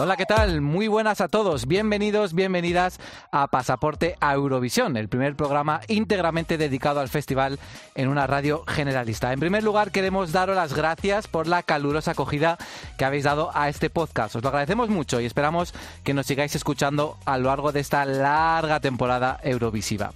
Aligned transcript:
Hola, 0.00 0.16
¿qué 0.16 0.26
tal? 0.26 0.60
Muy 0.60 0.86
buenas 0.86 1.20
a 1.20 1.26
todos. 1.26 1.66
Bienvenidos, 1.66 2.32
bienvenidas 2.32 3.00
a 3.32 3.48
Pasaporte 3.48 4.14
a 4.20 4.32
Eurovisión, 4.32 4.96
el 4.96 5.08
primer 5.08 5.34
programa 5.34 5.80
íntegramente 5.88 6.56
dedicado 6.56 7.00
al 7.00 7.08
festival 7.08 7.58
en 7.96 8.06
una 8.08 8.28
radio 8.28 8.62
generalista. 8.68 9.32
En 9.32 9.40
primer 9.40 9.64
lugar, 9.64 9.90
queremos 9.90 10.30
daros 10.30 10.54
las 10.54 10.72
gracias 10.72 11.26
por 11.26 11.48
la 11.48 11.64
calurosa 11.64 12.12
acogida 12.12 12.58
que 12.96 13.04
habéis 13.04 13.24
dado 13.24 13.50
a 13.54 13.68
este 13.68 13.90
podcast. 13.90 14.36
Os 14.36 14.42
lo 14.44 14.50
agradecemos 14.50 14.88
mucho 14.88 15.20
y 15.20 15.26
esperamos 15.26 15.74
que 16.04 16.14
nos 16.14 16.26
sigáis 16.26 16.54
escuchando 16.54 17.18
a 17.24 17.36
lo 17.36 17.48
largo 17.48 17.72
de 17.72 17.80
esta 17.80 18.04
larga 18.04 18.78
temporada 18.78 19.40
eurovisiva. 19.42 20.12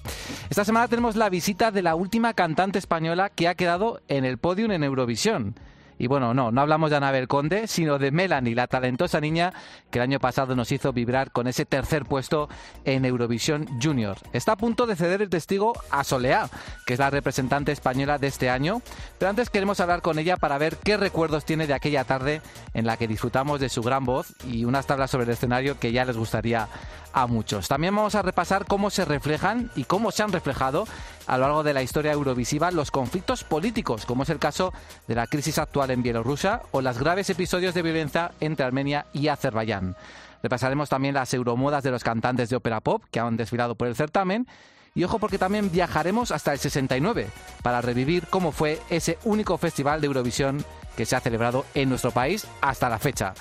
Esta 0.48 0.64
semana 0.64 0.86
tenemos 0.86 1.16
la 1.16 1.28
visita 1.28 1.72
de 1.72 1.82
la 1.82 1.96
última 1.96 2.34
cantante 2.34 2.78
española 2.78 3.30
que 3.30 3.48
ha 3.48 3.56
quedado 3.56 4.00
en 4.06 4.24
el 4.24 4.38
podium 4.38 4.70
en 4.70 4.84
Eurovisión. 4.84 5.56
Y 6.02 6.08
bueno, 6.08 6.34
no, 6.34 6.50
no 6.50 6.60
hablamos 6.60 6.90
de 6.90 6.96
Anabel 6.96 7.28
Conde, 7.28 7.68
sino 7.68 7.96
de 7.96 8.10
Melanie, 8.10 8.56
la 8.56 8.66
talentosa 8.66 9.20
niña 9.20 9.52
que 9.88 10.00
el 10.00 10.02
año 10.02 10.18
pasado 10.18 10.56
nos 10.56 10.72
hizo 10.72 10.92
vibrar 10.92 11.30
con 11.30 11.46
ese 11.46 11.64
tercer 11.64 12.06
puesto 12.06 12.48
en 12.84 13.04
Eurovisión 13.04 13.68
Junior. 13.80 14.16
Está 14.32 14.50
a 14.50 14.56
punto 14.56 14.86
de 14.86 14.96
ceder 14.96 15.22
el 15.22 15.30
testigo 15.30 15.74
a 15.92 16.02
Soleá, 16.02 16.50
que 16.86 16.94
es 16.94 16.98
la 16.98 17.08
representante 17.08 17.70
española 17.70 18.18
de 18.18 18.26
este 18.26 18.50
año, 18.50 18.82
pero 19.16 19.30
antes 19.30 19.48
queremos 19.48 19.78
hablar 19.78 20.02
con 20.02 20.18
ella 20.18 20.36
para 20.36 20.58
ver 20.58 20.76
qué 20.82 20.96
recuerdos 20.96 21.44
tiene 21.44 21.68
de 21.68 21.74
aquella 21.74 22.02
tarde 22.02 22.42
en 22.74 22.84
la 22.84 22.96
que 22.96 23.06
disfrutamos 23.06 23.60
de 23.60 23.68
su 23.68 23.80
gran 23.80 24.04
voz 24.04 24.34
y 24.44 24.64
unas 24.64 24.88
tablas 24.88 25.12
sobre 25.12 25.26
el 25.26 25.30
escenario 25.30 25.78
que 25.78 25.92
ya 25.92 26.04
les 26.04 26.16
gustaría 26.16 26.66
a 27.12 27.26
muchos. 27.26 27.68
También 27.68 27.94
vamos 27.94 28.14
a 28.14 28.22
repasar 28.22 28.66
cómo 28.66 28.90
se 28.90 29.04
reflejan 29.04 29.70
y 29.76 29.84
cómo 29.84 30.10
se 30.10 30.22
han 30.22 30.32
reflejado 30.32 30.86
a 31.26 31.36
lo 31.36 31.44
largo 31.44 31.62
de 31.62 31.74
la 31.74 31.82
historia 31.82 32.12
eurovisiva 32.12 32.70
los 32.70 32.90
conflictos 32.90 33.44
políticos, 33.44 34.06
como 34.06 34.22
es 34.22 34.30
el 34.30 34.38
caso 34.38 34.72
de 35.06 35.14
la 35.14 35.26
crisis 35.26 35.58
actual 35.58 35.90
en 35.90 36.02
Bielorrusia 36.02 36.62
o 36.72 36.80
los 36.80 36.98
graves 36.98 37.30
episodios 37.30 37.74
de 37.74 37.82
violencia 37.82 38.32
entre 38.40 38.66
Armenia 38.66 39.06
y 39.12 39.28
Azerbaiyán. 39.28 39.96
Repasaremos 40.42 40.88
también 40.88 41.14
las 41.14 41.32
euromodas 41.34 41.84
de 41.84 41.90
los 41.90 42.02
cantantes 42.02 42.48
de 42.48 42.56
ópera 42.56 42.80
pop 42.80 43.04
que 43.10 43.20
han 43.20 43.36
desfilado 43.36 43.74
por 43.74 43.88
el 43.88 43.96
certamen. 43.96 44.46
Y 44.94 45.04
ojo 45.04 45.18
porque 45.18 45.38
también 45.38 45.70
viajaremos 45.70 46.32
hasta 46.32 46.52
el 46.52 46.58
69 46.58 47.28
para 47.62 47.80
revivir 47.80 48.26
cómo 48.28 48.52
fue 48.52 48.78
ese 48.90 49.18
único 49.24 49.56
festival 49.56 50.00
de 50.00 50.08
Eurovisión 50.08 50.62
que 50.96 51.06
se 51.06 51.16
ha 51.16 51.20
celebrado 51.20 51.64
en 51.74 51.88
nuestro 51.88 52.10
país 52.10 52.46
hasta 52.60 52.90
la 52.90 52.98
fecha. 52.98 53.32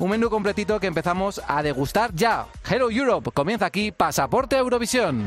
Un 0.00 0.08
menú 0.08 0.30
completito 0.30 0.80
que 0.80 0.86
empezamos 0.86 1.42
a 1.46 1.62
degustar 1.62 2.14
ya. 2.14 2.46
Hello 2.66 2.90
Europe, 2.90 3.30
comienza 3.34 3.66
aquí 3.66 3.92
Pasaporte 3.92 4.56
Eurovisión. 4.56 5.26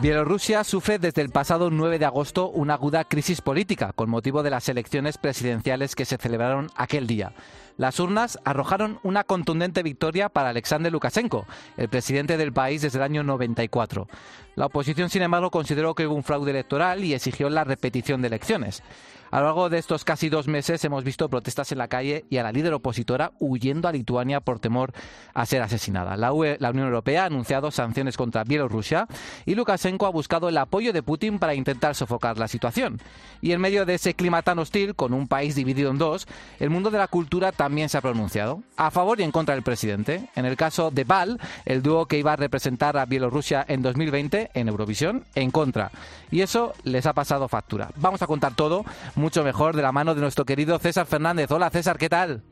Bielorrusia 0.00 0.64
sufre 0.64 0.98
desde 0.98 1.20
el 1.20 1.30
pasado 1.30 1.70
9 1.70 1.98
de 1.98 2.04
agosto 2.06 2.48
una 2.48 2.74
aguda 2.74 3.04
crisis 3.04 3.42
política 3.42 3.92
con 3.92 4.08
motivo 4.08 4.42
de 4.42 4.50
las 4.50 4.68
elecciones 4.70 5.18
presidenciales 5.18 5.94
que 5.94 6.06
se 6.06 6.16
celebraron 6.16 6.70
aquel 6.76 7.06
día. 7.06 7.34
Las 7.76 8.00
urnas 8.00 8.38
arrojaron 8.44 8.98
una 9.02 9.24
contundente 9.24 9.82
victoria 9.82 10.30
para 10.30 10.48
Alexander 10.48 10.90
Lukashenko, 10.90 11.46
el 11.76 11.88
presidente 11.88 12.36
del 12.36 12.52
país 12.52 12.82
desde 12.82 12.98
el 12.98 13.04
año 13.04 13.22
94. 13.22 14.08
La 14.54 14.66
oposición, 14.66 15.10
sin 15.10 15.20
embargo, 15.20 15.50
consideró 15.50 15.94
que 15.94 16.06
hubo 16.06 16.14
un 16.14 16.22
fraude 16.22 16.50
electoral 16.50 17.04
y 17.04 17.12
exigió 17.12 17.50
la 17.50 17.64
repetición 17.64 18.22
de 18.22 18.28
elecciones. 18.28 18.82
A 19.30 19.40
lo 19.40 19.46
largo 19.46 19.68
de 19.68 19.78
estos 19.78 20.04
casi 20.04 20.28
dos 20.28 20.46
meses 20.46 20.82
hemos 20.84 21.04
visto 21.04 21.28
protestas 21.28 21.70
en 21.72 21.78
la 21.78 21.88
calle 21.88 22.24
y 22.30 22.38
a 22.38 22.42
la 22.42 22.52
líder 22.52 22.72
opositora 22.72 23.32
huyendo 23.38 23.88
a 23.88 23.92
Lituania 23.92 24.40
por 24.40 24.60
temor 24.60 24.92
a 25.34 25.44
ser 25.44 25.62
asesinada. 25.62 26.16
La, 26.16 26.32
Unión 26.32 26.86
Europea 26.86 27.24
ha 27.24 27.26
anunciado 27.26 27.70
sanciones 27.70 28.16
contra 28.16 28.44
Bielorrusia 28.44 29.06
y 29.44 29.54
Lukashenko 29.54 30.06
ha 30.06 30.10
buscado 30.10 30.48
el 30.48 30.56
apoyo 30.56 30.92
de 30.92 31.02
Putin 31.02 31.38
para 31.38 31.54
intentar 31.54 31.94
sofocar 31.94 32.38
la 32.38 32.48
situación. 32.48 32.98
Y 33.42 33.52
en 33.52 33.60
medio 33.60 33.84
de 33.84 33.94
ese 33.94 34.14
clima 34.14 34.42
tan 34.42 34.58
hostil, 34.58 34.94
con 34.94 35.12
un 35.12 35.28
país 35.28 35.54
dividido 35.54 35.90
en 35.90 35.98
dos, 35.98 36.26
el 36.58 36.70
mundo 36.70 36.90
de 36.90 36.98
la 36.98 37.08
cultura 37.08 37.52
también 37.52 37.65
se 37.88 37.98
ha 37.98 38.00
pronunciado, 38.00 38.62
a 38.76 38.90
favor 38.90 39.20
y 39.20 39.22
en 39.22 39.32
contra 39.32 39.54
del 39.54 39.64
presidente. 39.64 40.28
En 40.34 40.46
el 40.46 40.56
caso 40.56 40.90
de 40.90 41.04
Val, 41.04 41.38
el 41.64 41.82
dúo 41.82 42.06
que 42.06 42.18
iba 42.18 42.32
a 42.32 42.36
representar 42.36 42.96
a 42.96 43.06
Bielorrusia 43.06 43.64
en 43.68 43.82
2020 43.82 44.50
en 44.54 44.68
Eurovisión, 44.68 45.24
en 45.34 45.50
contra. 45.50 45.90
Y 46.30 46.42
eso 46.42 46.74
les 46.84 47.06
ha 47.06 47.12
pasado 47.12 47.48
factura. 47.48 47.88
Vamos 47.96 48.22
a 48.22 48.26
contar 48.26 48.54
todo 48.54 48.84
mucho 49.14 49.44
mejor 49.44 49.74
de 49.74 49.82
la 49.82 49.92
mano 49.92 50.14
de 50.14 50.20
nuestro 50.20 50.44
querido 50.44 50.78
César 50.78 51.06
Fernández. 51.06 51.50
Hola 51.50 51.70
César, 51.70 51.98
¿qué 51.98 52.08
tal? 52.08 52.42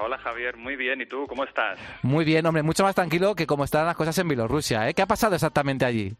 Hola 0.00 0.18
Javier, 0.18 0.56
muy 0.56 0.76
bien. 0.76 1.00
¿Y 1.00 1.06
tú 1.06 1.26
cómo 1.28 1.44
estás? 1.44 1.78
Muy 2.02 2.24
bien, 2.24 2.46
hombre, 2.46 2.62
mucho 2.62 2.82
más 2.84 2.94
tranquilo 2.94 3.34
que 3.34 3.46
como 3.46 3.64
están 3.64 3.86
las 3.86 3.96
cosas 3.96 4.16
en 4.18 4.28
Bielorrusia. 4.28 4.88
¿eh? 4.88 4.94
¿Qué 4.94 5.02
ha 5.02 5.06
pasado 5.06 5.34
exactamente 5.34 5.84
allí? 5.84 6.12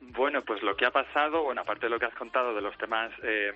Bueno, 0.00 0.42
pues 0.42 0.62
lo 0.62 0.76
que 0.76 0.86
ha 0.86 0.90
pasado, 0.90 1.44
bueno, 1.44 1.60
aparte 1.60 1.86
de 1.86 1.90
lo 1.90 1.98
que 1.98 2.06
has 2.06 2.14
contado 2.14 2.54
de 2.54 2.60
los 2.60 2.76
temas 2.78 3.10
eh, 3.22 3.52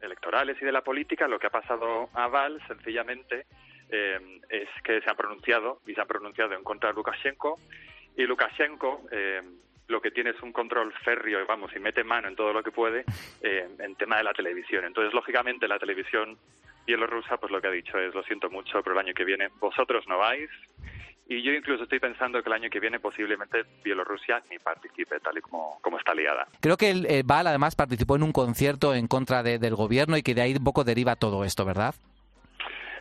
electorales 0.00 0.56
y 0.60 0.64
de 0.64 0.72
la 0.72 0.82
política, 0.82 1.28
lo 1.28 1.38
que 1.38 1.46
ha 1.46 1.50
pasado 1.50 2.08
a 2.14 2.28
Val, 2.28 2.60
sencillamente, 2.66 3.46
eh, 3.90 4.40
es 4.48 4.68
que 4.82 5.00
se 5.00 5.10
ha 5.10 5.14
pronunciado 5.14 5.80
y 5.86 5.94
se 5.94 6.00
ha 6.00 6.06
pronunciado 6.06 6.54
en 6.54 6.62
contra 6.62 6.90
de 6.90 6.94
Lukashenko 6.94 7.58
y 8.16 8.24
Lukashenko 8.24 9.02
eh, 9.10 9.42
lo 9.88 10.00
que 10.00 10.10
tiene 10.10 10.30
es 10.30 10.40
un 10.42 10.52
control 10.52 10.92
férreo, 11.04 11.44
vamos, 11.46 11.74
y 11.74 11.80
mete 11.80 12.04
mano 12.04 12.28
en 12.28 12.36
todo 12.36 12.52
lo 12.52 12.62
que 12.62 12.70
puede 12.70 13.04
eh, 13.42 13.68
en 13.78 13.96
tema 13.96 14.18
de 14.18 14.24
la 14.24 14.32
televisión. 14.32 14.84
Entonces, 14.84 15.12
lógicamente, 15.12 15.66
la 15.66 15.78
televisión 15.78 16.38
bielorrusa, 16.86 17.36
pues 17.38 17.50
lo 17.50 17.60
que 17.60 17.68
ha 17.68 17.72
dicho 17.72 17.98
es, 17.98 18.14
lo 18.14 18.22
siento 18.22 18.50
mucho, 18.50 18.82
pero 18.82 18.92
el 18.92 19.06
año 19.06 19.14
que 19.14 19.24
viene 19.24 19.48
vosotros 19.58 20.06
no 20.06 20.18
vais. 20.18 20.50
Y 21.30 21.42
yo 21.42 21.52
incluso 21.52 21.84
estoy 21.84 22.00
pensando 22.00 22.42
que 22.42 22.48
el 22.48 22.54
año 22.54 22.68
que 22.68 22.80
viene 22.80 22.98
posiblemente 22.98 23.62
Bielorrusia 23.84 24.42
ni 24.50 24.58
participe, 24.58 25.20
tal 25.20 25.38
y 25.38 25.40
como, 25.40 25.78
como 25.80 25.96
está 25.96 26.12
liada. 26.12 26.48
Creo 26.60 26.76
que 26.76 26.90
el, 26.90 27.06
eh, 27.06 27.22
Val 27.24 27.46
además 27.46 27.76
participó 27.76 28.16
en 28.16 28.24
un 28.24 28.32
concierto 28.32 28.96
en 28.96 29.06
contra 29.06 29.44
del 29.44 29.76
gobierno 29.76 30.16
y 30.16 30.24
que 30.24 30.34
de 30.34 30.42
ahí 30.42 30.54
un 30.56 30.64
poco 30.64 30.82
deriva 30.82 31.14
todo 31.14 31.44
esto, 31.44 31.64
¿verdad? 31.64 31.94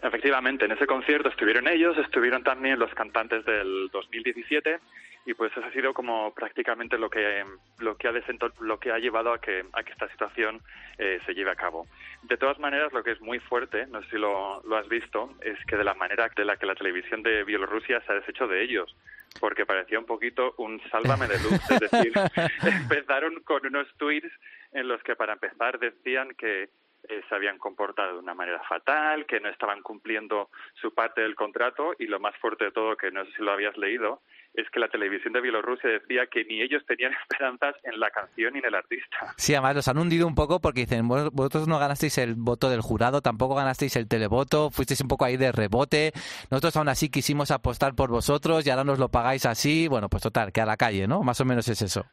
Efectivamente, 0.03 0.65
en 0.65 0.73
ese 0.73 0.85
concierto 0.85 1.29
estuvieron 1.29 1.67
ellos, 1.67 1.97
estuvieron 1.97 2.43
también 2.43 2.77
los 2.77 2.93
cantantes 2.93 3.43
del 3.45 3.89
2017 3.91 4.77
y 5.25 5.33
pues 5.33 5.51
eso 5.51 5.65
ha 5.65 5.71
sido 5.71 5.93
como 5.93 6.33
prácticamente 6.33 6.97
lo 6.97 7.09
que 7.09 7.45
lo 7.79 7.97
que 7.97 8.07
ha 8.07 8.13
lo 8.59 8.79
que 8.79 8.91
ha 8.91 8.99
llevado 8.99 9.33
a 9.33 9.39
que 9.39 9.63
a 9.73 9.83
que 9.83 9.91
esta 9.91 10.09
situación 10.09 10.61
eh, 10.97 11.19
se 11.25 11.33
lleve 11.33 11.51
a 11.51 11.55
cabo. 11.55 11.87
De 12.23 12.37
todas 12.37 12.59
maneras 12.59 12.93
lo 12.93 13.03
que 13.03 13.11
es 13.11 13.21
muy 13.21 13.39
fuerte 13.39 13.85
no 13.87 14.01
sé 14.03 14.09
si 14.11 14.17
lo, 14.17 14.61
lo 14.63 14.77
has 14.77 14.87
visto 14.87 15.33
es 15.41 15.57
que 15.65 15.77
de 15.77 15.83
la 15.83 15.93
manera 15.93 16.29
de 16.35 16.45
la 16.45 16.57
que 16.57 16.65
la 16.65 16.75
televisión 16.75 17.21
de 17.23 17.43
Bielorrusia 17.43 18.01
se 18.01 18.11
ha 18.11 18.15
deshecho 18.15 18.47
de 18.47 18.63
ellos 18.63 18.95
porque 19.39 19.65
parecía 19.65 19.99
un 19.99 20.05
poquito 20.05 20.55
un 20.57 20.81
sálvame 20.89 21.27
de 21.27 21.39
luz 21.39 21.71
es 21.71 21.79
decir 21.79 22.13
empezaron 22.63 23.41
con 23.43 23.65
unos 23.65 23.87
tweets 23.97 24.31
en 24.71 24.87
los 24.87 25.01
que 25.03 25.15
para 25.15 25.33
empezar 25.33 25.79
decían 25.79 26.33
que 26.37 26.69
eh, 27.07 27.21
se 27.29 27.35
habían 27.35 27.57
comportado 27.57 28.13
de 28.13 28.19
una 28.19 28.33
manera 28.33 28.61
fatal, 28.63 29.25
que 29.25 29.39
no 29.39 29.49
estaban 29.49 29.81
cumpliendo 29.81 30.49
su 30.73 30.93
parte 30.93 31.21
del 31.21 31.33
contrato 31.33 31.95
y 31.97 32.07
lo 32.07 32.19
más 32.19 32.35
fuerte 32.37 32.65
de 32.65 32.71
todo, 32.71 32.97
que 32.97 33.09
no 33.09 33.25
sé 33.25 33.31
si 33.37 33.41
lo 33.41 33.51
habías 33.51 33.77
leído, 33.77 34.21
es 34.53 34.69
que 34.71 34.79
la 34.79 34.87
televisión 34.89 35.33
de 35.33 35.41
Bielorrusia 35.41 35.89
decía 35.89 36.27
que 36.27 36.43
ni 36.45 36.61
ellos 36.61 36.83
tenían 36.87 37.11
esperanzas 37.21 37.75
en 37.83 37.99
la 37.99 38.09
canción 38.09 38.53
ni 38.53 38.59
en 38.59 38.65
el 38.65 38.75
artista. 38.75 39.33
Sí, 39.37 39.53
además 39.53 39.75
los 39.75 39.87
han 39.87 39.97
hundido 39.97 40.27
un 40.27 40.35
poco 40.35 40.59
porque 40.59 40.81
dicen, 40.81 41.07
vosotros 41.07 41.67
no 41.67 41.79
ganasteis 41.79 42.17
el 42.17 42.35
voto 42.35 42.69
del 42.69 42.81
jurado, 42.81 43.21
tampoco 43.21 43.55
ganasteis 43.55 43.95
el 43.95 44.07
televoto, 44.07 44.69
fuisteis 44.69 45.01
un 45.01 45.07
poco 45.07 45.25
ahí 45.25 45.37
de 45.37 45.51
rebote, 45.51 46.11
nosotros 46.49 46.75
aún 46.77 46.89
así 46.89 47.09
quisimos 47.09 47.51
apostar 47.51 47.95
por 47.95 48.09
vosotros 48.09 48.65
y 48.65 48.69
ahora 48.69 48.83
nos 48.83 48.99
lo 48.99 49.09
pagáis 49.09 49.45
así, 49.45 49.87
bueno, 49.87 50.09
pues 50.09 50.23
total, 50.23 50.51
que 50.51 50.61
a 50.61 50.65
la 50.65 50.77
calle, 50.77 51.07
¿no? 51.07 51.21
Más 51.23 51.39
o 51.41 51.45
menos 51.45 51.67
es 51.67 51.81
eso. 51.81 52.05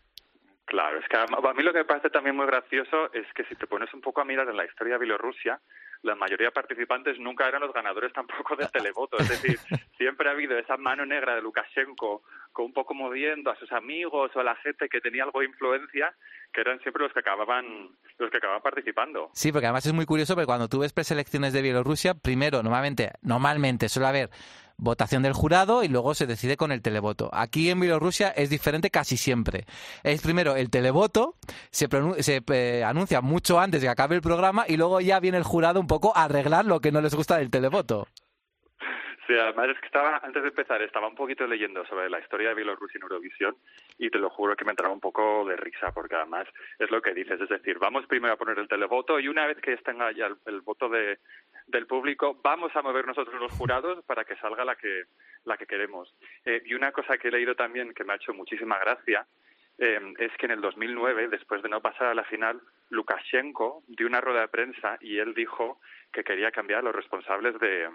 Claro, 0.96 1.00
es 1.00 1.08
que 1.08 1.16
a 1.16 1.54
mí 1.54 1.62
lo 1.62 1.72
que 1.72 1.80
me 1.80 1.84
parece 1.84 2.10
también 2.10 2.36
muy 2.36 2.46
gracioso 2.46 3.12
es 3.12 3.26
que 3.34 3.44
si 3.44 3.54
te 3.56 3.66
pones 3.66 3.92
un 3.92 4.00
poco 4.00 4.20
a 4.20 4.24
mirar 4.24 4.48
en 4.48 4.56
la 4.56 4.64
historia 4.64 4.94
de 4.94 5.00
Bielorrusia, 5.00 5.60
la 6.02 6.14
mayoría 6.14 6.46
de 6.48 6.52
participantes 6.52 7.18
nunca 7.18 7.48
eran 7.48 7.62
los 7.62 7.72
ganadores 7.72 8.12
tampoco 8.12 8.56
del 8.56 8.70
televoto. 8.70 9.18
Es 9.18 9.28
decir, 9.28 9.58
siempre 9.98 10.28
ha 10.28 10.32
habido 10.32 10.56
esa 10.58 10.76
mano 10.76 11.04
negra 11.04 11.34
de 11.34 11.42
Lukashenko 11.42 12.22
con 12.52 12.66
un 12.66 12.72
poco 12.72 12.94
moviendo 12.94 13.50
a 13.50 13.56
sus 13.56 13.70
amigos 13.72 14.30
o 14.34 14.40
a 14.40 14.44
la 14.44 14.56
gente 14.56 14.88
que 14.88 15.00
tenía 15.00 15.24
algo 15.24 15.40
de 15.40 15.46
influencia, 15.46 16.14
que 16.52 16.60
eran 16.60 16.80
siempre 16.80 17.02
los 17.02 17.12
que 17.12 17.20
acababan 17.20 17.90
los 18.18 18.30
que 18.30 18.38
acababan 18.38 18.62
participando. 18.62 19.30
Sí, 19.34 19.52
porque 19.52 19.66
además 19.66 19.84
es 19.84 19.92
muy 19.92 20.06
curioso 20.06 20.34
porque 20.34 20.46
cuando 20.46 20.68
tú 20.68 20.80
ves 20.80 20.92
preselecciones 20.92 21.52
de 21.52 21.62
Bielorrusia, 21.62 22.14
primero, 22.14 22.62
normalmente, 22.62 23.10
normalmente 23.22 23.88
suele 23.88 24.08
haber 24.08 24.30
votación 24.78 25.22
del 25.22 25.32
jurado 25.32 25.82
y 25.82 25.88
luego 25.88 26.14
se 26.14 26.26
decide 26.26 26.56
con 26.56 26.72
el 26.72 26.82
televoto. 26.82 27.30
Aquí 27.32 27.70
en 27.70 27.80
Bielorrusia 27.80 28.30
es 28.30 28.50
diferente 28.50 28.90
casi 28.90 29.16
siempre. 29.16 29.66
Es 30.02 30.20
primero 30.20 30.56
el 30.56 30.70
televoto, 30.70 31.36
se, 31.70 31.88
se 32.20 32.42
eh, 32.48 32.84
anuncia 32.84 33.20
mucho 33.20 33.58
antes 33.58 33.80
de 33.80 33.86
que 33.86 33.90
acabe 33.90 34.16
el 34.16 34.22
programa 34.22 34.64
y 34.68 34.76
luego 34.76 35.00
ya 35.00 35.20
viene 35.20 35.38
el 35.38 35.44
jurado 35.44 35.80
un 35.80 35.86
poco 35.86 36.16
a 36.16 36.24
arreglar 36.24 36.64
lo 36.64 36.80
que 36.80 36.92
no 36.92 37.00
les 37.00 37.14
gusta 37.14 37.38
del 37.38 37.50
televoto. 37.50 38.06
Sí, 39.26 39.34
además 39.34 39.70
es 39.70 39.80
que 39.80 39.86
estaba, 39.86 40.20
antes 40.22 40.40
de 40.40 40.50
empezar, 40.50 40.80
estaba 40.82 41.08
un 41.08 41.16
poquito 41.16 41.46
leyendo 41.48 41.84
sobre 41.86 42.08
la 42.08 42.20
historia 42.20 42.50
de 42.50 42.54
Bielorrusia 42.54 42.98
en 42.98 43.02
Eurovisión 43.02 43.56
y 43.98 44.08
te 44.08 44.18
lo 44.18 44.30
juro 44.30 44.54
que 44.54 44.64
me 44.64 44.70
entraba 44.70 44.94
un 44.94 45.00
poco 45.00 45.44
de 45.44 45.56
risa 45.56 45.92
porque 45.92 46.14
además 46.14 46.46
es 46.78 46.88
lo 46.92 47.02
que 47.02 47.12
dices, 47.12 47.40
es 47.40 47.48
decir, 47.48 47.78
vamos 47.80 48.06
primero 48.06 48.34
a 48.34 48.36
poner 48.36 48.56
el 48.58 48.68
televoto 48.68 49.18
y 49.18 49.26
una 49.26 49.46
vez 49.46 49.60
que 49.60 49.76
tenga 49.78 50.12
ya 50.12 50.30
el, 50.46 50.60
voto 50.60 50.88
de, 50.88 51.18
del 51.66 51.86
público, 51.86 52.38
vamos 52.42 52.74
a 52.76 52.82
mover 52.82 53.04
nosotros 53.04 53.40
los 53.40 53.52
jurados 53.52 54.04
para 54.04 54.24
que 54.24 54.36
salga 54.36 54.64
la 54.64 54.76
que, 54.76 55.06
la 55.44 55.56
que 55.56 55.66
queremos. 55.66 56.14
Eh, 56.44 56.62
y 56.64 56.74
una 56.74 56.92
cosa 56.92 57.18
que 57.18 57.28
he 57.28 57.32
leído 57.32 57.56
también 57.56 57.94
que 57.94 58.04
me 58.04 58.12
ha 58.12 58.16
hecho 58.16 58.32
muchísima 58.32 58.78
gracia 58.78 59.26
eh, 59.78 60.00
es 60.18 60.32
que 60.38 60.46
en 60.46 60.52
el 60.52 60.60
2009, 60.60 61.28
después 61.28 61.62
de 61.62 61.68
no 61.68 61.82
pasar 61.82 62.08
a 62.08 62.14
la 62.14 62.24
final, 62.24 62.60
Lukashenko 62.90 63.82
dio 63.88 64.06
una 64.06 64.20
rueda 64.20 64.42
de 64.42 64.48
prensa 64.48 64.96
y 65.00 65.18
él 65.18 65.34
dijo 65.34 65.80
que 66.16 66.24
quería 66.24 66.50
cambiar 66.50 66.80
a 66.80 66.82
los 66.82 66.94
responsables 66.94 67.60
de, 67.60 67.88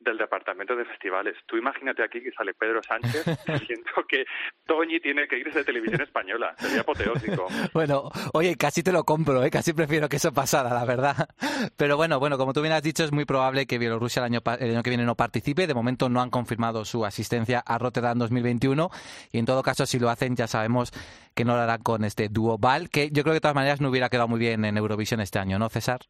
del 0.00 0.18
departamento 0.18 0.76
de 0.76 0.84
festivales. 0.84 1.34
Tú 1.46 1.56
imagínate 1.56 2.04
aquí 2.04 2.20
que 2.20 2.30
sale 2.32 2.52
Pedro 2.52 2.82
Sánchez 2.82 3.24
diciendo 3.46 3.90
que 4.06 4.26
Toñi 4.66 5.00
tiene 5.00 5.26
que 5.26 5.38
irse 5.38 5.60
de 5.60 5.64
televisión 5.64 6.02
española. 6.02 6.54
Sería 6.58 6.82
apoteósico. 6.82 7.46
Bueno, 7.72 8.10
oye, 8.34 8.56
casi 8.56 8.82
te 8.82 8.92
lo 8.92 9.04
compro, 9.04 9.42
¿eh? 9.42 9.50
casi 9.50 9.72
prefiero 9.72 10.10
que 10.10 10.16
eso 10.16 10.32
pasara, 10.32 10.74
la 10.74 10.84
verdad. 10.84 11.28
Pero 11.76 11.96
bueno, 11.96 12.20
bueno, 12.20 12.36
como 12.36 12.52
tú 12.52 12.60
bien 12.60 12.74
has 12.74 12.82
dicho, 12.82 13.02
es 13.02 13.12
muy 13.12 13.24
probable 13.24 13.66
que 13.66 13.78
Bielorrusia 13.78 14.20
el 14.20 14.26
año, 14.26 14.40
el 14.58 14.70
año 14.72 14.82
que 14.82 14.90
viene 14.90 15.04
no 15.04 15.14
participe. 15.14 15.66
De 15.66 15.74
momento 15.74 16.10
no 16.10 16.20
han 16.20 16.30
confirmado 16.30 16.84
su 16.84 17.06
asistencia 17.06 17.60
a 17.60 17.78
Rotterdam 17.78 18.18
2021 18.18 18.90
y 19.32 19.38
en 19.38 19.46
todo 19.46 19.62
caso, 19.62 19.86
si 19.86 19.98
lo 19.98 20.10
hacen, 20.10 20.36
ya 20.36 20.46
sabemos 20.46 20.92
que 21.34 21.46
no 21.46 21.56
lo 21.56 21.62
harán 21.62 21.82
con 21.82 22.04
este 22.04 22.28
dúo 22.28 22.58
Val, 22.58 22.90
que 22.90 23.10
yo 23.10 23.22
creo 23.22 23.32
que 23.32 23.36
de 23.36 23.40
todas 23.40 23.54
maneras 23.54 23.80
no 23.80 23.88
hubiera 23.88 24.10
quedado 24.10 24.28
muy 24.28 24.38
bien 24.38 24.66
en 24.66 24.76
Eurovisión 24.76 25.20
este 25.20 25.38
año, 25.38 25.58
¿no, 25.58 25.70
César? 25.70 26.00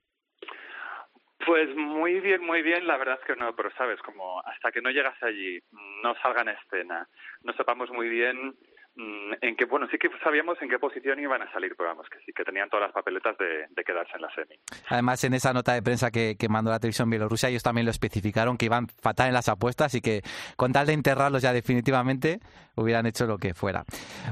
Pues 1.47 1.75
muy 1.77 2.21
bien, 2.21 2.43
muy 2.43 2.63
bien, 2.63 2.87
la 2.87 2.97
verdad 2.97 3.19
es 3.21 3.27
que 3.27 3.37
no, 3.37 3.55
pero 3.55 3.71
sabes, 3.73 4.01
como 4.03 4.41
hasta 4.41 4.71
que 4.73 4.81
no 4.81 4.91
llegas 4.91 5.21
allí, 5.23 5.61
no 6.03 6.15
salga 6.23 6.43
en 6.43 6.49
escena, 6.49 7.09
no 7.43 7.53
sepamos 7.55 7.91
muy 7.91 8.09
bien 8.09 8.55
en 8.97 9.57
que, 9.57 9.65
bueno, 9.65 9.89
sí 9.91 9.99
que 9.99 10.09
sabíamos 10.23 10.61
en 10.63 10.69
qué 10.69 10.79
posición 10.79 11.19
iban 11.19 11.43
a 11.43 11.51
salir, 11.53 11.75
pero 11.77 11.89
vamos, 11.89 12.09
que 12.09 12.19
sí, 12.21 12.33
que 12.33 12.45
tenían 12.45 12.69
todas 12.69 12.87
las 12.87 12.93
papeletas 12.93 13.37
de, 13.39 13.67
quedarse 13.85 14.13
en 14.15 14.23
la 14.23 14.35
semi. 14.35 14.57
Además, 14.89 15.23
en 15.25 15.35
esa 15.35 15.53
nota 15.53 15.73
de 15.73 15.83
prensa 15.83 16.11
que, 16.11 16.37
mandó 16.49 16.71
la 16.71 16.79
televisión 16.79 17.11
bielorrusia, 17.11 17.49
ellos 17.49 17.63
también 17.63 17.87
lo 17.87 17.91
especificaron, 17.91 18.57
que 18.57 18.67
iban 18.67 18.87
fatal 18.89 19.29
en 19.29 19.35
las 19.35 19.49
apuestas 19.49 19.95
y 19.95 20.01
que 20.01 20.23
con 20.57 20.73
tal 20.73 20.87
de 20.87 20.93
enterrarlos 20.93 21.43
ya 21.43 21.53
definitivamente, 21.53 22.39
hubieran 22.77 23.07
hecho 23.07 23.27
lo 23.27 23.39
que 23.39 23.55
fuera. 23.55 23.85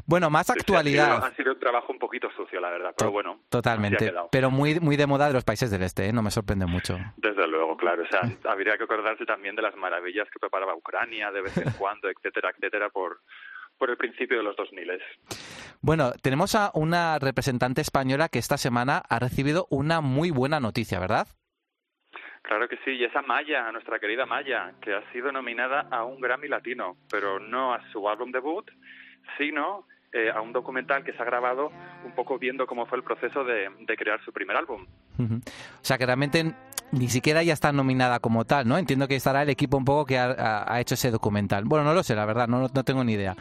Bueno, 0.07 0.31
más 0.31 0.49
actualidad. 0.51 1.25
ha, 1.25 1.35
sido, 1.35 1.53
un 1.53 1.59
trabajo 1.59 1.93
un 1.93 1.99
poquito 1.99 2.31
sucio, 2.31 2.61
la 2.61 2.71
verdad, 2.71 2.95
pero 2.97 3.11
bueno. 3.11 3.41
Totalmente, 3.49 4.13
pero 4.31 4.51
muy, 4.51 4.79
muy 4.79 4.97
de 4.97 5.07
moda 5.07 5.27
de 5.27 5.33
los 5.33 5.45
países 5.45 5.71
del 5.71 5.83
este, 5.83 6.07
¿eh? 6.07 6.13
no 6.13 6.23
me 6.23 6.31
sorprende 6.31 6.67
mucho. 6.67 6.97
Desde 7.17 7.49
luego, 7.49 7.77
claro, 7.77 8.05
o 8.05 8.07
sea, 8.07 8.21
habría 8.51 8.77
que 8.79 8.85
acordarse 8.85 9.25
también 9.25 9.57
de 9.57 9.63
las 9.63 9.75
maravillas 9.77 10.29
que 10.31 10.39
preparaba 10.39 10.75
Ucrania 10.75 11.33
de 11.33 11.43
vez 11.43 11.57
en 11.59 11.71
cuando, 11.79 12.09
etcétera, 12.09 12.51
etcétera, 12.51 12.91
por 12.91 13.21
por 13.79 13.91
el 13.91 13.97
principio 13.97 14.39
de 14.39 14.45
los 14.45 14.57
2000. 14.57 14.91
Bueno, 15.81 16.13
tenemos 16.23 16.55
a 16.55 16.71
una 16.75 17.19
representante 17.19 17.81
española 17.81 18.29
que 18.29 18.39
esta 18.39 18.57
semana 18.57 19.03
ha 19.09 19.19
recibido 19.19 19.67
una 19.71 20.01
muy 20.01 20.31
buena 20.31 20.61
noticia, 20.61 21.01
¿verdad? 21.01 21.27
Claro 22.43 22.69
que 22.69 22.77
sí, 22.85 22.91
y 22.93 23.05
esa 23.05 23.23
Maya, 23.23 23.71
nuestra 23.73 23.99
querida 23.99 24.27
Maya, 24.27 24.75
que 24.81 24.95
ha 24.95 25.13
sido 25.13 25.31
nominada 25.33 25.87
a 25.91 26.05
un 26.05 26.21
Grammy 26.21 26.49
Latino, 26.49 26.97
pero 27.11 27.39
no 27.39 27.73
a 27.73 27.81
su 27.93 28.09
álbum 28.09 28.33
debut, 28.33 28.69
sino 29.39 29.87
eh, 30.13 30.31
a 30.31 30.41
un 30.41 30.53
documental 30.53 31.05
que 31.05 31.13
se 31.13 31.23
ha 31.23 31.25
grabado 31.25 31.73
un 32.05 32.15
poco 32.15 32.39
viendo 32.39 32.67
cómo 32.67 32.85
fue 32.87 32.99
el 32.99 33.05
proceso 33.05 33.45
de, 33.45 33.71
crear 33.97 34.23
su 34.25 34.33
primer 34.33 34.57
álbum. 34.57 34.87
O 35.19 35.85
sea 35.85 35.97
que 35.97 36.05
realmente 36.05 36.53
ni 36.93 37.09
siquiera 37.09 37.43
ya 37.43 37.53
está 37.53 37.73
nominada 37.73 38.21
como 38.21 38.45
tal, 38.45 38.69
¿no? 38.69 38.79
Entiendo 38.79 39.09
que 39.09 39.17
estará 39.17 39.43
el 39.43 39.51
equipo 39.51 39.77
un 39.77 39.85
poco 39.85 40.07
que 40.07 40.19
ha, 40.19 40.81
hecho 40.81 40.95
ese 40.95 41.11
documental. 41.11 41.65
Bueno, 41.65 41.85
no 41.85 41.95
lo 41.95 42.03
sé, 42.03 42.15
la 42.15 42.25
verdad, 42.25 42.47
no, 42.47 42.69
no 42.73 42.85
tengo 42.85 43.03
ni 43.03 43.15
idea 43.15 43.37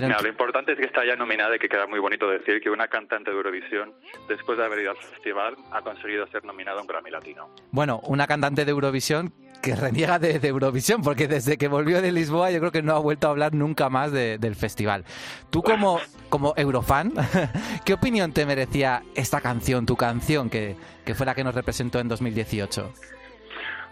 lo 0.00 0.28
importante 0.28 0.72
es 0.72 0.78
que 0.78 0.86
está 0.86 1.04
ya 1.04 1.16
nominada 1.16 1.54
y 1.56 1.58
que 1.58 1.68
queda 1.68 1.86
muy 1.86 1.98
bonito 1.98 2.28
decir 2.28 2.60
que 2.60 2.70
una 2.70 2.88
cantante 2.88 3.30
de 3.30 3.36
Eurovisión, 3.36 3.92
después 4.28 4.58
de 4.58 4.64
haber 4.64 4.80
ido 4.80 4.90
al 4.90 4.96
festival, 4.96 5.56
ha 5.70 5.82
conseguido 5.82 6.26
ser 6.28 6.44
nominada 6.44 6.78
a 6.78 6.80
un 6.80 6.86
Grammy 6.86 7.10
Latino. 7.10 7.48
Bueno, 7.70 8.00
una 8.04 8.26
cantante 8.26 8.64
de 8.64 8.70
Eurovisión 8.70 9.32
que 9.64 9.74
reniega 9.74 10.18
de, 10.18 10.38
Eurovisión, 10.46 11.00
porque 11.00 11.26
desde 11.26 11.56
que 11.56 11.68
volvió 11.68 12.02
de 12.02 12.12
Lisboa 12.12 12.50
yo 12.50 12.60
creo 12.60 12.70
que 12.70 12.82
no 12.82 12.94
ha 12.94 12.98
vuelto 12.98 13.28
a 13.28 13.30
hablar 13.30 13.54
nunca 13.54 13.88
más 13.88 14.12
del 14.12 14.54
festival. 14.56 15.04
Tú 15.48 15.62
como, 15.62 16.00
como 16.28 16.52
Eurofan, 16.56 17.12
¿qué 17.84 17.94
opinión 17.94 18.32
te 18.32 18.44
merecía 18.44 19.02
esta 19.14 19.40
canción, 19.40 19.86
tu 19.86 19.96
canción, 19.96 20.50
que, 20.50 20.76
que 21.06 21.14
fue 21.14 21.24
la 21.24 21.34
que 21.34 21.42
nos 21.42 21.54
representó 21.54 21.98
en 21.98 22.08
2018? 22.08 22.92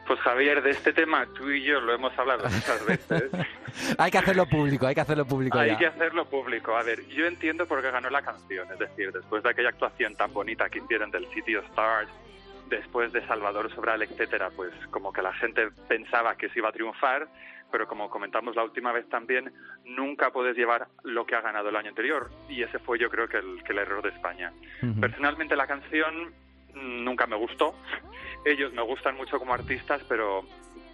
Pues 0.07 0.21
Javier, 0.21 0.63
de 0.63 0.73
este 0.73 0.93
tema 0.93 1.27
tú 1.35 1.49
y 1.49 1.63
yo 1.63 1.81
lo 1.81 1.95
hemos 1.95 2.17
hablado 2.19 2.45
muchas 2.45 2.85
veces. 2.85 3.31
hay 3.99 4.11
que 4.11 4.19
hacerlo 4.19 4.47
público, 4.47 4.87
hay 4.87 4.95
que 4.95 5.01
hacerlo 5.01 5.25
público. 5.25 5.59
Hay 5.59 5.77
que 5.79 5.87
hacerlo 5.87 6.27
público. 6.27 6.77
A 6.77 6.83
ver, 6.83 7.07
yo 7.09 7.25
entiendo 7.25 7.67
por 7.67 7.81
qué 7.81 7.91
ganó 7.91 8.11
la 8.11 8.21
canción, 8.21 8.69
es 8.71 8.79
decir, 8.79 9.11
después 9.11 9.43
de 9.43 9.51
aquella 9.51 9.71
actuación 9.71 10.15
tan 10.17 10.35
bonita 10.35 10.69
que 10.69 10.81
hicieron 10.81 11.11
del 11.11 11.27
City 11.33 11.57
of 11.57 11.65
Stars, 11.71 12.11
después 12.77 13.13
de 13.13 13.25
Salvador 13.27 13.71
Sobral, 13.75 14.03
etcétera, 14.03 14.51
pues 14.57 14.73
como 14.91 15.13
que 15.13 15.23
la 15.23 15.33
gente 15.35 15.71
pensaba 15.89 16.37
que 16.37 16.49
se 16.49 16.59
iba 16.59 16.71
a 16.71 16.73
triunfar, 16.73 17.29
pero 17.71 17.87
como 17.87 18.09
comentamos 18.09 18.57
la 18.57 18.65
última 18.65 18.93
vez 18.93 19.09
también, 19.09 19.53
nunca 19.85 20.31
puedes 20.31 20.57
llevar 20.57 20.89
lo 21.05 21.27
que 21.27 21.35
ha 21.35 21.41
ganado 21.43 21.69
el 21.69 21.77
año 21.77 21.91
anterior, 21.91 22.31
y 22.49 22.63
ese 22.63 22.79
fue 22.79 22.99
yo 22.99 23.11
creo 23.11 23.29
que 23.29 23.39
el, 23.39 23.63
que 23.65 23.73
el 23.73 23.79
error 23.79 24.03
de 24.03 24.09
España. 24.09 24.53
Personalmente 25.01 25.55
la 25.55 25.67
canción 25.67 26.33
nunca 26.75 27.27
me 27.27 27.37
gustó. 27.37 27.75
Ellos 28.45 28.73
me 28.73 28.83
gustan 28.83 29.17
mucho 29.17 29.39
como 29.39 29.55
artistas, 29.55 30.03
pero 30.09 30.45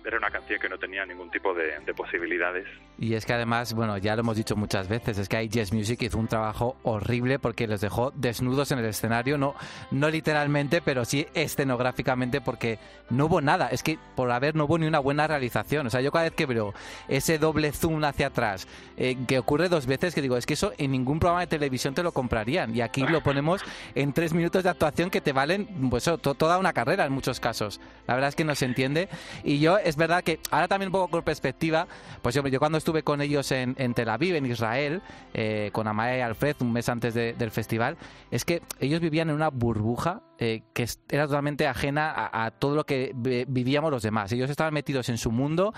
era 0.09 0.19
una 0.19 0.31
canción 0.31 0.59
que 0.59 0.69
no 0.69 0.79
tenía 0.79 1.05
ningún 1.05 1.31
tipo 1.31 1.55
de, 1.55 1.69
posibilidades. 1.95 2.67
Y 2.99 3.15
es 3.15 3.25
que 3.25 3.33
además, 3.33 3.73
bueno, 3.75 3.99
ya 3.99 4.15
lo 4.15 4.21
hemos 4.21 4.37
dicho 4.37 4.57
muchas 4.57 4.89
veces, 4.89 5.19
es 5.19 5.29
que 5.29 5.37
hay 5.37 5.49
Jazz 5.49 5.73
Music 5.73 6.03
hizo 6.03 6.19
un 6.19 6.29
trabajo 6.29 6.77
horrible 6.83 7.39
porque 7.39 7.67
los 7.67 7.81
dejó 7.81 8.11
desnudos 8.13 8.71
en 8.73 8.79
el 8.79 8.87
escenario, 8.87 9.39
no, 9.39 9.55
no 9.91 10.09
literalmente, 10.09 10.81
pero 10.81 11.05
sí 11.05 11.27
escenográficamente 11.35 12.41
porque 12.41 12.79
no 13.11 13.27
hubo 13.27 13.41
nada, 13.41 13.69
es 13.69 13.83
que 13.83 13.99
por 14.15 14.31
haber 14.31 14.55
no 14.55 14.65
hubo 14.65 14.79
ni 14.79 14.87
una 14.87 14.99
buena 14.99 15.27
realización. 15.27 15.87
O 15.87 15.91
sea, 15.91 16.01
yo 16.01 16.11
cada 16.11 16.25
vez 16.25 16.35
que 16.35 16.47
veo 16.47 16.75
ese 17.09 17.39
doble 17.39 17.73
zoom 17.73 18.03
hacia 18.05 18.29
atrás, 18.29 18.67
eh, 18.97 19.17
que 19.27 19.39
ocurre 19.39 19.69
dos 19.69 19.87
veces, 19.87 20.15
que 20.15 20.23
digo, 20.23 20.37
es 20.37 20.47
que 20.47 20.55
eso 20.55 20.73
en 20.79 20.93
ningún 20.93 21.19
programa 21.19 21.41
de 21.41 21.47
televisión 21.47 21.95
te 21.95 22.03
lo 22.03 22.13
comprarían. 22.13 22.75
Y 22.75 22.81
aquí 22.81 23.03
lo 23.03 23.23
ponemos 23.23 23.63
en 23.95 24.13
tres 24.13 24.33
minutos 24.33 24.65
de 24.65 24.71
actuación 24.71 25.11
que 25.11 25.21
te 25.21 25.33
valen 25.33 25.67
pues, 25.91 26.05
toda 26.21 26.59
una 26.59 26.73
carrera 26.73 27.05
en 27.05 27.13
muchos 27.13 27.41
casos. 27.41 27.81
La 28.07 28.15
verdad 28.15 28.29
es 28.29 28.37
que 28.37 28.45
no 28.45 28.55
se 28.55 28.65
entiende. 28.65 29.09
Y 29.45 29.59
yo 29.59 29.79
es 29.79 29.97
verdad 29.99 30.23
que 30.25 30.41
ahora 30.51 30.69
también 30.69 30.89
un 30.89 30.93
poco 30.93 31.09
con 31.09 31.23
perspectiva, 31.23 31.87
pues 32.23 32.37
hombre, 32.37 32.51
yo 32.51 32.59
cuando 32.59 32.79
estuve 32.79 33.03
con 33.03 33.21
ellos 33.21 33.51
en, 33.53 33.75
Tel 33.95 34.09
Aviv, 34.09 34.35
en 34.37 34.47
Israel, 34.47 35.03
eh, 35.35 35.71
con 35.73 35.87
Amae 35.89 36.19
y 36.19 36.21
Alfred, 36.23 36.57
un 36.61 36.73
mes 36.73 36.89
antes 36.89 37.13
de- 37.15 37.35
del 37.35 37.51
festival, 37.51 37.97
es 38.31 38.45
que 38.45 38.63
ellos 38.81 39.01
vivían 39.01 39.29
en 39.31 39.37
una 39.37 39.49
burbuja 39.51 40.23
eh, 40.41 40.63
que 40.73 40.85
es- 40.85 41.01
era 41.11 41.27
totalmente 41.27 41.67
ajena 41.67 42.31
a, 42.33 42.53
todo 42.53 42.77
lo 42.77 42.87
que 42.87 43.11
vi- 43.15 43.45
vivíamos 43.49 43.91
los 43.91 44.03
demás. 44.05 44.31
Ellos 44.31 44.49
estaban 44.49 44.73
metidos 44.73 45.09
en 45.09 45.19
su 45.19 45.31
mundo. 45.33 45.75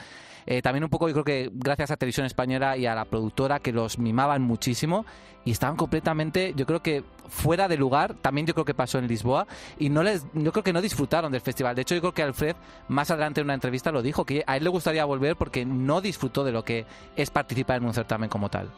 eh, 0.47 0.63
también 0.63 0.83
un 0.85 0.91
poco, 0.91 1.07
yo 1.07 1.13
creo 1.13 1.25
que 1.25 1.51
gracias 1.53 1.91
a 1.91 1.97
Televisión 1.99 2.25
Española 2.27 2.77
y 2.77 2.87
a 2.87 2.95
la 2.95 3.05
productora 3.05 3.61
que 3.61 3.73
los 3.73 3.99
mimaban 3.99 4.41
muchísimo 4.43 5.05
y 5.45 5.51
estaban 5.53 5.77
completamente, 5.77 6.55
yo 6.57 6.65
creo 6.67 6.83
que 6.83 7.05
fuera 7.31 7.69
de 7.69 7.77
lugar. 7.79 8.15
También 8.15 8.47
yo 8.47 8.53
creo 8.55 8.65
que 8.67 8.75
pasó 8.75 8.99
en 8.99 9.07
Lisboa 9.09 9.47
y 9.79 9.89
no 9.89 10.03
les, 10.03 10.27
yo 10.35 10.53
creo 10.53 10.63
que 10.65 10.73
no 10.73 10.83
disfrutaron 10.83 11.33
del 11.33 11.41
festival. 11.41 11.75
De 11.75 11.83
hecho, 11.83 11.95
yo 11.95 12.01
creo 12.03 12.13
que 12.15 12.23
Alfred 12.23 12.57
más 12.89 13.11
adelante 13.11 13.41
en 13.41 13.47
una 13.47 13.55
entrevista 13.55 13.91
lo 13.93 14.03
dijo 14.03 14.25
que 14.27 14.45
a 14.47 14.57
él 14.57 14.65
le 14.65 14.71
gustaría 14.71 15.05
volver 15.05 15.37
porque 15.37 15.65
no 15.65 16.01
disfrutó 16.01 16.45
de 16.45 16.53
lo 16.53 16.65
que 16.65 16.85
es 17.17 17.31
participar 17.31 17.79
en 17.79 17.87
un 17.87 17.95
certamen 17.95 18.29
como 18.29 18.49
tal. 18.51 18.71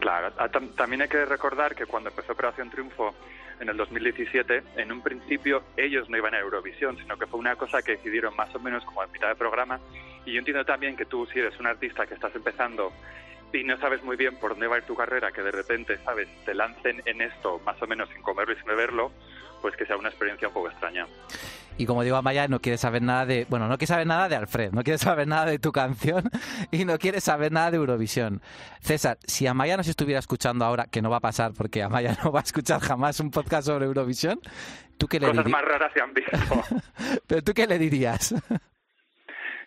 Claro, 0.00 0.32
ah, 0.38 0.48
tam- 0.48 0.74
también 0.74 1.02
hay 1.02 1.08
que 1.08 1.24
recordar 1.26 1.74
que 1.74 1.84
cuando 1.86 2.08
empezó 2.08 2.32
Operación 2.32 2.70
Triunfo 2.70 3.14
en 3.60 3.68
el 3.68 3.76
2017, 3.76 4.62
en 4.76 4.90
un 4.92 5.02
principio 5.02 5.62
ellos 5.76 6.08
no 6.08 6.16
iban 6.16 6.32
a 6.34 6.38
Eurovisión, 6.38 6.96
sino 6.96 7.18
que 7.18 7.26
fue 7.26 7.38
una 7.38 7.54
cosa 7.56 7.82
que 7.82 7.92
decidieron 7.96 8.34
más 8.34 8.54
o 8.54 8.58
menos 8.58 8.82
como 8.86 9.02
a 9.02 9.06
mitad 9.08 9.28
de 9.28 9.34
programa. 9.34 9.78
Y 10.24 10.32
yo 10.32 10.38
entiendo 10.38 10.64
también 10.64 10.96
que 10.96 11.04
tú, 11.04 11.26
si 11.26 11.38
eres 11.38 11.58
un 11.60 11.66
artista 11.66 12.06
que 12.06 12.14
estás 12.14 12.34
empezando 12.34 12.90
y 13.52 13.64
no 13.64 13.78
sabes 13.78 14.02
muy 14.02 14.16
bien 14.16 14.36
por 14.36 14.50
dónde 14.52 14.66
va 14.66 14.76
a 14.76 14.78
ir 14.78 14.84
tu 14.84 14.94
carrera, 14.94 15.32
que 15.32 15.42
de 15.42 15.50
repente, 15.50 15.98
¿sabes?, 16.04 16.28
te 16.44 16.54
lancen 16.54 17.02
en 17.04 17.20
esto 17.20 17.60
más 17.64 17.80
o 17.82 17.86
menos 17.86 18.08
sin 18.10 18.22
comerlo 18.22 18.52
y 18.54 18.56
sin 18.56 18.66
beberlo, 18.66 19.12
pues 19.60 19.76
que 19.76 19.84
sea 19.86 19.96
una 19.96 20.08
experiencia 20.08 20.48
un 20.48 20.54
poco 20.54 20.68
extraña. 20.70 21.06
Y 21.76 21.86
como 21.86 22.02
digo, 22.02 22.16
Amaya 22.16 22.46
no 22.46 22.60
quiere 22.60 22.76
saber 22.76 23.00
nada 23.00 23.24
de. 23.24 23.46
Bueno, 23.48 23.66
no 23.66 23.78
quiere 23.78 23.86
saber 23.86 24.06
nada 24.06 24.28
de 24.28 24.36
Alfred, 24.36 24.72
no 24.72 24.82
quiere 24.82 24.98
saber 24.98 25.26
nada 25.26 25.46
de 25.46 25.58
tu 25.58 25.72
canción 25.72 26.28
y 26.70 26.84
no 26.84 26.98
quiere 26.98 27.20
saber 27.22 27.52
nada 27.52 27.70
de 27.70 27.78
Eurovisión. 27.78 28.42
César, 28.80 29.18
si 29.24 29.46
Amaya 29.46 29.78
nos 29.78 29.88
estuviera 29.88 30.18
escuchando 30.18 30.64
ahora, 30.66 30.86
que 30.86 31.00
no 31.00 31.08
va 31.08 31.16
a 31.18 31.20
pasar 31.20 31.52
porque 31.56 31.82
Amaya 31.82 32.16
no 32.24 32.32
va 32.32 32.40
a 32.40 32.42
escuchar 32.42 32.80
jamás 32.80 33.18
un 33.20 33.30
podcast 33.30 33.66
sobre 33.68 33.86
Eurovisión, 33.86 34.40
¿tú 34.98 35.06
qué 35.08 35.18
le 35.20 35.28
Cosas 35.28 35.44
dirías? 35.44 35.62
más 35.62 35.70
raras 35.70 35.92
se 35.94 36.02
han 36.02 36.12
visto. 36.12 36.36
Pero 37.26 37.42
tú 37.42 37.54
qué 37.54 37.66
le 37.66 37.78
dirías? 37.78 38.34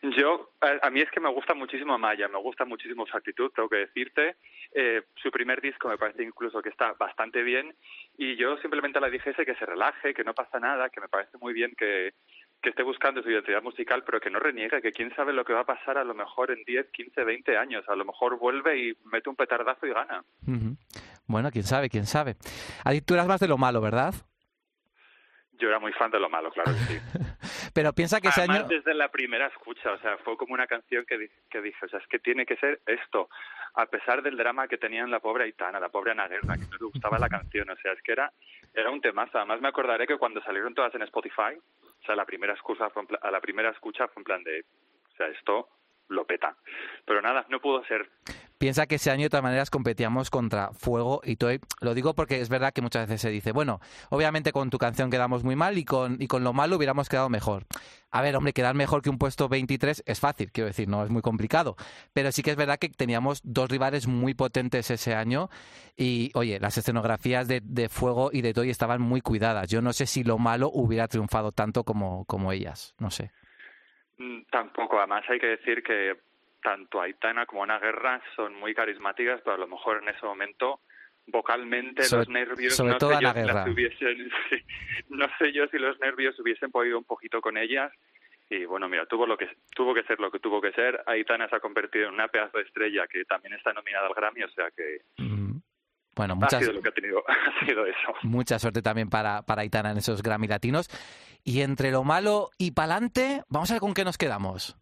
Yo, 0.03 0.51
a, 0.59 0.87
a 0.87 0.89
mí 0.89 0.99
es 0.99 1.09
que 1.11 1.21
me 1.21 1.31
gusta 1.31 1.53
muchísimo 1.53 1.97
Maya, 1.97 2.27
me 2.27 2.37
gusta 2.39 2.65
muchísimo 2.65 3.05
su 3.05 3.15
actitud, 3.15 3.51
tengo 3.55 3.69
que 3.69 3.77
decirte. 3.77 4.35
Eh, 4.73 5.01
su 5.15 5.31
primer 5.31 5.61
disco 5.61 5.87
me 5.87 5.97
parece 5.97 6.23
incluso 6.23 6.61
que 6.61 6.69
está 6.69 6.91
bastante 6.93 7.41
bien 7.41 7.73
y 8.17 8.35
yo 8.35 8.57
simplemente 8.57 8.99
le 8.99 9.09
dijese 9.09 9.45
que 9.45 9.55
se 9.55 9.65
relaje, 9.65 10.13
que 10.13 10.25
no 10.25 10.33
pasa 10.33 10.59
nada, 10.59 10.89
que 10.89 10.99
me 10.99 11.07
parece 11.07 11.37
muy 11.37 11.53
bien 11.53 11.73
que, 11.77 12.13
que 12.61 12.69
esté 12.69 12.83
buscando 12.83 13.23
su 13.23 13.29
identidad 13.29 13.63
musical, 13.63 14.03
pero 14.05 14.19
que 14.19 14.29
no 14.29 14.39
reniegue, 14.39 14.81
que 14.81 14.91
quién 14.91 15.15
sabe 15.15 15.31
lo 15.31 15.45
que 15.45 15.53
va 15.53 15.61
a 15.61 15.65
pasar 15.65 15.97
a 15.97 16.03
lo 16.03 16.13
mejor 16.13 16.51
en 16.51 16.63
10, 16.65 16.91
15, 16.91 17.23
20 17.23 17.57
años. 17.57 17.87
A 17.87 17.95
lo 17.95 18.03
mejor 18.03 18.37
vuelve 18.37 18.77
y 18.77 18.97
mete 19.05 19.29
un 19.29 19.37
petardazo 19.37 19.85
y 19.85 19.93
gana. 19.93 20.25
Ujú. 20.45 20.75
Bueno, 21.27 21.49
quién 21.49 21.63
sabe, 21.63 21.89
quién 21.89 22.05
sabe. 22.05 22.35
A 22.83 22.91
ti 22.91 23.01
tú 23.01 23.13
eras 23.13 23.27
más 23.27 23.39
de 23.39 23.47
lo 23.47 23.57
malo, 23.57 23.79
¿verdad? 23.79 24.13
Yo 25.63 25.69
era 25.69 25.79
muy 25.79 25.93
fan 25.93 26.11
de 26.11 26.19
lo 26.19 26.29
malo, 26.29 26.51
claro 26.51 26.73
que 26.73 26.79
sí. 26.79 26.99
Pero 27.73 27.93
piensa 27.93 28.19
que 28.19 28.27
ese 28.27 28.41
Además, 28.41 28.59
año. 28.59 28.67
desde 28.67 28.93
la 28.93 29.07
primera 29.09 29.47
escucha, 29.47 29.93
o 29.93 29.99
sea, 29.99 30.17
fue 30.17 30.35
como 30.35 30.53
una 30.53 30.67
canción 30.67 31.05
que, 31.05 31.29
que 31.49 31.61
dije, 31.61 31.85
o 31.85 31.87
sea, 31.87 31.99
es 31.99 32.07
que 32.07 32.19
tiene 32.19 32.45
que 32.45 32.57
ser 32.57 32.81
esto, 32.85 33.29
a 33.75 33.85
pesar 33.85 34.21
del 34.21 34.35
drama 34.35 34.67
que 34.67 34.77
tenían 34.77 35.09
la 35.09 35.21
pobre 35.21 35.45
Aitana, 35.45 35.79
la 35.79 35.87
pobre 35.87 36.11
Ana 36.11 36.27
Guerra, 36.27 36.55
que 36.55 36.67
no 36.69 36.77
le 36.77 36.85
gustaba 36.87 37.17
la 37.17 37.29
canción, 37.29 37.69
o 37.69 37.77
sea, 37.77 37.93
es 37.93 38.01
que 38.01 38.11
era, 38.11 38.29
era 38.73 38.91
un 38.91 38.99
temazo. 38.99 39.37
Además, 39.37 39.61
me 39.61 39.69
acordaré 39.69 40.05
que 40.05 40.17
cuando 40.17 40.41
salieron 40.41 40.75
todas 40.75 40.93
en 40.95 41.03
Spotify, 41.03 41.57
o 41.81 42.05
sea, 42.05 42.17
la 42.17 42.25
primera 42.25 42.53
escucha 42.55 42.89
fue 42.89 43.03
en 43.03 43.07
a 43.21 43.31
la 43.31 43.39
primera 43.39 43.69
escucha 43.69 44.09
fue 44.09 44.19
en 44.19 44.25
plan 44.25 44.43
de, 44.43 44.65
o 45.13 45.15
sea, 45.15 45.27
esto 45.27 45.69
lo 46.09 46.25
peta. 46.25 46.57
Pero 47.05 47.21
nada, 47.21 47.45
no 47.47 47.61
pudo 47.61 47.85
ser. 47.85 48.09
Piensa 48.63 48.87
que 48.87 48.95
ese 48.95 49.11
año 49.11 49.23
de 49.23 49.29
todas 49.29 49.43
maneras 49.43 49.69
competíamos 49.69 50.29
contra 50.29 50.71
Fuego 50.71 51.19
y 51.25 51.35
Toy. 51.35 51.59
Lo 51.81 51.93
digo 51.93 52.15
porque 52.15 52.39
es 52.39 52.47
verdad 52.47 52.71
que 52.71 52.81
muchas 52.81 53.09
veces 53.09 53.19
se 53.19 53.29
dice, 53.29 53.51
bueno, 53.51 53.81
obviamente 54.09 54.53
con 54.53 54.69
tu 54.69 54.77
canción 54.77 55.11
quedamos 55.11 55.43
muy 55.43 55.57
mal 55.57 55.77
y 55.77 55.83
con, 55.83 56.15
y 56.21 56.27
con 56.27 56.45
lo 56.45 56.53
malo 56.53 56.77
hubiéramos 56.77 57.09
quedado 57.09 57.27
mejor. 57.27 57.65
A 58.09 58.21
ver, 58.21 58.37
hombre, 58.37 58.53
quedar 58.53 58.73
mejor 58.73 59.01
que 59.01 59.09
un 59.09 59.17
puesto 59.17 59.49
23 59.49 60.03
es 60.05 60.17
fácil, 60.21 60.49
quiero 60.53 60.67
decir, 60.67 60.87
no 60.87 61.03
es 61.03 61.09
muy 61.09 61.21
complicado. 61.21 61.75
Pero 62.13 62.31
sí 62.31 62.41
que 62.41 62.51
es 62.51 62.55
verdad 62.55 62.79
que 62.79 62.87
teníamos 62.87 63.41
dos 63.43 63.69
rivales 63.69 64.07
muy 64.07 64.33
potentes 64.33 64.89
ese 64.91 65.13
año 65.13 65.49
y, 65.97 66.31
oye, 66.33 66.57
las 66.61 66.77
escenografías 66.77 67.49
de, 67.49 67.59
de 67.65 67.89
Fuego 67.89 68.29
y 68.31 68.43
de 68.43 68.53
Toy 68.53 68.69
estaban 68.69 69.01
muy 69.01 69.19
cuidadas. 69.19 69.69
Yo 69.69 69.81
no 69.81 69.91
sé 69.91 70.05
si 70.05 70.23
lo 70.23 70.37
malo 70.37 70.69
hubiera 70.73 71.09
triunfado 71.09 71.51
tanto 71.51 71.83
como, 71.83 72.23
como 72.23 72.53
ellas, 72.53 72.95
no 72.97 73.11
sé. 73.11 73.29
Mm, 74.19 74.43
Tampoco, 74.49 74.99
además 74.99 75.25
hay 75.27 75.39
que 75.39 75.47
decir 75.47 75.83
que 75.83 76.13
tanto 76.63 77.01
Aitana 77.01 77.45
como 77.45 77.63
Ana 77.63 77.77
Guerra 77.79 78.21
son 78.35 78.55
muy 78.55 78.73
carismáticas, 78.73 79.41
pero 79.43 79.55
a 79.55 79.59
lo 79.59 79.67
mejor 79.67 80.01
en 80.01 80.09
ese 80.09 80.25
momento 80.25 80.79
vocalmente 81.27 82.03
Sobre- 82.03 82.19
los 82.25 82.29
nervios 82.29 82.75
sobre 82.75 82.91
no 82.93 82.97
todo 82.97 83.11
sé 83.11 83.21
yo 83.21 83.33
las 83.45 83.67
hubiesen 83.69 84.29
no 85.09 85.25
sé 85.37 85.53
yo 85.53 85.67
si 85.67 85.77
los 85.77 85.97
nervios 85.99 86.37
hubiesen 86.39 86.69
podido 86.71 86.97
un 86.97 87.05
poquito 87.05 87.39
con 87.39 87.57
ellas 87.57 87.91
y 88.49 88.65
bueno 88.65 88.89
mira 88.89 89.05
tuvo 89.05 89.25
lo 89.25 89.37
que 89.37 89.47
tuvo 89.73 89.93
que 89.93 90.03
ser 90.03 90.19
lo 90.19 90.29
que 90.29 90.39
tuvo 90.39 90.59
que 90.59 90.73
ser 90.73 91.01
Aitana 91.07 91.47
se 91.47 91.55
ha 91.55 91.59
convertido 91.61 92.07
en 92.09 92.15
una 92.15 92.27
pedazo 92.27 92.57
de 92.57 92.65
estrella 92.65 93.07
que 93.07 93.23
también 93.23 93.53
está 93.53 93.71
nominada 93.71 94.07
al 94.07 94.13
Grammy 94.13 94.43
o 94.43 94.49
sea 94.49 94.69
que 94.75 95.01
Mm. 95.17 95.59
Bueno, 96.15 96.33
ha 96.33 96.35
muchas, 96.35 96.59
sido 96.59 96.73
lo 96.73 96.81
que 96.81 96.89
ha 96.89 96.93
tenido 96.93 97.23
ha 97.27 97.65
sido 97.65 97.85
eso 97.85 98.13
Mucha 98.23 98.59
suerte 98.59 98.81
también 98.81 99.09
para, 99.09 99.43
para 99.43 99.61
Aitana 99.61 99.91
en 99.91 99.97
esos 99.97 100.21
Grammy 100.21 100.47
latinos. 100.47 100.89
Y 101.45 101.61
entre 101.61 101.89
lo 101.91 102.03
malo 102.03 102.49
y 102.57 102.71
pa'lante, 102.71 103.41
vamos 103.49 103.71
a 103.71 103.75
ver 103.75 103.81
con 103.81 103.93
qué 103.93 104.03
nos 104.03 104.17
quedamos. 104.17 104.77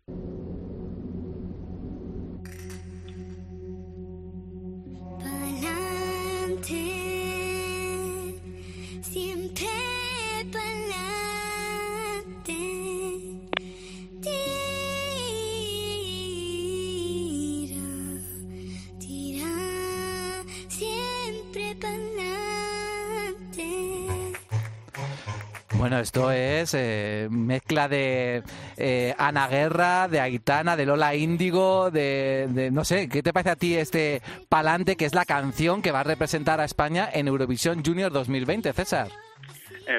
Bueno, 25.73 25.97
esto 25.99 26.31
es 26.31 26.73
eh, 26.75 27.27
mezcla 27.31 27.87
de 27.87 28.43
eh, 28.77 29.15
Ana 29.17 29.47
Guerra, 29.47 30.07
de 30.07 30.19
Aitana, 30.19 30.75
de 30.75 30.85
Lola 30.85 31.15
Índigo, 31.15 31.89
de, 31.89 32.47
de- 32.51 32.69
no 32.71 32.83
sé, 32.83 33.07
¿qué 33.09 33.23
te 33.23 33.33
parece 33.33 33.49
a 33.51 33.55
ti 33.55 33.75
este 33.75 34.21
Palante, 34.49 34.95
que 34.95 35.05
es 35.05 35.15
la 35.15 35.25
canción 35.25 35.81
que 35.81 35.91
va 35.91 36.01
a 36.01 36.03
representar 36.03 36.59
a 36.59 36.65
España 36.65 37.09
en 37.11 37.27
Eurovisión 37.27 37.83
Junior 37.83 38.11
2020, 38.11 38.73
César? 38.73 39.07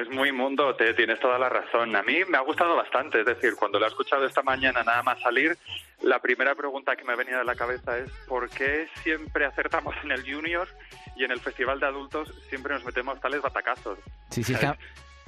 Es 0.00 0.08
muy 0.08 0.32
mundo, 0.32 0.74
te 0.74 0.94
tienes 0.94 1.20
toda 1.20 1.38
la 1.38 1.48
razón. 1.48 1.94
A 1.94 2.02
mí 2.02 2.20
me 2.28 2.38
ha 2.38 2.40
gustado 2.40 2.74
bastante, 2.76 3.20
es 3.20 3.26
decir, 3.26 3.54
cuando 3.58 3.78
lo 3.78 3.84
he 3.84 3.88
escuchado 3.88 4.24
esta 4.26 4.42
mañana 4.42 4.82
nada 4.82 5.02
más 5.02 5.20
salir, 5.20 5.58
la 6.00 6.18
primera 6.18 6.54
pregunta 6.54 6.96
que 6.96 7.04
me 7.04 7.12
ha 7.12 7.16
venido 7.16 7.40
a 7.40 7.44
la 7.44 7.54
cabeza 7.54 7.98
es 7.98 8.10
¿por 8.26 8.48
qué 8.48 8.88
siempre 9.02 9.44
acertamos 9.44 9.94
en 10.02 10.12
el 10.12 10.22
junior 10.22 10.66
y 11.14 11.24
en 11.24 11.30
el 11.30 11.40
festival 11.40 11.78
de 11.78 11.86
adultos 11.86 12.32
siempre 12.48 12.74
nos 12.74 12.84
metemos 12.84 13.20
tales 13.20 13.42
batacazos? 13.42 13.98
Sí, 14.30 14.42
sí, 14.42 14.54
es 14.54 14.60
que, 14.60 14.72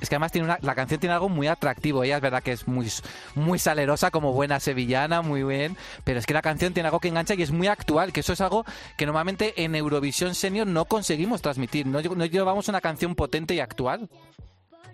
es 0.00 0.09
que 0.09 0.14
además 0.16 0.33
tiene 0.33 0.47
una, 0.47 0.59
la 0.62 0.75
canción 0.75 0.99
tiene 0.99 1.14
algo 1.14 1.28
muy 1.28 1.47
atractivo. 1.47 2.02
Ella 2.02 2.16
es 2.16 2.23
verdad 2.23 2.42
que 2.42 2.52
es 2.52 2.66
muy, 2.66 2.88
muy 3.35 3.59
salerosa, 3.59 4.11
como 4.11 4.33
buena 4.33 4.61
sevillana, 4.61 5.23
muy 5.23 5.42
bien. 5.44 5.76
Pero 6.04 6.18
es 6.18 6.26
que 6.26 6.35
la 6.35 6.42
canción 6.42 6.75
tiene 6.75 6.88
algo 6.88 7.00
que 7.00 7.09
engancha 7.09 7.35
y 7.35 7.42
es 7.42 7.52
muy 7.52 7.68
actual, 7.68 8.12
que 8.12 8.21
eso 8.21 8.33
es 8.33 8.40
algo 8.40 8.64
que 8.97 9.06
normalmente 9.06 9.62
en 9.62 9.75
Eurovisión 9.75 10.35
Senior 10.35 10.66
no 10.66 10.87
conseguimos 10.87 11.42
transmitir. 11.42 11.87
No, 11.87 12.00
no 12.00 12.26
llevamos 12.26 12.68
una 12.68 12.80
canción 12.80 13.14
potente 13.14 13.54
y 13.54 13.61
actual. 13.61 14.09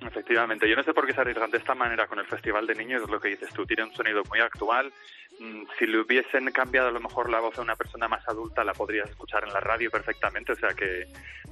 Efectivamente, 0.07 0.69
yo 0.69 0.77
no 0.77 0.83
sé 0.83 0.95
por 0.95 1.07
qué 1.07 1.13
se 1.13 1.21
arriesgan 1.21 1.51
de 1.51 1.59
esta 1.59 1.75
manera 1.75 2.07
con 2.07 2.19
el 2.19 2.27
Festival 2.27 2.67
de 2.67 2.75
Niños, 2.75 3.03
es 3.03 3.11
lo 3.11 3.21
que 3.21 3.29
dices 3.29 3.51
tú, 3.53 3.67
tiene 3.67 3.85
un 3.85 3.93
sonido 3.95 4.23
muy 4.31 4.41
actual. 4.41 4.93
Mm, 5.39 5.63
Si 5.79 5.87
le 5.87 5.99
hubiesen 6.01 6.51
cambiado 6.53 6.89
a 6.89 6.91
lo 6.93 7.01
mejor 7.01 7.31
la 7.31 7.41
voz 7.41 7.59
a 7.59 7.63
una 7.63 7.77
persona 7.77 8.09
más 8.09 8.27
adulta, 8.29 8.65
la 8.65 8.73
podrías 8.73 9.09
escuchar 9.11 9.45
en 9.45 9.53
la 9.53 9.61
radio 9.61 9.91
perfectamente, 9.91 10.53
o 10.53 10.57
sea 10.57 10.71
que 10.71 11.07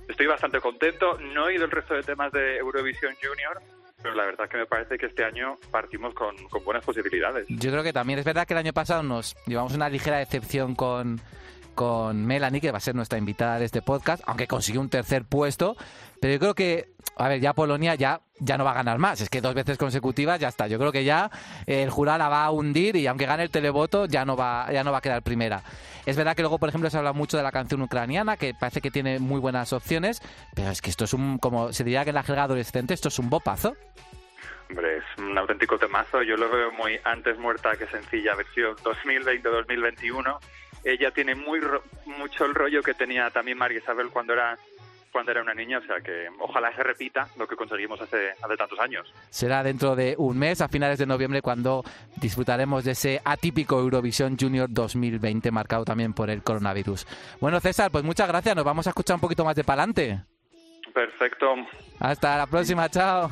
estoy 0.09 0.27
bastante 0.27 0.61
contento. 0.61 1.19
No 1.19 1.45
he 1.45 1.53
oído 1.53 1.67
el 1.67 1.71
resto 1.71 1.95
de 1.95 2.03
temas 2.03 2.33
de 2.33 2.57
Eurovisión 2.57 3.15
Junior, 3.23 3.61
pero 4.03 4.15
la 4.15 4.25
verdad 4.25 4.49
que 4.49 4.57
me 4.57 4.67
parece 4.67 4.97
que 4.97 5.07
este 5.07 5.25
año 5.25 5.57
partimos 5.71 6.15
con, 6.15 6.35
con 6.49 6.65
buenas 6.65 6.85
posibilidades. 6.85 7.47
Yo 7.49 7.71
creo 7.71 7.83
que 7.83 7.93
también 7.93 8.19
es 8.19 8.25
verdad 8.25 8.47
que 8.47 8.55
el 8.55 8.59
año 8.59 8.73
pasado 8.73 9.03
nos 9.03 9.37
llevamos 9.47 9.75
una 9.75 9.89
ligera 9.89 10.19
decepción 10.19 10.75
con, 10.75 11.21
con 11.75 12.27
Melanie, 12.27 12.61
que 12.61 12.71
va 12.73 12.79
a 12.79 12.81
ser 12.81 12.95
nuestra 12.95 13.19
invitada 13.19 13.59
de 13.59 13.65
este 13.67 13.83
podcast, 13.83 14.23
aunque 14.27 14.47
consiguió 14.47 14.81
un 14.81 14.89
tercer 14.89 15.25
puesto. 15.25 15.77
Pero 16.21 16.33
yo 16.35 16.39
creo 16.41 16.55
que, 16.55 16.89
a 17.19 17.29
ver, 17.29 17.41
ya 17.41 17.53
Polonia 17.53 17.95
ya, 17.95 18.21
ya 18.39 18.57
no 18.57 18.65
va 18.65 18.71
a 18.71 18.75
ganar 18.75 18.99
más. 18.99 19.21
Es 19.21 19.29
que 19.29 19.41
dos 19.41 19.55
veces 19.55 19.77
consecutivas 19.77 20.39
ya 20.41 20.49
está. 20.49 20.67
Yo 20.67 20.79
creo 20.79 20.93
que 20.93 21.05
ya 21.05 21.31
eh, 21.67 21.83
el 21.83 21.91
jurado 21.91 22.19
la 22.19 22.29
va 22.29 22.45
a 22.45 22.51
hundir 22.51 22.97
y 22.97 23.07
aunque 23.07 23.27
gane 23.27 23.43
el 23.43 23.51
televoto 23.51 24.07
ya 24.07 24.25
no 24.25 24.37
va, 24.37 24.71
ya 24.73 24.85
no 24.85 24.93
va 24.93 24.99
a 24.99 25.01
quedar 25.01 25.23
primera. 25.23 25.63
Es 26.07 26.17
verdad 26.17 26.35
que 26.35 26.43
luego, 26.43 26.59
por 26.59 26.69
ejemplo, 26.69 26.89
se 26.89 26.97
habla 26.97 27.13
mucho 27.13 27.37
de 27.37 27.43
la 27.43 27.53
canción 27.53 27.83
ucraniana, 27.83 28.37
que 28.37 28.55
parece 28.55 28.81
que 28.81 28.91
tiene 28.91 29.19
muy 29.19 29.41
buenas 29.41 29.73
opciones, 29.73 30.23
pero 30.55 30.71
es 30.71 30.81
que 30.81 30.91
esto 30.91 31.05
es 31.05 31.13
un, 31.13 31.39
como 31.39 31.73
se 31.73 31.85
diría 31.85 32.05
que 32.05 32.11
en 32.11 32.15
la 32.15 32.23
jerga 32.23 32.45
adolescente, 32.45 32.95
esto 32.95 33.09
es 33.09 33.19
un 33.19 33.29
bopazo. 33.29 33.77
Hombre, 34.71 34.99
es 34.99 35.05
un 35.19 35.37
auténtico 35.37 35.79
temazo. 35.79 36.23
Yo 36.23 36.37
lo 36.37 36.51
veo 36.51 36.71
muy 36.73 36.99
antes 37.05 37.39
muerta 37.39 37.77
que 37.77 37.87
sencilla 37.87 38.35
versión 38.35 38.77
2020-2021. 38.77 40.39
Ella 40.85 41.11
tiene 41.11 41.35
muy 41.35 41.61
mucho 42.07 42.45
el 42.45 42.55
rollo 42.55 42.83
que 42.83 42.95
tenía 42.95 43.31
también 43.31 43.59
María 43.59 43.79
Isabel 43.79 44.11
cuando 44.11 44.35
era 44.35 44.57
cuando 45.13 45.33
era 45.33 45.43
una 45.43 45.55
niña, 45.55 45.79
o 45.79 45.83
sea 45.83 46.01
que 46.01 46.29
ojalá 46.39 46.75
se 46.75 46.83
repita 46.83 47.29
lo 47.37 47.47
que 47.47 47.57
conseguimos 47.57 48.01
hace, 48.01 48.31
hace 48.43 48.57
tantos 48.57 48.79
años. 48.79 49.13
Será 49.31 49.63
dentro 49.63 49.97
de 49.97 50.15
un 50.19 50.39
mes, 50.39 50.61
a 50.61 50.69
finales 50.69 50.99
de 50.99 51.07
noviembre, 51.07 51.43
cuando 51.43 51.83
disfrutaremos 52.17 52.85
de 52.85 52.93
ese 52.93 53.21
atípico 53.25 53.79
Eurovisión 53.79 54.37
Junior 54.39 54.69
2020, 54.71 55.51
marcado 55.51 55.85
también 55.85 56.13
por 56.13 56.31
el 56.31 56.43
coronavirus. 56.43 57.07
Bueno, 57.41 57.61
César, 57.61 57.91
pues 57.91 58.05
muchas 58.05 58.29
gracias. 58.29 58.55
Nos 58.55 58.65
vamos 58.65 58.87
a 58.87 58.91
escuchar 58.91 59.15
un 59.15 59.21
poquito 59.21 59.45
más 59.45 59.57
de 59.57 59.65
pa'lante. 59.65 60.21
Perfecto. 60.93 61.55
Hasta 62.01 62.37
la 62.37 62.47
próxima, 62.47 62.89
chao. 62.89 63.31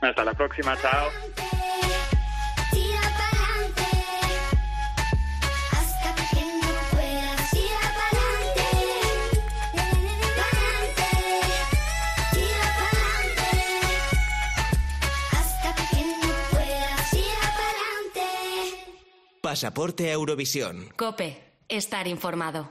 Hasta 0.00 0.24
la 0.24 0.34
próxima, 0.34 0.76
chao. 0.76 1.87
Pasaporte 19.48 20.12
Eurovisión. 20.12 20.90
Cope, 20.94 21.40
estar 21.70 22.06
informado. 22.06 22.68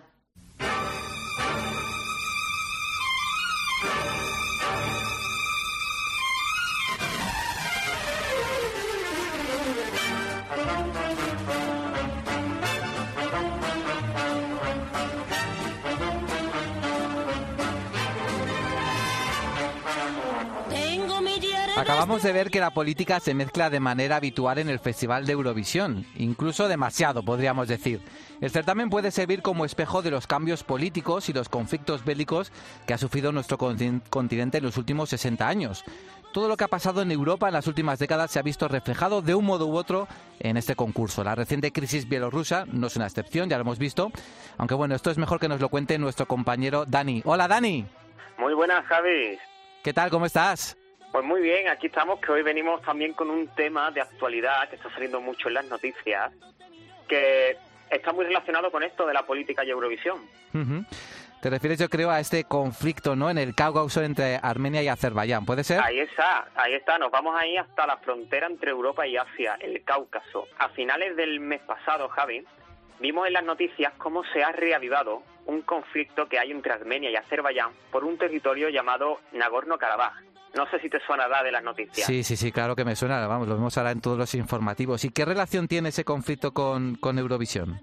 Acabamos 21.87 22.21
de 22.21 22.33
ver 22.33 22.51
que 22.51 22.59
la 22.59 22.71
política 22.71 23.21
se 23.21 23.33
mezcla 23.33 23.69
de 23.69 23.79
manera 23.79 24.17
habitual 24.17 24.57
en 24.59 24.67
el 24.67 24.77
Festival 24.79 25.25
de 25.25 25.31
Eurovisión, 25.31 26.05
incluso 26.17 26.67
demasiado, 26.67 27.23
podríamos 27.23 27.69
decir. 27.69 28.01
El 28.41 28.51
certamen 28.51 28.89
puede 28.89 29.09
servir 29.09 29.41
como 29.41 29.63
espejo 29.63 30.01
de 30.01 30.11
los 30.11 30.27
cambios 30.27 30.65
políticos 30.65 31.29
y 31.29 31.33
los 31.33 31.47
conflictos 31.47 32.03
bélicos 32.03 32.51
que 32.85 32.93
ha 32.93 32.97
sufrido 32.97 33.31
nuestro 33.31 33.57
contin- 33.57 34.01
continente 34.09 34.57
en 34.57 34.65
los 34.65 34.75
últimos 34.75 35.09
60 35.09 35.47
años. 35.47 35.85
Todo 36.33 36.49
lo 36.49 36.57
que 36.57 36.65
ha 36.65 36.67
pasado 36.67 37.01
en 37.01 37.09
Europa 37.11 37.47
en 37.47 37.53
las 37.53 37.67
últimas 37.67 37.99
décadas 37.99 38.31
se 38.31 38.39
ha 38.39 38.43
visto 38.43 38.67
reflejado 38.67 39.21
de 39.21 39.33
un 39.33 39.45
modo 39.45 39.65
u 39.67 39.77
otro 39.77 40.09
en 40.41 40.57
este 40.57 40.75
concurso. 40.75 41.23
La 41.23 41.35
reciente 41.35 41.71
crisis 41.71 42.09
bielorrusa 42.09 42.65
no 42.67 42.87
es 42.87 42.97
una 42.97 43.05
excepción, 43.07 43.49
ya 43.49 43.55
lo 43.57 43.61
hemos 43.61 43.79
visto. 43.79 44.11
Aunque 44.57 44.75
bueno, 44.75 44.93
esto 44.93 45.09
es 45.09 45.17
mejor 45.17 45.39
que 45.39 45.47
nos 45.47 45.61
lo 45.61 45.69
cuente 45.69 45.97
nuestro 45.97 46.25
compañero 46.27 46.83
Dani. 46.85 47.21
Hola 47.23 47.47
Dani, 47.47 47.85
Muy 48.37 48.53
buenas, 48.53 48.85
Javi. 48.87 49.37
¿qué 49.83 49.93
tal? 49.93 50.09
¿Cómo 50.09 50.25
estás? 50.25 50.75
Pues 51.11 51.23
muy 51.25 51.41
bien, 51.41 51.67
aquí 51.67 51.87
estamos, 51.87 52.19
que 52.19 52.31
hoy 52.31 52.43
venimos 52.43 52.81
también 52.81 53.13
con 53.13 53.29
un 53.29 53.47
tema 53.49 53.91
de 53.91 54.01
actualidad 54.01 54.69
que 54.69 54.75
está 54.75 54.89
saliendo 54.91 55.21
mucho 55.21 55.47
en 55.47 55.55
las 55.55 55.65
noticias, 55.65 56.31
que 57.07 57.57
está 57.89 58.11
muy 58.11 58.25
relacionado 58.25 58.71
con 58.71 58.83
esto 58.83 59.05
de 59.05 59.13
la 59.13 59.23
política 59.23 59.63
y 59.63 59.69
Eurovisión. 59.69 60.19
Te 61.41 61.49
refieres, 61.49 61.79
yo 61.79 61.87
creo, 61.87 62.09
a 62.09 62.19
este 62.19 62.43
conflicto, 62.43 63.15
¿no? 63.15 63.29
En 63.29 63.37
el 63.37 63.53
Cáucaso 63.55 64.01
entre 64.03 64.39
Armenia 64.41 64.81
y 64.81 64.87
Azerbaiyán, 64.87 65.45
¿puede 65.45 65.63
ser? 65.63 65.79
Ahí 65.81 65.99
está, 65.99 66.47
ahí 66.55 66.73
está, 66.73 66.97
nos 66.97 67.11
vamos 67.11 67.35
ahí 67.39 67.57
hasta 67.57 67.85
la 67.85 67.97
frontera 67.97 68.47
entre 68.47 68.71
Europa 68.71 69.05
y 69.07 69.17
Asia, 69.17 69.55
el 69.59 69.83
Cáucaso. 69.83 70.47
A 70.57 70.69
finales 70.69 71.15
del 71.15 71.39
mes 71.39 71.61
pasado, 71.61 72.09
Javi, 72.09 72.43
vimos 72.99 73.27
en 73.27 73.33
las 73.33 73.43
noticias 73.43 73.93
cómo 73.97 74.23
se 74.33 74.43
ha 74.43 74.51
reavivado 74.51 75.21
un 75.45 75.61
conflicto 75.61 76.27
que 76.27 76.39
hay 76.39 76.51
entre 76.51 76.73
Armenia 76.73 77.11
y 77.11 77.15
Azerbaiyán 77.15 77.71
por 77.91 78.03
un 78.03 78.17
territorio 78.17 78.69
llamado 78.69 79.21
Nagorno-Karabaj. 79.31 80.13
No 80.57 80.67
sé 80.71 80.79
si 80.79 80.89
te 80.89 80.99
suena 81.01 81.27
de 81.43 81.51
las 81.51 81.63
noticias. 81.63 82.07
Sí, 82.07 82.23
sí, 82.23 82.35
sí, 82.35 82.51
claro 82.51 82.75
que 82.75 82.83
me 82.83 82.95
suena, 82.95 83.25
vamos, 83.27 83.47
lo 83.47 83.53
vemos 83.53 83.77
ahora 83.77 83.91
en 83.91 84.01
todos 84.01 84.17
los 84.17 84.33
informativos. 84.33 85.05
¿Y 85.05 85.11
qué 85.11 85.23
relación 85.23 85.67
tiene 85.67 85.89
ese 85.89 86.03
conflicto 86.03 86.51
con, 86.51 86.95
con 86.95 87.19
Eurovisión? 87.19 87.79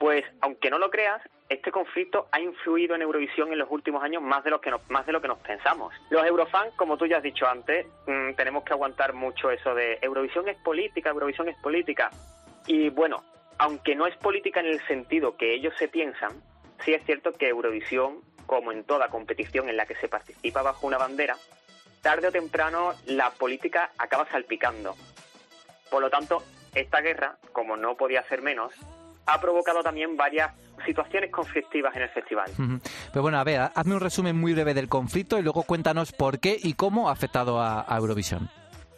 Pues, 0.00 0.24
aunque 0.40 0.70
no 0.70 0.78
lo 0.78 0.88
creas, 0.88 1.20
este 1.50 1.70
conflicto 1.70 2.28
ha 2.32 2.40
influido 2.40 2.94
en 2.94 3.02
Eurovisión 3.02 3.52
en 3.52 3.58
los 3.58 3.68
últimos 3.70 4.02
años 4.02 4.22
más 4.22 4.42
de 4.42 4.50
lo 4.50 4.60
que 4.60 4.70
nos, 4.70 4.88
más 4.88 5.04
de 5.04 5.12
lo 5.12 5.20
que 5.20 5.28
nos 5.28 5.38
pensamos. 5.38 5.92
Los 6.08 6.24
Eurofans, 6.24 6.72
como 6.76 6.96
tú 6.96 7.04
ya 7.04 7.18
has 7.18 7.22
dicho 7.22 7.46
antes, 7.46 7.86
mm, 8.06 8.34
tenemos 8.36 8.64
que 8.64 8.72
aguantar 8.72 9.12
mucho 9.12 9.50
eso 9.50 9.74
de 9.74 9.98
Eurovisión 10.00 10.48
es 10.48 10.56
política, 10.58 11.10
Eurovisión 11.10 11.48
es 11.48 11.56
política. 11.58 12.10
Y 12.66 12.88
bueno, 12.88 13.22
aunque 13.58 13.94
no 13.94 14.06
es 14.06 14.16
política 14.16 14.60
en 14.60 14.66
el 14.66 14.80
sentido 14.86 15.36
que 15.36 15.54
ellos 15.54 15.74
se 15.78 15.88
piensan, 15.88 16.32
sí 16.84 16.94
es 16.94 17.04
cierto 17.04 17.32
que 17.32 17.48
Eurovisión, 17.48 18.20
como 18.46 18.72
en 18.72 18.84
toda 18.84 19.08
competición 19.08 19.68
en 19.68 19.76
la 19.76 19.84
que 19.84 19.96
se 19.96 20.08
participa 20.08 20.62
bajo 20.62 20.86
una 20.86 20.96
bandera, 20.96 21.36
tarde 22.02 22.28
o 22.28 22.32
temprano 22.32 22.94
la 23.06 23.30
política 23.30 23.90
acaba 23.98 24.26
salpicando. 24.30 24.94
Por 25.90 26.02
lo 26.02 26.10
tanto, 26.10 26.42
esta 26.74 27.00
guerra, 27.00 27.36
como 27.52 27.76
no 27.76 27.96
podía 27.96 28.22
ser 28.28 28.42
menos, 28.42 28.72
ha 29.26 29.40
provocado 29.40 29.82
también 29.82 30.16
varias 30.16 30.52
situaciones 30.86 31.30
conflictivas 31.30 31.94
en 31.96 32.02
el 32.02 32.08
festival. 32.10 32.50
Pero 33.12 33.22
bueno, 33.22 33.38
a 33.38 33.44
ver, 33.44 33.60
hazme 33.74 33.94
un 33.94 34.00
resumen 34.00 34.36
muy 34.36 34.54
breve 34.54 34.74
del 34.74 34.88
conflicto 34.88 35.38
y 35.38 35.42
luego 35.42 35.64
cuéntanos 35.64 36.12
por 36.12 36.40
qué 36.40 36.56
y 36.62 36.74
cómo 36.74 37.08
ha 37.08 37.12
afectado 37.12 37.60
a, 37.60 37.84
a 37.86 37.98
Eurovisión. 37.98 38.48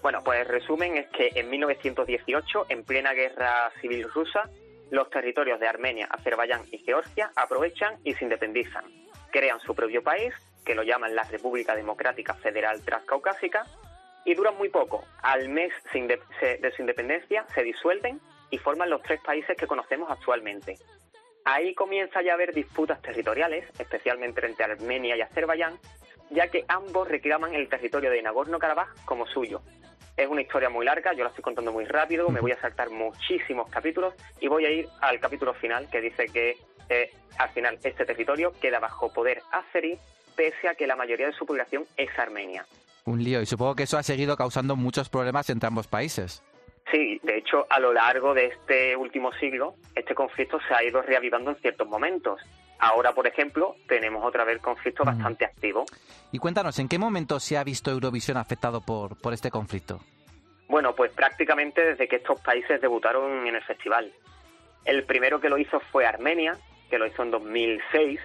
Bueno, 0.02 0.20
pues 0.24 0.40
el 0.40 0.46
resumen 0.46 0.96
es 0.96 1.08
que 1.08 1.30
en 1.34 1.50
1918, 1.50 2.66
en 2.68 2.84
plena 2.84 3.12
guerra 3.12 3.70
civil 3.80 4.06
rusa, 4.12 4.48
los 4.90 5.10
territorios 5.10 5.60
de 5.60 5.68
Armenia, 5.68 6.08
Azerbaiyán 6.10 6.62
y 6.70 6.78
Georgia 6.78 7.30
aprovechan 7.36 7.94
y 8.04 8.14
se 8.14 8.24
independizan. 8.24 8.84
Crean 9.30 9.60
su 9.60 9.74
propio 9.74 10.02
país, 10.02 10.32
que 10.64 10.74
lo 10.74 10.82
llaman 10.82 11.14
la 11.14 11.24
República 11.24 11.74
Democrática 11.74 12.34
Federal 12.34 12.84
Transcaucásica, 12.84 13.66
y 14.24 14.34
duran 14.34 14.56
muy 14.56 14.68
poco. 14.68 15.04
Al 15.22 15.48
mes 15.48 15.72
de 15.92 16.72
su 16.72 16.82
independencia 16.82 17.46
se 17.54 17.62
disuelven 17.62 18.20
y 18.50 18.58
forman 18.58 18.90
los 18.90 19.02
tres 19.02 19.20
países 19.20 19.56
que 19.56 19.66
conocemos 19.66 20.10
actualmente. 20.10 20.76
Ahí 21.44 21.74
comienza 21.74 22.22
ya 22.22 22.32
a 22.32 22.34
haber 22.34 22.52
disputas 22.52 23.00
territoriales, 23.00 23.64
especialmente 23.78 24.44
entre 24.44 24.64
Armenia 24.64 25.16
y 25.16 25.22
Azerbaiyán, 25.22 25.78
ya 26.30 26.48
que 26.48 26.64
ambos 26.68 27.08
reclaman 27.08 27.54
el 27.54 27.68
territorio 27.68 28.10
de 28.10 28.22
Nagorno-Karabaj 28.22 29.04
como 29.04 29.26
suyo. 29.26 29.62
Es 30.16 30.28
una 30.28 30.42
historia 30.42 30.68
muy 30.68 30.84
larga, 30.84 31.14
yo 31.14 31.24
la 31.24 31.30
estoy 31.30 31.42
contando 31.42 31.72
muy 31.72 31.86
rápido, 31.86 32.28
me 32.28 32.40
voy 32.40 32.52
a 32.52 32.60
saltar 32.60 32.90
muchísimos 32.90 33.70
capítulos 33.70 34.14
y 34.38 34.48
voy 34.48 34.66
a 34.66 34.70
ir 34.70 34.86
al 35.00 35.18
capítulo 35.18 35.54
final 35.54 35.88
que 35.88 36.00
dice 36.00 36.26
que 36.26 36.56
eh, 36.90 37.10
al 37.38 37.48
final 37.50 37.78
este 37.82 38.04
territorio 38.04 38.52
queda 38.60 38.80
bajo 38.80 39.12
poder 39.12 39.40
azerí 39.50 39.98
pese 40.40 40.68
a 40.68 40.74
que 40.74 40.86
la 40.86 40.96
mayoría 40.96 41.26
de 41.26 41.34
su 41.34 41.44
población 41.44 41.84
es 41.98 42.08
armenia. 42.18 42.64
Un 43.04 43.22
lío, 43.22 43.42
y 43.42 43.46
supongo 43.46 43.74
que 43.74 43.82
eso 43.82 43.98
ha 43.98 44.02
seguido 44.02 44.38
causando 44.38 44.74
muchos 44.74 45.10
problemas 45.10 45.50
entre 45.50 45.66
ambos 45.66 45.86
países. 45.86 46.42
Sí, 46.90 47.20
de 47.22 47.36
hecho, 47.36 47.66
a 47.68 47.78
lo 47.78 47.92
largo 47.92 48.32
de 48.32 48.46
este 48.46 48.96
último 48.96 49.32
siglo, 49.34 49.74
este 49.94 50.14
conflicto 50.14 50.58
se 50.66 50.72
ha 50.72 50.82
ido 50.82 51.02
reavivando 51.02 51.50
en 51.50 51.56
ciertos 51.56 51.86
momentos. 51.86 52.40
Ahora, 52.78 53.12
por 53.12 53.26
ejemplo, 53.26 53.76
tenemos 53.86 54.24
otra 54.24 54.44
vez 54.44 54.62
conflicto 54.62 55.02
Ujú. 55.02 55.12
bastante 55.12 55.44
activo. 55.44 55.84
Y 56.32 56.38
cuéntanos, 56.38 56.78
¿en 56.78 56.88
qué 56.88 56.98
momento 56.98 57.38
se 57.38 57.58
ha 57.58 57.62
visto 57.64 57.90
Eurovisión 57.90 58.38
afectado 58.38 58.80
por, 58.80 59.20
por 59.20 59.34
este 59.34 59.50
conflicto? 59.50 60.00
Bueno, 60.68 60.94
pues 60.94 61.12
prácticamente 61.12 61.84
desde 61.84 62.08
que 62.08 62.16
estos 62.16 62.40
países 62.40 62.80
debutaron 62.80 63.46
en 63.46 63.56
el 63.56 63.62
festival. 63.62 64.10
El 64.86 65.04
primero 65.04 65.38
que 65.38 65.50
lo 65.50 65.58
hizo 65.58 65.80
fue 65.92 66.06
Armenia, 66.06 66.56
que 66.88 66.98
lo 66.98 67.06
hizo 67.06 67.22
en 67.22 67.30
2006, 67.30 68.18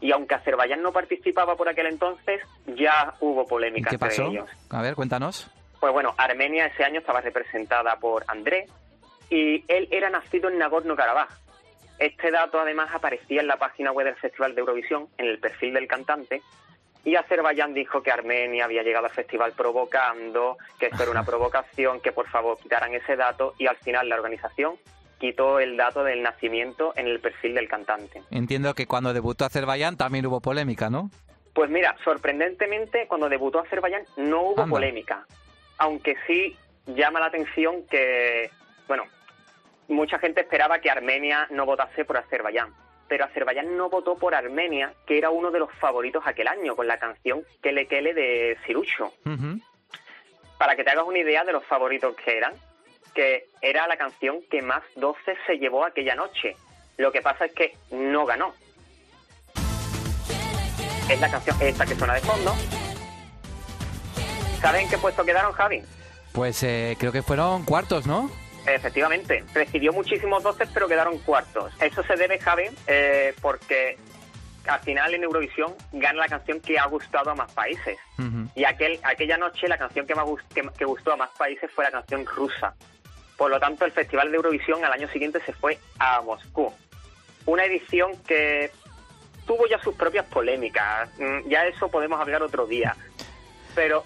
y 0.00 0.12
aunque 0.12 0.34
Azerbaiyán 0.34 0.82
no 0.82 0.92
participaba 0.92 1.56
por 1.56 1.68
aquel 1.68 1.86
entonces, 1.86 2.40
ya 2.66 3.14
hubo 3.20 3.42
¿Y 3.42 3.46
polémica 3.46 3.90
qué 3.90 3.96
entre 3.96 4.24
ellos. 4.26 4.50
A 4.70 4.82
ver, 4.82 4.94
cuéntanos. 4.94 5.50
Pues 5.78 5.92
bueno, 5.92 6.14
Armenia 6.16 6.66
ese 6.66 6.84
año 6.84 7.00
estaba 7.00 7.20
representada 7.20 7.96
por 7.96 8.24
André 8.28 8.66
y 9.28 9.64
él 9.68 9.88
era 9.90 10.10
nacido 10.10 10.48
en 10.48 10.58
Nagorno-Karabaj. 10.58 11.28
Este 11.98 12.30
dato 12.30 12.58
además 12.60 12.90
aparecía 12.94 13.42
en 13.42 13.46
la 13.46 13.58
página 13.58 13.92
web 13.92 14.06
del 14.06 14.16
Festival 14.16 14.54
de 14.54 14.60
Eurovisión, 14.60 15.08
en 15.18 15.26
el 15.26 15.38
perfil 15.38 15.74
del 15.74 15.86
cantante, 15.86 16.42
y 17.04 17.14
Azerbaiyán 17.16 17.74
dijo 17.74 18.02
que 18.02 18.10
Armenia 18.10 18.64
había 18.64 18.82
llegado 18.82 19.06
al 19.06 19.12
festival 19.12 19.52
provocando, 19.52 20.56
que 20.78 20.86
esto 20.86 21.02
era 21.02 21.12
una 21.12 21.24
provocación, 21.26 22.00
que 22.00 22.12
por 22.12 22.28
favor 22.28 22.58
quitaran 22.58 22.94
ese 22.94 23.16
dato 23.16 23.54
y 23.58 23.66
al 23.66 23.76
final 23.76 24.08
la 24.08 24.16
organización 24.16 24.76
quitó 25.20 25.60
el 25.60 25.76
dato 25.76 26.02
del 26.02 26.22
nacimiento 26.22 26.92
en 26.96 27.06
el 27.06 27.20
perfil 27.20 27.54
del 27.54 27.68
cantante. 27.68 28.22
Entiendo 28.30 28.74
que 28.74 28.86
cuando 28.86 29.12
debutó 29.12 29.44
Azerbaiyán 29.44 29.96
también 29.96 30.26
hubo 30.26 30.40
polémica, 30.40 30.90
¿no? 30.90 31.10
Pues 31.54 31.70
mira, 31.70 31.94
sorprendentemente, 32.04 33.06
cuando 33.06 33.28
debutó 33.28 33.60
Azerbaiyán 33.60 34.02
no 34.16 34.40
hubo 34.42 34.62
Anda. 34.62 34.74
polémica. 34.74 35.26
Aunque 35.78 36.16
sí 36.26 36.56
llama 36.86 37.20
la 37.20 37.26
atención 37.26 37.86
que, 37.88 38.50
bueno, 38.88 39.04
mucha 39.88 40.18
gente 40.18 40.40
esperaba 40.40 40.78
que 40.80 40.90
Armenia 40.90 41.46
no 41.50 41.66
votase 41.66 42.04
por 42.04 42.16
Azerbaiyán. 42.16 42.72
Pero 43.08 43.24
Azerbaiyán 43.24 43.76
no 43.76 43.90
votó 43.90 44.14
por 44.16 44.34
Armenia, 44.34 44.94
que 45.06 45.18
era 45.18 45.30
uno 45.30 45.50
de 45.50 45.58
los 45.58 45.70
favoritos 45.80 46.22
aquel 46.26 46.48
año, 46.48 46.76
con 46.76 46.86
la 46.86 46.98
canción 46.98 47.42
Kele 47.62 47.86
Kele 47.86 48.14
de 48.14 48.56
Sirucho. 48.66 49.12
Ujú. 49.26 49.60
para 50.58 50.76
que 50.76 50.84
te 50.84 50.90
hagas 50.90 51.04
una 51.06 51.18
idea 51.18 51.42
de 51.44 51.52
los 51.52 51.64
favoritos 51.64 52.14
que 52.16 52.36
eran, 52.36 52.52
que 53.14 53.46
era 53.62 53.86
la 53.86 53.96
canción 53.96 54.38
que 54.50 54.62
más 54.62 54.82
12 54.96 55.20
se 55.46 55.58
llevó 55.58 55.84
aquella 55.84 56.14
noche. 56.14 56.56
Lo 56.96 57.10
que 57.12 57.22
pasa 57.22 57.46
es 57.46 57.52
que 57.52 57.76
no 57.90 58.26
ganó. 58.26 58.52
Es 61.10 61.20
la 61.20 61.30
canción 61.30 61.56
esta 61.60 61.86
que 61.86 61.94
suena 61.94 62.14
de 62.14 62.20
fondo. 62.20 62.54
¿Saben 64.60 64.88
qué 64.88 64.98
puesto 64.98 65.24
quedaron, 65.24 65.52
Javi? 65.52 65.82
Pues 66.32 66.62
eh, 66.62 66.96
creo 66.98 67.12
que 67.12 67.22
fueron 67.22 67.64
cuartos, 67.64 68.06
¿no? 68.06 68.30
Efectivamente, 68.66 69.42
recibió 69.54 69.92
muchísimos 69.92 70.42
doces, 70.42 70.68
pero 70.72 70.86
quedaron 70.86 71.18
cuartos. 71.18 71.72
Eso 71.80 72.02
se 72.04 72.14
debe, 72.16 72.38
Javi, 72.38 72.64
eh, 72.86 73.34
porque 73.40 73.98
al 74.66 74.78
final 74.80 75.14
en 75.14 75.24
Eurovisión 75.24 75.74
gana 75.92 76.20
la 76.20 76.28
canción 76.28 76.60
que 76.60 76.78
ha 76.78 76.86
gustado 76.86 77.30
a 77.30 77.34
más 77.34 77.50
países. 77.52 77.98
Y 78.54 78.64
aquel, 78.64 79.00
aquella 79.02 79.38
noche 79.38 79.66
la 79.66 79.78
canción 79.78 80.06
que, 80.06 80.14
más 80.14 80.26
gust- 80.26 80.46
que, 80.54 80.62
que 80.76 80.84
gustó 80.84 81.12
a 81.12 81.16
más 81.16 81.30
países 81.38 81.70
fue 81.74 81.84
la 81.84 81.90
canción 81.90 82.26
rusa. 82.26 82.74
Por 83.40 83.50
lo 83.50 83.58
tanto, 83.58 83.86
el 83.86 83.92
Festival 83.92 84.30
de 84.30 84.36
Eurovisión 84.36 84.84
al 84.84 84.92
año 84.92 85.08
siguiente 85.08 85.40
se 85.46 85.54
fue 85.54 85.78
a 85.98 86.20
Moscú. 86.20 86.70
Una 87.46 87.64
edición 87.64 88.12
que 88.28 88.70
tuvo 89.46 89.66
ya 89.66 89.78
sus 89.80 89.94
propias 89.94 90.26
polémicas. 90.26 91.08
Mm, 91.18 91.48
Ya 91.48 91.64
eso 91.64 91.88
podemos 91.88 92.20
hablar 92.20 92.42
otro 92.42 92.66
día. 92.66 92.94
Pero 93.74 94.04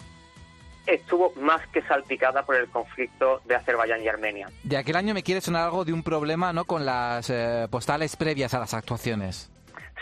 estuvo 0.86 1.32
más 1.34 1.66
que 1.72 1.82
salpicada 1.82 2.44
por 2.44 2.54
el 2.54 2.68
conflicto 2.68 3.40
de 3.44 3.56
Azerbaiyán 3.56 4.04
y 4.04 4.06
Armenia. 4.08 4.48
De 4.62 4.76
aquel 4.76 4.94
año 4.94 5.14
me 5.14 5.24
quiere 5.24 5.40
sonar 5.40 5.64
algo 5.64 5.84
de 5.84 5.92
un 5.92 6.04
problema, 6.04 6.52
¿no? 6.52 6.64
Con 6.64 6.86
las 6.86 7.28
eh, 7.28 7.66
postales 7.68 8.14
previas 8.14 8.54
a 8.54 8.60
las 8.60 8.72
actuaciones. 8.72 9.50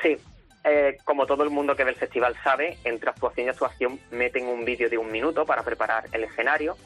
Sí, 0.02 0.18
eh, 0.64 0.98
como 1.04 1.24
todo 1.24 1.42
el 1.42 1.48
mundo 1.48 1.74
que 1.74 1.84
ve 1.84 1.92
el 1.92 1.96
festival 1.96 2.36
sabe, 2.44 2.76
entre 2.84 3.08
actuación 3.08 3.46
y 3.46 3.48
actuación 3.48 3.98
meten 4.10 4.46
un 4.46 4.66
vídeo 4.66 4.90
de 4.90 4.98
un 4.98 5.10
minuto 5.10 5.46
para 5.46 5.62
preparar 5.62 6.04
el 6.12 6.24
escenario. 6.24 6.76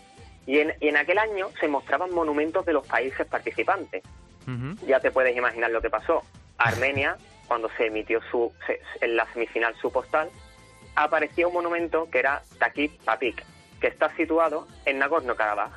Y 0.46 0.58
en, 0.60 0.74
y 0.80 0.88
en 0.88 0.96
aquel 0.96 1.18
año 1.18 1.48
se 1.60 1.68
mostraban 1.68 2.10
monumentos 2.14 2.64
de 2.64 2.72
los 2.72 2.86
países 2.86 3.26
participantes. 3.26 4.02
Ya 4.86 5.00
te 5.00 5.10
puedes 5.10 5.36
imaginar 5.36 5.70
lo 5.72 5.82
que 5.82 5.90
pasó. 5.90 6.22
Armenia, 6.56 7.16
cuando 7.48 7.68
se 7.76 7.86
emitió 7.86 8.20
su, 8.30 8.52
se- 8.66 8.80
en 9.00 9.16
la 9.16 9.26
semifinal 9.32 9.74
su 9.80 9.90
postal, 9.90 10.30
apareció 10.94 11.48
un 11.48 11.54
monumento 11.54 12.08
que 12.10 12.20
era 12.20 12.42
Takip 12.58 13.02
Papik, 13.02 13.44
que 13.80 13.88
está 13.88 14.14
situado 14.16 14.66
en 14.84 14.98
Nagorno-Karabaj. 15.00 15.70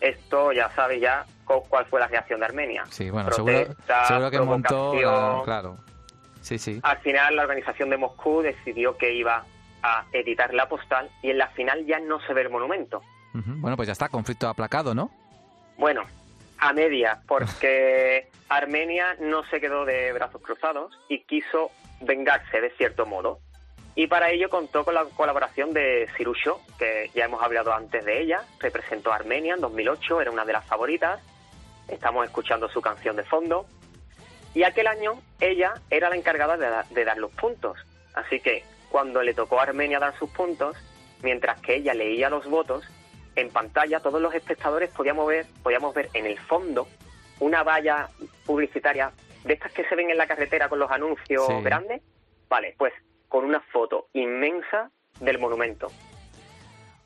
Esto 0.00 0.52
ya 0.52 0.70
sabe 0.70 0.98
ya 1.00 1.26
cu- 1.44 1.62
cuál 1.68 1.86
fue 1.86 2.00
la 2.00 2.08
reacción 2.08 2.40
de 2.40 2.46
Armenia. 2.46 2.84
Sí, 2.90 3.10
bueno, 3.10 3.30
seguro, 3.32 3.54
Protesta, 3.64 4.04
seguro 4.06 4.30
que 4.30 4.40
montó... 4.40 4.94
la- 4.94 5.42
claro. 5.44 5.76
Sí, 6.40 6.58
sí. 6.58 6.80
Al 6.82 6.98
final, 6.98 7.36
la 7.36 7.42
organización 7.42 7.90
de 7.90 7.96
Moscú 7.98 8.42
decidió 8.42 8.96
que 8.96 9.12
iba 9.14 9.44
a 9.82 10.04
editar 10.12 10.52
la 10.54 10.68
postal 10.68 11.08
y 11.22 11.30
en 11.30 11.38
la 11.38 11.48
final 11.48 11.86
ya 11.86 12.00
no 12.00 12.20
se 12.20 12.34
ve 12.34 12.42
el 12.42 12.50
monumento. 12.50 13.00
Bueno, 13.32 13.76
pues 13.76 13.86
ya 13.86 13.92
está, 13.92 14.08
conflicto 14.08 14.48
aplacado, 14.48 14.94
¿no? 14.94 15.10
Bueno, 15.78 16.02
a 16.58 16.72
media, 16.72 17.20
porque 17.26 18.28
Armenia 18.48 19.16
no 19.20 19.44
se 19.46 19.60
quedó 19.60 19.84
de 19.84 20.12
brazos 20.12 20.42
cruzados 20.42 20.92
y 21.08 21.20
quiso 21.20 21.70
vengarse 22.00 22.60
de 22.60 22.70
cierto 22.70 23.06
modo. 23.06 23.38
Y 23.94 24.06
para 24.06 24.30
ello 24.30 24.48
contó 24.48 24.84
con 24.84 24.94
la 24.94 25.04
colaboración 25.04 25.72
de 25.74 26.08
Sirusho, 26.16 26.60
que 26.78 27.10
ya 27.14 27.24
hemos 27.26 27.42
hablado 27.42 27.74
antes 27.74 28.04
de 28.04 28.20
ella, 28.22 28.42
representó 28.58 29.12
a 29.12 29.16
Armenia 29.16 29.54
en 29.54 29.60
2008, 29.60 30.20
era 30.22 30.30
una 30.30 30.44
de 30.46 30.52
las 30.54 30.64
favoritas. 30.64 31.20
Estamos 31.88 32.24
escuchando 32.24 32.68
su 32.70 32.80
canción 32.80 33.16
de 33.16 33.24
fondo. 33.24 33.66
Y 34.54 34.62
aquel 34.64 34.86
año 34.86 35.20
ella 35.40 35.74
era 35.90 36.08
la 36.08 36.16
encargada 36.16 36.56
de, 36.56 36.66
da- 36.70 36.86
de 36.90 37.04
dar 37.04 37.18
los 37.18 37.32
puntos. 37.32 37.78
Así 38.14 38.40
que 38.40 38.64
cuando 38.90 39.22
le 39.22 39.34
tocó 39.34 39.58
a 39.60 39.64
Armenia 39.64 39.98
dar 39.98 40.16
sus 40.18 40.30
puntos, 40.30 40.76
mientras 41.22 41.60
que 41.60 41.76
ella 41.76 41.92
leía 41.94 42.30
los 42.30 42.46
votos, 42.48 42.84
en 43.36 43.50
pantalla 43.50 44.00
todos 44.00 44.20
los 44.20 44.34
espectadores 44.34 44.90
podíamos 44.90 45.26
ver, 45.26 45.46
podíamos 45.62 45.94
ver 45.94 46.08
en 46.14 46.26
el 46.26 46.38
fondo 46.38 46.86
una 47.40 47.62
valla 47.62 48.08
publicitaria 48.46 49.10
de 49.44 49.54
estas 49.54 49.72
que 49.72 49.84
se 49.88 49.94
ven 49.96 50.10
en 50.10 50.16
la 50.18 50.26
carretera 50.26 50.68
con 50.68 50.78
los 50.78 50.90
anuncios 50.90 51.46
Sí. 51.46 51.54
grandes. 51.62 52.02
Vale, 52.48 52.74
pues 52.78 52.92
con 53.28 53.44
una 53.44 53.60
foto 53.72 54.08
inmensa 54.12 54.90
del 55.20 55.38
monumento. 55.38 55.88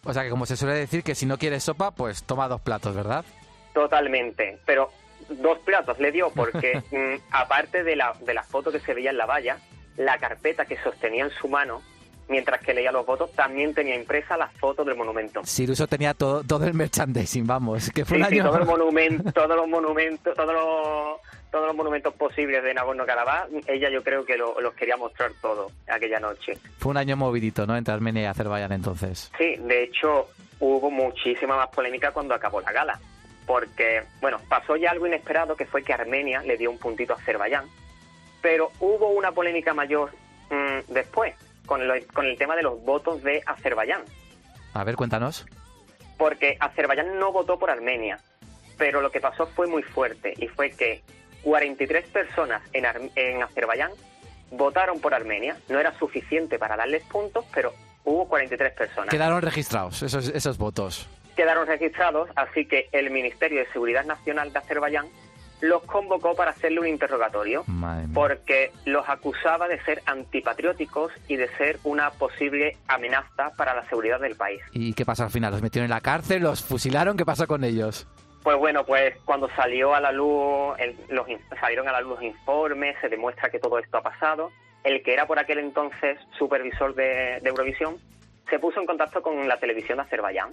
O 0.05 0.13
sea 0.13 0.23
que 0.23 0.31
como 0.31 0.47
se 0.47 0.57
suele 0.57 0.75
decir 0.75 1.03
que 1.03 1.15
si 1.15 1.27
no 1.27 1.39
quieres 1.39 1.65
sopa, 1.65 1.91
pues 1.93 2.25
toma 2.25 2.49
dos 2.49 2.61
platos, 2.61 2.95
¿verdad? 2.95 3.25
Totalmente, 3.73 4.59
pero 4.65 4.91
dos 5.29 5.59
platos 5.61 5.99
le 5.99 6.13
dio 6.13 6.31
porque 6.35 6.83
mm, 6.91 7.23
aparte 7.33 7.83
de 7.85 7.97
la, 7.97 8.13
de 8.21 8.35
la 8.35 8.43
foto 8.43 8.73
que 8.73 8.81
se 8.81 8.95
veía 8.95 9.11
en 9.11 9.19
la 9.19 9.27
valla, 9.27 9.59
la 9.97 10.19
carpeta 10.19 10.65
que 10.67 10.77
sostenía 10.83 11.25
en 11.25 11.31
su 11.31 11.49
mano, 11.49 11.83
mientras 12.29 12.61
que 12.61 12.75
leía 12.75 12.91
los 12.93 13.07
votos, 13.07 13.31
también 13.33 13.73
tenía 13.75 13.95
impresa 13.95 14.37
la 14.37 14.49
foto 14.49 14.85
del 14.85 14.97
monumento. 14.97 15.43
Siruso 15.45 15.87
tenía 15.87 16.15
todo, 16.15 16.43
todo 16.45 16.67
el 16.67 16.75
merchandising, 16.75 17.47
vamos, 17.47 17.91
que 17.91 18.05
fue 18.05 18.17
Sí, 18.19 18.23
un 18.23 18.29
sí, 18.29 18.35
año... 18.41 18.51
todo 18.51 18.59
el 18.59 18.67
monumento, 18.67 19.33
todos 19.33 19.57
los 19.57 19.69
monumentos, 19.69 20.35
todos 20.35 20.53
los, 20.55 21.21
todos 21.51 21.67
los 21.69 21.77
monumentos 21.77 22.13
posibles 22.15 22.63
de 22.65 22.75
Nagorno-Karabaj, 22.75 23.47
ella 23.69 23.89
yo 23.91 24.03
creo 24.03 24.25
que 24.25 24.37
lo- 24.37 24.61
los 24.61 24.75
quería 24.75 24.97
mostrar 24.97 25.31
todo 25.41 25.71
aquella 25.89 26.19
noche. 26.21 26.59
Fue 26.79 26.91
un 26.91 26.97
año 26.97 27.17
movidito, 27.17 27.67
¿no? 27.67 27.77
Entre 27.77 27.95
Armenia 27.95 28.23
y 28.23 28.27
Azerbaiyán 28.27 28.73
entonces. 28.73 29.31
Sí, 29.39 29.57
de 29.61 29.85
hecho 29.85 30.29
hubo 30.59 30.91
muchísima 30.91 31.57
más 31.57 31.69
polémica 31.69 32.11
cuando 32.13 32.35
acabó 32.35 32.61
la 32.61 32.73
gala, 32.73 32.99
porque, 33.47 34.03
bueno, 34.21 34.39
pasó 34.49 34.75
ya 34.77 34.91
algo 34.91 35.07
inesperado 35.07 35.55
que 35.57 35.67
fue 35.67 35.83
que 35.85 35.93
Armenia 35.93 36.41
le 36.43 36.57
dio 36.57 36.71
un 36.71 36.79
puntito 36.79 37.13
a 37.13 37.17
Azerbaiyán, 37.17 37.67
pero 38.43 38.71
hubo 38.81 39.11
una 39.11 39.33
polémica 39.33 39.75
mayor 39.75 40.11
mm, 40.51 40.93
después, 40.93 41.35
con, 41.67 41.87
lo- 41.87 41.95
con 42.15 42.25
el 42.27 42.39
tema 42.39 42.57
de 42.57 42.63
los 42.63 42.83
votos 42.85 43.23
de 43.23 43.43
Azerbaiyán, 43.45 44.03
A 44.75 44.85
ver, 44.85 44.97
cuéntanos. 44.97 45.45
porque 46.17 46.57
Azerbaiyán 46.61 47.19
no 47.19 47.33
votó 47.33 47.59
por 47.59 47.71
Armenia, 47.71 48.19
pero 48.79 49.01
lo 49.01 49.11
que 49.11 49.21
pasó 49.21 49.47
fue 49.49 49.67
muy 49.67 49.83
fuerte, 49.83 50.35
y 50.39 50.49
fue 50.49 50.71
que 50.71 51.03
43 51.43 52.07
personas 52.09 52.63
en, 52.73 52.87
Ar- 52.87 53.01
en 53.15 53.43
Azerbaiyán 53.43 53.91
votaron 54.51 55.01
por 55.01 55.15
Armenia, 55.15 55.57
no 55.69 55.79
era 55.79 55.97
suficiente 55.99 56.59
para 56.59 56.77
darles 56.77 57.03
puntos, 57.05 57.45
pero 57.55 57.73
hubo 58.05 58.29
43 58.29 58.73
personas. 58.73 59.11
Quedaron 59.11 59.43
registrados 59.43 60.03
esos, 60.03 60.29
esos 60.29 60.59
votos. 60.59 61.09
quedaron 61.37 61.67
registrados, 61.67 62.31
así 62.37 62.67
que 62.67 62.89
el 62.93 63.11
Ministerio 63.11 63.59
de 63.61 63.67
Seguridad 63.73 64.05
Nacional 64.05 64.53
de 64.53 64.59
Azerbaiyán 64.59 65.07
los 65.61 65.83
convocó 65.85 66.35
para 66.35 66.51
hacerle 66.51 66.81
un 66.81 66.87
interrogatorio, 66.87 67.65
porque 68.13 68.73
los 68.85 69.09
acusaba 69.09 69.69
de 69.69 69.81
ser 69.85 70.03
antipatrióticos 70.07 71.13
y 71.29 71.37
de 71.37 71.49
ser 71.57 71.79
una 71.85 72.11
posible 72.11 72.77
amenaza 72.89 73.53
para 73.57 73.75
la 73.75 73.89
seguridad 73.89 74.21
del 74.21 74.37
país. 74.37 74.61
¿Y 74.73 74.93
qué 74.95 75.05
pasó 75.05 75.25
al 75.25 75.31
final? 75.31 75.53
¿Los 75.53 75.63
metieron 75.63 75.87
en 75.87 75.91
la 75.91 76.01
cárcel? 76.01 76.43
¿Los 76.43 76.63
fusilaron? 76.63 77.17
¿Qué 77.17 77.25
pasó 77.25 77.47
con 77.47 77.65
ellos? 77.65 78.07
Pues 78.43 78.57
bueno, 78.59 78.85
pues 78.85 79.17
cuando 79.25 79.49
salió 79.57 79.95
a 79.95 80.01
la 80.01 80.13
luz, 80.13 80.77
el- 80.79 80.97
los, 81.09 81.27
salieron 81.61 81.89
a 81.89 81.93
la 81.93 82.01
luz 82.01 82.11
los 82.17 82.23
informes, 82.23 82.97
se 83.01 83.09
demuestra 83.09 83.51
que 83.51 83.59
todo 83.59 83.79
esto 83.79 83.97
ha 83.99 84.03
pasado. 84.03 84.53
El 84.85 85.03
que 85.03 85.13
era 85.15 85.27
por 85.27 85.39
aquel 85.39 85.59
entonces 85.59 86.19
supervisor 86.39 86.95
de, 86.95 87.41
de 87.43 87.49
Eurovisión 87.49 87.97
se 88.49 88.59
puso 88.61 88.79
en 88.81 88.87
contacto 88.87 89.21
con 89.23 89.49
la 89.49 89.59
televisión 89.59 89.97
de 89.99 90.05
Azerbaiyán 90.05 90.51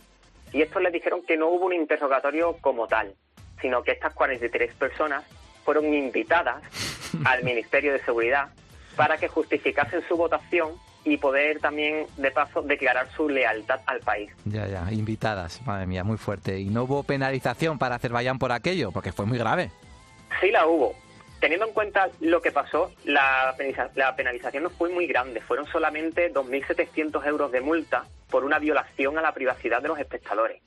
y 0.51 0.63
estos 0.63 0.81
les 0.81 0.91
dijeron 0.91 1.21
que 1.27 1.37
no 1.37 1.49
hubo 1.49 1.67
un 1.67 1.73
interrogatorio 1.73 2.57
como 2.61 2.87
tal, 2.87 3.13
sino 3.61 3.83
que 3.83 3.91
estas 3.91 4.13
43 4.13 4.73
personas 4.75 5.23
fueron 5.63 5.93
invitadas 5.93 6.63
al 7.25 7.43
Ministerio 7.43 7.93
de 7.93 7.99
Seguridad 8.03 8.49
para 8.95 9.17
que 9.17 9.27
justificasen 9.27 10.03
su 10.07 10.15
votación 10.17 10.71
y 11.05 11.17
poder 11.17 11.59
también, 11.59 12.05
de 12.17 12.31
paso, 12.31 12.61
declarar 12.61 13.09
su 13.11 13.27
lealtad 13.27 13.81
al 13.85 13.99
país. 13.99 14.31
Ya, 14.45 14.67
ya, 14.67 14.87
invitadas. 14.91 15.61
Madre 15.65 15.85
mía, 15.85 16.03
muy 16.03 16.17
fuerte. 16.17 16.59
¿Y 16.59 16.65
no 16.65 16.83
hubo 16.83 17.03
penalización 17.03 17.77
para 17.77 17.95
Azerbaiyán 17.95 18.39
por 18.39 18.51
aquello? 18.51 18.91
Porque 18.91 19.11
fue 19.11 19.25
muy 19.25 19.37
grave. 19.37 19.71
Sí 20.39 20.49
la 20.51 20.65
hubo. 20.65 20.95
Teniendo 21.41 21.67
en 21.67 21.73
cuenta 21.73 22.09
lo 22.21 22.41
que 22.41 22.53
pasó, 22.53 22.91
la, 23.03 23.53
la 23.95 24.15
penalización 24.15 24.63
no 24.63 24.69
fue 24.69 24.89
muy 24.89 25.07
grande. 25.07 25.41
Fueron 25.41 25.65
solamente 25.67 26.33
2.700 26.33 27.25
euros 27.27 27.51
de 27.51 27.59
multa 27.59 28.05
por 28.29 28.45
una 28.45 28.59
violación 28.59 29.17
a 29.17 29.21
la 29.21 29.33
privacidad 29.33 29.81
de 29.81 29.89
los 29.89 29.99
espectadores. 29.99 30.61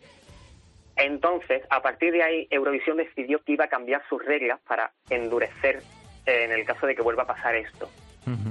Entonces, 0.97 1.63
a 1.71 1.83
partir 1.83 2.13
de 2.13 2.23
ahí, 2.23 2.49
Eurovisión 2.51 2.97
decidió 2.97 3.43
que 3.43 3.53
iba 3.53 3.67
a 3.67 3.69
cambiar 3.69 4.03
sus 4.09 4.25
reglas 4.25 4.61
para 4.67 4.93
endurecer 5.11 5.83
eh, 6.25 6.45
en 6.45 6.53
el 6.53 6.65
caso 6.65 6.87
de 6.87 6.95
que 6.95 7.03
vuelva 7.03 7.25
a 7.25 7.27
pasar 7.27 7.55
esto. 7.55 7.91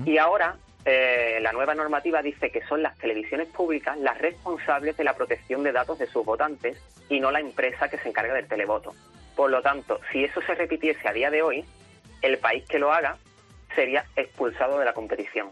Y 0.05 0.17
ahora, 0.17 0.55
eh, 0.85 1.39
la 1.41 1.51
nueva 1.51 1.75
normativa 1.75 2.21
dice 2.21 2.49
que 2.49 2.65
son 2.65 2.81
las 2.81 2.97
televisiones 2.97 3.49
públicas 3.49 3.97
las 3.99 4.17
responsables 4.19 4.95
de 4.95 5.03
la 5.03 5.13
protección 5.13 5.63
de 5.63 5.73
datos 5.73 5.99
de 5.99 6.07
sus 6.07 6.23
votantes 6.23 6.81
y 7.09 7.19
no 7.19 7.29
la 7.29 7.41
empresa 7.41 7.89
que 7.89 7.97
se 7.97 8.07
encarga 8.07 8.33
del 8.35 8.47
televoto. 8.47 8.93
Por 9.35 9.51
lo 9.51 9.61
tanto, 9.61 9.99
si 10.11 10.23
eso 10.23 10.39
se 10.43 10.55
repitiese 10.55 11.09
a 11.09 11.11
día 11.11 11.29
de 11.29 11.41
hoy, 11.41 11.65
el 12.21 12.37
país 12.37 12.63
que 12.69 12.79
lo 12.79 12.93
haga 12.93 13.17
sería 13.75 14.05
expulsado 14.15 14.79
de 14.79 14.85
la 14.85 14.93
competición. 14.93 15.49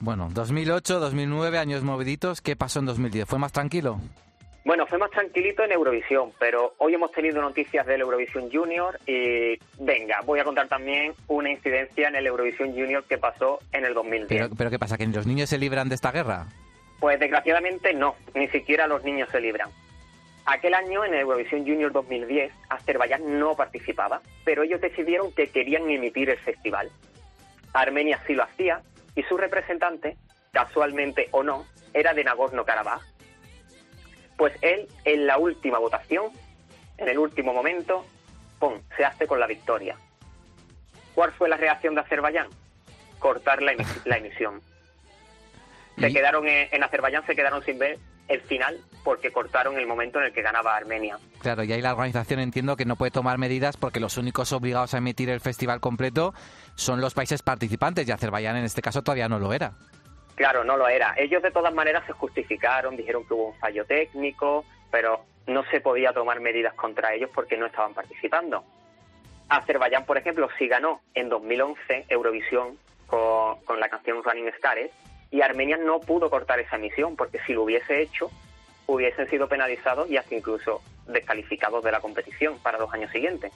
Bueno, 0.00 0.28
2008, 0.32 1.00
2009, 1.00 1.58
años 1.58 1.82
moviditos. 1.82 2.40
¿Qué 2.40 2.56
pasó 2.56 2.80
en 2.80 2.86
2010? 2.86 3.26
¿Fue 3.26 3.38
más 3.38 3.52
tranquilo? 3.52 4.00
Bueno, 4.64 4.86
fue 4.86 4.98
más 4.98 5.10
tranquilito 5.10 5.64
en 5.64 5.72
Eurovisión, 5.72 6.32
pero 6.38 6.74
hoy 6.78 6.94
hemos 6.94 7.10
tenido 7.12 7.40
noticias 7.40 7.86
del 7.86 8.02
Eurovisión 8.02 8.50
Junior 8.52 8.98
y 9.06 9.58
venga, 9.78 10.20
voy 10.26 10.38
a 10.38 10.44
contar 10.44 10.68
también 10.68 11.14
una 11.28 11.50
incidencia 11.50 12.08
en 12.08 12.16
el 12.16 12.26
Eurovisión 12.26 12.72
Junior 12.72 13.02
que 13.04 13.16
pasó 13.16 13.58
en 13.72 13.86
el 13.86 13.94
2010. 13.94 14.28
¿Pero, 14.28 14.54
pero 14.56 14.70
qué 14.70 14.78
pasa? 14.78 14.98
¿Que 14.98 15.06
los 15.06 15.26
niños 15.26 15.48
se 15.48 15.56
libran 15.56 15.88
de 15.88 15.94
esta 15.94 16.12
guerra? 16.12 16.46
Pues 17.00 17.18
desgraciadamente 17.18 17.94
no, 17.94 18.16
ni 18.34 18.48
siquiera 18.48 18.86
los 18.86 19.02
niños 19.02 19.30
se 19.30 19.40
libran. 19.40 19.70
Aquel 20.44 20.74
año 20.74 21.04
en 21.04 21.14
Eurovisión 21.14 21.62
Junior 21.62 21.90
2010, 21.92 22.52
Azerbaiyán 22.68 23.38
no 23.38 23.54
participaba, 23.54 24.20
pero 24.44 24.62
ellos 24.62 24.80
decidieron 24.80 25.32
que 25.32 25.48
querían 25.48 25.88
emitir 25.88 26.28
el 26.28 26.38
festival. 26.38 26.90
Armenia 27.72 28.20
sí 28.26 28.34
lo 28.34 28.42
hacía 28.42 28.82
y 29.14 29.22
su 29.22 29.38
representante, 29.38 30.16
casualmente 30.52 31.28
o 31.30 31.42
no, 31.42 31.64
era 31.94 32.12
de 32.12 32.24
Nagorno-Karabaj. 32.24 33.00
Pues 34.40 34.54
él, 34.62 34.88
en 35.04 35.26
la 35.26 35.36
última 35.36 35.78
votación, 35.78 36.30
en 36.96 37.10
el 37.10 37.18
último 37.18 37.52
momento, 37.52 38.06
¡pum!, 38.58 38.80
se 38.96 39.04
hace 39.04 39.26
con 39.26 39.38
la 39.38 39.46
victoria. 39.46 39.96
¿Cuál 41.14 41.30
fue 41.32 41.46
la 41.50 41.58
reacción 41.58 41.94
de 41.94 42.00
Azerbaiyán? 42.00 42.46
Cortar 43.18 43.60
la, 43.60 43.72
la 44.06 44.16
emisión. 44.16 44.62
Se 45.98 46.08
Y- 46.08 46.14
quedaron 46.14 46.48
en, 46.48 46.68
en 46.72 46.82
Azerbaiyán, 46.82 47.26
se 47.26 47.36
quedaron 47.36 47.62
sin 47.64 47.78
ver 47.78 47.98
el 48.28 48.40
final 48.40 48.80
porque 49.04 49.30
cortaron 49.30 49.78
el 49.78 49.86
momento 49.86 50.18
en 50.20 50.24
el 50.24 50.32
que 50.32 50.40
ganaba 50.40 50.74
Armenia. 50.74 51.18
Claro, 51.40 51.62
y 51.62 51.72
ahí 51.74 51.82
la 51.82 51.92
organización 51.92 52.40
entiendo 52.40 52.76
que 52.76 52.86
no 52.86 52.96
puede 52.96 53.10
tomar 53.10 53.36
medidas 53.36 53.76
porque 53.76 54.00
los 54.00 54.16
únicos 54.16 54.52
obligados 54.52 54.94
a 54.94 54.98
emitir 54.98 55.28
el 55.28 55.40
festival 55.40 55.80
completo 55.80 56.32
son 56.76 57.02
los 57.02 57.12
países 57.12 57.42
participantes 57.42 58.08
y 58.08 58.12
Azerbaiyán 58.12 58.56
en 58.56 58.64
este 58.64 58.80
caso 58.80 59.02
todavía 59.02 59.28
no 59.28 59.38
lo 59.38 59.52
era. 59.52 59.72
Claro, 60.40 60.64
no 60.64 60.78
lo 60.78 60.88
era. 60.88 61.12
Ellos 61.18 61.42
de 61.42 61.50
todas 61.50 61.74
maneras 61.74 62.02
se 62.06 62.14
justificaron, 62.14 62.96
dijeron 62.96 63.26
que 63.26 63.34
hubo 63.34 63.48
un 63.48 63.58
fallo 63.58 63.84
técnico, 63.84 64.64
pero 64.90 65.20
no 65.46 65.62
se 65.64 65.82
podía 65.82 66.14
tomar 66.14 66.40
medidas 66.40 66.72
contra 66.72 67.12
ellos 67.12 67.28
porque 67.34 67.58
no 67.58 67.66
estaban 67.66 67.92
participando. 67.92 68.64
Azerbaiyán, 69.50 70.06
por 70.06 70.16
ejemplo, 70.16 70.48
sí 70.56 70.66
ganó 70.66 71.02
en 71.12 71.28
2011 71.28 72.06
Eurovisión 72.08 72.78
con, 73.06 73.58
la 73.78 73.90
canción 73.90 74.24
Running 74.24 74.48
Stars 74.48 74.90
y 75.30 75.42
Armenia 75.42 75.76
no 75.76 76.00
pudo 76.00 76.30
cortar 76.30 76.58
esa 76.58 76.76
emisión 76.76 77.16
porque 77.16 77.38
si 77.46 77.52
lo 77.52 77.64
hubiese 77.64 78.00
hecho 78.00 78.30
hubiesen 78.86 79.28
sido 79.28 79.46
penalizados 79.46 80.08
y 80.08 80.16
hasta 80.16 80.34
incluso 80.34 80.80
descalificados 81.06 81.84
de 81.84 81.92
la 81.92 82.00
competición 82.00 82.58
para 82.60 82.78
los 82.78 82.90
años 82.94 83.12
siguientes. 83.12 83.52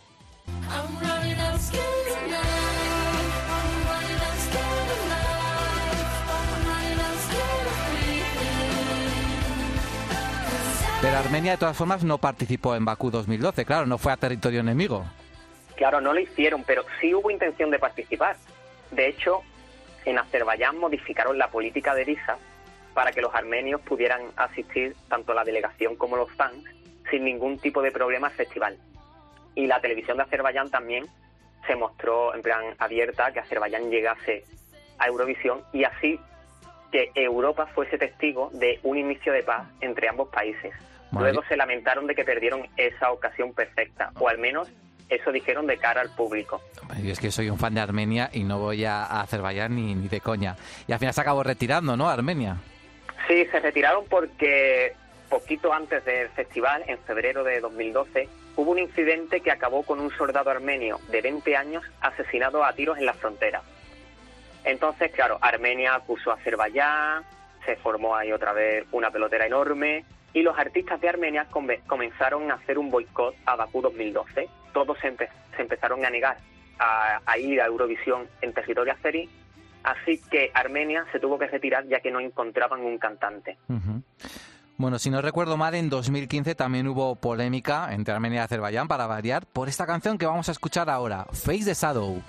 Pero 11.14 11.26
Armenia 11.26 11.52
de 11.52 11.58
todas 11.58 11.76
formas 11.76 12.02
no 12.02 12.18
participó 12.18 12.74
en 12.74 12.84
Bakú 12.84 13.08
2012, 13.08 13.64
claro, 13.64 13.86
no 13.86 13.98
fue 13.98 14.10
a 14.10 14.16
territorio 14.16 14.58
enemigo. 14.58 15.04
Claro, 15.76 16.00
no 16.00 16.12
lo 16.12 16.18
hicieron, 16.18 16.64
pero 16.64 16.84
sí 17.00 17.14
hubo 17.14 17.30
intención 17.30 17.70
de 17.70 17.78
participar. 17.78 18.34
De 18.90 19.06
hecho, 19.06 19.42
en 20.06 20.18
Azerbaiyán 20.18 20.76
modificaron 20.76 21.38
la 21.38 21.46
política 21.52 21.94
de 21.94 22.04
visa 22.04 22.36
para 22.94 23.12
que 23.12 23.20
los 23.20 23.32
armenios 23.32 23.80
pudieran 23.82 24.22
asistir 24.34 24.96
tanto 25.08 25.34
la 25.34 25.44
delegación 25.44 25.94
como 25.94 26.16
los 26.16 26.32
fans 26.32 26.64
sin 27.08 27.24
ningún 27.24 27.60
tipo 27.60 27.80
de 27.80 27.92
problema 27.92 28.26
al 28.26 28.32
festival. 28.32 28.76
Y 29.54 29.68
la 29.68 29.80
televisión 29.80 30.16
de 30.16 30.24
Azerbaiyán 30.24 30.68
también 30.70 31.06
se 31.64 31.76
mostró 31.76 32.34
en 32.34 32.42
plan 32.42 32.74
abierta 32.80 33.32
que 33.32 33.38
Azerbaiyán 33.38 33.88
llegase 33.88 34.42
a 34.98 35.06
Eurovisión 35.06 35.60
y 35.72 35.84
así 35.84 36.18
que 36.90 37.12
Europa 37.14 37.66
fuese 37.66 37.98
testigo 37.98 38.50
de 38.52 38.80
un 38.82 38.98
inicio 38.98 39.32
de 39.32 39.44
paz 39.44 39.68
entre 39.80 40.08
ambos 40.08 40.28
países. 40.30 40.74
Luego 41.20 41.42
se 41.48 41.56
lamentaron 41.56 42.06
de 42.06 42.14
que 42.14 42.24
perdieron 42.24 42.66
esa 42.76 43.10
ocasión 43.10 43.52
perfecta, 43.52 44.10
o 44.18 44.28
al 44.28 44.38
menos 44.38 44.70
eso 45.08 45.32
dijeron 45.32 45.66
de 45.66 45.76
cara 45.76 46.00
al 46.00 46.10
público. 46.10 46.60
Yo 47.02 47.12
es 47.12 47.20
que 47.20 47.30
soy 47.30 47.50
un 47.50 47.58
fan 47.58 47.74
de 47.74 47.80
Armenia 47.80 48.30
y 48.32 48.44
no 48.44 48.58
voy 48.58 48.84
a, 48.84 49.04
a 49.04 49.22
Azerbaiyán 49.22 49.74
ni, 49.74 49.94
ni 49.94 50.08
de 50.08 50.20
coña. 50.20 50.56
Y 50.86 50.92
al 50.92 50.98
final 50.98 51.14
se 51.14 51.20
acabó 51.20 51.42
retirando, 51.42 51.96
¿no? 51.96 52.08
Armenia. 52.08 52.56
Sí, 53.28 53.46
se 53.46 53.60
retiraron 53.60 54.04
porque 54.08 54.94
poquito 55.28 55.72
antes 55.72 56.04
del 56.04 56.28
festival, 56.30 56.84
en 56.86 56.98
febrero 56.98 57.42
de 57.42 57.60
2012, 57.60 58.28
hubo 58.56 58.70
un 58.70 58.78
incidente 58.78 59.40
que 59.40 59.50
acabó 59.50 59.82
con 59.82 60.00
un 60.00 60.10
soldado 60.16 60.50
armenio 60.50 61.00
de 61.10 61.22
20 61.22 61.56
años 61.56 61.84
asesinado 62.00 62.64
a 62.64 62.72
tiros 62.72 62.98
en 62.98 63.06
la 63.06 63.14
frontera. 63.14 63.62
Entonces, 64.64 65.10
claro, 65.12 65.38
Armenia 65.40 65.94
acusó 65.94 66.30
a 66.30 66.34
Azerbaiyán, 66.34 67.24
se 67.64 67.76
formó 67.76 68.14
ahí 68.16 68.32
otra 68.32 68.52
vez 68.52 68.86
una 68.92 69.10
pelotera 69.10 69.46
enorme 69.46 70.04
y 70.34 70.42
los 70.42 70.58
artistas 70.58 71.00
de 71.00 71.08
Armenia 71.08 71.46
come- 71.50 71.80
comenzaron 71.86 72.50
a 72.50 72.54
hacer 72.56 72.76
un 72.76 72.90
boicot 72.90 73.34
a 73.46 73.56
Bakú 73.56 73.80
2012. 73.80 74.48
Todos 74.74 74.98
se, 75.00 75.16
empe- 75.16 75.30
se 75.56 75.62
empezaron 75.62 76.04
a 76.04 76.10
negar 76.10 76.36
a, 76.78 77.38
ir 77.38 77.60
a 77.62 77.66
Eurovisión 77.66 78.28
en 78.42 78.52
territorio 78.52 78.92
azerí, 78.92 79.30
así 79.84 80.20
que 80.30 80.50
Armenia 80.52 81.06
se 81.12 81.20
tuvo 81.20 81.38
que 81.38 81.46
retirar 81.46 81.86
ya 81.86 82.00
que 82.00 82.10
no 82.10 82.18
encontraban 82.20 82.80
un 82.80 82.98
cantante. 82.98 83.56
Bueno, 84.76 84.98
si 84.98 85.08
no 85.08 85.22
recuerdo 85.22 85.56
mal, 85.56 85.76
en 85.76 85.88
2015 85.88 86.56
también 86.56 86.88
hubo 86.88 87.14
polémica 87.14 87.94
entre 87.94 88.12
Armenia 88.12 88.40
y 88.40 88.44
Azerbaiyán, 88.44 88.88
para 88.88 89.06
variar, 89.06 89.46
por 89.46 89.68
esta 89.68 89.86
canción 89.86 90.18
que 90.18 90.26
vamos 90.26 90.48
a 90.48 90.52
escuchar 90.52 90.90
ahora, 90.90 91.26
Face 91.32 91.64
the 91.64 91.74
Shadow. 91.74 92.20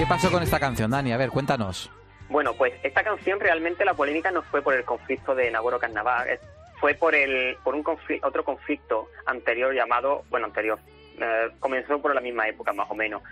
¿Qué 0.00 0.06
pasó 0.06 0.30
con 0.32 0.42
esta 0.42 0.58
canción, 0.58 0.90
Dani? 0.90 1.12
A 1.12 1.18
ver, 1.18 1.28
cuéntanos. 1.28 1.90
Bueno, 2.30 2.54
pues 2.54 2.72
esta 2.82 3.02
canción 3.04 3.38
realmente 3.38 3.84
la 3.84 3.92
polémica 3.92 4.30
no 4.30 4.40
fue 4.40 4.62
por 4.62 4.72
el 4.72 4.82
conflicto 4.82 5.34
de 5.34 5.50
Nagorno-Karabaj, 5.50 6.26
es- 6.26 6.40
fue 6.80 6.94
por 6.94 7.14
el 7.14 7.58
por 7.62 7.74
un 7.74 7.84
confli- 7.84 8.18
otro 8.22 8.42
conflicto 8.42 9.08
anterior 9.26 9.74
llamado, 9.74 10.24
bueno, 10.30 10.46
anterior, 10.46 10.78
eh, 11.20 11.50
comenzó 11.58 12.00
por 12.00 12.14
la 12.14 12.22
misma 12.22 12.48
época 12.48 12.72
más 12.72 12.90
o 12.90 12.94
menos, 12.94 13.22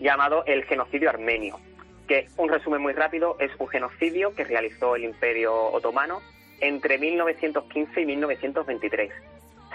llamado 0.00 0.42
el 0.46 0.64
genocidio 0.64 1.10
armenio, 1.10 1.60
que 2.08 2.26
un 2.38 2.48
resumen 2.48 2.80
muy 2.82 2.92
rápido 2.92 3.36
es 3.38 3.52
un 3.60 3.68
genocidio 3.68 4.34
que 4.34 4.42
realizó 4.42 4.96
el 4.96 5.04
Imperio 5.04 5.54
Otomano 5.54 6.22
entre 6.60 6.98
1915 6.98 8.00
y 8.00 8.04
1923. 8.06 9.12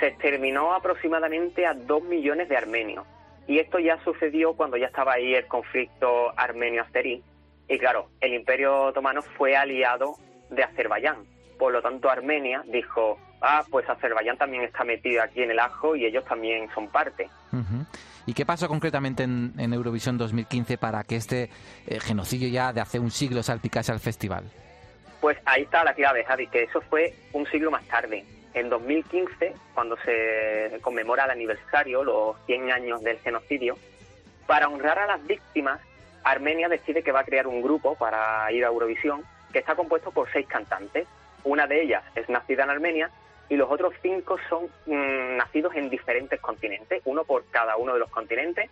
Se 0.01 0.07
exterminó 0.07 0.73
aproximadamente 0.73 1.65
a 1.65 1.73
dos 1.75 2.03
millones 2.03 2.49
de 2.49 2.57
armenios. 2.57 3.05
Y 3.47 3.59
esto 3.59 3.79
ya 3.79 4.01
sucedió 4.03 4.53
cuando 4.53 4.77
ya 4.77 4.87
estaba 4.87 5.13
ahí 5.13 5.33
el 5.33 5.47
conflicto 5.47 6.31
armenio-azerí, 6.37 7.23
y 7.71 7.79
claro, 7.79 8.09
el 8.19 8.33
Imperio 8.33 8.87
Otomano 8.87 9.21
fue 9.21 9.55
aliado 9.55 10.15
de 10.49 10.61
Azerbaiyán. 10.61 11.15
Por 11.57 11.71
lo 11.71 11.81
tanto, 11.81 12.09
Armenia 12.09 12.63
dijo, 12.67 13.17
ah, 13.41 13.63
pues 13.71 13.87
Azerbaiyán 13.89 14.37
también 14.37 14.63
está 14.63 14.83
metido 14.83 15.23
aquí 15.23 15.41
en 15.41 15.51
el 15.51 15.59
ajo 15.59 15.95
y 15.95 16.05
ellos 16.05 16.25
también 16.25 16.69
son 16.75 16.89
parte. 16.89 17.29
¿Y 18.25 18.33
qué 18.33 18.45
pasó 18.45 18.67
concretamente 18.67 19.23
en, 19.23 19.53
en 19.57 19.73
Eurovisión 19.73 20.17
2015 20.17 20.77
para 20.77 21.05
que 21.05 21.15
este 21.15 21.49
eh, 21.87 21.99
genocidio 22.01 22.49
ya 22.49 22.73
de 22.73 22.81
hace 22.81 22.99
un 22.99 23.09
siglo 23.09 23.41
salpicase 23.41 23.93
al 23.93 24.01
festival? 24.01 24.43
Pues 25.21 25.37
ahí 25.45 25.63
está 25.63 25.85
la 25.85 25.93
clave, 25.93 26.25
Javi, 26.25 26.47
que 26.47 26.63
eso 26.63 26.81
fue 26.81 27.13
un 27.31 27.45
siglo 27.45 27.71
más 27.71 27.85
tarde. 27.87 28.25
En 28.53 28.69
2015, 28.69 29.53
cuando 29.73 29.97
se 29.97 30.77
conmemora 30.81 31.25
el 31.25 31.31
aniversario, 31.31 32.03
los 32.03 32.35
100 32.45 32.71
años 32.71 33.01
del 33.01 33.19
genocidio, 33.19 33.77
para 34.45 34.67
honrar 34.67 34.99
a 34.99 35.07
las 35.07 35.25
víctimas, 35.25 35.79
Armenia 36.23 36.67
decide 36.67 37.03
que 37.03 37.11
va 37.11 37.21
a 37.21 37.23
crear 37.23 37.47
un 37.47 37.61
grupo 37.61 37.95
para 37.95 38.51
ir 38.51 38.65
a 38.65 38.67
Eurovisión 38.67 39.23
que 39.53 39.59
está 39.59 39.75
compuesto 39.75 40.11
por 40.11 40.29
seis 40.31 40.45
cantantes. 40.47 41.07
Una 41.43 41.67
de 41.67 41.81
ellas 41.81 42.03
es 42.15 42.29
nacida 42.29 42.63
en 42.63 42.69
Armenia 42.69 43.09
y 43.49 43.55
los 43.55 43.69
otros 43.71 43.93
cinco 44.01 44.37
son 44.49 44.65
mm, 44.85 45.37
nacidos 45.37 45.75
en 45.75 45.89
diferentes 45.89 46.39
continentes, 46.39 47.01
uno 47.05 47.23
por 47.23 47.45
cada 47.51 47.77
uno 47.77 47.93
de 47.93 47.99
los 47.99 48.09
continentes, 48.09 48.69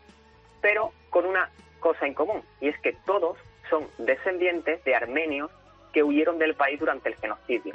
pero 0.61 0.93
con 1.09 1.25
una 1.25 1.49
cosa 1.79 2.05
en 2.05 2.13
común, 2.13 2.43
y 2.61 2.67
es 2.67 2.79
que 2.79 2.93
todos 3.05 3.37
son 3.69 3.87
descendientes 3.97 4.83
de 4.83 4.95
armenios 4.95 5.49
que 5.93 6.03
huyeron 6.03 6.37
del 6.37 6.55
país 6.55 6.79
durante 6.79 7.09
el 7.09 7.15
genocidio. 7.15 7.73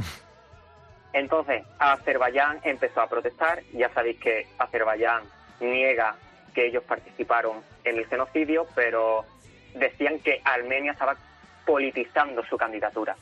Entonces, 1.14 1.62
Azerbaiyán 1.78 2.58
empezó 2.64 3.00
a 3.00 3.08
protestar, 3.08 3.62
ya 3.72 3.88
sabéis 3.90 4.18
que 4.20 4.48
Azerbaiyán 4.58 5.22
niega 5.60 6.16
que 6.52 6.66
ellos 6.66 6.82
participaron 6.82 7.62
en 7.84 7.98
el 7.98 8.06
genocidio, 8.06 8.66
pero 8.74 9.24
decían 9.74 10.18
que 10.18 10.40
Armenia 10.44 10.90
estaba 10.92 11.16
politizando 11.64 12.44
su 12.44 12.56
candidatura. 12.56 13.16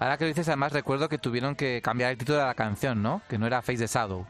Ahora 0.00 0.18
que 0.18 0.24
lo 0.24 0.28
dices, 0.28 0.48
además 0.48 0.72
recuerdo 0.72 1.08
que 1.08 1.18
tuvieron 1.18 1.54
que 1.54 1.80
cambiar 1.80 2.10
el 2.10 2.18
título 2.18 2.38
de 2.38 2.44
la 2.44 2.54
canción, 2.54 3.02
¿no? 3.02 3.22
Que 3.28 3.38
no 3.38 3.46
era 3.46 3.62
Face 3.62 3.78
the 3.78 3.86
Shadow. 3.86 4.26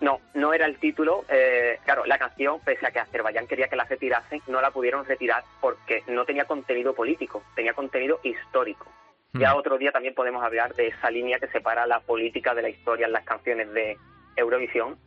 No, 0.00 0.18
no 0.32 0.54
era 0.54 0.64
el 0.64 0.78
título. 0.78 1.26
eh, 1.28 1.78
claro, 1.84 2.06
la 2.06 2.16
canción, 2.18 2.58
pese 2.60 2.86
a 2.86 2.90
que 2.90 3.00
Azerbaiyán 3.00 3.46
quería 3.46 3.68
que 3.68 3.76
la 3.76 3.84
retirasen, 3.84 4.40
no 4.46 4.62
la 4.62 4.70
pudieron 4.70 5.04
retirar 5.04 5.44
porque 5.60 6.02
no 6.06 6.24
tenía 6.24 6.46
contenido 6.46 6.94
político, 6.94 7.42
tenía 7.54 7.74
contenido 7.74 8.18
histórico. 8.22 8.86
Ya 9.32 9.54
Mm. 9.54 9.58
otro 9.58 9.78
día 9.78 9.92
también 9.92 10.14
podemos 10.14 10.42
hablar 10.42 10.74
de 10.74 10.88
esa 10.88 11.10
línea 11.10 11.38
que 11.38 11.46
separa 11.48 11.86
la 11.86 12.00
política 12.00 12.54
de 12.54 12.62
la 12.62 12.68
historia 12.68 13.06
en 13.06 13.12
las 13.12 13.24
canciones 13.24 13.72
de 13.72 13.96
Eurovisión. 14.36 14.98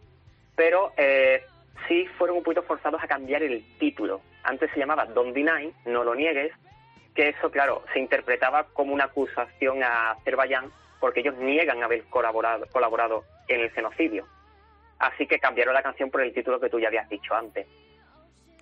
Pero 0.55 0.93
eh, 0.97 1.43
sí 1.88 2.05
fueron 2.17 2.38
un 2.38 2.43
poquito 2.43 2.63
forzados 2.63 3.03
a 3.03 3.07
cambiar 3.07 3.43
el 3.43 3.63
título. 3.79 4.21
Antes 4.43 4.71
se 4.71 4.79
llamaba 4.79 5.05
Don't 5.05 5.33
Deny, 5.33 5.73
no 5.86 6.03
lo 6.03 6.15
niegues, 6.15 6.53
que 7.15 7.29
eso, 7.29 7.51
claro, 7.51 7.83
se 7.93 7.99
interpretaba 7.99 8.65
como 8.73 8.93
una 8.93 9.05
acusación 9.05 9.83
a 9.83 10.12
Azerbaiyán 10.12 10.71
porque 10.99 11.19
ellos 11.19 11.36
niegan 11.38 11.83
haber 11.83 12.03
colaborado, 12.05 12.65
colaborado 12.71 13.23
en 13.47 13.59
el 13.62 13.71
genocidio. 13.71 14.25
Así 14.99 15.27
que 15.27 15.38
cambiaron 15.39 15.73
la 15.73 15.83
canción 15.83 16.09
por 16.09 16.21
el 16.21 16.33
título 16.33 16.59
que 16.62 16.69
tú 16.69 16.79
ya 16.79 16.88
habías 16.88 17.09
dicho 17.09 17.36
antes, 17.36 17.67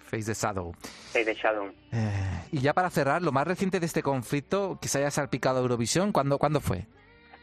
Face 0.10 0.26
the 0.26 0.34
Shadow. 0.34 0.74
Face 0.74 1.24
the 1.24 1.34
Shadow. 1.36 1.68
Eh, 1.94 2.31
y 2.52 2.60
ya 2.62 2.74
para 2.74 2.90
cerrar, 2.90 3.22
lo 3.22 3.32
más 3.32 3.48
reciente 3.48 3.80
de 3.80 3.86
este 3.86 4.04
conflicto 4.04 4.78
que 4.82 4.88
se 4.88 4.98
haya 5.00 5.12
salpicado 5.12 5.58
a 5.58 5.62
Eurovisión, 5.62 6.12
¿cuándo, 6.12 6.38
¿cuándo 6.38 6.60
fue? 6.62 6.86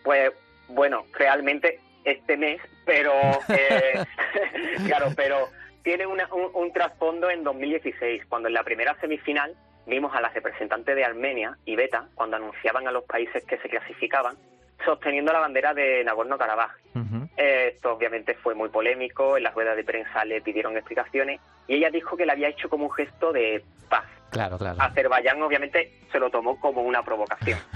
Pues 0.04 0.30
bueno, 0.68 1.04
realmente 1.14 1.80
este 2.04 2.36
mes, 2.36 2.60
pero 2.84 3.12
eh, 3.48 4.04
claro, 4.86 5.08
pero 5.16 5.48
tiene 5.82 6.06
una- 6.06 6.28
un, 6.32 6.50
un 6.54 6.72
trasfondo 6.72 7.30
en 7.30 7.44
2016, 7.44 8.24
cuando 8.28 8.48
en 8.48 8.54
la 8.54 8.62
primera 8.64 8.98
semifinal 9.00 9.54
vimos 9.86 10.14
a 10.14 10.20
las 10.20 10.34
representantes 10.34 10.94
de 10.94 11.04
Armenia 11.04 11.56
y 11.64 11.74
Beta, 11.76 12.08
cuando 12.14 12.36
anunciaban 12.36 12.86
a 12.86 12.92
los 12.92 13.04
países 13.04 13.42
que 13.44 13.56
se 13.58 13.68
clasificaban, 13.68 14.36
sosteniendo 14.84 15.32
la 15.32 15.40
bandera 15.40 15.74
de 15.74 16.04
Nagorno-Karabaj. 16.04 16.70
Ujú. 16.94 17.28
Eh, 17.36 17.72
Esto 17.74 17.92
obviamente 17.92 18.34
fue 18.34 18.54
muy 18.54 18.68
polémico, 18.68 19.36
en 19.36 19.42
las 19.44 19.54
ruedas 19.54 19.76
de 19.76 19.84
prensa 19.84 20.24
le 20.24 20.40
pidieron 20.40 20.76
explicaciones 20.76 21.40
y 21.66 21.74
ella 21.76 21.90
dijo 21.90 22.16
que 22.16 22.26
lo 22.26 22.32
había 22.32 22.48
hecho 22.48 22.68
como 22.68 22.84
un 22.86 22.92
gesto 22.92 23.32
de 23.32 23.62
paz. 23.88 24.04
Claro, 24.30 24.58
claro. 24.58 24.76
Azerbaiyán 24.80 25.40
obviamente 25.42 25.92
se 26.12 26.18
lo 26.18 26.30
tomó 26.30 26.58
como 26.60 26.82
una 26.82 27.02
provocación. 27.02 27.58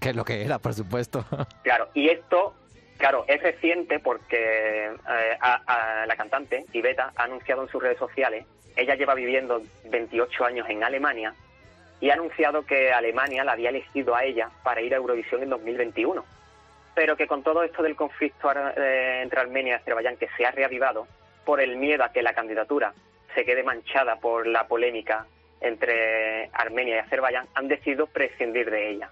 Que 0.00 0.08
es 0.10 0.16
lo 0.16 0.24
que 0.24 0.42
era, 0.44 0.58
por 0.58 0.74
supuesto. 0.74 1.24
Claro, 1.62 1.88
y 1.94 2.08
esto, 2.08 2.54
claro, 2.98 3.24
es 3.28 3.40
reciente 3.42 4.00
porque 4.00 4.86
eh, 4.86 5.36
a- 5.40 6.02
a 6.02 6.06
la 6.06 6.16
cantante, 6.16 6.64
Iveta, 6.72 7.12
ha 7.14 7.22
anunciado 7.24 7.62
en 7.62 7.68
sus 7.68 7.80
redes 7.82 7.98
sociales, 7.98 8.46
ella 8.74 8.94
lleva 8.96 9.14
viviendo 9.14 9.62
28 9.88 10.44
años 10.44 10.66
en 10.68 10.82
Alemania 10.82 11.34
y 12.00 12.10
ha 12.10 12.14
anunciado 12.14 12.64
que 12.64 12.92
Alemania 12.92 13.44
la 13.44 13.52
había 13.52 13.70
elegido 13.70 14.14
a 14.14 14.24
ella 14.24 14.50
para 14.62 14.80
ir 14.80 14.92
a 14.94 14.98
Eurovisión 14.98 15.42
en 15.42 15.50
2021. 15.50 16.24
Pero 16.94 17.16
que 17.16 17.26
con 17.26 17.42
todo 17.42 17.62
esto 17.62 17.82
del 17.82 17.96
conflicto 17.96 18.50
eh, 18.52 19.20
entre 19.22 19.40
Armenia 19.40 19.74
y 19.74 19.76
Azerbaiyán 19.76 20.16
que 20.16 20.28
se 20.36 20.46
ha 20.46 20.50
reavivado, 20.50 21.06
por 21.44 21.60
el 21.60 21.76
miedo 21.76 22.04
a 22.04 22.12
que 22.12 22.22
la 22.22 22.34
candidatura 22.34 22.92
se 23.34 23.44
quede 23.44 23.62
manchada 23.62 24.16
por 24.16 24.46
la 24.46 24.66
polémica 24.66 25.26
entre 25.60 26.50
Armenia 26.52 26.96
y 26.96 26.98
Azerbaiyán, 26.98 27.46
han 27.54 27.68
decidido 27.68 28.06
prescindir 28.06 28.70
de 28.70 28.90
ella. 28.90 29.10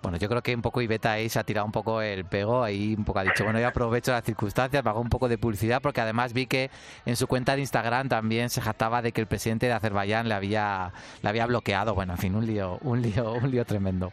Bueno, 0.00 0.16
yo 0.16 0.28
creo 0.28 0.42
que 0.42 0.54
un 0.54 0.62
poco 0.62 0.80
Iveta 0.80 1.12
ahí 1.12 1.28
se 1.28 1.38
ha 1.40 1.44
tirado 1.44 1.66
un 1.66 1.72
poco 1.72 2.00
el 2.00 2.24
pego, 2.24 2.62
ahí 2.62 2.94
un 2.96 3.04
poco 3.04 3.18
ha 3.18 3.24
dicho, 3.24 3.42
bueno, 3.44 3.58
yo 3.58 3.66
aprovecho 3.66 4.12
las 4.12 4.22
circunstancias, 4.24 4.84
me 4.84 4.90
hago 4.90 5.00
un 5.00 5.08
poco 5.08 5.28
de 5.28 5.38
publicidad, 5.38 5.82
porque 5.82 6.00
además 6.00 6.32
vi 6.32 6.46
que 6.46 6.70
en 7.04 7.16
su 7.16 7.26
cuenta 7.26 7.54
de 7.56 7.62
Instagram 7.62 8.08
también 8.08 8.48
se 8.48 8.60
jactaba 8.60 9.02
de 9.02 9.10
que 9.12 9.20
el 9.20 9.26
presidente 9.26 9.66
de 9.66 9.72
Azerbaiyán 9.72 10.28
le 10.28 10.34
había, 10.34 10.92
le 11.22 11.28
había 11.28 11.46
bloqueado. 11.46 11.94
Bueno, 11.94 12.12
en 12.12 12.18
fin, 12.18 12.34
un 12.36 12.46
lío, 12.46 12.78
un 12.82 13.02
lío, 13.02 13.32
un 13.32 13.50
lío 13.50 13.64
tremendo. 13.64 14.12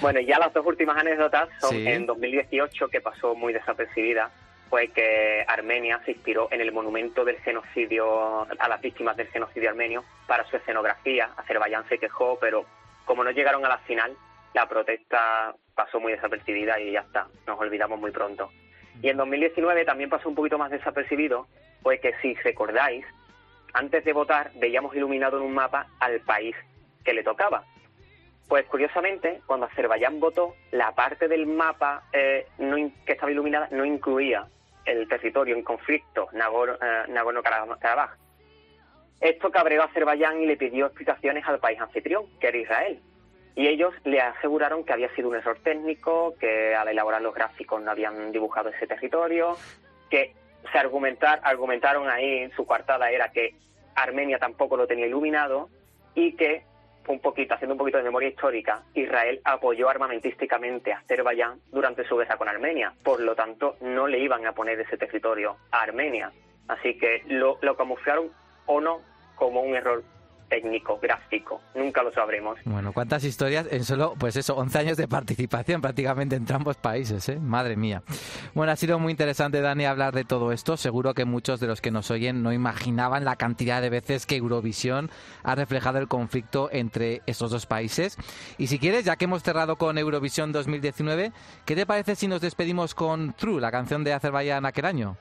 Bueno, 0.00 0.18
y 0.20 0.26
ya 0.26 0.38
las 0.38 0.52
dos 0.54 0.64
últimas 0.64 0.96
anécdotas 0.96 1.48
son 1.60 1.70
Sí. 1.70 1.86
en 1.86 2.06
2018, 2.06 2.88
que 2.88 3.00
pasó 3.02 3.34
muy 3.34 3.52
desapercibida, 3.52 4.30
fue 4.70 4.88
que 4.88 5.44
Armenia 5.46 6.00
se 6.04 6.12
inspiró 6.12 6.48
en 6.50 6.60
el 6.62 6.72
monumento 6.72 7.24
del 7.24 7.36
genocidio 7.40 8.42
a 8.58 8.68
las 8.68 8.80
víctimas 8.80 9.16
del 9.16 9.28
genocidio 9.28 9.68
armenio 9.70 10.04
para 10.26 10.44
su 10.48 10.56
escenografía. 10.56 11.30
Azerbaiyán 11.36 11.86
se 11.88 11.98
quejó, 11.98 12.38
pero 12.40 12.64
como 13.04 13.24
no 13.24 13.30
llegaron 13.30 13.64
a 13.64 13.68
la 13.68 13.78
final, 13.78 14.12
la 14.54 14.68
protesta 14.68 15.54
pasó 15.74 16.00
muy 16.00 16.12
desapercibida 16.12 16.78
y 16.80 16.92
ya 16.92 17.00
está, 17.00 17.28
nos 17.46 17.58
olvidamos 17.58 17.98
muy 17.98 18.10
pronto. 18.10 18.50
Y 19.02 19.08
en 19.08 19.16
2019 19.16 19.84
también 19.84 20.10
pasó 20.10 20.28
un 20.28 20.34
poquito 20.34 20.58
más 20.58 20.70
desapercibido, 20.70 21.46
fue 21.82 22.00
que 22.00 22.14
si 22.20 22.34
recordáis, 22.34 23.04
antes 23.72 24.04
de 24.04 24.12
votar 24.12 24.50
veíamos 24.56 24.94
iluminado 24.94 25.38
en 25.38 25.44
un 25.44 25.54
mapa 25.54 25.86
al 26.00 26.20
país 26.20 26.56
que 27.04 27.12
le 27.12 27.22
tocaba. 27.22 27.64
Pues 28.48 28.64
curiosamente, 28.66 29.42
cuando 29.46 29.66
Azerbaiyán 29.66 30.20
votó, 30.20 30.54
la 30.72 30.94
parte 30.94 31.28
del 31.28 31.46
mapa 31.46 32.04
eh, 32.12 32.46
que 33.04 33.12
estaba 33.12 33.30
iluminada 33.30 33.68
no 33.70 33.84
incluía 33.84 34.46
el 34.86 35.06
territorio 35.06 35.54
en 35.54 35.62
conflicto, 35.62 36.28
eh, 36.32 37.04
Nagorno-Karabaj. 37.08 38.16
Esto 39.20 39.50
cabreó 39.50 39.82
a 39.82 39.86
Azerbaiyán 39.86 40.40
y 40.40 40.46
le 40.46 40.56
pidió 40.56 40.86
explicaciones 40.86 41.44
al 41.46 41.58
país 41.58 41.78
anfitrión, 41.78 42.24
que 42.40 42.48
era 42.48 42.56
Israel. 42.56 43.00
Y 43.58 43.66
ellos 43.66 43.92
le 44.04 44.20
aseguraron 44.20 44.84
que 44.84 44.92
había 44.92 45.12
sido 45.16 45.30
un 45.30 45.34
error 45.34 45.58
técnico, 45.64 46.36
que 46.38 46.76
al 46.76 46.86
elaborar 46.86 47.20
los 47.20 47.34
gráficos 47.34 47.82
no 47.82 47.90
habían 47.90 48.30
dibujado 48.30 48.68
ese 48.68 48.86
territorio, 48.86 49.56
que 50.08 50.32
se 50.70 50.78
argumentar, 50.78 51.40
argumentaron 51.42 52.08
ahí, 52.08 52.38
en 52.38 52.52
su 52.52 52.64
coartada 52.64 53.10
era 53.10 53.32
que 53.32 53.56
Armenia 53.96 54.38
tampoco 54.38 54.76
lo 54.76 54.86
tenía 54.86 55.08
iluminado 55.08 55.70
y 56.14 56.36
que, 56.36 56.62
un 57.08 57.18
poquito, 57.18 57.54
haciendo 57.54 57.74
un 57.74 57.78
poquito 57.78 57.98
de 57.98 58.04
memoria 58.04 58.28
histórica, 58.28 58.84
Israel 58.94 59.40
apoyó 59.42 59.88
armamentísticamente 59.88 60.92
a 60.92 60.98
Azerbaiyán 60.98 61.58
durante 61.72 62.06
su 62.06 62.16
guerra 62.16 62.36
con 62.36 62.48
Armenia. 62.48 62.92
Por 63.02 63.18
lo 63.18 63.34
tanto, 63.34 63.74
no 63.80 64.06
le 64.06 64.20
iban 64.20 64.46
a 64.46 64.52
poner 64.52 64.78
ese 64.78 64.96
territorio 64.96 65.56
a 65.72 65.82
Armenia. 65.82 66.30
Así 66.68 66.96
que 66.96 67.24
lo, 67.26 67.58
lo 67.62 67.76
camuflaron 67.76 68.30
o 68.66 68.80
no 68.80 69.00
como 69.34 69.62
un 69.62 69.74
error 69.74 70.04
técnico, 70.48 70.98
gráfico. 71.00 71.60
Nunca 71.74 72.02
lo 72.02 72.12
sabremos. 72.12 72.58
Bueno, 72.64 72.92
cuántas 72.92 73.24
historias 73.24 73.66
en 73.70 73.84
solo, 73.84 74.14
pues 74.18 74.36
eso, 74.36 74.56
11 74.56 74.78
años 74.78 74.96
de 74.96 75.08
participación 75.08 75.80
prácticamente 75.80 76.36
entre 76.36 76.56
ambos 76.56 76.76
países, 76.76 77.28
¿eh? 77.28 77.38
Madre 77.38 77.76
mía. 77.76 78.02
Bueno, 78.54 78.72
ha 78.72 78.76
sido 78.76 78.98
muy 78.98 79.12
interesante, 79.12 79.60
Dani, 79.60 79.84
hablar 79.84 80.14
de 80.14 80.24
todo 80.24 80.52
esto. 80.52 80.76
Seguro 80.76 81.14
que 81.14 81.24
muchos 81.24 81.60
de 81.60 81.66
los 81.66 81.80
que 81.80 81.90
nos 81.90 82.10
oyen 82.10 82.42
no 82.42 82.52
imaginaban 82.52 83.24
la 83.24 83.36
cantidad 83.36 83.82
de 83.82 83.90
veces 83.90 84.26
que 84.26 84.36
Eurovisión 84.36 85.10
ha 85.42 85.54
reflejado 85.54 85.98
el 85.98 86.08
conflicto 86.08 86.68
entre 86.72 87.22
estos 87.26 87.50
dos 87.50 87.66
países. 87.66 88.16
Y 88.58 88.66
si 88.68 88.78
quieres, 88.78 89.04
ya 89.04 89.16
que 89.16 89.26
hemos 89.26 89.42
cerrado 89.42 89.76
con 89.76 89.98
Eurovisión 89.98 90.52
2019, 90.52 91.32
¿qué 91.64 91.74
te 91.74 91.86
parece 91.86 92.16
si 92.16 92.28
nos 92.28 92.40
despedimos 92.40 92.94
con 92.94 93.34
True, 93.34 93.60
la 93.60 93.70
canción 93.70 94.04
de 94.04 94.12
Azerbaiyán 94.12 94.66
aquel 94.66 94.84
año? 94.84 95.16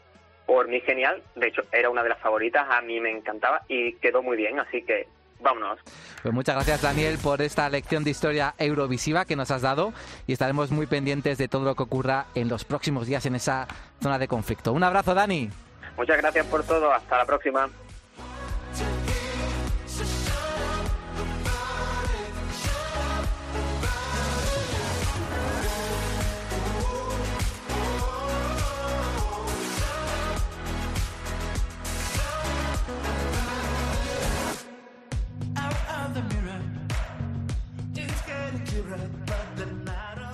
Por 0.45 0.69
mí 0.69 0.79
genial, 0.79 1.21
de 1.35 1.47
hecho 1.49 1.61
era 1.73 1.89
una 1.89 2.03
de 2.03 2.09
las 2.09 2.19
favoritas, 2.19 2.65
a 2.69 2.81
mí 2.81 3.01
me 3.01 3.11
encantaba 3.11 3.63
y 3.67 3.93
quedó 3.95 4.23
muy 4.23 4.37
bien, 4.37 4.59
así 4.59 4.81
que 4.81 5.07
vámonos. 5.39 5.79
Pues 6.21 6.33
muchas 6.33 6.55
gracias 6.55 6.81
Daniel 6.81 7.17
por 7.21 7.41
esta 7.41 7.69
lección 7.69 8.03
de 8.03 8.11
historia 8.11 8.53
eurovisiva 8.57 9.25
que 9.25 9.35
nos 9.35 9.51
has 9.51 9.61
dado 9.61 9.93
y 10.25 10.33
estaremos 10.33 10.71
muy 10.71 10.87
pendientes 10.87 11.37
de 11.37 11.47
todo 11.47 11.63
lo 11.63 11.75
que 11.75 11.83
ocurra 11.83 12.25
en 12.35 12.49
los 12.49 12.65
próximos 12.65 13.07
días 13.07 13.25
en 13.25 13.35
esa 13.35 13.67
zona 14.01 14.19
de 14.19 14.27
conflicto. 14.27 14.73
Un 14.73 14.83
abrazo 14.83 15.13
Dani. 15.13 15.49
Muchas 15.97 16.17
gracias 16.17 16.45
por 16.45 16.63
todo, 16.63 16.91
hasta 16.91 17.17
la 17.17 17.25
próxima. 17.25 17.69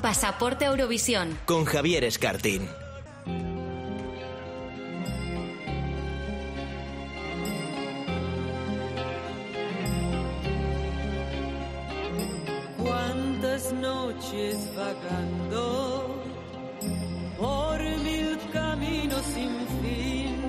Pasaporte 0.01 0.65
Eurovisión. 0.65 1.39
Con 1.45 1.63
Javier 1.63 2.03
Escartín. 2.03 2.67
Cuántas 12.77 13.71
noches 13.73 14.69
vagando 14.75 16.21
por 17.37 17.79
mil 17.79 18.37
caminos 18.51 19.21
sin 19.23 19.51
fin. 19.81 20.41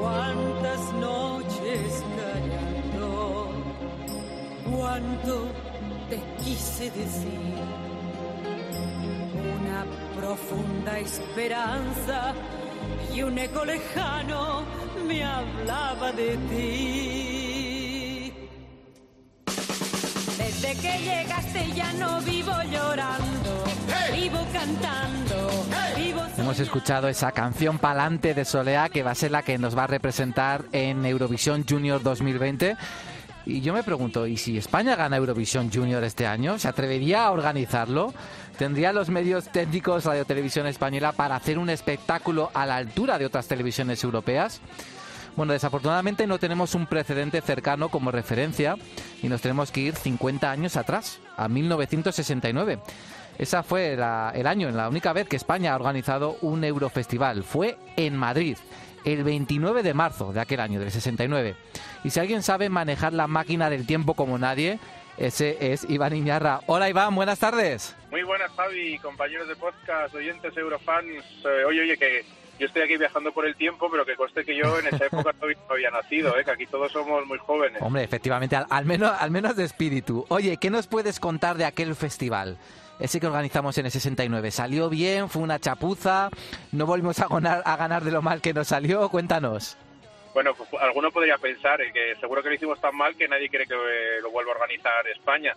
Cuántas 0.00 0.92
noches 0.94 2.04
callando. 2.16 3.52
Cuánto 4.68 5.61
te 6.12 6.20
quise 6.44 6.90
decir. 6.90 7.40
Una 9.60 9.86
profunda 10.20 10.98
esperanza 10.98 12.34
y 13.14 13.22
un 13.22 13.38
eco 13.38 13.64
lejano 13.64 14.62
me 15.06 15.24
hablaba 15.24 16.12
de 16.12 16.36
ti. 16.50 18.32
Desde 20.36 20.74
que 20.82 20.98
llegaste 20.98 21.72
ya 21.74 21.90
no 21.94 22.20
vivo 22.20 22.52
llorando, 22.70 23.64
vivo 24.14 24.46
cantando, 24.52 25.64
vivo 25.96 26.20
Hemos 26.36 26.60
escuchado 26.60 27.08
esa 27.08 27.32
canción 27.32 27.78
Palante 27.78 28.34
de 28.34 28.44
Soleá 28.44 28.90
que 28.90 29.02
va 29.02 29.12
a 29.12 29.14
ser 29.14 29.30
la 29.30 29.42
que 29.42 29.56
nos 29.56 29.74
va 29.78 29.84
a 29.84 29.86
representar 29.86 30.66
en 30.72 31.06
Eurovisión 31.06 31.64
Junior 31.66 32.02
2020. 32.02 32.76
Y 33.44 33.60
yo 33.60 33.72
me 33.72 33.82
pregunto, 33.82 34.26
¿y 34.26 34.36
si 34.36 34.56
España 34.56 34.94
gana 34.94 35.16
Eurovisión 35.16 35.70
Junior 35.72 36.04
este 36.04 36.26
año? 36.26 36.58
¿Se 36.58 36.68
atrevería 36.68 37.26
a 37.26 37.32
organizarlo? 37.32 38.14
¿Tendría 38.56 38.92
los 38.92 39.08
medios 39.08 39.50
técnicos 39.50 40.04
Radio 40.04 40.24
Televisión 40.24 40.66
Española 40.66 41.12
para 41.12 41.34
hacer 41.34 41.58
un 41.58 41.68
espectáculo 41.68 42.50
a 42.54 42.66
la 42.66 42.76
altura 42.76 43.18
de 43.18 43.26
otras 43.26 43.48
televisiones 43.48 44.04
europeas? 44.04 44.60
Bueno, 45.34 45.54
desafortunadamente 45.54 46.26
no 46.26 46.38
tenemos 46.38 46.74
un 46.74 46.86
precedente 46.86 47.40
cercano 47.40 47.88
como 47.88 48.10
referencia 48.10 48.76
y 49.22 49.28
nos 49.28 49.40
tenemos 49.40 49.72
que 49.72 49.80
ir 49.80 49.96
50 49.96 50.50
años 50.50 50.76
atrás, 50.76 51.18
a 51.36 51.48
1969. 51.48 52.78
Esa 53.38 53.62
fue 53.62 53.94
el 53.94 54.46
año, 54.46 54.70
la 54.70 54.88
única 54.88 55.12
vez 55.12 55.26
que 55.26 55.36
España 55.36 55.72
ha 55.72 55.76
organizado 55.76 56.36
un 56.42 56.62
Eurofestival. 56.62 57.42
Fue 57.42 57.78
en 57.96 58.14
Madrid, 58.14 58.58
el 59.04 59.24
29 59.24 59.82
de 59.82 59.94
marzo 59.94 60.32
de 60.32 60.40
aquel 60.40 60.60
año, 60.60 60.80
del 60.80 60.90
69. 60.90 61.56
Y 62.04 62.10
si 62.10 62.20
alguien 62.20 62.42
sabe 62.42 62.68
manejar 62.68 63.12
la 63.12 63.26
máquina 63.26 63.70
del 63.70 63.86
tiempo 63.86 64.14
como 64.14 64.38
nadie, 64.38 64.78
ese 65.18 65.72
es 65.72 65.88
Iván 65.88 66.14
Iñarra. 66.16 66.60
Hola 66.66 66.88
Iván, 66.88 67.14
buenas 67.14 67.38
tardes. 67.38 67.94
Muy 68.10 68.22
buenas, 68.22 68.50
Javi, 68.52 68.98
compañeros 68.98 69.48
de 69.48 69.56
podcast, 69.56 70.14
oyentes, 70.14 70.56
eurofans. 70.56 71.24
Eh, 71.44 71.64
oye, 71.66 71.82
oye, 71.82 71.96
que 71.96 72.24
yo 72.58 72.66
estoy 72.66 72.82
aquí 72.82 72.96
viajando 72.96 73.32
por 73.32 73.46
el 73.46 73.56
tiempo, 73.56 73.88
pero 73.90 74.04
que 74.04 74.16
conste 74.16 74.44
que 74.44 74.56
yo 74.56 74.78
en 74.78 74.86
esa 74.86 75.06
época 75.06 75.32
todavía 75.40 75.58
no 75.68 75.74
había 75.74 75.90
nacido, 75.90 76.38
¿eh? 76.38 76.44
que 76.44 76.50
aquí 76.50 76.66
todos 76.66 76.92
somos 76.92 77.26
muy 77.26 77.38
jóvenes. 77.38 77.80
Hombre, 77.82 78.04
efectivamente, 78.04 78.56
al, 78.56 78.66
al 78.70 78.84
menos, 78.84 79.12
al 79.18 79.30
menos 79.30 79.56
de 79.56 79.64
espíritu. 79.64 80.24
Oye, 80.28 80.56
¿qué 80.56 80.70
nos 80.70 80.86
puedes 80.86 81.20
contar 81.20 81.56
de 81.56 81.64
aquel 81.64 81.94
festival? 81.94 82.58
Ese 83.02 83.18
que 83.18 83.26
organizamos 83.26 83.76
en 83.78 83.86
el 83.86 83.90
69. 83.90 84.52
¿Salió 84.52 84.88
bien? 84.88 85.28
¿Fue 85.28 85.42
una 85.42 85.58
chapuza? 85.58 86.30
¿No 86.70 86.86
volvimos 86.86 87.18
a 87.18 87.26
ganar, 87.26 87.60
a 87.64 87.76
ganar 87.76 88.04
de 88.04 88.12
lo 88.12 88.22
mal 88.22 88.40
que 88.40 88.54
nos 88.54 88.68
salió? 88.68 89.08
Cuéntanos. 89.08 89.76
Bueno, 90.32 90.54
pues, 90.54 90.70
alguno 90.80 91.10
podría 91.10 91.36
pensar 91.36 91.80
que 91.92 92.14
seguro 92.20 92.44
que 92.44 92.50
lo 92.50 92.54
hicimos 92.54 92.80
tan 92.80 92.96
mal 92.96 93.16
que 93.16 93.26
nadie 93.26 93.48
quiere 93.48 93.66
que 93.66 93.74
eh, 93.74 94.20
lo 94.22 94.30
vuelva 94.30 94.52
a 94.52 94.54
organizar 94.54 95.04
España. 95.08 95.52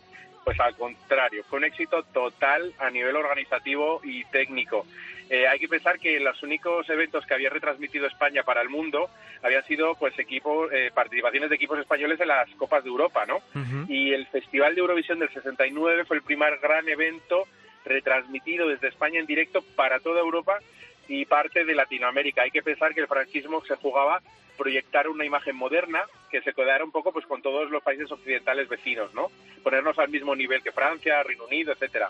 Pues 0.46 0.60
al 0.60 0.76
contrario, 0.76 1.44
fue 1.50 1.58
un 1.58 1.66
éxito 1.66 2.04
total 2.14 2.72
a 2.78 2.92
nivel 2.92 3.16
organizativo 3.16 4.00
y 4.04 4.24
técnico. 4.26 4.86
Eh, 5.28 5.48
hay 5.48 5.58
que 5.58 5.68
pensar 5.68 5.98
que 6.00 6.20
los 6.20 6.44
únicos 6.44 6.88
eventos 6.88 7.26
que 7.26 7.34
había 7.34 7.50
retransmitido 7.50 8.06
España 8.06 8.44
para 8.44 8.62
el 8.62 8.70
mundo 8.70 9.10
habían 9.42 9.66
sido 9.66 9.96
pues 9.96 10.18
equipos, 10.20 10.72
eh, 10.72 10.92
participaciones 10.94 11.50
de 11.50 11.56
equipos 11.56 11.80
españoles 11.80 12.20
en 12.20 12.28
las 12.28 12.48
Copas 12.52 12.84
de 12.84 12.90
Europa, 12.90 13.26
¿no? 13.26 13.42
Y 13.90 14.14
el 14.14 14.28
Festival 14.28 14.76
de 14.76 14.82
Eurovisión 14.82 15.18
del 15.18 15.34
69 15.34 16.06
fue 16.06 16.18
el 16.18 16.24
primer 16.24 16.60
gran 16.60 16.88
evento 16.88 17.48
retransmitido 17.84 18.68
desde 18.68 18.90
España 18.90 19.20
en 19.20 19.26
directo 19.26 19.64
para 19.76 20.00
toda 20.00 20.20
Europa 20.20 20.60
y 21.08 21.26
parte 21.26 21.66
de 21.66 21.76
Latinoamérica. 21.76 22.44
Hay 22.44 22.52
que 22.52 22.64
pensar 22.64 22.94
que 22.94 23.02
el 23.02 23.08
franquismo 23.08 23.64
se 23.66 23.76
jugaba 23.76 24.22
proyectar 24.58 25.08
una 25.08 25.26
imagen 25.26 25.56
moderna 25.56 26.04
que 26.30 26.42
se 26.42 26.54
quedara 26.54 26.84
un 26.84 26.92
poco 26.92 27.12
pues 27.12 27.26
con 27.26 27.42
todos 27.42 27.70
los 27.70 27.84
países 27.84 28.12
occidentales 28.12 28.70
vecinos, 28.70 29.14
¿no? 29.14 29.30
Ponernos 29.64 30.00
al 30.00 30.10
mismo 30.10 30.36
nivel 30.36 30.64
que 30.64 30.72
Francia, 30.72 31.24
Reino 31.24 31.46
Unido, 31.46 31.74
etcétera. 31.74 32.10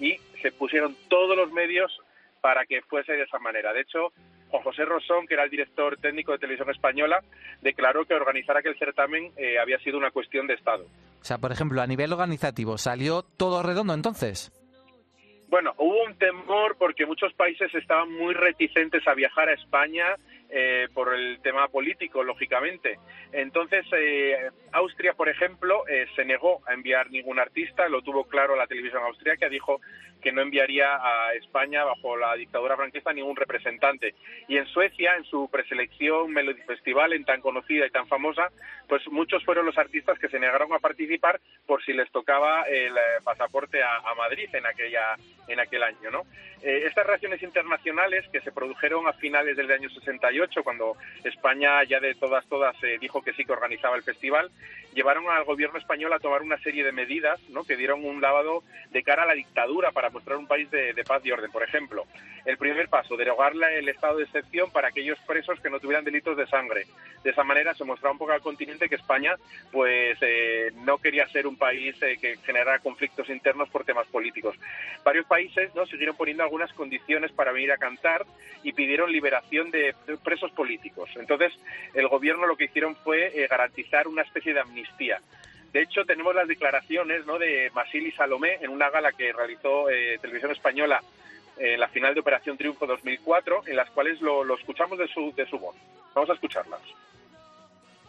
Y 0.00 0.18
se 0.42 0.52
pusieron 0.52 0.96
todos 1.08 1.36
los 1.36 1.52
medios 1.52 2.00
para 2.40 2.66
que 2.66 2.82
fuese 2.82 3.12
de 3.12 3.22
esa 3.22 3.38
manera. 3.38 3.72
De 3.72 3.82
hecho, 3.82 4.12
Juan 4.48 4.62
José 4.62 4.84
Rosón, 4.84 5.26
que 5.26 5.34
era 5.34 5.44
el 5.44 5.50
director 5.50 5.96
técnico 5.96 6.32
de 6.32 6.38
Televisión 6.38 6.70
Española, 6.70 7.22
declaró 7.62 8.04
que 8.04 8.14
organizar 8.14 8.56
aquel 8.56 8.76
certamen 8.78 9.32
eh, 9.36 9.58
había 9.58 9.78
sido 9.78 9.98
una 9.98 10.10
cuestión 10.10 10.46
de 10.46 10.54
Estado. 10.54 10.84
O 11.20 11.24
sea, 11.24 11.38
por 11.38 11.52
ejemplo, 11.52 11.80
a 11.80 11.86
nivel 11.86 12.12
organizativo, 12.12 12.76
¿salió 12.76 13.22
todo 13.22 13.62
redondo 13.62 13.94
entonces? 13.94 14.52
Bueno, 15.54 15.72
hubo 15.78 16.02
un 16.02 16.18
temor 16.18 16.74
porque 16.80 17.06
muchos 17.06 17.32
países 17.34 17.72
estaban 17.76 18.10
muy 18.10 18.34
reticentes 18.34 19.06
a 19.06 19.14
viajar 19.14 19.48
a 19.48 19.52
España 19.52 20.16
eh, 20.50 20.88
por 20.92 21.14
el 21.14 21.40
tema 21.40 21.68
político, 21.68 22.22
lógicamente. 22.22 22.98
Entonces, 23.32 23.84
eh, 23.92 24.50
Austria, 24.72 25.14
por 25.14 25.28
ejemplo, 25.28 25.86
eh, 25.88 26.06
se 26.14 26.24
negó 26.24 26.60
a 26.66 26.74
enviar 26.74 27.10
ningún 27.10 27.38
artista, 27.38 27.88
lo 27.88 28.02
tuvo 28.02 28.24
claro 28.24 28.54
la 28.56 28.66
televisión 28.66 29.02
austríaca, 29.02 29.48
dijo 29.48 29.80
que 30.22 30.32
no 30.32 30.40
enviaría 30.40 30.96
a 30.96 31.34
España 31.34 31.84
bajo 31.84 32.16
la 32.16 32.34
dictadura 32.34 32.76
franquista 32.76 33.12
ningún 33.12 33.36
representante. 33.36 34.14
Y 34.48 34.56
en 34.56 34.66
Suecia, 34.66 35.16
en 35.16 35.24
su 35.24 35.50
preselección 35.50 36.32
Melody 36.32 36.62
Festival, 36.62 37.12
en 37.12 37.24
tan 37.24 37.42
conocida 37.42 37.86
y 37.86 37.90
tan 37.90 38.06
famosa, 38.06 38.48
pues 38.88 39.06
muchos 39.08 39.44
fueron 39.44 39.66
los 39.66 39.76
artistas 39.76 40.18
que 40.18 40.28
se 40.28 40.38
negaron 40.38 40.72
a 40.72 40.78
participar 40.78 41.40
por 41.66 41.84
si 41.84 41.92
les 41.92 42.10
tocaba 42.10 42.62
el 42.62 42.96
eh, 42.96 43.00
pasaporte 43.22 43.82
a, 43.82 43.96
a 43.96 44.14
Madrid 44.14 44.48
en 44.54 44.66
aquella 44.66 45.16
en 45.48 45.60
aquel 45.60 45.82
año, 45.82 46.10
¿no? 46.10 46.22
Eh, 46.62 46.86
estas 46.86 47.06
reacciones 47.06 47.42
internacionales 47.42 48.24
que 48.32 48.40
se 48.40 48.50
produjeron 48.50 49.06
a 49.06 49.12
finales 49.12 49.56
del 49.56 49.70
año 49.70 49.90
68, 49.90 50.43
cuando 50.62 50.96
España 51.24 51.82
ya 51.84 52.00
de 52.00 52.14
todas 52.14 52.44
todas 52.46 52.76
eh, 52.82 52.98
dijo 53.00 53.22
que 53.22 53.32
sí 53.32 53.44
que 53.44 53.52
organizaba 53.52 53.96
el 53.96 54.02
festival, 54.02 54.50
llevaron 54.94 55.28
al 55.28 55.44
gobierno 55.44 55.78
español 55.78 56.12
a 56.12 56.18
tomar 56.18 56.42
una 56.42 56.58
serie 56.58 56.84
de 56.84 56.92
medidas, 56.92 57.40
¿no? 57.50 57.64
Que 57.64 57.76
dieron 57.76 58.04
un 58.04 58.20
lavado 58.20 58.62
de 58.90 59.02
cara 59.02 59.24
a 59.24 59.26
la 59.26 59.34
dictadura 59.34 59.90
para 59.90 60.10
mostrar 60.10 60.38
un 60.38 60.46
país 60.46 60.70
de, 60.70 60.94
paz 61.06 61.24
y 61.24 61.32
orden. 61.32 61.50
Por 61.50 61.62
ejemplo, 61.62 62.06
el 62.44 62.56
primer 62.56 62.88
paso, 62.88 63.16
derogar 63.16 63.52
el 63.54 63.88
estado 63.88 64.18
de 64.18 64.24
excepción 64.24 64.70
para 64.70 64.88
aquellos 64.88 65.18
presos 65.26 65.60
que 65.60 65.70
no 65.70 65.80
tuvieran 65.80 66.04
delitos 66.04 66.36
de 66.36 66.46
sangre. 66.46 66.86
De 67.22 67.30
esa 67.30 67.42
manera 67.42 67.74
se 67.74 67.84
mostraba 67.84 68.12
un 68.12 68.18
poco 68.18 68.32
al 68.32 68.40
continente 68.40 68.88
que 68.88 68.94
España, 68.94 69.34
pues, 69.72 70.16
eh, 70.20 70.72
no 70.84 70.98
quería 70.98 71.26
ser 71.28 71.46
un 71.46 71.56
país 71.56 71.96
eh, 72.02 72.16
que 72.20 72.36
generara 72.38 72.78
conflictos 72.78 73.28
internos 73.28 73.68
por 73.70 73.84
temas 73.84 74.06
políticos. 74.06 74.56
Varios 75.04 75.26
países, 75.26 75.74
¿no? 75.74 75.86
Siguieron 75.86 76.16
poniendo 76.16 76.42
algunas 76.42 76.72
condiciones 76.72 77.32
para 77.32 77.52
venir 77.52 77.72
a 77.72 77.78
cantar 77.78 78.24
y 78.62 78.72
pidieron 78.72 79.10
liberación 79.10 79.70
de 79.70 79.94
presos 80.24 80.50
políticos. 80.50 81.10
Entonces, 81.14 81.52
el 81.92 82.08
gobierno 82.08 82.46
lo 82.46 82.56
que 82.56 82.64
hicieron 82.64 82.96
fue 82.96 83.26
eh, 83.26 83.46
garantizar 83.48 84.08
una 84.08 84.22
especie 84.22 84.52
de 84.52 84.60
amnistía. 84.60 85.20
De 85.72 85.82
hecho, 85.82 86.04
tenemos 86.04 86.34
las 86.34 86.48
declaraciones 86.48 87.26
¿no? 87.26 87.38
de 87.38 87.70
Masil 87.74 88.06
y 88.06 88.12
Salomé 88.12 88.58
en 88.60 88.70
una 88.70 88.90
gala 88.90 89.12
que 89.12 89.32
realizó 89.32 89.90
eh, 89.90 90.18
Televisión 90.20 90.52
Española 90.52 91.02
en 91.56 91.78
la 91.78 91.88
final 91.88 92.14
de 92.14 92.20
Operación 92.20 92.56
Triunfo 92.56 92.86
2004, 92.86 93.62
en 93.66 93.76
las 93.76 93.90
cuales 93.90 94.20
lo, 94.20 94.54
escuchamos 94.54 94.98
de 94.98 95.08
su, 95.08 95.32
de 95.34 95.46
su 95.46 95.58
voz. 95.58 95.76
Vamos 96.14 96.30
a 96.30 96.34
escucharlas. 96.34 96.80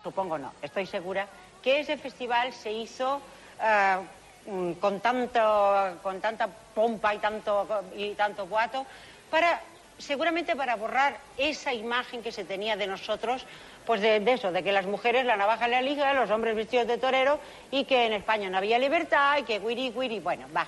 Supongo 0.04 0.38
no, 0.38 0.54
estoy 0.62 0.86
segura 0.86 1.28
que 1.64 1.80
ese 1.80 1.98
festival 1.98 2.54
se 2.54 2.72
hizo 2.72 3.22
eh, 3.60 3.98
mm, 4.46 4.74
con 4.74 5.00
tanto 5.00 6.00
con 6.04 6.22
tanta 6.22 6.48
pompa 6.48 7.16
y 7.16 7.18
tanto 7.18 7.68
y 7.96 8.14
tanto 8.14 8.46
guato 8.46 8.86
para 9.32 9.62
seguramente 9.98 10.56
para 10.56 10.76
borrar 10.76 11.18
esa 11.38 11.74
imagen 11.74 12.22
que 12.22 12.32
se 12.32 12.44
tenía 12.46 12.76
de 12.76 12.88
nosotros 12.88 13.46
pues 13.86 14.02
de, 14.02 14.20
de 14.20 14.34
eso 14.34 14.52
de 14.52 14.64
que 14.64 14.72
las 14.72 14.86
mujeres 14.86 15.26
la 15.26 15.38
navaja 15.38 15.66
en 15.66 15.72
la 15.72 15.82
liga 15.82 16.14
los 16.14 16.30
hombres 16.32 16.56
vestidos 16.56 16.88
de 16.88 16.98
torero 16.98 17.40
y 17.72 17.86
que 17.86 18.06
en 18.06 18.14
España 18.14 18.50
no 18.50 18.58
había 18.58 18.78
libertad 18.80 19.38
y 19.40 19.44
que 19.44 19.60
guiri 19.60 19.92
guiri 19.92 20.20
bueno 20.20 20.48
va 20.56 20.68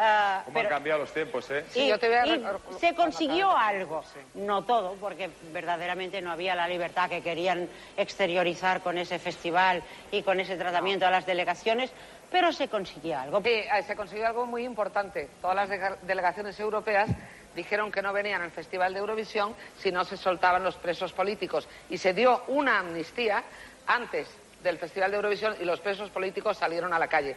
Ah, 0.00 0.42
¿Cómo 0.44 0.54
pero- 0.54 0.68
han 0.68 0.74
cambiado 0.76 1.00
los 1.00 1.12
tiempos, 1.12 1.50
eh? 1.50 1.64
y, 1.74 1.90
y 1.90 2.78
se 2.78 2.94
consiguió 2.94 3.50
algo, 3.50 4.04
no 4.34 4.62
todo, 4.62 4.92
porque 5.00 5.28
verdaderamente 5.52 6.22
no 6.22 6.30
había 6.30 6.54
la 6.54 6.68
libertad 6.68 7.08
que 7.10 7.20
querían 7.20 7.68
exteriorizar 7.96 8.80
con 8.80 8.96
ese 8.96 9.18
festival 9.18 9.82
y 10.12 10.22
con 10.22 10.38
ese 10.38 10.56
tratamiento 10.56 11.04
a 11.04 11.10
las 11.10 11.26
delegaciones, 11.26 11.90
pero 12.30 12.52
se 12.52 12.68
consiguió 12.68 13.18
algo. 13.18 13.42
Sí, 13.42 13.48
eh, 13.50 13.82
se 13.84 13.96
consiguió 13.96 14.28
algo 14.28 14.46
muy 14.46 14.62
importante. 14.64 15.28
Todas 15.42 15.68
las 15.68 15.98
delegaciones 16.02 16.60
europeas 16.60 17.10
dijeron 17.58 17.90
que 17.90 18.00
no 18.00 18.12
venían 18.12 18.40
al 18.40 18.52
Festival 18.52 18.94
de 18.94 19.00
Eurovisión 19.00 19.54
si 19.76 19.90
no 19.90 20.04
se 20.04 20.16
soltaban 20.16 20.62
los 20.62 20.76
presos 20.76 21.12
políticos. 21.12 21.68
Y 21.90 21.98
se 21.98 22.14
dio 22.14 22.44
una 22.46 22.78
amnistía 22.78 23.42
antes 23.86 24.28
del 24.62 24.78
Festival 24.78 25.10
de 25.10 25.16
Eurovisión 25.16 25.54
y 25.60 25.64
los 25.64 25.80
presos 25.80 26.08
políticos 26.10 26.56
salieron 26.56 26.92
a 26.92 26.98
la 26.98 27.08
calle. 27.08 27.36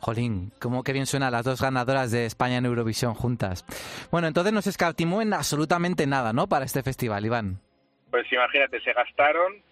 Jolín, 0.00 0.52
cómo 0.58 0.82
que 0.82 0.92
bien 0.92 1.06
suenan 1.06 1.32
las 1.32 1.44
dos 1.44 1.60
ganadoras 1.60 2.10
de 2.10 2.24
España 2.24 2.56
en 2.58 2.64
Eurovisión 2.64 3.14
juntas. 3.14 3.64
Bueno, 4.10 4.26
entonces 4.26 4.52
no 4.52 4.62
se 4.62 4.70
escatimó 4.70 5.20
en 5.20 5.34
absolutamente 5.34 6.06
nada, 6.06 6.32
¿no? 6.32 6.46
Para 6.46 6.64
este 6.64 6.82
festival, 6.82 7.24
Iván. 7.24 7.60
Pues 8.10 8.30
imagínate, 8.32 8.80
se 8.80 8.92
gastaron 8.92 9.62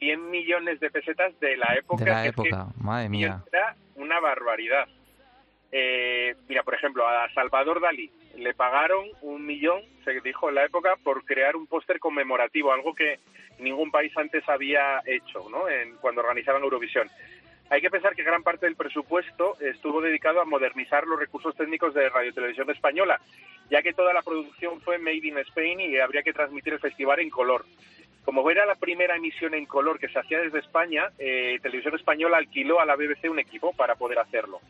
100 0.00 0.30
millones 0.30 0.80
de 0.80 0.90
pesetas 0.90 1.38
de 1.38 1.56
la 1.56 1.74
época. 1.76 2.04
De 2.04 2.10
la 2.10 2.22
que 2.22 2.28
es 2.28 2.34
que 2.34 2.48
época, 2.48 2.66
madre 2.76 3.08
mía. 3.08 3.42
Era 3.52 3.76
una 3.96 4.20
barbaridad. 4.20 4.88
Eh, 5.70 6.34
mira, 6.48 6.62
por 6.62 6.74
ejemplo, 6.74 7.06
a 7.06 7.28
Salvador 7.34 7.80
Dalí 7.80 8.10
le 8.36 8.54
pagaron 8.54 9.06
un 9.22 9.44
millón, 9.44 9.82
se 10.04 10.20
dijo 10.20 10.48
en 10.48 10.56
la 10.56 10.64
época, 10.64 10.96
por 11.02 11.24
crear 11.24 11.56
un 11.56 11.66
póster 11.66 11.98
conmemorativo, 11.98 12.72
algo 12.72 12.94
que 12.94 13.18
ningún 13.58 13.90
país 13.90 14.16
antes 14.16 14.48
había 14.48 15.00
hecho, 15.06 15.48
¿no? 15.50 15.68
En, 15.68 15.96
cuando 15.96 16.20
organizaban 16.20 16.62
Eurovisión. 16.62 17.08
Hay 17.70 17.80
que 17.80 17.90
pensar 17.90 18.14
que 18.14 18.22
gran 18.22 18.42
parte 18.42 18.66
del 18.66 18.76
presupuesto 18.76 19.58
estuvo 19.60 20.00
dedicado 20.00 20.40
a 20.40 20.44
modernizar 20.44 21.06
los 21.06 21.18
recursos 21.18 21.56
técnicos 21.56 21.94
de 21.94 22.08
Radio 22.10 22.32
Televisión 22.32 22.68
Española, 22.70 23.20
ya 23.70 23.82
que 23.82 23.94
toda 23.94 24.12
la 24.12 24.22
producción 24.22 24.80
fue 24.82 24.98
made 24.98 25.26
in 25.26 25.38
Spain 25.38 25.80
y 25.80 25.98
habría 25.98 26.22
que 26.22 26.34
transmitir 26.34 26.74
el 26.74 26.80
festival 26.80 27.20
en 27.20 27.30
color. 27.30 27.64
Como 28.24 28.48
era 28.50 28.66
la 28.66 28.74
primera 28.74 29.16
emisión 29.16 29.54
en 29.54 29.66
color 29.66 29.98
que 29.98 30.08
se 30.08 30.18
hacía 30.18 30.40
desde 30.40 30.58
España, 30.58 31.10
eh, 31.18 31.58
Televisión 31.62 31.94
Española 31.94 32.38
alquiló 32.38 32.80
a 32.80 32.86
la 32.86 32.96
BBC 32.96 33.28
un 33.30 33.38
equipo 33.38 33.72
para 33.74 33.96
poder 33.96 34.18
hacerlo. 34.18 34.60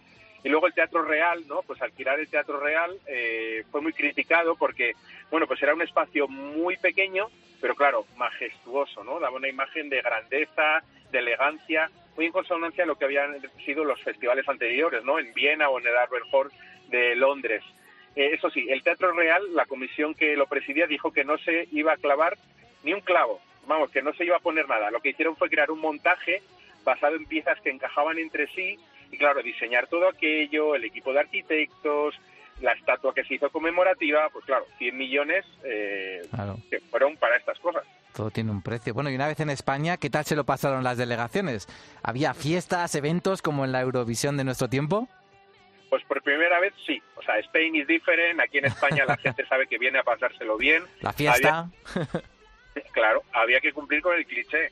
Y 0.45 0.51
luego 0.51 0.67
el 0.67 0.75
Teatro 0.75 1.03
Real, 1.03 1.43
¿no? 1.49 1.63
Pues 1.63 1.81
alquilar 1.81 2.21
el 2.21 2.29
Teatro 2.29 2.61
Real 2.61 2.95
eh, 3.07 3.65
fue 3.71 3.81
muy 3.81 3.95
criticado 3.95 4.57
porque, 4.57 4.93
bueno, 5.31 5.47
pues 5.47 5.63
era 5.63 5.75
un 5.75 5.81
espacio 5.81 6.29
muy 6.29 6.77
pequeño, 6.77 7.29
pero 7.63 7.75
claro, 7.75 8.05
majestuoso, 8.19 9.03
¿no? 9.03 9.19
Daba 9.19 9.37
una 9.37 9.49
imagen 9.49 9.89
de 9.89 10.03
grandeza, 10.03 10.85
de 11.11 11.19
elegancia, 11.19 11.91
muy 12.15 12.27
en 12.27 12.33
consonancia 12.33 12.85
a 12.85 12.87
lo 12.87 12.97
que 12.97 13.07
habían 13.07 13.41
sido 13.65 13.85
los 13.85 14.01
festivales 14.03 14.47
anteriores, 14.47 15.03
¿no? 15.03 15.19
En 15.19 15.33
Viena 15.33 15.71
o 15.71 15.81
en 15.81 15.87
el 15.87 15.97
Albert 15.97 16.27
Hall 16.31 16.53
de 16.89 17.17
Londres. 17.17 17.65
Eh, 18.15 18.33
eso 18.35 18.51
sí, 18.51 18.67
el 18.69 18.83
Teatro 18.83 19.13
Real, 19.13 19.43
la 19.55 19.65
comisión 19.65 20.15
que 20.15 20.37
lo 20.37 20.47
presidía, 20.47 20.87
dijo 20.87 21.11
que 21.11 21.25
no 21.25 21.39
se 21.39 21.69
iba 21.73 21.95
a 21.95 21.97
clavar 21.97 22.37
ni 22.83 22.93
un 22.93 23.01
clavo, 23.01 23.41
vamos, 23.67 23.91
que 23.91 24.03
no 24.03 24.13
se 24.13 24.27
iba 24.27 24.37
a 24.37 24.41
poner 24.41 24.69
nada. 24.69 24.91
Lo 24.91 25.01
que 25.01 25.09
hicieron 25.09 25.37
fue 25.37 25.49
crear 25.49 25.71
un 25.71 25.81
montaje 25.81 26.43
basado 26.85 27.17
en 27.17 27.25
piezas 27.25 27.59
que 27.63 27.71
encajaban 27.71 28.19
entre 28.19 28.47
sí 28.49 28.79
y, 29.15 29.19
claro, 29.19 29.43
diseñar 29.43 29.87
todo 29.87 30.09
aquello, 30.09 30.75
el 30.75 30.85
equipo 30.85 31.13
de 31.13 31.21
arquitectos, 31.21 32.15
La 32.61 32.73
estatua 32.73 33.13
que 33.13 33.25
se 33.25 33.35
hizo 33.35 33.51
conmemorativa, 33.51 34.29
pues 34.33 34.45
claro, 34.45 34.65
100 34.79 34.97
millones 34.97 35.45
eh, 35.65 36.23
Claro. 36.31 36.57
que 36.71 36.79
fueron 36.81 37.17
para 37.17 37.37
estas 37.37 37.59
cosas. 37.59 37.83
Todo 38.15 38.31
tiene 38.31 38.53
un 38.53 38.63
precio. 38.63 38.95
Bueno, 38.95 39.11
y 39.11 39.17
una 39.17 39.27
vez 39.27 39.41
en 39.41 39.51
España, 39.51 39.97
¿qué 39.97 40.09
tal 40.09 40.25
se 40.25 40.37
lo 40.37 40.45
pasaron 40.45 40.85
las 40.85 40.97
delegaciones? 40.97 41.67
¿Había 42.03 42.33
fiestas, 42.33 42.95
eventos 42.95 43.43
como 43.43 43.65
en 43.65 43.73
la 43.73 43.81
Eurovisión 43.81 44.37
de 44.37 44.45
nuestro 44.45 44.69
tiempo? 44.69 45.09
Pues 45.91 46.05
por 46.05 46.23
primera 46.23 46.61
vez 46.61 46.73
sí. 46.87 47.03
O 47.17 47.23
sea, 47.23 47.39
Spain 47.41 47.75
is 47.75 47.89
different. 47.89 48.39
Aquí 48.41 48.59
en 48.59 48.67
España 48.67 49.05
la 49.05 49.17
gente 49.17 49.45
sabe 49.49 49.67
que 49.67 49.77
viene 49.79 49.99
a 49.99 50.05
pasárselo 50.05 50.57
bien. 50.57 50.85
La 51.01 51.13
fiesta. 51.13 51.69
Había- 51.95 52.09
claro, 52.93 53.23
había 53.33 53.61
que 53.61 53.73
cumplir 53.73 54.01
con 54.01 54.15
el 54.17 54.25
cliché. 54.27 54.71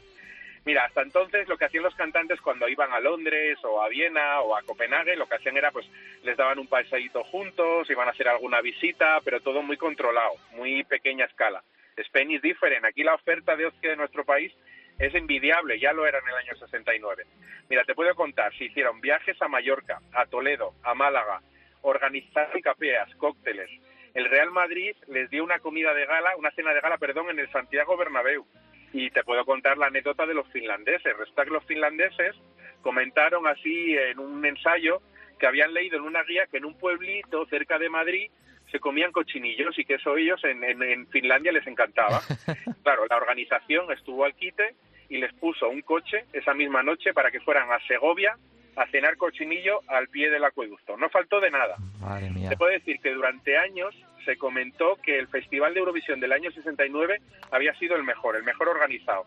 Mira, 0.65 0.85
hasta 0.85 1.03
entonces 1.03 1.49
lo 1.49 1.59
que 1.59 1.65
hacían 1.65 1.83
los 1.83 1.95
cantantes 1.97 2.41
cuando 2.41 2.69
iban 2.69 2.93
a 2.93 3.01
Londres 3.01 3.59
o 3.65 3.83
a 3.83 3.89
Viena 3.89 4.41
o 4.41 4.55
a 4.55 4.63
Copenhague, 4.63 5.17
lo 5.17 5.27
que 5.27 5.35
hacían 5.35 5.57
era 5.57 5.73
pues 5.73 5.87
les 6.23 6.37
daban 6.37 6.61
un 6.61 6.69
paseíto 6.69 7.25
juntos, 7.25 7.91
iban 7.91 8.07
a 8.07 8.13
hacer 8.13 8.29
alguna 8.29 8.61
visita, 8.61 9.21
pero 9.25 9.41
todo 9.41 9.63
muy 9.63 9.77
controlado, 9.77 10.35
muy 10.53 10.85
pequeña 10.85 11.25
escala. 11.25 11.63
Spain 11.97 12.31
is 12.31 12.43
different. 12.43 12.85
Aquí 12.85 13.03
la 13.03 13.15
oferta 13.15 13.57
de 13.57 13.67
ocio 13.67 13.91
de 13.91 13.97
nuestro 13.97 14.25
país 14.25 14.53
es 14.99 15.15
envidiable, 15.15 15.81
ya 15.81 15.93
lo 15.93 16.07
era 16.07 16.19
en 16.19 16.29
el 16.29 16.35
año 16.35 16.55
69. 16.55 17.25
Mira, 17.69 17.85
te 17.85 17.95
puedo 17.95 18.15
contar, 18.15 18.55
se 18.57 18.65
hicieron 18.65 19.01
viajes 19.01 19.41
a 19.43 19.49
Mallorca, 19.49 20.01
a 20.13 20.27
Toledo, 20.27 20.75
a 20.85 20.95
Málaga, 20.95 21.41
organizaron 21.83 22.61
capeas, 22.61 23.13
cócteles. 23.17 23.69
El 24.15 24.29
Real 24.29 24.51
Madrid 24.51 24.95
les 25.09 25.29
dio 25.31 25.43
una 25.43 25.59
comida 25.59 25.95
de 25.95 26.07
gala, 26.07 26.37
una 26.37 26.51
cena 26.53 26.73
de 26.73 26.81
gala, 26.81 26.99
perdón, 26.99 27.31
en 27.31 27.39
el 27.39 27.51
Santiago 27.51 27.97
Bernabéu. 27.97 28.47
Y 28.93 29.11
te 29.11 29.24
puedo 29.24 29.45
contar 29.45 29.78
la 29.78 29.86
anécdota 29.86 30.26
de 30.26 30.34
los 30.34 30.47
finlandeses. 30.49 31.16
Resulta 31.16 31.45
que 31.45 31.51
los 31.51 31.64
finlandeses 31.64 32.36
comentaron 32.82 33.47
así 33.47 33.97
en 33.97 34.18
un 34.18 34.45
ensayo 34.45 35.01
que 35.38 35.47
habían 35.47 35.72
leído 35.74 35.97
en 35.97 36.03
una 36.05 36.22
guía 36.24 36.47
que 36.51 36.59
en 36.59 36.64
un 36.64 36.78
pueblito 36.78 37.47
cerca 37.47 37.78
de 37.78 37.88
Madrid 37.88 38.30
se 38.70 38.80
comían 38.80 39.12
cochinillos 39.12 39.78
y 39.78 39.84
que 39.84 39.95
eso 39.95 40.16
ellos 40.16 40.43
en, 40.45 40.62
en- 40.64 40.82
en 40.82 41.07
Finlandia 41.09 41.53
les 41.53 41.66
encantaba. 41.66 42.20
Claro, 42.82 43.05
la 43.09 43.16
organización 43.16 43.93
estuvo 43.93 44.24
al 44.24 44.34
quite 44.34 44.74
y 45.09 45.18
les 45.18 45.32
puso 45.34 45.68
un 45.68 45.82
coche 45.82 46.24
esa 46.32 46.53
misma 46.53 46.82
noche 46.82 47.12
para 47.14 47.30
que 47.30 47.38
fueran 47.40 47.70
a 47.70 47.78
Segovia 47.86 48.36
a 48.74 48.86
cenar 48.88 49.16
cochinillo 49.16 49.80
al 49.86 50.09
pie 50.09 50.30
del 50.30 50.43
acueducto. 50.45 50.97
No 50.97 51.09
faltó 51.11 51.38
de 51.40 51.51
nada. 51.51 51.76
Madre 52.01 52.30
mía. 52.30 52.49
Te 52.49 52.57
puedo 52.57 52.72
decir 52.72 52.99
que 53.01 53.12
durante 53.12 53.57
años 53.57 53.95
se 54.25 54.37
comentó 54.37 54.97
que 55.03 55.18
el 55.18 55.29
Festival 55.29 55.75
de 55.75 55.81
Eurovisión 55.81 56.20
del 56.20 56.33
año 56.33 56.51
69 56.51 57.20
había 57.51 57.75
sido 57.75 57.97
el 57.97 58.03
mejor, 58.03 58.37
el 58.37 58.45
mejor 58.45 58.68
organizado. 58.68 59.27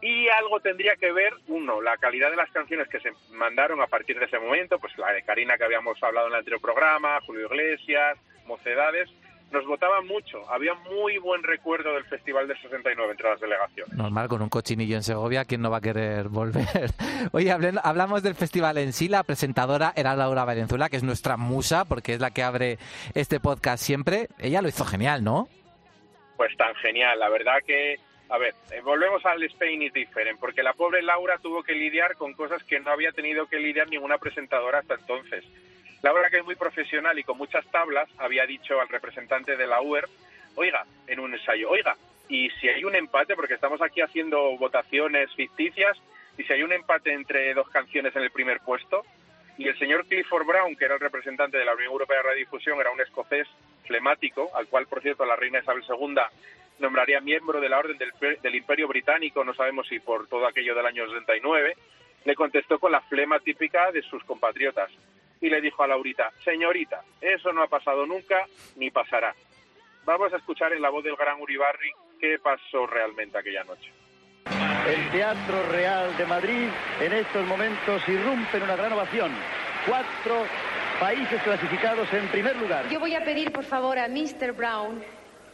Y 0.00 0.28
algo 0.28 0.58
tendría 0.58 0.96
que 0.96 1.12
ver, 1.12 1.32
uno, 1.46 1.80
la 1.80 1.96
calidad 1.96 2.30
de 2.30 2.36
las 2.36 2.50
canciones 2.50 2.88
que 2.88 2.98
se 2.98 3.12
mandaron 3.30 3.80
a 3.80 3.86
partir 3.86 4.18
de 4.18 4.24
ese 4.24 4.38
momento, 4.38 4.80
pues 4.80 4.96
la 4.98 5.12
de 5.12 5.22
Karina 5.22 5.56
que 5.56 5.64
habíamos 5.64 6.02
hablado 6.02 6.26
en 6.26 6.32
el 6.32 6.38
anterior 6.40 6.60
programa, 6.60 7.20
Julio 7.24 7.46
Iglesias, 7.46 8.18
Mocedades, 8.44 9.08
nos 9.52 9.66
votaban 9.66 10.06
mucho. 10.06 10.38
Había 10.50 10.74
muy 10.74 11.18
buen 11.18 11.42
recuerdo 11.42 11.92
del 11.94 12.04
Festival 12.04 12.48
del 12.48 12.60
69 12.60 13.12
entre 13.12 13.28
las 13.28 13.40
delegaciones. 13.40 13.94
Normal, 13.94 14.28
con 14.28 14.42
un 14.42 14.48
cochinillo 14.48 14.96
en 14.96 15.02
Segovia, 15.02 15.44
¿quién 15.44 15.60
no 15.60 15.70
va 15.70 15.78
a 15.78 15.80
querer 15.80 16.28
volver? 16.28 16.90
Oye, 17.32 17.52
hablamos 17.82 18.22
del 18.22 18.34
festival 18.34 18.78
en 18.78 18.92
sí. 18.92 19.08
La 19.08 19.22
presentadora 19.22 19.92
era 19.94 20.16
Laura 20.16 20.44
Valenzuela, 20.44 20.88
que 20.88 20.96
es 20.96 21.02
nuestra 21.02 21.36
musa, 21.36 21.84
porque 21.84 22.14
es 22.14 22.20
la 22.20 22.30
que 22.30 22.42
abre 22.42 22.78
este 23.14 23.40
podcast 23.40 23.82
siempre. 23.84 24.28
Ella 24.38 24.62
lo 24.62 24.68
hizo 24.68 24.84
genial, 24.84 25.22
¿no? 25.22 25.48
Pues 26.36 26.56
tan 26.56 26.74
genial, 26.76 27.18
la 27.18 27.28
verdad 27.28 27.58
que, 27.66 28.00
a 28.30 28.38
ver, 28.38 28.54
eh, 28.72 28.80
volvemos 28.80 29.24
al 29.26 29.42
Spain 29.44 29.82
is 29.82 29.92
different, 29.92 30.40
porque 30.40 30.62
la 30.62 30.72
pobre 30.72 31.02
Laura 31.02 31.36
tuvo 31.38 31.62
que 31.62 31.74
lidiar 31.74 32.16
con 32.16 32.32
cosas 32.32 32.64
que 32.64 32.80
no 32.80 32.90
había 32.90 33.12
tenido 33.12 33.46
que 33.46 33.58
lidiar 33.58 33.88
ninguna 33.88 34.18
presentadora 34.18 34.78
hasta 34.78 34.94
entonces. 34.94 35.44
Laura, 36.02 36.30
que 36.30 36.38
es 36.38 36.44
muy 36.44 36.56
profesional 36.56 37.16
y 37.16 37.22
con 37.22 37.38
muchas 37.38 37.64
tablas, 37.70 38.08
había 38.18 38.44
dicho 38.44 38.80
al 38.80 38.88
representante 38.88 39.56
de 39.56 39.66
la 39.68 39.80
UER, 39.80 40.08
oiga, 40.56 40.84
en 41.06 41.20
un 41.20 41.32
ensayo, 41.32 41.70
oiga, 41.70 41.96
y 42.28 42.50
si 42.60 42.68
hay 42.68 42.84
un 42.84 42.96
empate, 42.96 43.36
porque 43.36 43.54
estamos 43.54 43.80
aquí 43.80 44.00
haciendo 44.00 44.56
votaciones 44.58 45.32
ficticias, 45.34 45.96
y 46.36 46.42
si 46.42 46.52
hay 46.52 46.64
un 46.64 46.72
empate 46.72 47.12
entre 47.12 47.54
dos 47.54 47.68
canciones 47.68 48.16
en 48.16 48.22
el 48.22 48.32
primer 48.32 48.58
puesto, 48.60 49.04
y 49.56 49.68
el 49.68 49.78
señor 49.78 50.04
Clifford 50.06 50.44
Brown, 50.44 50.74
que 50.74 50.86
era 50.86 50.94
el 50.94 51.00
representante 51.00 51.56
de 51.56 51.64
la 51.64 51.74
Unión 51.74 51.92
Europea 51.92 52.16
de 52.16 52.22
Radiodifusión, 52.24 52.80
era 52.80 52.90
un 52.90 53.00
escocés 53.00 53.46
flemático, 53.86 54.50
al 54.56 54.66
cual, 54.66 54.88
por 54.88 55.02
cierto, 55.02 55.24
la 55.24 55.36
reina 55.36 55.60
Isabel 55.60 55.84
II 55.88 56.16
nombraría 56.80 57.20
miembro 57.20 57.60
de 57.60 57.68
la 57.68 57.78
Orden 57.78 57.98
del, 57.98 58.12
del 58.42 58.54
Imperio 58.56 58.88
Británico, 58.88 59.44
no 59.44 59.54
sabemos 59.54 59.86
si 59.86 60.00
por 60.00 60.26
todo 60.26 60.48
aquello 60.48 60.74
del 60.74 60.86
año 60.86 61.06
69, 61.06 61.76
le 62.24 62.34
contestó 62.34 62.80
con 62.80 62.90
la 62.90 63.02
flema 63.02 63.38
típica 63.38 63.92
de 63.92 64.02
sus 64.02 64.24
compatriotas 64.24 64.90
y 65.42 65.50
le 65.50 65.60
dijo 65.60 65.82
a 65.82 65.88
Laurita, 65.88 66.30
señorita, 66.42 67.02
eso 67.20 67.52
no 67.52 67.62
ha 67.64 67.66
pasado 67.66 68.06
nunca 68.06 68.46
ni 68.76 68.90
pasará. 68.90 69.34
Vamos 70.04 70.32
a 70.32 70.36
escuchar 70.36 70.72
en 70.72 70.80
la 70.80 70.88
voz 70.88 71.04
del 71.04 71.16
gran 71.16 71.40
Uribarri 71.40 71.90
qué 72.18 72.38
pasó 72.38 72.86
realmente 72.86 73.36
aquella 73.36 73.64
noche. 73.64 73.92
El 74.86 75.10
Teatro 75.10 75.62
Real 75.70 76.16
de 76.16 76.26
Madrid 76.26 76.68
en 77.00 77.12
estos 77.12 77.46
momentos 77.46 78.08
irrumpe 78.08 78.56
en 78.56 78.62
una 78.62 78.76
gran 78.76 78.92
ovación. 78.92 79.32
Cuatro 79.86 80.46
países 81.00 81.42
clasificados 81.42 82.12
en 82.12 82.28
primer 82.28 82.56
lugar. 82.56 82.88
Yo 82.88 83.00
voy 83.00 83.14
a 83.14 83.24
pedir, 83.24 83.52
por 83.52 83.64
favor, 83.64 83.98
a 83.98 84.08
Mr. 84.08 84.52
Brown 84.52 85.02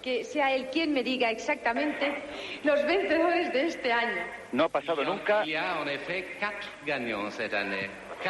que 0.03 0.24
sea 0.24 0.55
él 0.55 0.68
quien 0.72 0.93
me 0.93 1.03
diga 1.03 1.30
exactamente 1.30 2.22
los 2.62 2.84
vencedores 2.84 3.53
de 3.53 3.66
este 3.66 3.93
año. 3.93 4.22
No 4.53 4.64
ha 4.64 4.68
pasado 4.68 5.03
nunca. 5.03 5.45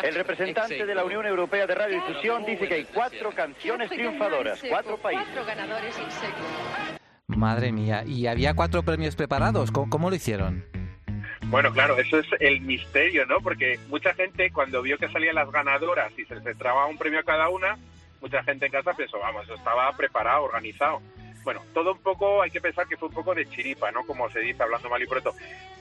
El 0.03 0.14
representante 0.14 0.84
de 0.84 0.95
la 0.95 1.05
Unión 1.05 1.26
Europea 1.26 1.66
de 1.66 1.74
Radiodifusión 1.74 2.45
dice 2.45 2.68
que 2.68 2.74
hay 2.74 2.84
cuatro 2.84 3.30
canciones 3.32 3.91
triunfadoras, 3.91 4.62
cuatro 4.68 4.97
países. 4.99 5.26
Madre 7.26 7.72
mía. 7.72 8.05
¿Y 8.07 8.26
había 8.26 8.55
cuatro 8.55 8.82
premios 8.82 9.16
preparados? 9.16 9.70
¿Cómo, 9.70 9.91
cómo 9.91 10.11
lo 10.11 10.16
hicieron? 10.16 10.64
Bueno, 11.47 11.72
claro, 11.72 11.99
eso 11.99 12.18
es 12.18 12.26
el 12.41 12.61
misterio, 12.61 13.24
¿no? 13.26 13.41
Porque 13.41 13.78
mucha 13.89 14.12
gente 14.14 14.51
cuando 14.51 14.82
vio 14.82 14.99
que 14.99 15.09
salían 15.09 15.34
las 15.34 15.51
ganadoras 15.51 16.12
y 16.18 16.24
se 16.26 16.34
les 16.34 16.59
trababa 16.59 16.86
un 16.86 16.99
premio 16.99 17.20
a 17.20 17.22
cada 17.22 17.49
una, 17.49 17.78
mucha 18.20 18.43
gente 18.43 18.66
en 18.66 18.72
casa 18.72 18.93
pensó, 18.93 19.18
vamos, 19.18 19.45
eso 19.45 19.55
estaba 19.55 19.91
preparado, 19.97 20.45
organizado. 20.45 21.01
Bueno, 21.49 21.62
todo 21.72 21.92
un 21.92 22.03
poco, 22.03 22.42
hay 22.42 22.51
que 22.51 22.61
pensar 22.61 22.86
que 22.86 22.99
fue 22.99 23.09
un 23.09 23.14
poco 23.14 23.34
de 23.34 23.49
chiripa, 23.49 23.90
¿no? 23.90 24.05
Como 24.05 24.28
se 24.28 24.40
dice, 24.40 24.62
hablando 24.62 24.90
mal 24.90 25.03
y 25.03 25.07
pronto. 25.07 25.32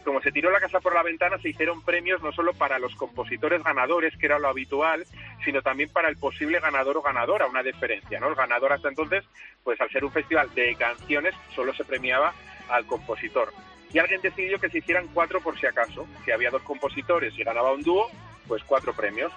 Como 0.05 0.21
se 0.21 0.31
tiró 0.31 0.49
la 0.49 0.61
casa 0.61 0.79
por 0.79 0.95
la 0.95 1.03
ventana, 1.03 1.37
se 1.39 1.49
hicieron 1.49 1.83
premios 1.83 2.23
no 2.23 2.31
solo 2.31 2.53
para 2.53 2.79
los 2.79 2.95
compositores 2.95 3.61
ganadores, 3.61 4.15
que 4.15 4.27
era 4.27 4.39
lo 4.39 4.47
habitual, 4.47 5.05
sino 5.43 5.61
también 5.61 5.89
para 5.89 6.07
el 6.07 6.15
posible 6.15 6.61
ganador 6.61 6.95
o 6.95 7.01
ganadora, 7.01 7.47
una 7.47 7.63
diferencia, 7.63 8.17
¿no? 8.17 8.29
El 8.29 8.35
ganador 8.35 8.71
hasta 8.71 8.87
entonces, 8.87 9.25
pues 9.61 9.81
al 9.81 9.89
ser 9.89 10.05
un 10.05 10.13
festival 10.13 10.55
de 10.55 10.73
canciones, 10.75 11.35
solo 11.53 11.73
se 11.73 11.83
premiaba 11.83 12.33
al 12.69 12.85
compositor. 12.85 13.51
Y 13.91 13.99
alguien 13.99 14.21
decidió 14.21 14.59
que 14.59 14.69
se 14.69 14.77
hicieran 14.77 15.09
cuatro 15.13 15.41
por 15.41 15.59
si 15.59 15.65
acaso. 15.65 16.07
Si 16.23 16.31
había 16.31 16.49
dos 16.49 16.61
compositores 16.61 17.37
y 17.37 17.43
ganaba 17.43 17.73
un 17.73 17.83
dúo, 17.83 18.09
pues 18.47 18.63
cuatro 18.63 18.93
premios. 18.93 19.33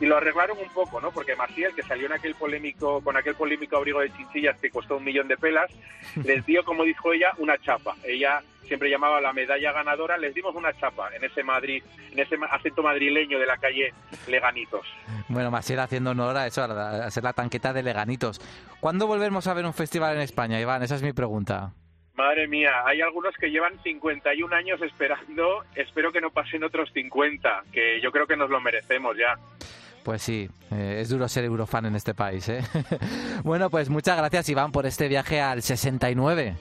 Y 0.00 0.06
lo 0.06 0.16
arreglaron 0.16 0.58
un 0.58 0.68
poco, 0.70 1.00
¿no? 1.00 1.10
Porque 1.12 1.36
Maciel, 1.36 1.74
que 1.74 1.82
salió 1.82 2.06
en 2.06 2.12
aquel 2.12 2.34
polémico, 2.34 3.02
con 3.02 3.16
aquel 3.16 3.34
polémico 3.34 3.76
abrigo 3.76 4.00
de 4.00 4.12
chinchillas 4.12 4.58
que 4.58 4.70
costó 4.70 4.96
un 4.96 5.04
millón 5.04 5.28
de 5.28 5.36
pelas, 5.36 5.70
les 6.24 6.44
dio, 6.46 6.64
como 6.64 6.84
dijo 6.84 7.12
ella, 7.12 7.32
una 7.38 7.58
chapa. 7.58 7.94
Ella 8.04 8.42
siempre 8.70 8.88
llamaba 8.88 9.20
la 9.20 9.32
medalla 9.32 9.72
ganadora, 9.72 10.16
les 10.16 10.32
dimos 10.32 10.54
una 10.54 10.72
chapa 10.72 11.10
en 11.14 11.24
ese 11.24 11.42
Madrid, 11.42 11.82
en 12.12 12.18
ese 12.20 12.36
acento 12.50 12.84
madrileño 12.84 13.38
de 13.40 13.46
la 13.46 13.56
calle 13.56 13.92
Leganitos. 14.28 14.86
Bueno, 15.28 15.50
Masiel 15.50 15.80
haciendo 15.80 16.12
honor 16.12 16.36
a 16.36 16.46
eso, 16.46 16.62
a, 16.62 17.10
ser 17.10 17.24
la 17.24 17.32
tanqueta 17.32 17.72
de 17.72 17.82
Leganitos. 17.82 18.40
¿Cuándo 18.78 19.08
volvemos 19.08 19.48
a 19.48 19.54
ver 19.54 19.66
un 19.66 19.74
festival 19.74 20.14
en 20.14 20.22
España, 20.22 20.60
Iván? 20.60 20.84
Esa 20.84 20.94
es 20.94 21.02
mi 21.02 21.12
pregunta. 21.12 21.72
Madre 22.14 22.46
mía, 22.46 22.70
hay 22.86 23.00
algunos 23.00 23.34
que 23.34 23.50
llevan 23.50 23.82
51 23.82 24.54
años 24.54 24.80
esperando, 24.82 25.64
espero 25.74 26.12
que 26.12 26.20
no 26.20 26.30
pasen 26.30 26.62
otros 26.62 26.92
50, 26.92 27.64
que 27.72 28.00
yo 28.00 28.12
creo 28.12 28.28
que 28.28 28.36
nos 28.36 28.50
lo 28.50 28.60
merecemos 28.60 29.16
ya. 29.16 29.36
Pues 30.04 30.22
sí, 30.22 30.48
eh, 30.70 30.98
es 31.00 31.08
duro 31.10 31.28
ser 31.28 31.44
eurofan 31.44 31.86
en 31.86 31.96
este 31.96 32.14
país, 32.14 32.48
¿eh? 32.48 32.62
bueno, 33.44 33.70
pues 33.70 33.90
muchas 33.90 34.16
gracias, 34.16 34.48
Iván, 34.48 34.72
por 34.72 34.86
este 34.86 35.08
viaje 35.08 35.40
al 35.40 35.62
69. 35.62 36.56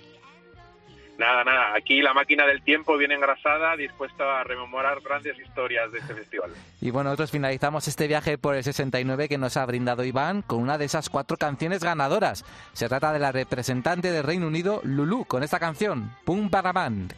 Nada, 1.20 1.44
nada, 1.44 1.76
aquí 1.76 2.02
la 2.02 2.14
máquina 2.14 2.46
del 2.46 2.62
tiempo 2.62 2.98
viene 2.98 3.16
engrasada, 3.16 3.76
dispuesta 3.76 4.40
a 4.40 4.44
rememorar 4.46 5.02
grandes 5.02 5.38
historias 5.38 5.92
de 5.92 6.00
este 6.00 6.14
festival. 6.14 6.52
Y 6.80 6.92
bueno, 6.92 7.10
nosotros 7.10 7.32
finalizamos 7.32 7.90
este 7.90 8.08
viaje 8.08 8.38
por 8.38 8.56
el 8.56 8.64
69 8.64 9.28
que 9.28 9.38
nos 9.38 9.58
ha 9.58 9.66
brindado 9.66 10.06
Iván 10.06 10.42
con 10.44 10.62
una 10.62 10.78
de 10.78 10.86
esas 10.86 11.10
cuatro 11.10 11.36
canciones 11.36 11.84
ganadoras. 11.84 12.46
Se 12.72 12.88
trata 12.88 13.12
de 13.12 13.20
la 13.20 13.34
representante 13.34 14.12
del 14.12 14.24
Reino 14.24 14.48
Unido, 14.48 14.80
Lulu, 14.86 15.26
con 15.26 15.44
esta 15.44 15.60
canción, 15.60 16.16
Pum. 16.24 16.50
Boom, 16.50 16.74
bang, 16.74 17.10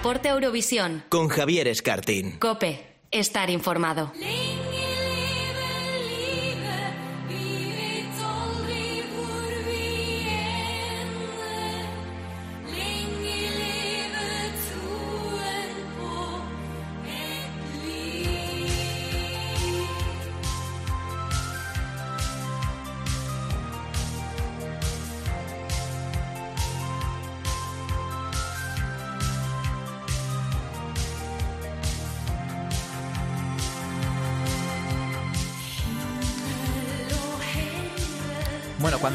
Pasaporte 0.00 0.30
Eurovisión. 0.30 1.02
Con 1.10 1.28
Javier 1.28 1.68
Escartín. 1.68 2.38
Cope. 2.38 2.86
Estar 3.10 3.50
informado. 3.50 4.10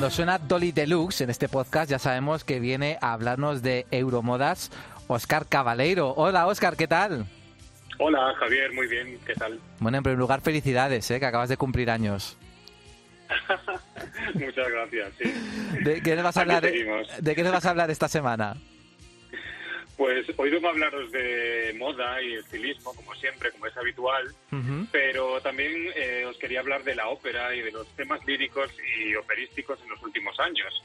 Cuando 0.05 0.17
suena 0.17 0.37
Dolly 0.37 0.71
Deluxe 0.71 1.21
en 1.21 1.31
este 1.31 1.49
podcast 1.49 1.89
ya 1.89 1.97
sabemos 1.97 2.43
que 2.43 2.59
viene 2.59 2.99
a 3.01 3.13
hablarnos 3.13 3.63
de 3.63 3.87
Euromodas 3.89 4.69
Oscar 5.07 5.47
Cabaleiro. 5.47 6.13
Hola 6.15 6.45
Oscar, 6.45 6.77
¿qué 6.77 6.87
tal? 6.87 7.25
Hola 7.97 8.31
Javier, 8.37 8.71
muy 8.71 8.85
bien, 8.85 9.17
¿qué 9.25 9.33
tal? 9.33 9.59
Bueno, 9.79 9.97
en 9.97 10.03
primer 10.03 10.19
lugar, 10.19 10.41
felicidades, 10.41 11.09
¿eh? 11.09 11.19
que 11.19 11.25
acabas 11.25 11.49
de 11.49 11.57
cumplir 11.57 11.89
años. 11.89 12.37
Muchas 14.35 14.69
gracias, 14.69 15.11
sí. 15.17 15.33
¿De 15.83 16.03
qué, 16.03 16.13
nos 16.13 16.25
vas 16.25 16.37
a 16.37 16.41
Aquí 16.41 16.51
hablar, 16.51 16.69
seguimos. 16.69 17.07
¿De 17.19 17.35
qué 17.35 17.41
nos 17.41 17.51
vas 17.53 17.65
a 17.65 17.69
hablar 17.71 17.89
esta 17.89 18.07
semana? 18.07 18.57
Pues 19.97 20.25
hoy 20.35 20.49
vengo 20.49 20.67
a 20.67 20.71
hablaros 20.71 21.11
de 21.11 21.73
moda 21.77 22.21
y 22.21 22.33
estilismo, 22.35 22.93
como 22.93 23.15
siempre, 23.15 23.51
como 23.51 23.67
es 23.67 23.77
habitual, 23.77 24.33
pero 24.91 25.39
también 25.41 25.71
eh, 25.95 26.25
os 26.25 26.37
quería 26.37 26.59
hablar 26.59 26.83
de 26.83 26.95
la 26.95 27.07
ópera 27.07 27.55
y 27.55 27.61
de 27.61 27.71
los 27.71 27.87
temas 27.95 28.25
líricos 28.25 28.69
y 28.97 29.15
operísticos 29.15 29.79
en 29.83 29.89
los 29.89 30.03
últimos 30.03 30.37
años 30.39 30.83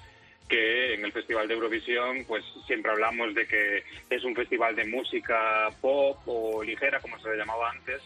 que 0.48 0.94
en 0.94 1.04
el 1.04 1.12
Festival 1.12 1.46
de 1.46 1.54
Eurovisión 1.54 2.24
pues 2.26 2.44
siempre 2.66 2.90
hablamos 2.90 3.34
de 3.34 3.46
que 3.46 3.84
es 4.10 4.24
un 4.24 4.34
festival 4.34 4.74
de 4.74 4.84
música 4.84 5.68
pop 5.80 6.18
o 6.26 6.62
ligera 6.62 6.98
como 7.00 7.18
se 7.20 7.30
le 7.30 7.36
llamaba 7.36 7.70
antes 7.70 8.02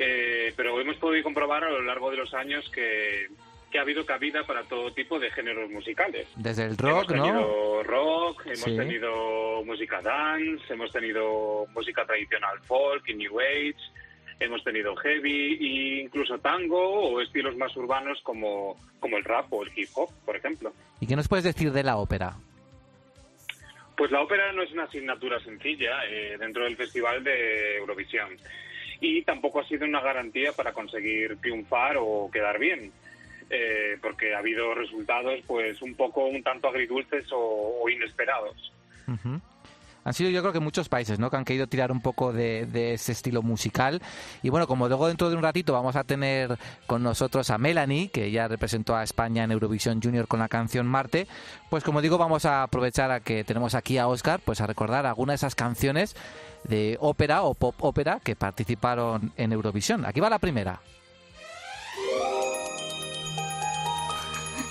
Eh, 0.00 0.52
pero 0.56 0.80
hemos 0.80 0.96
podido 0.96 1.24
comprobar 1.24 1.64
a 1.64 1.70
lo 1.70 1.82
largo 1.82 2.10
de 2.12 2.18
los 2.18 2.32
años 2.32 2.68
que, 2.70 3.26
que 3.70 3.78
ha 3.78 3.82
habido 3.82 4.06
cabida 4.06 4.44
para 4.46 4.62
todo 4.64 4.92
tipo 4.92 5.18
de 5.18 5.30
géneros 5.30 5.70
musicales 5.70 6.26
Desde 6.36 6.64
el 6.64 6.76
rock, 6.78 7.10
hemos 7.10 7.16
¿no? 7.16 7.24
tenido 7.24 7.82
rock, 7.82 8.46
hemos 8.46 8.60
Sí. 8.60 8.76
tenido 8.76 9.62
música 9.64 10.00
dance, 10.00 10.72
hemos 10.72 10.90
tenido 10.92 11.66
música 11.74 12.04
tradicional 12.06 12.58
folk 12.62 13.06
y 13.08 13.14
new 13.14 13.38
age, 13.40 13.76
hemos 14.40 14.62
tenido 14.64 14.94
heavy 14.96 15.52
e 15.60 16.02
incluso 16.02 16.38
tango 16.38 16.78
o 16.80 17.20
estilos 17.20 17.56
más 17.56 17.76
urbanos 17.76 18.18
como, 18.22 18.76
como 19.00 19.16
el 19.18 19.24
rap 19.24 19.52
o 19.52 19.62
el 19.64 19.70
hip 19.76 19.88
hop, 19.94 20.10
por 20.24 20.36
ejemplo. 20.36 20.72
¿Y 21.00 21.06
qué 21.06 21.16
nos 21.16 21.28
puedes 21.28 21.44
decir 21.44 21.70
de 21.72 21.82
la 21.82 21.96
ópera? 21.98 22.34
Pues 23.96 24.10
la 24.12 24.22
ópera 24.22 24.52
no 24.52 24.62
es 24.62 24.70
una 24.70 24.84
asignatura 24.84 25.40
sencilla 25.40 26.04
eh, 26.08 26.36
dentro 26.38 26.64
del 26.64 26.76
Festival 26.76 27.24
de 27.24 27.78
Eurovisión 27.78 28.28
y 29.00 29.22
tampoco 29.22 29.60
ha 29.60 29.64
sido 29.66 29.84
una 29.86 30.00
garantía 30.00 30.52
para 30.52 30.72
conseguir 30.72 31.36
triunfar 31.40 31.96
o 31.98 32.30
quedar 32.32 32.58
bien. 32.58 32.92
Eh, 33.50 33.96
porque 34.02 34.34
ha 34.34 34.38
habido 34.38 34.74
resultados 34.74 35.40
pues 35.46 35.80
un 35.82 35.94
poco 35.94 36.24
un 36.26 36.42
tanto 36.42 36.68
agridulces 36.68 37.26
o- 37.32 37.88
inesperados. 37.88 38.72
Ujú. 39.06 39.40
Han 40.04 40.14
sido 40.14 40.30
yo 40.30 40.40
creo 40.40 40.54
que 40.54 40.60
muchos 40.60 40.88
países 40.88 41.18
¿no? 41.18 41.28
que 41.28 41.36
han 41.36 41.44
querido 41.44 41.66
tirar 41.66 41.92
un 41.92 42.00
poco 42.00 42.32
de, 42.32 42.64
de 42.64 42.94
ese 42.94 43.12
estilo 43.12 43.42
musical. 43.42 44.00
Y 44.42 44.48
bueno, 44.48 44.66
como 44.66 44.88
luego 44.88 45.06
dentro 45.06 45.28
de 45.28 45.36
un 45.36 45.42
ratito 45.42 45.74
vamos 45.74 45.96
a 45.96 46.04
tener 46.04 46.56
con 46.86 47.02
nosotros 47.02 47.50
a 47.50 47.58
Melanie, 47.58 48.08
que 48.08 48.30
ya 48.30 48.48
representó 48.48 48.96
a 48.96 49.02
España 49.02 49.44
en 49.44 49.50
Eurovisión 49.52 50.00
Junior 50.00 50.26
con 50.26 50.40
la 50.40 50.48
canción 50.48 50.86
Marte, 50.86 51.26
pues 51.68 51.84
como 51.84 52.00
digo, 52.00 52.16
vamos 52.16 52.46
a 52.46 52.62
aprovechar 52.62 53.10
a 53.10 53.20
que 53.20 53.44
tenemos 53.44 53.74
aquí 53.74 53.98
a 53.98 54.08
Oscar, 54.08 54.40
pues 54.42 54.62
a 54.62 54.66
recordar 54.66 55.04
algunas 55.04 55.34
de 55.34 55.46
esas 55.46 55.54
canciones 55.54 56.16
de 56.64 56.96
ópera 57.00 57.42
o 57.42 57.52
pop 57.52 57.74
ópera 57.80 58.18
que 58.24 58.34
participaron 58.34 59.32
en 59.36 59.52
Eurovisión. 59.52 60.06
Aquí 60.06 60.20
va 60.20 60.30
la 60.30 60.38
primera. 60.38 60.80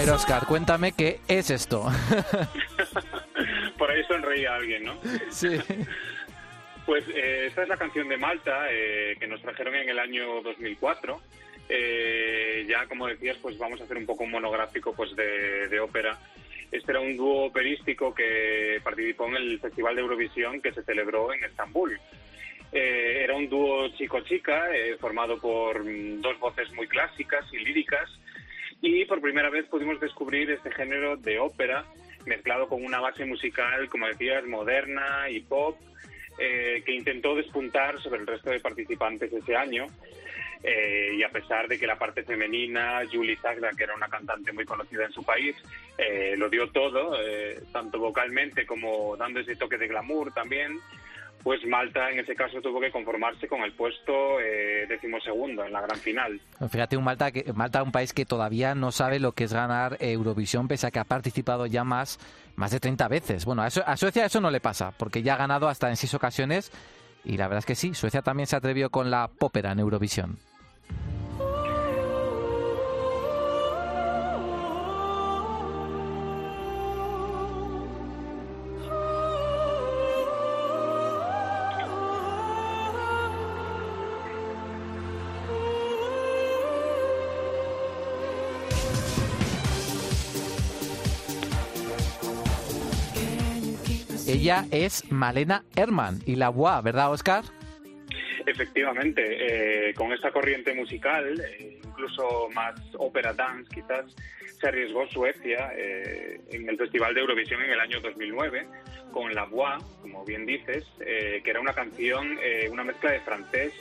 ver, 0.00 0.10
Oscar, 0.10 0.46
cuéntame 0.46 0.92
qué 0.92 1.20
es 1.28 1.50
esto. 1.50 1.86
Por 3.78 3.90
ahí 3.90 4.02
sonreía 4.04 4.54
alguien, 4.54 4.84
¿no? 4.84 4.94
sí. 5.30 5.58
Pues 6.86 7.04
eh, 7.08 7.46
esta 7.46 7.62
es 7.62 7.68
la 7.68 7.76
canción 7.76 8.08
de 8.08 8.16
Malta 8.16 8.66
eh, 8.70 9.16
que 9.20 9.26
nos 9.26 9.40
trajeron 9.42 9.74
en 9.74 9.88
el 9.88 9.98
año 9.98 10.42
2004. 10.42 11.20
Eh, 11.68 12.66
ya, 12.68 12.86
como 12.86 13.06
decías, 13.06 13.36
pues 13.40 13.58
vamos 13.58 13.80
a 13.80 13.84
hacer 13.84 13.96
un 13.96 14.06
poco 14.06 14.24
un 14.24 14.30
monográfico 14.30 14.94
pues 14.94 15.14
de, 15.14 15.68
de 15.68 15.80
ópera. 15.80 16.18
Este 16.72 16.92
era 16.92 17.00
un 17.00 17.16
dúo 17.16 17.46
operístico 17.46 18.14
que 18.14 18.80
participó 18.82 19.28
en 19.28 19.36
el 19.36 19.60
Festival 19.60 19.94
de 19.94 20.02
Eurovisión 20.02 20.60
que 20.60 20.72
se 20.72 20.82
celebró 20.82 21.32
en 21.32 21.44
Estambul. 21.44 22.00
Eh, 22.72 23.22
era 23.24 23.34
un 23.34 23.48
dúo 23.48 23.88
chico-chica 23.96 24.74
eh, 24.74 24.96
formado 24.98 25.38
por 25.38 25.84
mm, 25.84 26.20
dos 26.20 26.38
voces 26.38 26.72
muy 26.72 26.86
clásicas 26.86 27.44
y 27.52 27.58
líricas 27.58 28.08
y 28.82 29.04
por 29.04 29.20
primera 29.20 29.50
vez 29.50 29.66
pudimos 29.66 30.00
descubrir 30.00 30.50
este 30.50 30.70
género 30.70 31.16
de 31.16 31.38
ópera 31.38 31.84
mezclado 32.26 32.68
con 32.68 32.84
una 32.84 33.00
base 33.00 33.24
musical, 33.24 33.88
como 33.88 34.06
decías, 34.06 34.46
moderna 34.46 35.28
y 35.30 35.40
pop, 35.40 35.76
eh, 36.38 36.82
que 36.84 36.94
intentó 36.94 37.34
despuntar 37.34 38.00
sobre 38.00 38.20
el 38.20 38.26
resto 38.26 38.50
de 38.50 38.60
participantes 38.60 39.32
ese 39.32 39.56
año. 39.56 39.86
Eh, 40.62 41.14
y 41.16 41.22
a 41.22 41.30
pesar 41.30 41.68
de 41.68 41.78
que 41.78 41.86
la 41.86 41.98
parte 41.98 42.22
femenina, 42.22 43.00
Julie 43.10 43.36
Zagra, 43.36 43.70
que 43.70 43.84
era 43.84 43.94
una 43.94 44.08
cantante 44.08 44.52
muy 44.52 44.66
conocida 44.66 45.06
en 45.06 45.12
su 45.12 45.24
país, 45.24 45.56
eh, 45.96 46.34
lo 46.36 46.50
dio 46.50 46.68
todo, 46.68 47.16
eh, 47.18 47.58
tanto 47.72 47.98
vocalmente 47.98 48.66
como 48.66 49.16
dando 49.16 49.40
ese 49.40 49.56
toque 49.56 49.78
de 49.78 49.88
glamour 49.88 50.32
también, 50.34 50.78
pues 51.42 51.64
Malta 51.66 52.10
en 52.10 52.18
ese 52.18 52.34
caso 52.34 52.60
tuvo 52.60 52.80
que 52.80 52.90
conformarse 52.90 53.48
con 53.48 53.62
el 53.62 53.72
puesto 53.72 54.40
eh, 54.40 54.86
decimosegundo 54.88 55.64
en 55.64 55.72
la 55.72 55.80
gran 55.80 55.98
final. 55.98 56.40
Fíjate, 56.68 56.96
un 56.96 57.04
Malta, 57.04 57.32
que, 57.32 57.52
Malta, 57.52 57.82
un 57.82 57.92
país 57.92 58.12
que 58.12 58.26
todavía 58.26 58.74
no 58.74 58.92
sabe 58.92 59.18
lo 59.20 59.32
que 59.32 59.44
es 59.44 59.52
ganar 59.52 59.96
Eurovisión, 60.00 60.68
pese 60.68 60.86
a 60.86 60.90
que 60.90 60.98
ha 60.98 61.04
participado 61.04 61.66
ya 61.66 61.84
más, 61.84 62.18
más 62.56 62.70
de 62.70 62.80
30 62.80 63.08
veces. 63.08 63.44
Bueno, 63.44 63.62
a, 63.62 63.66
a 63.66 63.96
Suecia 63.96 64.26
eso 64.26 64.40
no 64.40 64.50
le 64.50 64.60
pasa, 64.60 64.92
porque 64.96 65.22
ya 65.22 65.34
ha 65.34 65.38
ganado 65.38 65.68
hasta 65.68 65.88
en 65.88 65.96
seis 65.96 66.14
ocasiones. 66.14 66.72
Y 67.24 67.36
la 67.36 67.48
verdad 67.48 67.58
es 67.58 67.66
que 67.66 67.74
sí, 67.74 67.94
Suecia 67.94 68.22
también 68.22 68.46
se 68.46 68.56
atrevió 68.56 68.90
con 68.90 69.10
la 69.10 69.28
pópera 69.28 69.72
en 69.72 69.80
Eurovisión. 69.80 70.38
Es 94.72 95.10
Malena 95.12 95.62
Herman 95.76 96.18
y 96.26 96.34
la 96.34 96.48
Bois, 96.48 96.82
¿verdad, 96.82 97.12
Oscar? 97.12 97.44
Efectivamente, 98.44 99.22
eh, 99.90 99.94
con 99.94 100.12
esta 100.12 100.32
corriente 100.32 100.74
musical, 100.74 101.40
eh, 101.40 101.78
incluso 101.84 102.48
más 102.52 102.74
ópera 102.98 103.32
dance 103.32 103.70
quizás, 103.72 104.06
se 104.60 104.66
arriesgó 104.66 105.06
Suecia 105.06 105.70
eh, 105.76 106.40
en 106.50 106.68
el 106.68 106.76
Festival 106.76 107.14
de 107.14 107.20
Eurovisión 107.20 107.62
en 107.62 107.70
el 107.70 107.78
año 107.78 108.00
2009 108.00 108.66
con 109.12 109.32
La 109.34 109.44
Voix, 109.44 109.84
como 110.02 110.24
bien 110.24 110.46
dices, 110.46 110.84
que 110.98 111.42
era 111.44 111.60
una 111.60 111.72
canción, 111.72 112.38
una 112.70 112.84
mezcla 112.84 113.12
de 113.12 113.20
francés 113.20 113.72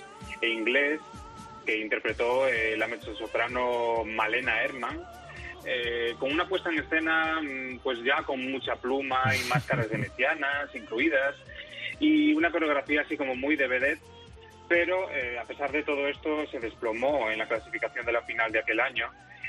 e 0.42 0.50
inglés 0.50 1.00
que 1.66 1.78
interpretó 1.78 2.46
la 2.78 2.88
mezzosoprano 2.88 4.04
Malena 4.06 4.64
Herman. 4.64 5.00
Eh, 5.66 6.16
con 6.20 6.32
una 6.32 6.48
puesta 6.48 6.70
en 6.70 6.80
escena 6.80 7.40
mm, 7.42 7.80
pues 7.84 8.00
ya 8.04 8.24
con 8.24 8.52
mucha 8.52 8.76
pluma 8.76 9.22
y 9.36 9.44
máscaras 9.50 9.90
venecianas 9.90 10.74
incluidas 10.76 11.36
y 12.00 12.34
una 12.34 12.52
coreografía 12.52 13.02
así 13.02 13.18
como 13.18 13.36
muy 13.36 13.56
de 13.56 13.68
vedette, 13.68 14.02
pero 14.68 15.10
eh, 15.12 15.38
a 15.40 15.44
pesar 15.46 15.72
de 15.72 15.84
todo 15.84 16.08
esto 16.08 16.46
se 16.52 16.60
desplomó 16.60 17.30
en 17.30 17.38
la 17.40 17.48
clasificación 17.48 18.06
de 18.06 18.12
la 18.14 18.22
final 18.22 18.52
de 18.52 18.60
aquel 18.60 18.80
año 18.80 19.08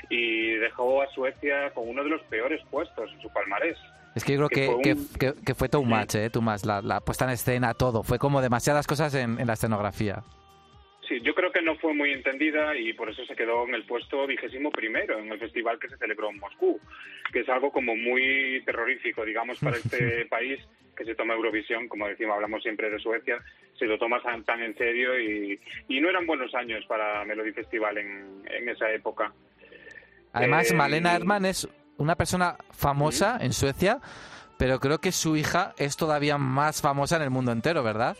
y 0.09 0.53
dejó 0.55 1.01
a 1.01 1.07
Suecia 1.13 1.71
con 1.73 1.87
uno 1.87 2.03
de 2.03 2.09
los 2.09 2.21
peores 2.23 2.61
puestos 2.69 3.09
en 3.13 3.21
su 3.21 3.29
palmarés. 3.31 3.77
Es 4.15 4.25
que 4.25 4.33
yo 4.33 4.39
creo 4.39 4.49
Que 4.49 4.55
que, 4.55 4.65
fue 4.65 4.75
un- 4.75 5.13
que- 5.37 5.45
que 5.45 5.55
fue 5.55 5.69
too 5.69 5.83
much, 5.85 6.15
¿eh? 6.15 6.29
Too 6.29 6.41
much, 6.41 6.63
la, 6.65 6.81
la 6.81 6.99
puesta 6.99 7.23
en 7.23 7.31
escena, 7.31 7.73
todo. 7.73 8.03
Fue 8.03 8.19
como 8.19 8.41
demasiadas 8.41 8.85
cosas 8.87 9.13
en, 9.15 9.39
en 9.39 9.47
la 9.47 9.53
escenografía. 9.53 10.23
Sí, 11.11 11.19
yo 11.19 11.35
creo 11.35 11.51
que 11.51 11.61
no 11.61 11.75
fue 11.75 11.93
muy 11.93 12.13
entendida 12.13 12.73
y 12.77 12.93
por 12.93 13.09
eso 13.09 13.25
se 13.25 13.35
quedó 13.35 13.67
en 13.67 13.75
el 13.75 13.83
puesto 13.83 14.25
vigésimo 14.25 14.71
primero 14.71 15.19
en 15.19 15.29
el 15.29 15.39
festival 15.39 15.77
que 15.77 15.89
se 15.89 15.97
celebró 15.97 16.29
en 16.29 16.39
Moscú, 16.39 16.79
que 17.33 17.41
es 17.41 17.49
algo 17.49 17.69
como 17.69 17.97
muy 17.97 18.63
terrorífico, 18.65 19.25
digamos, 19.25 19.59
para 19.59 19.75
este 19.83 20.25
país 20.27 20.61
que 20.95 21.03
se 21.03 21.13
toma 21.13 21.33
Eurovisión, 21.33 21.89
como 21.89 22.07
decimos, 22.07 22.35
hablamos 22.35 22.63
siempre 22.63 22.89
de 22.89 22.97
Suecia, 22.97 23.43
se 23.77 23.87
lo 23.87 23.99
toma 23.99 24.21
tan, 24.21 24.45
tan 24.45 24.61
en 24.61 24.73
serio 24.77 25.19
y, 25.19 25.59
y 25.89 25.99
no 25.99 26.09
eran 26.09 26.25
buenos 26.25 26.55
años 26.55 26.85
para 26.85 27.25
Melody 27.25 27.51
Festival 27.51 27.97
en, 27.97 28.43
en 28.49 28.69
esa 28.69 28.89
época. 28.93 29.33
Además, 30.31 30.71
Eh, 30.71 30.75
Malena 30.75 31.13
Erdman 31.13 31.43
es 31.43 31.67
una 31.97 32.15
persona 32.15 32.55
famosa 32.71 33.37
en 33.41 33.51
Suecia, 33.51 33.99
pero 34.57 34.79
creo 34.79 34.99
que 34.99 35.11
su 35.11 35.35
hija 35.35 35.73
es 35.77 35.97
todavía 35.97 36.37
más 36.37 36.81
famosa 36.81 37.17
en 37.17 37.23
el 37.23 37.31
mundo 37.31 37.51
entero, 37.51 37.83
¿verdad? 37.83 38.15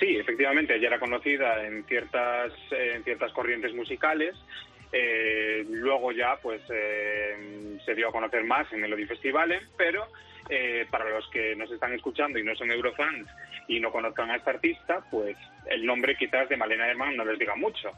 Sí, 0.00 0.16
efectivamente, 0.16 0.74
ella 0.74 0.88
era 0.88 0.98
conocida 0.98 1.62
en 1.64 1.84
ciertas, 1.84 2.52
eh, 2.70 2.94
en 2.96 3.04
ciertas 3.04 3.32
corrientes 3.32 3.74
musicales. 3.74 4.34
eh, 4.92 5.64
luego 5.68 6.10
ya 6.10 6.36
pues 6.42 6.60
eh, 6.68 7.78
se 7.84 7.94
dio 7.94 8.08
a 8.08 8.12
conocer 8.12 8.42
más 8.42 8.72
en 8.72 8.80
Melody 8.80 9.06
Festivalen, 9.06 9.60
pero 9.76 10.08
eh, 10.48 10.84
para 10.90 11.08
los 11.08 11.28
que 11.30 11.54
nos 11.54 11.70
están 11.70 11.92
escuchando 11.92 12.38
y 12.38 12.42
no 12.42 12.56
son 12.56 12.72
eurofans 12.72 13.28
y 13.68 13.78
no 13.78 13.92
conozcan 13.92 14.30
a 14.30 14.36
esta 14.36 14.50
artista, 14.50 15.04
pues 15.08 15.36
el 15.66 15.86
nombre 15.86 16.16
quizás 16.16 16.48
de 16.48 16.56
Malena 16.56 16.88
Herman 16.88 17.14
no 17.16 17.24
les 17.24 17.38
diga 17.38 17.54
mucho. 17.54 17.92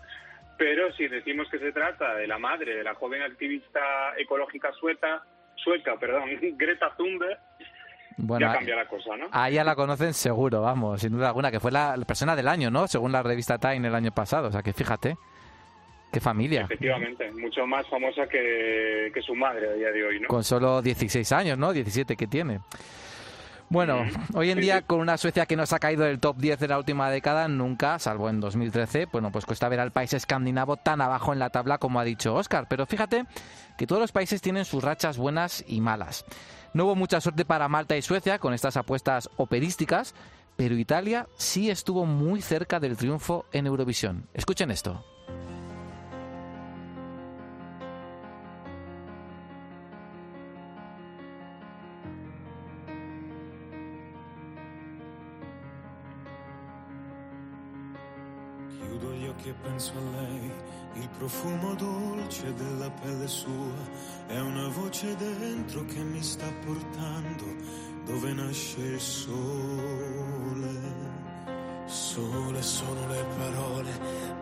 Pero 0.59 0.93
si 0.93 1.09
decimos 1.09 1.49
que 1.49 1.59
se 1.59 1.73
trata 1.73 2.15
de 2.17 2.27
la 2.27 2.37
madre 2.39 2.77
de 2.77 2.85
la 2.85 2.95
joven 2.95 3.23
activista 3.23 4.13
ecológica 4.19 4.71
sueca, 4.73 5.23
sueca, 5.57 5.99
perdón, 5.99 6.29
Greta 6.59 6.95
Thunberg, 6.97 7.39
Bueno, 8.17 8.47
ya 8.47 8.55
cambia 8.55 8.77
la 8.77 8.87
cosa, 8.87 9.17
¿no? 9.17 9.29
a 9.31 9.49
ella 9.49 9.65
la 9.65 9.75
conocen 9.75 10.15
seguro, 10.15 10.61
vamos, 10.63 11.01
sin 11.01 11.13
duda 11.13 11.29
alguna, 11.29 11.51
que 11.51 11.61
fue 11.61 11.71
la, 11.71 11.97
persona 12.07 12.37
del 12.37 12.49
año, 12.49 12.71
¿no? 12.71 12.89
Según 12.89 13.13
la 13.13 13.23
revista 13.23 13.59
Time 13.59 13.89
el 13.89 13.95
año 13.95 14.13
pasado. 14.13 14.49
O 14.49 14.53
sea, 14.53 14.63
que 14.63 14.73
fíjate, 14.73 15.17
qué 16.13 16.21
familia. 16.21 16.63
Efectivamente, 16.63 17.31
mucho 17.33 17.67
más 17.67 17.87
famosa 17.89 18.27
que, 18.27 19.11
que 19.13 19.23
su 19.23 19.35
madre 19.35 19.69
a 19.69 19.73
día 19.73 19.91
de 19.91 20.05
hoy, 20.05 20.21
¿no? 20.21 20.29
Con 20.29 20.45
solo 20.45 20.83
16 20.83 21.33
años, 21.33 21.59
¿no? 21.59 21.73
17 21.73 22.17
que 22.17 22.27
tiene. 22.27 22.61
Bueno, 23.73 24.05
hoy 24.35 24.51
en 24.51 24.61
día 24.61 24.83
con 24.83 25.01
una 25.01 25.17
Suecia 25.17 25.47
que 25.47 25.57
nos 25.57 25.73
ha 25.73 25.79
caído 25.79 26.05
del 26.05 26.21
top 26.21 26.37
10 26.37 26.61
de 26.61 26.69
la 26.69 26.77
última 26.77 27.11
década, 27.11 27.49
nunca, 27.49 27.99
salvo 27.99 28.29
en 28.29 28.39
2013, 28.39 29.07
bueno, 29.11 29.33
pues 29.33 29.47
cuesta 29.47 29.67
ver 29.71 29.81
al 29.81 29.93
país 29.93 30.13
escandinavo 30.13 30.77
tan 30.77 31.01
abajo 31.01 31.33
en 31.33 31.39
la 31.39 31.49
tabla 31.49 31.79
como 31.79 31.99
ha 31.99 32.05
dicho 32.05 32.35
Oscar. 32.35 32.67
Pero 32.69 32.85
fíjate 32.85 33.25
que 33.79 33.87
todos 33.87 34.03
los 34.03 34.13
países 34.13 34.43
tienen 34.43 34.67
sus 34.67 34.85
rachas 34.85 35.17
buenas 35.17 35.65
y 35.67 35.81
malas. 35.81 36.27
No 36.75 36.85
hubo 36.87 36.95
mucha 36.95 37.21
suerte 37.21 37.45
para 37.45 37.69
Malta 37.69 37.97
y 37.97 38.03
Suecia 38.03 38.39
con 38.39 38.55
estas 38.55 38.77
apuestas 38.77 39.29
operísticas, 39.37 40.15
pero 40.57 40.77
Italia 40.77 41.29
sí 41.37 41.71
estuvo 41.71 42.07
muy 42.07 42.41
cerca 42.41 42.81
del 42.81 42.97
triunfo 42.97 43.45
en 43.53 43.67
Eurovisión. 43.67 44.27
Escuchen 44.33 44.71
esto. 44.71 45.05
Il 60.95 61.09
profumo 61.17 61.75
dolce 61.75 62.53
della 62.55 62.91
pelle 62.91 63.27
sua, 63.27 63.75
è 64.27 64.39
una 64.39 64.69
voce 64.69 65.17
dentro 65.17 65.85
che 65.87 66.03
mi 66.03 66.23
sta 66.23 66.47
portando 66.65 67.45
dove 68.05 68.33
nasce 68.33 68.81
il 68.81 69.01
sole. 69.01 70.31
Sole 71.87 72.63
sono 72.63 73.07
le 73.09 73.25
parole, 73.37 73.91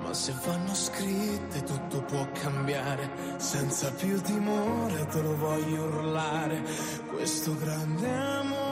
ma 0.03 0.13
se 0.13 0.35
vanno 0.45 0.75
scritte 0.75 1.63
tutto 1.65 2.03
può 2.03 2.27
cambiare. 2.33 3.11
Senza 3.39 3.91
più 3.93 4.21
timore 4.21 5.07
te 5.07 5.23
lo 5.23 5.37
voglio 5.37 5.85
urlare, 5.85 6.63
questo 7.09 7.57
grande 7.57 8.09
amore, 8.13 8.71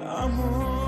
amore, 0.00 0.85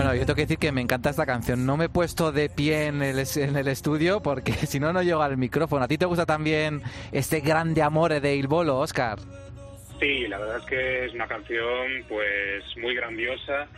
Bueno, 0.00 0.14
yo 0.14 0.22
tengo 0.24 0.34
que 0.34 0.42
decir 0.42 0.56
que 0.56 0.72
me 0.72 0.80
encanta 0.80 1.10
esta 1.10 1.26
canción. 1.26 1.66
No 1.66 1.76
me 1.76 1.84
he 1.84 1.88
puesto 1.90 2.32
de 2.32 2.48
pie 2.48 2.86
en 2.86 3.02
el, 3.02 3.18
en 3.18 3.54
el 3.54 3.68
estudio 3.68 4.22
porque 4.22 4.52
si 4.66 4.80
no, 4.80 4.94
no 4.94 5.02
llego 5.02 5.20
al 5.20 5.36
micrófono. 5.36 5.84
¿A 5.84 5.88
ti 5.88 5.98
te 5.98 6.06
gusta 6.06 6.24
también 6.24 6.80
este 7.12 7.40
grande 7.40 7.82
amor 7.82 8.18
de 8.18 8.34
Il 8.34 8.46
Bolo, 8.46 8.78
Oscar? 8.78 9.18
Sí, 10.00 10.26
la 10.26 10.38
verdad 10.38 10.56
es 10.56 10.64
que 10.64 11.04
es 11.04 11.12
una 11.12 11.26
canción 11.26 12.02
pues 12.08 12.64
muy 12.78 12.94
grandiosa 12.94 13.68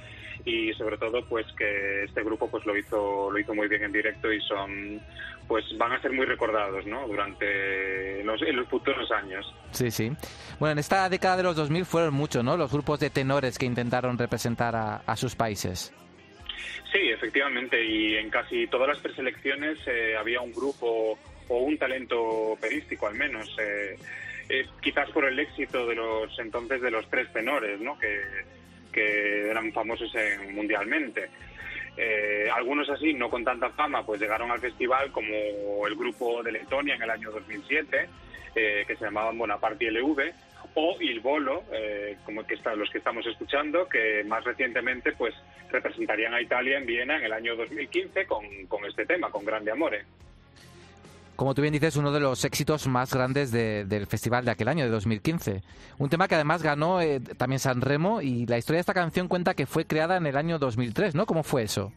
y 0.44 0.72
sobre 0.74 0.96
todo 0.96 1.24
pues 1.28 1.44
que 1.58 2.04
este 2.04 2.22
grupo 2.22 2.48
pues 2.48 2.64
lo 2.66 2.76
hizo 2.76 3.28
lo 3.28 3.38
hizo 3.40 3.52
muy 3.52 3.66
bien 3.66 3.82
en 3.82 3.90
directo 3.90 4.32
y 4.32 4.40
son 4.42 5.00
pues 5.48 5.64
van 5.76 5.90
a 5.90 6.00
ser 6.00 6.12
muy 6.12 6.24
recordados, 6.24 6.86
¿no? 6.86 7.04
Durante 7.08 8.22
los, 8.22 8.40
en 8.42 8.54
los 8.54 8.68
futuros 8.68 9.10
años. 9.10 9.52
Sí, 9.72 9.90
sí. 9.90 10.12
Bueno, 10.60 10.74
en 10.74 10.78
esta 10.78 11.08
década 11.08 11.36
de 11.38 11.42
los 11.42 11.56
2000 11.56 11.84
fueron 11.84 12.14
muchos, 12.14 12.44
¿no? 12.44 12.56
Los 12.56 12.70
grupos 12.70 13.00
de 13.00 13.10
tenores 13.10 13.58
que 13.58 13.66
intentaron 13.66 14.16
representar 14.16 14.76
a, 14.76 15.02
a 15.04 15.16
sus 15.16 15.34
países. 15.34 15.92
Sí, 16.92 17.08
efectivamente, 17.10 17.82
y 17.82 18.16
en 18.16 18.28
casi 18.28 18.66
todas 18.66 18.88
las 18.88 18.98
preselecciones 18.98 19.78
eh, 19.86 20.14
había 20.18 20.40
un 20.42 20.52
grupo 20.52 21.18
o 21.48 21.58
un 21.58 21.78
talento 21.78 22.20
operístico 22.22 23.06
al 23.06 23.14
menos, 23.14 23.48
eh, 23.58 23.96
eh, 24.48 24.66
quizás 24.82 25.08
por 25.10 25.24
el 25.24 25.38
éxito 25.38 25.86
de 25.86 25.94
los 25.94 26.38
entonces 26.38 26.82
de 26.82 26.90
los 26.90 27.08
tres 27.08 27.32
tenores, 27.32 27.80
¿no? 27.80 27.98
Que, 27.98 28.20
que 28.92 29.48
eran 29.48 29.72
famosos 29.72 30.14
en- 30.14 30.54
mundialmente. 30.54 31.30
Eh, 31.96 32.48
algunos 32.54 32.88
así, 32.90 33.14
no 33.14 33.30
con 33.30 33.44
tanta 33.44 33.70
fama, 33.70 34.04
pues 34.04 34.20
llegaron 34.20 34.50
al 34.50 34.60
festival 34.60 35.10
como 35.12 35.86
el 35.86 35.94
grupo 35.94 36.42
de 36.42 36.52
Letonia 36.52 36.94
en 36.94 37.02
el 37.02 37.10
año 37.10 37.30
2007, 37.30 38.08
eh, 38.54 38.84
que 38.86 38.96
se 38.96 39.04
llamaban 39.04 39.38
Bonaparte 39.38 39.90
LV, 39.90 40.32
o 40.74 40.96
Il 41.00 41.20
Bolo, 41.20 41.64
eh, 41.72 42.16
como 42.24 42.46
que 42.46 42.54
está, 42.54 42.74
los 42.74 42.88
que 42.90 42.98
estamos 42.98 43.26
escuchando, 43.26 43.88
que 43.88 44.24
más 44.24 44.42
recientemente 44.44 45.12
pues 45.12 45.34
representarían 45.70 46.34
a 46.34 46.40
Italia 46.40 46.78
en 46.78 46.86
Viena 46.86 47.16
en 47.18 47.24
el 47.24 47.32
año 47.32 47.56
2015 47.56 48.26
con, 48.26 48.44
con 48.68 48.84
este 48.86 49.04
tema, 49.06 49.30
con 49.30 49.44
Grande 49.44 49.70
Amore. 49.70 50.04
Como 51.36 51.54
tú 51.54 51.62
bien 51.62 51.72
dices, 51.72 51.96
uno 51.96 52.12
de 52.12 52.20
los 52.20 52.44
éxitos 52.44 52.86
más 52.86 53.12
grandes 53.12 53.50
de- 53.50 53.84
del 53.86 54.06
festival 54.06 54.44
de 54.44 54.50
aquel 54.52 54.68
año, 54.68 54.84
de 54.84 54.90
2015. 54.90 55.62
Un 55.98 56.08
tema 56.08 56.28
que 56.28 56.34
además 56.36 56.62
ganó 56.62 57.00
eh, 57.00 57.20
también 57.38 57.58
San 57.58 57.80
Remo 57.80 58.20
y 58.20 58.46
la 58.46 58.58
historia 58.58 58.76
de 58.76 58.80
esta 58.82 58.94
canción 58.94 59.28
cuenta 59.28 59.54
que 59.54 59.66
fue 59.66 59.86
creada 59.86 60.16
en 60.18 60.26
el 60.26 60.36
año 60.36 60.58
2003, 60.58 61.14
¿no? 61.14 61.26
¿Cómo 61.26 61.42
fue 61.42 61.62
eso? 61.64 61.92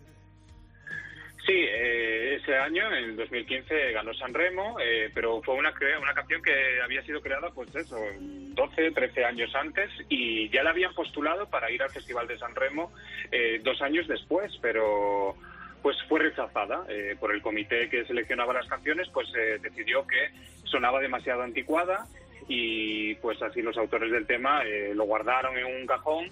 Sí, 1.45 1.53
eh, 1.53 2.04
ese 2.45 2.57
año, 2.57 2.87
en 2.87 3.03
el 3.05 3.15
2015, 3.15 3.91
ganó 3.93 4.13
San 4.13 4.33
Remo, 4.33 4.77
eh, 4.79 5.09
pero 5.13 5.41
fue 5.41 5.55
una, 5.55 5.73
una 6.01 6.13
canción 6.13 6.41
que 6.41 6.81
había 6.83 7.01
sido 7.03 7.21
creada, 7.21 7.49
pues 7.49 7.73
eso, 7.75 7.97
12, 8.19 8.91
13 8.91 9.25
años 9.25 9.53
antes 9.55 9.89
y 10.09 10.49
ya 10.49 10.63
la 10.63 10.69
habían 10.69 10.93
postulado 10.93 11.49
para 11.49 11.71
ir 11.71 11.81
al 11.81 11.89
Festival 11.89 12.27
de 12.27 12.37
San 12.37 12.53
Remo 12.53 12.91
eh, 13.31 13.59
dos 13.63 13.81
años 13.81 14.07
después, 14.07 14.57
pero 14.61 15.35
pues 15.81 15.97
fue 16.09 16.19
rechazada 16.19 16.83
eh, 16.89 17.15
por 17.19 17.31
el 17.31 17.43
comité 17.43 17.89
que 17.89 18.05
seleccionaba 18.05 18.53
las 18.53 18.67
canciones, 18.67 19.07
pues 19.13 19.27
eh, 19.37 19.59
decidió 19.61 20.07
que 20.07 20.31
sonaba 20.63 20.99
demasiado 20.99 21.43
anticuada 21.43 22.07
y 22.47 23.13
pues 23.15 23.39
así 23.43 23.61
los 23.61 23.77
autores 23.77 24.11
del 24.11 24.25
tema 24.25 24.63
eh, 24.63 24.93
lo 24.95 25.03
guardaron 25.05 25.55
en 25.57 25.65
un 25.65 25.85
cajón 25.85 26.31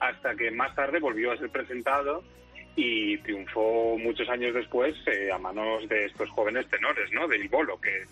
hasta 0.00 0.34
que 0.34 0.50
más 0.50 0.74
tarde 0.74 0.98
volvió 0.98 1.30
a 1.30 1.36
ser 1.36 1.50
presentado 1.50 2.24
y 2.80 3.18
triunfó 3.18 3.98
muchos 3.98 4.28
años 4.28 4.54
después 4.54 4.94
eh, 5.06 5.32
a 5.32 5.38
manos 5.38 5.88
de 5.88 6.04
estos 6.04 6.30
jóvenes 6.30 6.68
tenores, 6.68 7.10
¿no? 7.12 7.26
De 7.26 7.36
Il 7.36 7.48
Bolo, 7.48 7.80
que 7.80 8.04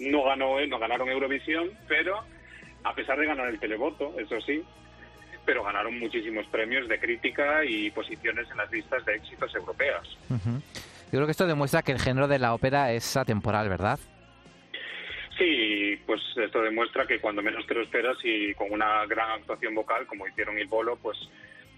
no 0.00 0.24
ganó, 0.24 0.60
no 0.66 0.78
ganaron 0.80 1.08
Eurovisión, 1.08 1.70
pero 1.86 2.24
a 2.82 2.94
pesar 2.96 3.16
de 3.16 3.26
ganar 3.26 3.46
el 3.48 3.60
televoto, 3.60 4.18
eso 4.18 4.40
sí, 4.40 4.60
pero 5.46 5.62
ganaron 5.62 6.00
muchísimos 6.00 6.46
premios 6.48 6.88
de 6.88 6.98
crítica 6.98 7.64
y 7.64 7.92
posiciones 7.92 8.50
en 8.50 8.56
las 8.56 8.72
listas 8.72 9.04
de 9.04 9.14
éxitos 9.14 9.54
europeas. 9.54 10.02
Ujú. 10.28 10.60
Yo 11.04 11.10
creo 11.12 11.26
que 11.26 11.30
esto 11.30 11.46
demuestra 11.46 11.82
que 11.82 11.92
el 11.92 12.00
género 12.00 12.26
de 12.26 12.40
la 12.40 12.54
ópera 12.54 12.92
es 12.92 13.16
atemporal, 13.16 13.68
¿verdad? 13.68 14.00
Sí, 15.38 15.96
pues 16.06 16.20
esto 16.36 16.60
demuestra 16.60 17.06
que 17.06 17.20
cuando 17.20 17.40
menos 17.40 17.64
te 17.68 17.74
lo 17.74 17.82
esperas 17.82 18.16
y 18.24 18.52
con 18.54 18.72
una 18.72 19.06
gran 19.06 19.30
actuación 19.30 19.76
vocal, 19.76 20.06
como 20.06 20.26
hicieron 20.26 20.58
Il 20.58 20.66
Bolo, 20.66 20.96
pues 20.96 21.16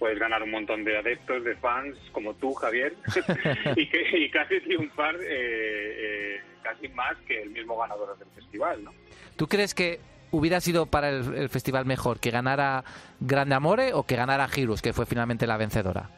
puedes 0.01 0.19
ganar 0.19 0.43
un 0.43 0.51
montón 0.51 0.83
de 0.83 0.99
adeptos, 0.99 1.45
de 1.45 1.55
fans, 1.57 1.97
como 2.11 2.35
tú, 2.35 2.55
Javier, 2.55 2.95
y, 3.77 3.87
que, 3.87 4.19
y 4.19 4.31
casi 4.31 4.59
triunfar 4.61 5.15
eh, 5.17 5.21
eh, 5.29 6.41
casi 6.63 6.89
más 6.89 7.17
que 7.29 7.43
el 7.43 7.51
mismo 7.51 7.79
ganador 7.79 8.19
del 8.19 8.29
festival, 8.31 8.83
¿no? 8.83 8.93
¿Tú 9.37 9.47
crees 9.47 9.75
que 9.75 10.01
hubiera 10.33 10.61
sido 10.61 10.87
para 10.87 11.11
el, 11.11 11.35
el 11.35 11.49
festival 11.51 11.85
mejor 11.85 12.19
que 12.19 12.31
ganara 12.31 12.83
Grande 13.21 13.55
Amore 13.55 13.93
o 13.93 14.05
que 14.05 14.17
ganara 14.17 14.49
Girus, 14.49 14.83
que 14.83 14.93
fue 14.93 15.07
finalmente 15.07 15.47
la 15.47 15.59
vencedora? 15.59 16.09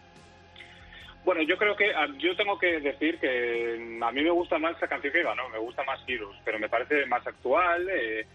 Bueno, 1.24 1.42
yo 1.42 1.56
creo 1.56 1.76
que 1.76 1.94
ah, 1.94 2.06
yo 2.18 2.36
tengo 2.36 2.58
que 2.58 2.80
decir 2.80 3.18
que 3.18 3.98
a 4.00 4.12
mí 4.12 4.22
me 4.22 4.30
gusta 4.30 4.58
más 4.58 4.76
esa 4.76 4.88
canción 4.88 5.12
que 5.12 5.22
ganó, 5.22 5.48
me 5.50 5.58
gusta 5.58 5.84
más 5.84 6.00
Heroes, 6.06 6.36
pero 6.44 6.58
me 6.58 6.68
parece 6.68 7.06
más 7.06 7.26
actual. 7.26 7.88
Eh, 7.90 8.26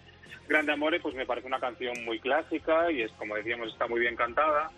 Grande 0.47 0.71
Amore, 0.71 1.01
pues 1.01 1.13
me 1.13 1.25
parece 1.25 1.47
una 1.47 1.59
canción 1.59 1.93
muy 2.05 2.19
clásica 2.19 2.89
y 2.89 3.01
es, 3.01 3.11
como 3.13 3.35
decíamos, 3.35 3.67
está 3.67 3.87
muy 3.87 3.99
bien 3.99 4.15
cantada, 4.15 4.71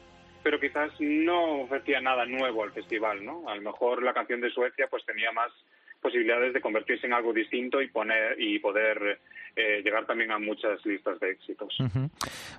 pero 0.43 0.59
quizás 0.59 0.91
no 0.99 1.61
ofrecía 1.61 2.01
nada 2.01 2.25
nuevo 2.25 2.63
al 2.63 2.71
festival, 2.71 3.23
¿no? 3.23 3.47
A 3.49 3.55
lo 3.55 3.61
mejor 3.61 4.03
la 4.03 4.13
canción 4.13 4.41
de 4.41 4.49
Suecia, 4.49 4.87
pues 4.89 5.05
tenía 5.05 5.31
más 5.31 5.51
posibilidades 6.01 6.53
de 6.53 6.61
convertirse 6.61 7.07
en 7.07 7.13
algo 7.13 7.33
distinto 7.33 7.81
y 7.81 7.89
poner 7.89 8.39
y 8.39 8.59
poder 8.59 9.19
eh, 9.55 9.81
llegar 9.83 10.05
también 10.05 10.31
a 10.31 10.39
muchas 10.39 10.83
listas 10.85 11.19
de 11.19 11.31
éxitos. 11.31 11.77
Ujú. 11.79 12.09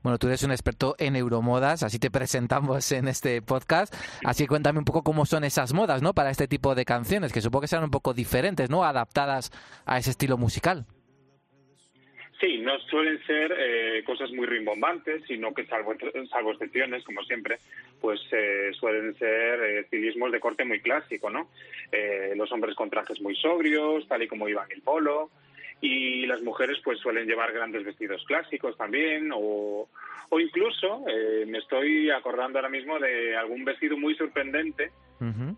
Bueno, 0.02 0.18
tú 0.18 0.26
eres 0.26 0.42
un 0.42 0.50
experto 0.50 0.94
en 0.98 1.16
euromodas, 1.16 1.82
así 1.82 1.98
te 1.98 2.10
presentamos 2.10 2.92
en 2.92 3.08
este 3.08 3.40
podcast. 3.40 3.94
Así 4.24 4.44
que 4.44 4.48
cuéntame 4.48 4.78
un 4.78 4.84
poco 4.84 5.02
cómo 5.02 5.24
son 5.24 5.44
esas 5.44 5.72
modas, 5.72 6.02
¿no? 6.02 6.12
Para 6.12 6.30
este 6.30 6.48
tipo 6.48 6.74
de 6.74 6.84
canciones, 6.84 7.32
que 7.32 7.40
supongo 7.40 7.62
que 7.62 7.68
serán 7.68 7.84
un 7.84 7.90
poco 7.90 8.12
diferentes, 8.12 8.68
¿no? 8.68 8.84
Adaptadas 8.84 9.50
a 9.86 9.98
ese 9.98 10.10
estilo 10.10 10.36
musical. 10.36 10.84
Sí, 12.40 12.56
no 12.56 12.78
suelen 12.78 13.22
ser 13.26 13.54
eh, 13.54 14.02
cosas 14.02 14.30
muy 14.32 14.46
rimbombantes, 14.46 15.22
sino 15.26 15.52
que 15.52 15.66
salvo, 15.66 15.94
salvo 16.30 16.52
excepciones, 16.52 17.04
como 17.04 17.22
siempre, 17.24 17.58
pues 18.00 18.18
eh, 18.32 18.70
suelen 18.72 19.14
ser 19.18 19.60
eh, 19.60 19.80
estilismos 19.80 20.32
de 20.32 20.40
corte 20.40 20.64
muy 20.64 20.80
clásico, 20.80 21.28
¿no? 21.28 21.50
Eh, 21.92 22.32
los 22.34 22.50
hombres 22.50 22.74
con 22.74 22.88
trajes 22.88 23.20
muy 23.20 23.36
sobrios, 23.36 24.08
tal 24.08 24.22
y 24.22 24.28
como 24.28 24.48
iban 24.48 24.66
el 24.70 24.80
polo, 24.80 25.30
y 25.82 26.24
las 26.26 26.40
mujeres 26.40 26.78
pues 26.82 26.98
suelen 27.00 27.26
llevar 27.26 27.52
grandes 27.52 27.84
vestidos 27.84 28.24
clásicos 28.24 28.74
también, 28.78 29.30
o, 29.34 29.90
o 30.30 30.40
incluso 30.40 31.04
eh, 31.08 31.44
me 31.46 31.58
estoy 31.58 32.10
acordando 32.10 32.58
ahora 32.58 32.70
mismo 32.70 32.98
de 32.98 33.36
algún 33.36 33.64
vestido 33.66 33.98
muy 33.98 34.14
sorprendente, 34.14 34.92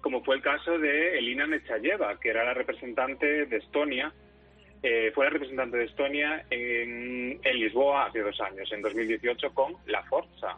como 0.00 0.24
fue 0.24 0.34
el 0.34 0.42
caso 0.42 0.76
de 0.76 1.16
Elina 1.16 1.46
Nechayeva, 1.46 2.18
que 2.18 2.30
era 2.30 2.42
la 2.44 2.52
representante 2.52 3.46
de 3.46 3.56
Estonia, 3.58 4.12
eh, 4.82 5.12
fue 5.14 5.30
representante 5.30 5.76
de 5.76 5.84
Estonia 5.84 6.44
en, 6.50 7.38
en 7.42 7.58
Lisboa 7.58 8.06
hace 8.06 8.20
dos 8.20 8.40
años, 8.40 8.70
en 8.72 8.82
2018, 8.82 9.54
con 9.54 9.74
La 9.86 10.02
Forza. 10.04 10.56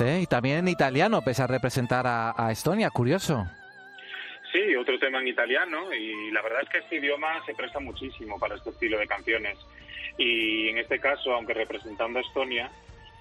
Y 0.00 0.26
también 0.26 0.58
en 0.58 0.68
italiano, 0.68 1.22
pese 1.22 1.42
a 1.42 1.46
representar 1.46 2.06
a, 2.06 2.34
a 2.36 2.50
Estonia, 2.50 2.90
curioso. 2.90 3.46
Sí, 4.52 4.74
otro 4.74 4.98
tema 4.98 5.20
en 5.20 5.28
italiano 5.28 5.92
y 5.94 6.30
la 6.32 6.42
verdad 6.42 6.62
es 6.62 6.68
que 6.70 6.78
este 6.78 6.96
idioma 6.96 7.44
se 7.46 7.54
presta 7.54 7.78
muchísimo 7.78 8.38
para 8.38 8.56
este 8.56 8.70
estilo 8.70 8.98
de 8.98 9.06
canciones. 9.06 9.58
Y 10.18 10.68
en 10.68 10.78
este 10.78 10.98
caso, 10.98 11.32
aunque 11.32 11.54
representando 11.54 12.18
a 12.18 12.22
Estonia, 12.22 12.70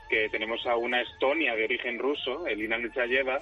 que 0.10 0.30
tenemos 0.30 0.66
a 0.66 0.76
una 0.76 1.02
Estonia 1.02 1.56
de 1.56 1.66
origen 1.66 2.00
ruso, 2.00 2.48
Elina 2.48 2.78
Nechayeva, 2.78 3.42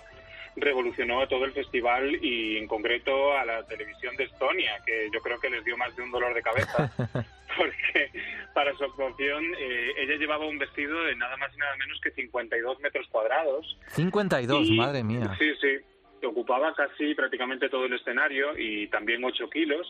revolucionó 0.57 1.21
a 1.21 1.27
todo 1.27 1.45
el 1.45 1.53
festival 1.53 2.17
y 2.23 2.57
en 2.57 2.67
concreto 2.67 3.37
a 3.37 3.45
la 3.45 3.63
televisión 3.67 4.15
de 4.17 4.23
Estonia, 4.25 4.81
que 4.85 5.07
yo 5.13 5.21
creo 5.21 5.39
que 5.39 5.49
les 5.49 5.63
dio 5.63 5.77
más 5.77 5.95
de 5.95 6.01
un 6.03 6.11
dolor 6.11 6.33
de 6.33 6.41
cabeza, 6.41 6.91
porque 7.57 8.11
para 8.53 8.73
su 8.75 8.83
actuación 8.83 9.43
eh, 9.59 9.91
ella 9.97 10.15
llevaba 10.15 10.45
un 10.47 10.57
vestido 10.57 11.03
de 11.03 11.15
nada 11.15 11.37
más 11.37 11.53
y 11.55 11.57
nada 11.57 11.75
menos 11.77 11.99
que 12.01 12.11
52 12.11 12.79
metros 12.79 13.07
cuadrados 13.09 13.77
52, 13.89 14.67
y- 14.67 14.75
madre 14.77 15.03
mía. 15.03 15.31
Sí, 15.37 15.51
sí. 15.61 15.77
Ocupaba 16.25 16.73
casi 16.73 17.13
prácticamente 17.13 17.69
todo 17.69 17.85
el 17.85 17.93
escenario 17.93 18.57
y 18.57 18.87
también 18.87 19.23
8 19.23 19.49
kilos. 19.51 19.85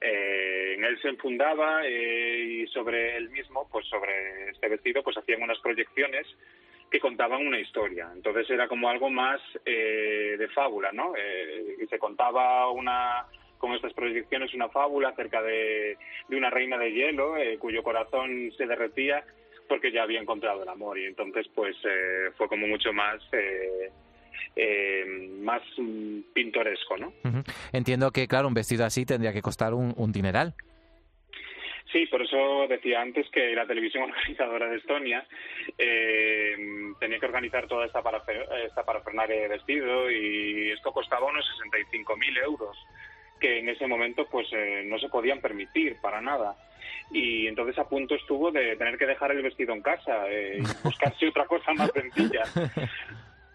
Eh, 0.00 0.74
en 0.76 0.84
él 0.84 1.00
se 1.00 1.08
enfundaba 1.08 1.82
eh, 1.86 2.62
y 2.64 2.66
sobre 2.66 3.16
él 3.16 3.30
mismo, 3.30 3.68
pues 3.70 3.86
sobre 3.86 4.50
este 4.50 4.68
vestido, 4.68 5.04
pues 5.04 5.16
hacían 5.16 5.40
unas 5.42 5.58
proyecciones 5.60 6.26
que 6.90 7.00
contaban 7.00 7.46
una 7.46 7.58
historia. 7.58 8.10
Entonces 8.14 8.48
era 8.50 8.68
como 8.68 8.88
algo 8.88 9.10
más 9.10 9.40
eh, 9.64 10.36
de 10.38 10.48
fábula, 10.48 10.92
¿no? 10.92 11.14
Eh, 11.16 11.86
se 11.88 11.98
contaba 11.98 12.70
una 12.70 13.26
con 13.58 13.72
estas 13.72 13.94
proyecciones 13.94 14.52
una 14.52 14.68
fábula 14.68 15.08
acerca 15.08 15.40
de, 15.40 15.96
de 16.28 16.36
una 16.36 16.50
reina 16.50 16.76
de 16.76 16.92
hielo 16.92 17.36
eh, 17.38 17.56
cuyo 17.58 17.82
corazón 17.82 18.52
se 18.58 18.66
derretía 18.66 19.24
porque 19.68 19.90
ya 19.90 20.02
había 20.02 20.20
encontrado 20.20 20.62
el 20.62 20.68
amor 20.68 20.98
y 20.98 21.06
entonces 21.06 21.46
pues 21.54 21.74
eh, 21.84 22.30
fue 22.36 22.48
como 22.48 22.66
mucho 22.66 22.92
más 22.92 23.22
eh, 23.32 23.90
eh, 24.56 25.04
más 25.40 25.62
mm, 25.78 26.32
pintoresco, 26.32 26.96
¿no? 26.96 27.12
Entiendo 27.72 28.10
que, 28.10 28.28
claro, 28.28 28.48
un 28.48 28.54
vestido 28.54 28.84
así 28.84 29.04
tendría 29.04 29.32
que 29.32 29.42
costar 29.42 29.74
un, 29.74 29.94
un 29.96 30.12
dineral. 30.12 30.54
Sí, 31.94 32.06
por 32.06 32.20
eso 32.22 32.66
decía 32.68 33.00
antes 33.00 33.30
que 33.30 33.54
la 33.54 33.68
televisión 33.68 34.02
organizadora 34.10 34.68
de 34.68 34.78
Estonia 34.78 35.24
eh, 35.78 36.56
tenía 36.98 37.20
que 37.20 37.26
organizar 37.26 37.68
toda 37.68 37.86
esta, 37.86 38.02
parafe- 38.02 38.48
esta 38.66 38.84
parafernalia 38.84 39.42
de 39.42 39.46
vestido 39.48 40.10
y 40.10 40.72
esto 40.72 40.90
costaba 40.90 41.26
unos 41.28 41.46
65.000 41.72 42.42
euros, 42.42 42.76
que 43.38 43.60
en 43.60 43.68
ese 43.68 43.86
momento 43.86 44.26
pues 44.28 44.48
eh, 44.52 44.82
no 44.86 44.98
se 44.98 45.08
podían 45.08 45.40
permitir 45.40 45.96
para 46.00 46.20
nada. 46.20 46.56
Y 47.12 47.46
entonces 47.46 47.78
a 47.78 47.88
punto 47.88 48.16
estuvo 48.16 48.50
de 48.50 48.74
tener 48.74 48.98
que 48.98 49.06
dejar 49.06 49.30
el 49.30 49.42
vestido 49.42 49.72
en 49.72 49.82
casa 49.82 50.28
eh, 50.28 50.58
y 50.58 50.62
buscarse 50.82 51.28
otra 51.28 51.44
cosa 51.46 51.72
más 51.74 51.92
sencilla. 51.92 52.42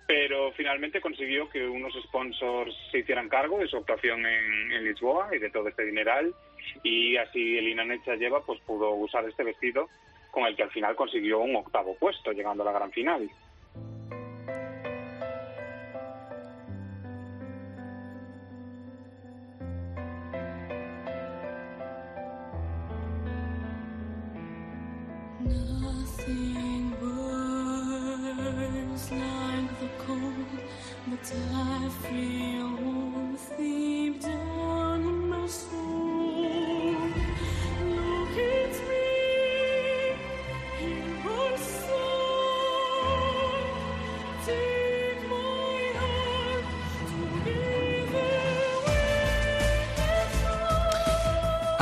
Pero 0.07 0.53
finalmente 0.53 1.01
consiguió 1.01 1.49
que 1.49 1.67
unos 1.67 1.93
sponsors 2.03 2.73
se 2.89 2.99
hicieran 2.99 3.27
cargo 3.27 3.59
de 3.59 3.67
su 3.67 3.75
actuación 3.75 4.25
en, 4.25 4.71
en 4.71 4.83
Lisboa 4.85 5.27
y 5.35 5.39
de 5.39 5.49
todo 5.51 5.67
este 5.67 5.83
dineral 5.85 6.33
y 6.83 7.17
así 7.17 7.57
Elina 7.57 7.83
Nechayeva 7.83 8.41
pues 8.45 8.59
pudo 8.61 8.91
usar 8.91 9.27
este 9.27 9.43
vestido 9.43 9.89
con 10.31 10.45
el 10.45 10.55
que 10.55 10.63
al 10.63 10.71
final 10.71 10.95
consiguió 10.95 11.39
un 11.39 11.55
octavo 11.55 11.95
puesto 11.95 12.31
llegando 12.31 12.63
a 12.63 12.67
la 12.67 12.71
gran 12.71 12.91
final. 12.91 13.29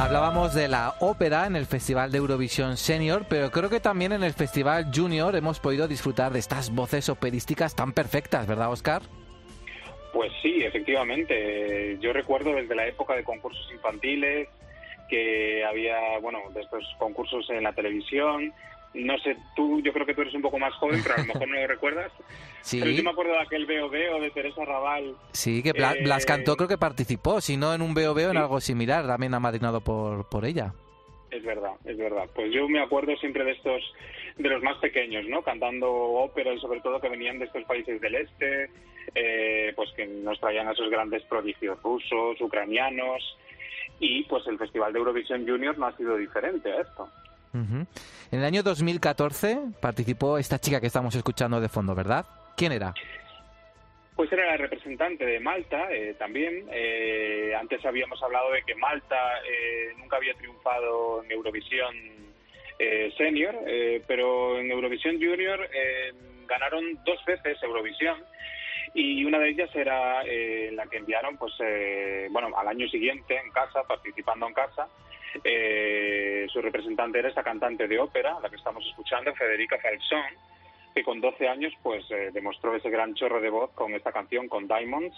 Hablábamos 0.07 0.55
de 0.55 0.69
la 0.69 0.95
ópera 1.01 1.47
en 1.47 1.57
el 1.57 1.65
Festival 1.65 2.13
de 2.13 2.19
Eurovisión 2.19 2.77
Senior, 2.77 3.25
pero 3.27 3.51
creo 3.51 3.69
que 3.69 3.81
también 3.81 4.13
en 4.13 4.23
el 4.23 4.31
Festival 4.31 4.89
Junior 4.95 5.35
hemos 5.35 5.59
podido 5.59 5.85
disfrutar 5.85 6.31
de 6.31 6.39
estas 6.39 6.73
voces 6.73 7.09
operísticas 7.09 7.75
tan 7.75 7.91
perfectas, 7.91 8.47
¿verdad, 8.47 8.71
Oscar? 8.71 9.01
Pues 10.13 10.31
sí, 10.41 10.63
efectivamente. 10.63 11.97
Yo 11.99 12.13
recuerdo 12.13 12.53
desde 12.55 12.73
la 12.73 12.87
época 12.87 13.15
de 13.15 13.25
concursos 13.25 13.69
infantiles 13.69 14.47
que 15.09 15.65
había, 15.65 15.97
bueno, 16.21 16.39
de 16.53 16.61
estos 16.61 16.85
concursos 16.97 17.49
en 17.49 17.63
la 17.63 17.73
televisión. 17.73 18.53
No 18.97 19.17
sé, 19.19 19.37
tú, 19.55 19.81
yo 19.81 19.93
creo 19.93 20.05
que 20.05 20.13
tú 20.13 20.21
eres 20.21 20.33
un 20.33 20.41
poco 20.41 20.59
más 20.59 20.73
joven, 20.75 21.01
pero 21.03 21.15
a 21.15 21.17
lo 21.19 21.25
mejor 21.33 21.47
no 21.47 21.55
lo 21.55 21.67
recuerdas. 21.67 22.11
Sí. 22.61 22.79
Pero 22.79 22.91
yo 22.91 23.03
me 23.03 23.11
acuerdo 23.11 23.33
de 23.33 23.41
aquel 23.41 23.65
Veo 23.65 23.89
Veo 23.89 24.19
de 24.19 24.31
Teresa 24.31 24.65
Raval. 24.65 25.15
Sí, 25.31 25.63
que 25.63 25.69
Eh, 25.69 26.03
Blas 26.03 26.25
Cantó 26.25 26.55
creo 26.57 26.67
que 26.67 26.77
participó, 26.77 27.41
si 27.41 27.57
no 27.57 27.73
en 27.73 27.81
un 27.81 27.93
veo 27.93 28.13
veo 28.13 28.31
en 28.31 28.37
algo 28.37 28.59
similar, 28.59 29.05
también 29.07 29.33
amadrinado 29.33 29.81
por, 29.81 30.27
por 30.29 30.45
ella. 30.45 30.73
Es 31.29 31.43
verdad, 31.43 31.73
es 31.83 31.97
verdad. 31.97 32.29
Pues 32.33 32.51
yo 32.53 32.67
me 32.69 32.81
acuerdo 32.81 33.15
siempre 33.17 33.43
de 33.43 33.51
estos, 33.51 33.81
de 34.37 34.49
los 34.49 34.63
más 34.63 34.77
pequeños, 34.77 35.25
¿no? 35.27 35.41
Cantando 35.41 35.91
ópera 35.91 36.53
y 36.53 36.59
sobre 36.59 36.79
todo 36.79 37.01
que 37.01 37.09
venían 37.09 37.37
de 37.39 37.45
estos 37.45 37.63
países 37.65 37.99
del 37.99 38.15
este, 38.15 38.69
eh, 39.13 39.73
pues 39.75 39.91
que 39.95 40.05
nos 40.07 40.39
traían 40.39 40.67
a 40.67 40.71
esos 40.71 40.89
grandes 40.89 41.23
prodigios 41.23 41.81
rusos, 41.83 42.39
ucranianos. 42.39 43.37
Y 43.99 44.23
pues 44.23 44.45
el 44.47 44.57
Festival 44.57 44.93
de 44.93 44.99
Eurovisión 44.99 45.45
Junior 45.47 45.77
no 45.77 45.87
ha 45.87 45.97
sido 45.97 46.15
diferente 46.15 46.71
a 46.71 46.81
esto. 46.81 47.09
Ujú. 47.53 47.85
En 48.31 48.39
el 48.39 48.45
año 48.45 48.63
2014 48.63 49.57
participó 49.81 50.37
esta 50.37 50.59
chica 50.59 50.81
que 50.81 50.87
estamos 50.87 51.15
escuchando 51.15 51.59
de 51.61 51.69
fondo, 51.69 51.95
¿verdad? 51.95 52.25
¿Quién 52.55 52.71
era? 52.71 52.93
Pues 54.15 54.31
era 54.31 54.47
la 54.47 54.57
representante 54.57 55.25
de 55.25 55.39
Malta 55.39 55.91
eh, 55.91 56.15
también. 56.17 56.65
Eh, 56.71 57.53
antes 57.59 57.85
habíamos 57.85 58.21
hablado 58.23 58.51
de 58.51 58.63
que 58.63 58.73
Malta 58.75 59.15
eh, 59.47 59.93
nunca 59.97 60.17
había 60.17 60.33
triunfado 60.33 61.23
en 61.23 61.31
Eurovisión 61.31 61.95
eh, 62.79 63.13
Senior, 63.15 63.55
eh, 63.67 64.01
pero 64.07 64.59
en 64.59 64.71
Eurovisión 64.71 65.15
Junior 65.15 65.59
eh, 65.71 66.13
ganaron 66.47 66.99
dos 67.05 67.23
veces 67.25 67.61
Eurovisión 67.61 68.23
y 68.95 69.23
una 69.23 69.37
de 69.37 69.49
ellas 69.49 69.69
era 69.75 70.23
eh, 70.25 70.71
la 70.73 70.87
que 70.87 70.97
enviaron, 70.97 71.37
pues 71.37 71.53
eh, 71.59 72.27
bueno, 72.31 72.49
al 72.57 72.67
año 72.67 72.87
siguiente 72.87 73.37
en 73.37 73.51
casa, 73.51 73.83
participando 73.83 74.47
en 74.47 74.53
casa. 74.53 74.87
Eh, 75.43 76.47
su 76.51 76.61
representante 76.61 77.19
era 77.19 77.29
esta 77.29 77.43
cantante 77.43 77.87
de 77.87 77.99
ópera, 77.99 78.37
la 78.41 78.49
que 78.49 78.55
estamos 78.55 78.85
escuchando, 78.85 79.33
Federica 79.35 79.77
Falsón, 79.79 80.33
que 80.93 81.03
con 81.03 81.21
12 81.21 81.47
años 81.47 81.73
pues 81.83 82.09
eh, 82.11 82.31
demostró 82.33 82.75
ese 82.75 82.89
gran 82.89 83.13
chorro 83.13 83.39
de 83.41 83.49
voz 83.49 83.71
con 83.73 83.93
esta 83.93 84.11
canción, 84.11 84.47
con 84.47 84.67
Diamonds, 84.67 85.15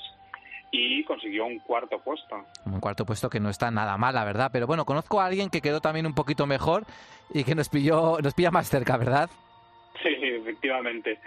y 0.71 1.03
consiguió 1.03 1.45
un 1.45 1.59
cuarto 1.59 1.99
puesto. 1.99 2.45
Un 2.65 2.79
cuarto 2.79 3.05
puesto 3.05 3.29
que 3.29 3.39
no 3.39 3.49
está 3.49 3.71
nada 3.71 3.97
mal, 3.97 4.13
la 4.13 4.23
verdad. 4.23 4.49
Pero 4.53 4.67
bueno, 4.67 4.85
conozco 4.85 5.19
a 5.19 5.25
alguien 5.25 5.49
que 5.49 5.61
quedó 5.61 5.81
también 5.81 6.05
un 6.05 6.13
poquito 6.13 6.45
mejor 6.45 6.83
y 7.33 7.43
que 7.43 7.55
nos 7.55 7.69
pilló, 7.69 8.19
nos 8.21 8.33
pilla 8.33 8.51
más 8.51 8.69
cerca, 8.69 8.97
¿verdad? 8.97 9.29
Sí, 10.01 10.15
efectivamente. 10.21 11.19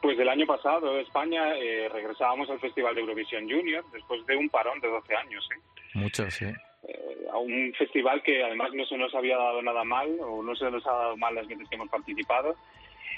Pues 0.00 0.18
el 0.18 0.28
año 0.28 0.46
pasado 0.46 0.98
España 0.98 1.54
eh, 1.56 1.88
regresábamos 1.92 2.50
al 2.50 2.58
Festival 2.58 2.94
de 2.94 3.02
Eurovisión 3.02 3.48
Junior 3.48 3.84
después 3.92 4.24
de 4.26 4.36
un 4.36 4.48
parón 4.48 4.80
de 4.80 4.88
12 4.88 5.14
años. 5.14 5.48
¿eh? 5.54 5.60
Mucho, 5.94 6.30
sí. 6.30 6.46
Eh, 6.86 7.26
a 7.32 7.38
un 7.38 7.72
festival 7.76 8.22
que 8.22 8.42
además 8.42 8.70
no 8.72 8.84
se 8.86 8.96
nos 8.96 9.14
había 9.14 9.36
dado 9.36 9.60
nada 9.62 9.82
mal 9.84 10.16
o 10.20 10.42
no 10.42 10.54
se 10.54 10.70
nos 10.70 10.86
ha 10.86 10.92
dado 10.92 11.16
mal 11.16 11.34
las 11.34 11.46
veces 11.48 11.68
que 11.68 11.74
hemos 11.74 11.88
participado 11.88 12.54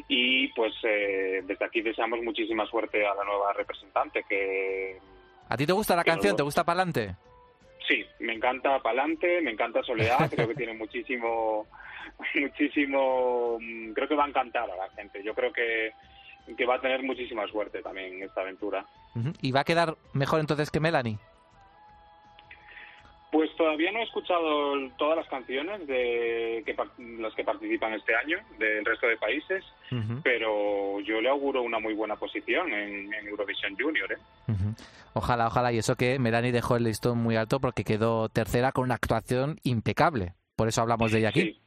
y 0.09 0.49
pues 0.55 0.73
eh, 0.83 1.43
desde 1.45 1.65
aquí 1.65 1.83
deseamos 1.83 2.23
muchísima 2.23 2.65
suerte 2.67 3.07
a 3.07 3.15
la 3.15 3.25
nueva 3.25 3.53
representante 3.53 4.25
que 4.29 4.97
¿A 5.49 5.57
ti 5.57 5.67
te 5.67 5.73
gusta 5.73 5.95
la 5.95 6.05
canción? 6.05 6.37
¿Te 6.37 6.43
gusta 6.43 6.65
Pa'lante? 6.65 7.17
sí, 7.91 8.07
me 8.21 8.35
encanta 8.35 8.79
Palante, 8.79 9.41
me 9.41 9.51
encanta 9.51 9.83
Soledad, 9.83 10.31
creo 10.31 10.49
que 10.49 10.55
tiene 10.55 10.75
muchísimo, 10.75 11.67
muchísimo, 12.35 13.59
mm, 13.61 13.93
creo 13.93 14.09
que 14.09 14.15
va 14.15 14.25
a 14.25 14.29
encantar 14.29 14.71
a 14.71 14.77
la 14.77 14.89
gente, 14.91 15.23
yo 15.25 15.35
creo 15.35 15.53
que, 15.53 15.93
que 16.57 16.67
va 16.67 16.77
a 16.77 16.81
tener 16.81 17.03
muchísima 17.03 17.47
suerte 17.49 17.83
también 17.83 18.23
esta 18.23 18.43
aventura. 18.43 18.87
¿Y 19.43 19.51
va 19.51 19.61
a 19.61 19.65
quedar 19.65 19.97
mejor 20.13 20.41
entonces 20.41 20.71
que 20.71 20.79
Melanie? 20.79 21.19
Pues 23.31 23.55
todavía 23.57 23.93
no 23.93 24.01
he 24.01 24.03
escuchado 24.03 24.75
todas 24.99 25.17
las 25.17 25.29
canciones 25.29 25.87
de 25.87 26.65
que, 26.67 26.77
las 27.21 27.33
que 27.35 27.45
participan 27.45 27.95
este 27.95 28.15
año 28.17 28.39
del 28.59 28.85
resto 28.85 29.07
de 29.07 29.17
países, 29.17 29.65
pero 30.25 30.99
yo 31.01 31.21
le 31.21 31.29
auguro 31.29 31.63
una 31.63 31.79
muy 31.79 31.95
buena 31.95 32.17
posición 32.17 32.73
en, 32.73 33.13
en 33.15 33.29
Eurovisión 33.29 33.77
Junior. 33.79 34.13
¿eh? 34.13 34.17
Ojalá, 35.15 35.47
ojalá. 35.47 35.73
Y 35.73 35.79
eso 35.79 35.95
que 35.95 36.19
Melanie 36.19 36.51
dejó 36.51 36.77
el 36.77 36.85
listón 36.85 37.19
muy 37.19 37.37
alto 37.37 37.61
porque 37.61 37.85
quedó 37.85 38.29
tercera 38.29 38.73
con 38.73 38.85
una 38.85 38.95
actuación 38.95 39.59
impecable. 39.63 40.35
Por 40.57 40.69
eso 40.69 40.83
hablamos 40.83 41.13
de 41.13 41.19
ella 41.21 41.29
aquí. 41.29 41.61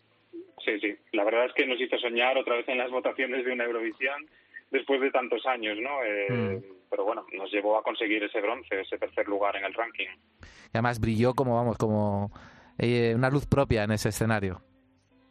Sí, 0.66 0.80
sí. 0.80 0.95
La 1.14 1.24
verdad 1.24 1.45
es 1.45 1.53
que 1.53 1.66
nos 1.66 1.80
hizo 1.80 1.97
soñar 1.97 2.38
otra 2.38 2.55
vez 2.55 2.68
en 2.68 2.78
las 2.78 2.91
votaciones 2.91 3.45
de 3.45 3.51
una 3.51 3.64
Eurovisión 3.66 4.28
después 4.74 5.00
de 5.00 5.12
tantos 5.12 5.46
años, 5.46 5.78
¿no? 5.80 6.04
Eh, 6.04 6.60
Pero 6.90 7.06
bueno, 7.06 7.26
nos 7.32 7.52
llevó 7.52 7.78
a 7.78 7.84
conseguir 7.84 8.24
ese 8.24 8.42
bronce, 8.42 8.82
ese 8.82 8.98
tercer 8.98 9.28
lugar 9.28 9.56
en 9.56 9.64
el 9.64 9.74
ranking. 9.74 10.08
Y 10.42 10.74
además 10.74 11.00
brilló 11.00 11.34
como, 11.34 11.56
vamos, 11.56 11.78
como 11.78 12.32
eh, 12.78 13.14
una 13.16 13.30
luz 13.30 13.48
propia 13.48 13.84
en 13.84 13.92
ese 13.92 14.10
escenario. 14.10 14.62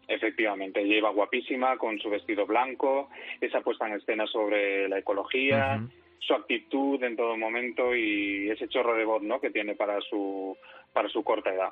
Efectivamente, 0.08 0.80
ella 0.80 0.96
iba 0.96 1.10
guapísima 1.10 1.76
con 1.76 1.98
su 1.98 2.08
vestido 2.10 2.46
blanco, 2.46 3.10
esa 3.40 3.60
puesta 3.60 3.86
en 3.86 3.94
escena 3.94 4.26
sobre 4.26 4.88
la 4.88 4.98
ecología, 4.98 5.80
su 6.18 6.34
actitud 6.34 7.02
en 7.02 7.16
todo 7.16 7.36
momento 7.36 7.94
y 7.94 8.50
ese 8.50 8.68
chorro 8.68 8.96
de 8.96 9.04
voz, 9.04 9.22
¿no? 9.22 9.40
Que 9.40 9.50
tiene 9.50 9.74
para 9.74 10.00
su 10.02 10.56
para 10.92 11.08
su 11.08 11.24
corta 11.24 11.52
edad. 11.52 11.70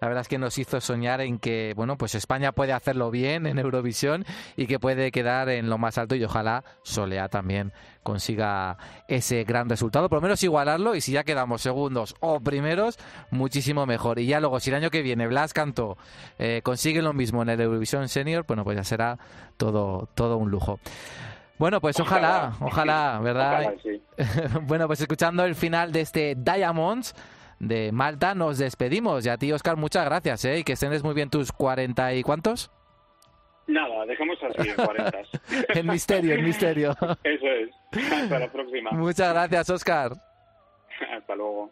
La 0.00 0.08
verdad 0.08 0.22
es 0.22 0.28
que 0.28 0.38
nos 0.38 0.58
hizo 0.58 0.80
soñar 0.80 1.20
en 1.20 1.38
que, 1.38 1.72
bueno, 1.76 1.96
pues 1.96 2.14
España 2.14 2.52
puede 2.52 2.72
hacerlo 2.72 3.10
bien 3.10 3.46
en 3.46 3.58
Eurovisión 3.58 4.24
y 4.56 4.66
que 4.66 4.78
puede 4.78 5.10
quedar 5.10 5.48
en 5.48 5.68
lo 5.68 5.78
más 5.78 5.98
alto 5.98 6.14
y 6.14 6.22
ojalá 6.22 6.62
Solea 6.82 7.28
también 7.28 7.72
consiga 8.04 8.78
ese 9.08 9.44
gran 9.44 9.68
resultado, 9.68 10.08
por 10.08 10.18
lo 10.18 10.22
menos 10.22 10.42
igualarlo 10.42 10.94
y 10.94 11.00
si 11.00 11.12
ya 11.12 11.24
quedamos 11.24 11.62
segundos 11.62 12.14
o 12.20 12.40
primeros, 12.40 12.98
muchísimo 13.30 13.86
mejor. 13.86 14.18
Y 14.18 14.26
ya 14.26 14.40
luego, 14.40 14.60
si 14.60 14.70
el 14.70 14.76
año 14.76 14.90
que 14.90 15.02
viene 15.02 15.26
Blas 15.26 15.52
Canto 15.52 15.98
eh, 16.38 16.60
consigue 16.62 17.02
lo 17.02 17.12
mismo 17.12 17.42
en 17.42 17.50
el 17.50 17.60
Eurovisión 17.60 18.08
Senior, 18.08 18.44
bueno, 18.46 18.64
pues 18.64 18.76
ya 18.76 18.84
será 18.84 19.18
todo, 19.56 20.08
todo 20.14 20.36
un 20.36 20.50
lujo. 20.50 20.78
Bueno, 21.58 21.80
pues 21.80 21.98
ojalá, 21.98 22.54
ojalá, 22.60 23.18
¿verdad? 23.20 23.62
Ojalá, 23.62 23.72
sí. 23.82 24.00
bueno, 24.62 24.86
pues 24.86 25.00
escuchando 25.00 25.44
el 25.44 25.56
final 25.56 25.90
de 25.90 26.02
este 26.02 26.36
Diamonds 26.36 27.14
de 27.58 27.92
Malta, 27.92 28.34
nos 28.34 28.58
despedimos. 28.58 29.26
Y 29.26 29.28
a 29.28 29.36
ti, 29.36 29.52
Oscar, 29.52 29.76
muchas 29.76 30.04
gracias, 30.04 30.44
¿eh? 30.44 30.58
Y 30.58 30.64
que 30.64 30.72
estés 30.72 31.02
muy 31.02 31.14
bien 31.14 31.30
tus 31.30 31.52
cuarenta 31.52 32.14
y 32.14 32.22
cuántos. 32.22 32.70
Nada, 33.66 34.06
dejemos 34.06 34.38
así 34.42 34.70
en 34.70 34.76
40. 34.76 35.18
el 35.74 35.86
misterio, 35.86 36.34
el 36.34 36.42
misterio. 36.42 36.92
Eso 37.22 37.46
es. 37.46 37.70
Hasta 38.12 38.38
la 38.38 38.50
próxima. 38.50 38.90
muchas 38.92 39.32
gracias, 39.32 39.70
Oscar. 39.70 40.12
Hasta 41.16 41.34
luego. 41.36 41.70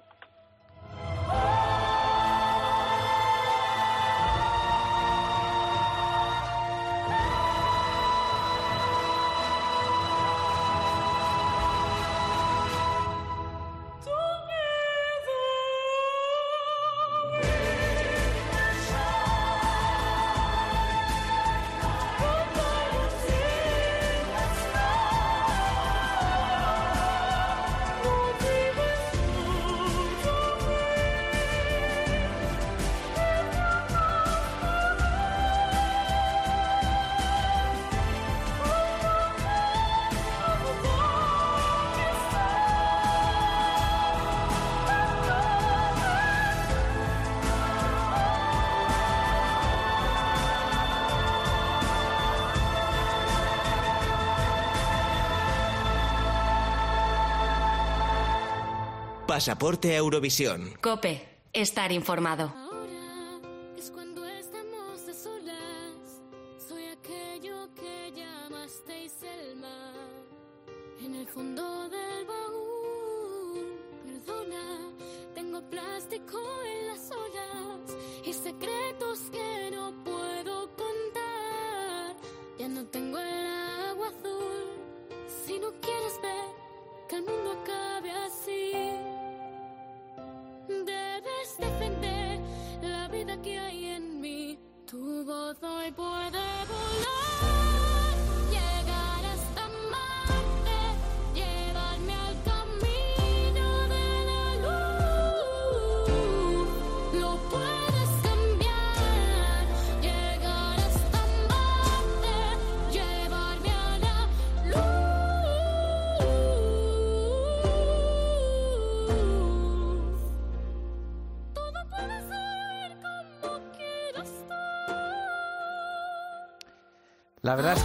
Pasaporte 59.37 59.95
Eurovisión. 59.95 60.73
Cope, 60.81 61.29
estar 61.53 61.93
informado. 61.93 62.55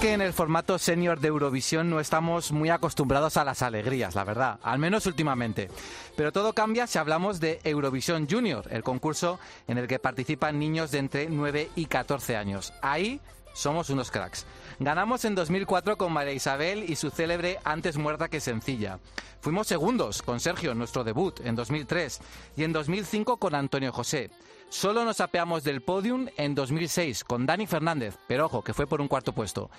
Que 0.02 0.14
en 0.14 0.22
el 0.22 0.34
formato 0.34 0.80
senior 0.80 1.20
de 1.20 1.28
Eurovisión 1.28 1.92
no 1.92 2.00
estamos 2.00 2.52
muy 2.52 2.70
acostumbrados 2.70 3.38
a 3.38 3.44
las 3.44 3.62
alegrías, 3.62 4.16
la 4.16 4.24
verdad, 4.24 4.60
al 4.64 4.80
menos 4.80 5.06
últimamente. 5.06 5.70
Pero 6.18 6.32
todo 6.32 6.54
cambia 6.54 6.88
si 6.88 6.98
hablamos 6.98 7.40
de 7.40 7.60
Eurovisión 7.64 8.28
Junior, 8.28 8.66
el 8.72 8.82
concurso 8.82 9.40
en 9.68 9.78
el 9.78 9.88
que 9.88 10.00
participan 10.00 10.58
niños 10.58 10.90
de 10.90 10.98
entre 10.98 11.30
9 11.30 11.70
y 11.76 11.86
14 11.86 12.36
años. 12.36 12.74
Ahí 12.82 13.22
somos 13.54 13.92
unos 13.92 14.10
cracks. 14.10 14.48
Ganamos 14.80 15.24
en 15.24 15.36
2004 15.36 15.98
con 15.98 16.12
María 16.12 16.34
Isabel 16.34 16.90
y 16.90 16.96
su 16.96 17.12
célebre 17.12 17.60
Antes 17.64 17.98
muerta 17.98 18.28
que 18.28 18.40
sencilla. 18.40 18.98
Fuimos 19.40 19.68
segundos 19.68 20.24
con 20.24 20.40
Sergio 20.40 20.72
en 20.72 20.80
nuestro 20.80 21.04
debut 21.04 21.40
en 21.42 21.56
2003 21.56 22.22
y 22.58 22.64
en 22.64 22.74
2005 22.74 23.38
con 23.38 23.54
Antonio 23.54 23.92
José. 23.92 24.32
Solo 24.72 25.04
nos 25.04 25.20
apeamos 25.20 25.66
del 25.66 25.82
podium 25.82 26.28
en 26.38 26.56
2006 26.56 27.26
con 27.26 27.46
Dani 27.46 27.68
Fernández, 27.68 28.18
pero 28.26 28.46
ojo, 28.46 28.64
que 28.64 28.74
fue 28.74 28.88
por 28.88 29.02
un 29.02 29.10
cuarto 29.10 29.34
puesto. 29.34 29.70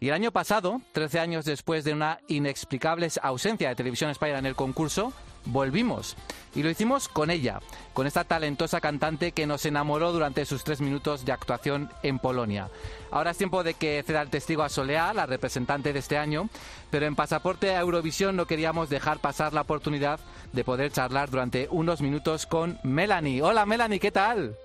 Y 0.00 0.08
el 0.08 0.14
año 0.14 0.32
pasado, 0.32 0.80
13 0.92 1.20
años 1.20 1.44
después 1.44 1.84
de 1.84 1.92
una 1.92 2.20
inexplicable 2.28 3.08
ausencia 3.20 3.68
de 3.68 3.74
Televisión 3.74 4.08
Española 4.08 4.38
en 4.38 4.46
el 4.46 4.56
concurso, 4.56 5.12
volvimos. 5.44 6.16
Y 6.54 6.62
lo 6.62 6.70
hicimos 6.70 7.08
con 7.08 7.30
ella, 7.30 7.60
con 7.92 8.06
esta 8.06 8.24
talentosa 8.24 8.80
cantante 8.80 9.32
que 9.32 9.46
nos 9.46 9.64
enamoró 9.66 10.12
durante 10.12 10.44
sus 10.44 10.64
tres 10.64 10.80
minutos 10.80 11.24
de 11.24 11.32
actuación 11.32 11.90
en 12.02 12.18
Polonia. 12.18 12.68
Ahora 13.10 13.30
es 13.30 13.38
tiempo 13.38 13.62
de 13.62 13.74
que 13.74 14.02
ceda 14.04 14.22
el 14.22 14.30
testigo 14.30 14.62
a 14.62 14.68
Soleá, 14.68 15.12
la 15.14 15.26
representante 15.26 15.92
de 15.92 15.98
este 15.98 16.18
año, 16.18 16.48
pero 16.90 17.06
en 17.06 17.14
Pasaporte 17.14 17.70
a 17.76 17.80
Eurovisión 17.80 18.34
no 18.34 18.46
queríamos 18.46 18.88
dejar 18.88 19.18
pasar 19.18 19.52
la 19.52 19.60
oportunidad 19.60 20.20
de 20.52 20.64
poder 20.64 20.90
charlar 20.90 21.30
durante 21.30 21.68
unos 21.70 22.00
minutos 22.00 22.46
con 22.46 22.78
Melanie. 22.82 23.42
Hola 23.42 23.66
Melanie, 23.66 24.00
¿qué 24.00 24.10
tal? 24.10 24.56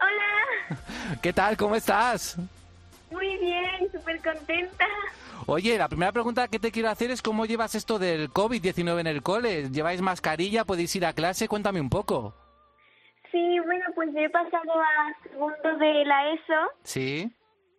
Hola, 0.00 0.78
¿Qué 1.22 1.32
tal? 1.32 1.56
¿Cómo 1.56 1.74
estás? 1.76 2.36
muy 3.10 3.36
bien, 3.38 3.90
súper 3.92 4.20
contenta. 4.22 4.86
Oye, 5.46 5.76
la 5.76 5.88
primera 5.88 6.12
pregunta 6.12 6.48
que 6.48 6.58
te 6.58 6.70
quiero 6.70 6.88
hacer 6.88 7.10
es 7.10 7.20
cómo 7.22 7.46
llevas 7.46 7.74
esto 7.74 7.98
del 7.98 8.30
COVID-19 8.30 9.00
en 9.00 9.06
el 9.06 9.22
cole. 9.22 9.68
¿Lleváis 9.70 10.00
mascarilla? 10.00 10.64
¿Podéis 10.64 10.94
ir 10.96 11.04
a 11.04 11.12
clase? 11.12 11.48
Cuéntame 11.48 11.80
un 11.80 11.90
poco. 11.90 12.34
Sí, 13.30 13.58
bueno, 13.64 13.86
pues 13.94 14.10
yo 14.12 14.20
he 14.20 14.30
pasado 14.30 14.72
a 14.80 15.22
segundo 15.22 15.76
de 15.78 16.04
la 16.04 16.30
ESO 16.32 16.70
Sí. 16.84 17.32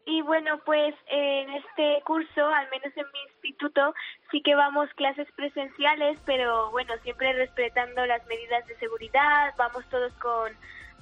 y 0.07 0.22
bueno, 0.24 0.59
pues 0.66 0.95
en 1.07 1.49
este 1.51 2.01
curso, 2.05 2.45
al 2.47 2.70
menos 2.72 2.91
en 2.97 3.05
mi 3.14 3.20
instituto, 3.32 3.93
sí 4.32 4.41
que 4.41 4.55
vamos 4.55 4.89
clases 4.95 5.28
presenciales, 5.36 6.18
pero 6.26 6.72
bueno, 6.72 6.93
siempre 7.03 7.34
respetando 7.34 8.05
las 8.07 8.26
medidas 8.26 8.66
de 8.68 8.76
seguridad, 8.78 9.53
vamos 9.57 9.86
todos 9.89 10.11
con 10.14 10.51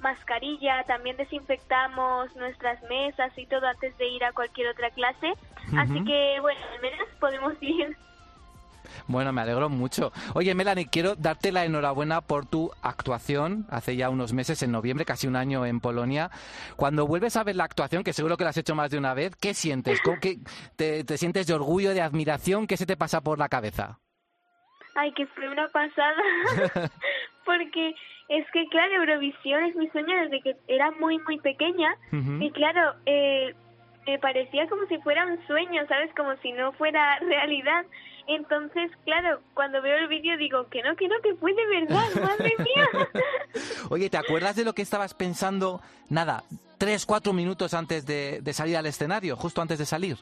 mascarilla, 0.00 0.84
también 0.84 1.16
desinfectamos 1.16 2.34
nuestras 2.36 2.82
mesas 2.90 3.32
y 3.38 3.46
todo 3.46 3.66
antes 3.66 3.96
de 3.98 4.08
ir 4.08 4.24
a 4.24 4.32
cualquier 4.32 4.68
otra 4.68 4.90
clase, 4.90 5.32
así 5.76 6.04
que 6.04 6.38
bueno, 6.40 6.60
al 6.74 6.80
menos 6.80 7.08
podemos 7.20 7.54
ir. 7.60 7.96
Bueno, 9.06 9.32
me 9.32 9.40
alegro 9.40 9.68
mucho. 9.68 10.12
Oye, 10.34 10.54
Melanie, 10.54 10.88
quiero 10.90 11.14
darte 11.16 11.52
la 11.52 11.64
enhorabuena 11.64 12.20
por 12.20 12.46
tu 12.46 12.70
actuación 12.82 13.66
hace 13.70 13.96
ya 13.96 14.10
unos 14.10 14.32
meses, 14.32 14.62
en 14.62 14.72
noviembre, 14.72 15.04
casi 15.04 15.26
un 15.26 15.36
año 15.36 15.66
en 15.66 15.80
Polonia. 15.80 16.30
Cuando 16.76 17.06
vuelves 17.06 17.36
a 17.36 17.44
ver 17.44 17.56
la 17.56 17.64
actuación, 17.64 18.04
que 18.04 18.12
seguro 18.12 18.36
que 18.36 18.44
la 18.44 18.50
has 18.50 18.56
hecho 18.56 18.74
más 18.74 18.90
de 18.90 18.98
una 18.98 19.14
vez, 19.14 19.34
¿qué 19.36 19.54
sientes? 19.54 20.00
¿Cómo 20.02 20.18
que 20.20 20.38
te, 20.76 21.04
te 21.04 21.16
sientes 21.18 21.46
de 21.46 21.54
orgullo, 21.54 21.94
de 21.94 22.02
admiración? 22.02 22.66
¿Qué 22.66 22.76
se 22.76 22.86
te 22.86 22.96
pasa 22.96 23.20
por 23.22 23.38
la 23.38 23.48
cabeza? 23.48 23.98
Ay, 24.94 25.12
que 25.12 25.26
fue 25.26 25.48
una 25.48 25.68
pasada. 25.68 26.22
Porque 27.44 27.94
es 28.28 28.46
que, 28.52 28.66
claro, 28.68 28.94
Eurovisión 28.94 29.64
es 29.64 29.74
mi 29.74 29.88
sueño 29.88 30.14
desde 30.22 30.40
que 30.42 30.56
era 30.68 30.90
muy, 30.92 31.18
muy 31.20 31.38
pequeña. 31.40 31.94
Y 32.12 32.50
claro, 32.52 32.94
eh, 33.06 33.54
me 34.06 34.18
parecía 34.18 34.68
como 34.68 34.86
si 34.86 34.98
fuera 34.98 35.26
un 35.26 35.44
sueño, 35.46 35.86
¿sabes? 35.88 36.10
Como 36.16 36.36
si 36.36 36.52
no 36.52 36.72
fuera 36.72 37.18
realidad. 37.20 37.84
Entonces, 38.26 38.90
claro, 39.04 39.40
cuando 39.54 39.82
veo 39.82 39.96
el 39.96 40.08
vídeo 40.08 40.36
digo 40.36 40.68
que 40.68 40.82
no, 40.82 40.94
que 40.96 41.08
no, 41.08 41.16
que 41.22 41.34
fue 41.34 41.54
de 41.54 41.66
verdad, 41.66 42.08
madre 42.22 42.54
mía. 42.58 42.88
Oye, 43.90 44.10
¿te 44.10 44.16
acuerdas 44.16 44.56
de 44.56 44.64
lo 44.64 44.74
que 44.74 44.82
estabas 44.82 45.14
pensando, 45.14 45.80
nada, 46.08 46.44
tres, 46.78 47.06
cuatro 47.06 47.32
minutos 47.32 47.74
antes 47.74 48.06
de, 48.06 48.40
de 48.40 48.52
salir 48.52 48.76
al 48.76 48.86
escenario, 48.86 49.36
justo 49.36 49.60
antes 49.60 49.78
de 49.78 49.86
salir? 49.86 50.18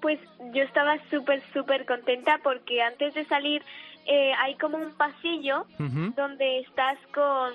Pues 0.00 0.18
yo 0.54 0.62
estaba 0.62 0.96
súper, 1.10 1.42
súper 1.52 1.84
contenta 1.86 2.40
porque 2.42 2.82
antes 2.82 3.14
de 3.14 3.24
salir 3.26 3.62
eh, 4.06 4.32
hay 4.38 4.56
como 4.56 4.78
un 4.78 4.92
pasillo 4.94 5.66
donde 5.78 6.60
estás 6.60 6.98
con, 7.14 7.52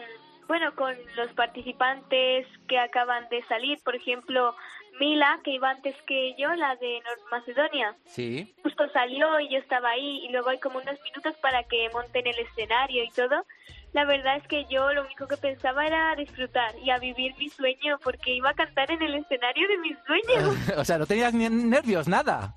bueno, 0.47 0.73
con 0.75 0.93
los 1.17 1.31
participantes 1.33 2.47
que 2.67 2.77
acaban 2.77 3.27
de 3.29 3.43
salir. 3.43 3.79
Por 3.83 3.95
ejemplo, 3.95 4.55
Mila, 4.99 5.39
que 5.43 5.51
iba 5.51 5.69
antes 5.69 5.95
que 6.07 6.35
yo, 6.37 6.53
la 6.55 6.75
de 6.77 7.01
North 7.01 7.31
Macedonia. 7.31 7.95
Sí. 8.05 8.53
Justo 8.63 8.89
salió 8.91 9.39
y 9.39 9.49
yo 9.49 9.59
estaba 9.59 9.89
ahí 9.89 10.25
y 10.25 10.31
luego 10.31 10.49
hay 10.49 10.59
como 10.59 10.79
unos 10.79 10.99
minutos 11.03 11.35
para 11.41 11.63
que 11.63 11.89
monten 11.93 12.27
el 12.27 12.39
escenario 12.39 13.03
y 13.03 13.09
todo. 13.09 13.45
La 13.93 14.05
verdad 14.05 14.37
es 14.37 14.47
que 14.47 14.65
yo 14.69 14.91
lo 14.93 15.05
único 15.05 15.27
que 15.27 15.37
pensaba 15.37 15.85
era 15.85 16.15
disfrutar 16.15 16.75
y 16.83 16.89
a 16.89 16.99
vivir 16.99 17.33
mi 17.37 17.49
sueño 17.49 17.97
porque 18.03 18.33
iba 18.33 18.49
a 18.49 18.53
cantar 18.53 18.91
en 18.91 19.01
el 19.01 19.15
escenario 19.15 19.67
de 19.67 19.77
mis 19.77 19.97
sueños. 20.05 20.55
o 20.77 20.85
sea, 20.85 20.97
no 20.97 21.05
tenías 21.05 21.33
ni 21.33 21.47
nervios, 21.49 22.07
nada. 22.07 22.55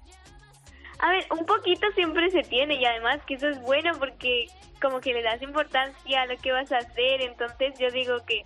A 1.00 1.10
ver, 1.10 1.26
un 1.30 1.46
poquito 1.46 1.86
siempre 1.94 2.30
se 2.30 2.42
tiene 2.42 2.74
y 2.74 2.84
además 2.84 3.20
que 3.26 3.34
eso 3.34 3.48
es 3.48 3.60
bueno 3.62 3.92
porque 3.98 4.46
como 4.80 5.00
que 5.00 5.12
le 5.12 5.22
das 5.22 5.40
importancia 5.42 6.22
a 6.22 6.26
lo 6.26 6.36
que 6.38 6.52
vas 6.52 6.70
a 6.72 6.78
hacer, 6.78 7.20
entonces 7.20 7.78
yo 7.78 7.90
digo 7.90 8.18
que 8.26 8.44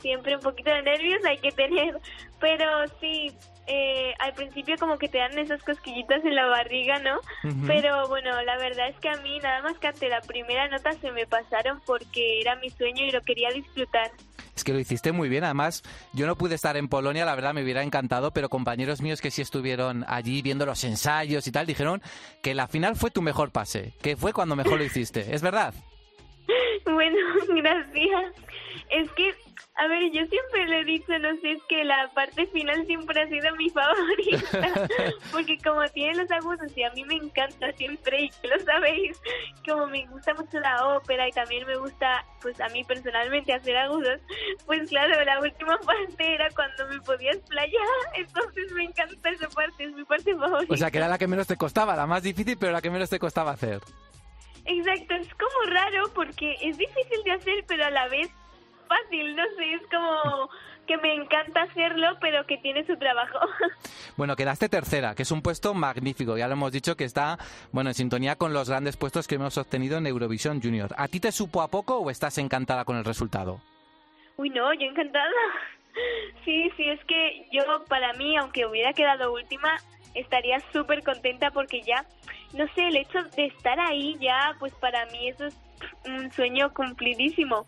siempre 0.00 0.36
un 0.36 0.42
poquito 0.42 0.70
de 0.70 0.82
nervios 0.82 1.24
hay 1.24 1.38
que 1.38 1.52
tener, 1.52 1.98
pero 2.38 2.66
sí, 3.00 3.32
eh, 3.66 4.14
al 4.18 4.34
principio 4.34 4.76
como 4.78 4.98
que 4.98 5.08
te 5.08 5.18
dan 5.18 5.38
esas 5.38 5.62
cosquillitas 5.62 6.24
en 6.24 6.34
la 6.34 6.46
barriga, 6.46 6.98
¿no? 6.98 7.20
Pero 7.66 8.08
bueno, 8.08 8.30
la 8.42 8.56
verdad 8.58 8.88
es 8.88 8.96
que 8.98 9.08
a 9.08 9.16
mí 9.18 9.38
nada 9.38 9.62
más 9.62 9.78
que 9.78 9.86
ante 9.86 10.08
la 10.08 10.20
primera 10.20 10.68
nota 10.68 10.92
se 10.94 11.12
me 11.12 11.26
pasaron 11.26 11.80
porque 11.86 12.40
era 12.40 12.56
mi 12.56 12.70
sueño 12.70 13.04
y 13.04 13.10
lo 13.10 13.20
quería 13.22 13.50
disfrutar. 13.50 14.10
Es 14.56 14.64
que 14.64 14.72
lo 14.72 14.78
hiciste 14.78 15.12
muy 15.12 15.28
bien. 15.28 15.44
Además, 15.44 15.82
yo 16.12 16.26
no 16.26 16.36
pude 16.36 16.54
estar 16.54 16.76
en 16.76 16.88
Polonia, 16.88 17.24
la 17.24 17.34
verdad 17.34 17.54
me 17.54 17.62
hubiera 17.62 17.82
encantado, 17.82 18.32
pero 18.32 18.48
compañeros 18.48 19.00
míos 19.00 19.20
que 19.20 19.30
sí 19.30 19.40
estuvieron 19.40 20.04
allí 20.08 20.42
viendo 20.42 20.66
los 20.66 20.84
ensayos 20.84 21.46
y 21.46 21.52
tal, 21.52 21.66
dijeron 21.66 22.02
que 22.42 22.54
la 22.54 22.66
final 22.66 22.96
fue 22.96 23.10
tu 23.10 23.22
mejor 23.22 23.52
pase, 23.52 23.94
que 24.02 24.16
fue 24.16 24.32
cuando 24.32 24.56
mejor 24.56 24.78
lo 24.78 24.84
hiciste. 24.84 25.34
¿Es 25.34 25.42
verdad? 25.42 25.74
Bueno, 26.84 27.16
gracias. 27.54 28.32
Es 28.90 29.10
que, 29.12 29.34
a 29.80 29.86
ver, 29.86 30.12
yo 30.12 30.20
siempre 30.26 30.66
le 30.66 30.80
he 30.80 30.84
dicho, 30.84 31.18
no 31.18 31.34
sé, 31.40 31.52
es 31.52 31.62
que 31.66 31.84
la 31.84 32.10
parte 32.14 32.46
final 32.48 32.84
siempre 32.84 33.22
ha 33.22 33.28
sido 33.28 33.56
mi 33.56 33.70
favorita. 33.70 34.88
Porque 35.32 35.56
como 35.64 35.82
tiene 35.88 36.16
los 36.16 36.30
agudos 36.30 36.76
y 36.76 36.82
a 36.82 36.90
mí 36.90 37.02
me 37.04 37.14
encanta 37.14 37.72
siempre, 37.72 38.24
y 38.24 38.46
lo 38.46 38.60
sabéis, 38.60 39.18
como 39.66 39.86
me 39.86 40.06
gusta 40.08 40.34
mucho 40.34 40.60
la 40.60 40.86
ópera 40.86 41.26
y 41.26 41.32
también 41.32 41.66
me 41.66 41.76
gusta, 41.76 42.26
pues 42.42 42.60
a 42.60 42.68
mí 42.68 42.84
personalmente 42.84 43.54
hacer 43.54 43.74
agudos, 43.78 44.20
pues 44.66 44.86
claro, 44.90 45.24
la 45.24 45.40
última 45.40 45.78
parte 45.78 46.34
era 46.34 46.50
cuando 46.50 46.86
me 46.88 47.00
podía 47.00 47.30
explayar, 47.30 47.80
entonces 48.16 48.70
me 48.72 48.84
encanta 48.84 49.30
esa 49.30 49.48
parte, 49.48 49.84
es 49.84 49.92
mi 49.92 50.04
parte 50.04 50.36
favorita. 50.36 50.74
O 50.74 50.76
sea, 50.76 50.90
que 50.90 50.98
era 50.98 51.08
la 51.08 51.16
que 51.16 51.26
menos 51.26 51.46
te 51.46 51.56
costaba, 51.56 51.96
la 51.96 52.06
más 52.06 52.22
difícil, 52.22 52.58
pero 52.60 52.72
la 52.72 52.82
que 52.82 52.90
menos 52.90 53.08
te 53.08 53.18
costaba 53.18 53.52
hacer. 53.52 53.80
Exacto, 54.66 55.14
es 55.14 55.28
como 55.34 55.74
raro 55.74 56.12
porque 56.14 56.54
es 56.60 56.76
difícil 56.76 57.24
de 57.24 57.32
hacer, 57.32 57.64
pero 57.66 57.86
a 57.86 57.90
la 57.90 58.08
vez 58.08 58.30
fácil, 58.90 59.36
no 59.36 59.42
sé, 59.56 59.74
es 59.74 59.82
como 59.88 60.50
que 60.86 60.96
me 60.98 61.14
encanta 61.14 61.62
hacerlo, 61.62 62.08
pero 62.20 62.44
que 62.46 62.58
tiene 62.58 62.84
su 62.84 62.96
trabajo. 62.96 63.38
Bueno, 64.16 64.36
quedaste 64.36 64.68
tercera, 64.68 65.14
que 65.14 65.22
es 65.22 65.30
un 65.30 65.40
puesto 65.40 65.72
magnífico. 65.72 66.36
Ya 66.36 66.46
lo 66.46 66.52
hemos 66.52 66.72
dicho 66.72 66.94
que 66.94 67.04
está, 67.04 67.38
bueno, 67.72 67.88
en 67.88 67.94
sintonía 67.94 68.36
con 68.36 68.52
los 68.52 68.68
grandes 68.68 68.98
puestos 68.98 69.26
que 69.26 69.36
hemos 69.36 69.56
obtenido 69.56 69.96
en 69.96 70.06
Eurovisión 70.06 70.60
Junior. 70.60 70.90
¿A 70.98 71.08
ti 71.08 71.20
te 71.20 71.32
supo 71.32 71.62
a 71.62 71.68
poco 71.68 71.96
o 71.96 72.10
estás 72.10 72.36
encantada 72.36 72.84
con 72.84 72.98
el 72.98 73.04
resultado? 73.04 73.62
Uy, 74.36 74.50
no, 74.50 74.74
yo 74.74 74.86
encantada. 74.86 75.30
Sí, 76.44 76.70
sí, 76.76 76.88
es 76.88 77.04
que 77.04 77.46
yo 77.50 77.62
para 77.88 78.12
mí, 78.12 78.36
aunque 78.36 78.64
hubiera 78.64 78.92
quedado 78.92 79.32
última, 79.32 79.76
estaría 80.14 80.60
súper 80.72 81.02
contenta 81.02 81.50
porque 81.50 81.82
ya, 81.82 82.06
no 82.54 82.66
sé, 82.74 82.88
el 82.88 82.96
hecho 82.96 83.22
de 83.36 83.46
estar 83.46 83.78
ahí 83.80 84.16
ya, 84.20 84.54
pues 84.58 84.72
para 84.74 85.06
mí 85.06 85.28
eso 85.28 85.46
es 85.46 85.56
un 86.06 86.30
sueño 86.32 86.72
cumplidísimo. 86.74 87.64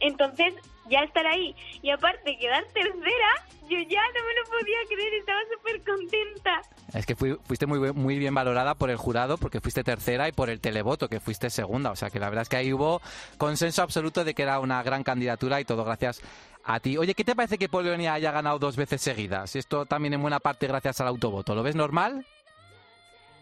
Entonces, 0.00 0.54
ya 0.88 1.00
estar 1.00 1.26
ahí 1.26 1.54
y 1.82 1.90
aparte 1.90 2.38
quedar 2.38 2.64
tercera, 2.72 3.46
yo 3.68 3.76
ya 3.78 4.00
no 4.14 4.24
me 4.24 4.34
lo 4.34 4.58
podía 4.58 4.76
creer, 4.88 5.14
estaba 5.14 5.40
súper 5.52 5.82
contenta. 5.82 6.60
Es 6.94 7.04
que 7.04 7.16
fui- 7.16 7.36
fuiste 7.44 7.66
muy, 7.66 7.92
muy 7.92 8.18
bien 8.18 8.34
valorada 8.34 8.74
por 8.76 8.90
el 8.90 8.96
jurado 8.96 9.36
porque 9.36 9.60
fuiste 9.60 9.82
tercera 9.82 10.28
y 10.28 10.32
por 10.32 10.48
el 10.48 10.60
televoto 10.60 11.08
que 11.08 11.18
fuiste 11.18 11.50
segunda. 11.50 11.90
O 11.90 11.96
sea 11.96 12.08
que 12.10 12.20
la 12.20 12.28
verdad 12.28 12.42
es 12.42 12.48
que 12.48 12.56
ahí 12.56 12.72
hubo 12.72 13.00
consenso 13.36 13.82
absoluto 13.82 14.24
de 14.24 14.34
que 14.34 14.42
era 14.42 14.60
una 14.60 14.82
gran 14.84 15.02
candidatura 15.02 15.60
y 15.60 15.64
todo 15.64 15.84
gracias 15.84 16.22
a 16.64 16.78
ti. 16.78 16.96
Oye, 16.98 17.14
¿qué 17.14 17.24
te 17.24 17.34
parece 17.34 17.58
que 17.58 17.68
Polonia 17.68 18.14
haya 18.14 18.30
ganado 18.30 18.58
dos 18.60 18.76
veces 18.76 19.00
seguidas? 19.00 19.56
Esto 19.56 19.86
también 19.86 20.14
en 20.14 20.22
buena 20.22 20.38
parte 20.38 20.68
gracias 20.68 21.00
al 21.00 21.08
autovoto. 21.08 21.54
¿Lo 21.54 21.62
ves 21.64 21.74
normal? 21.74 22.24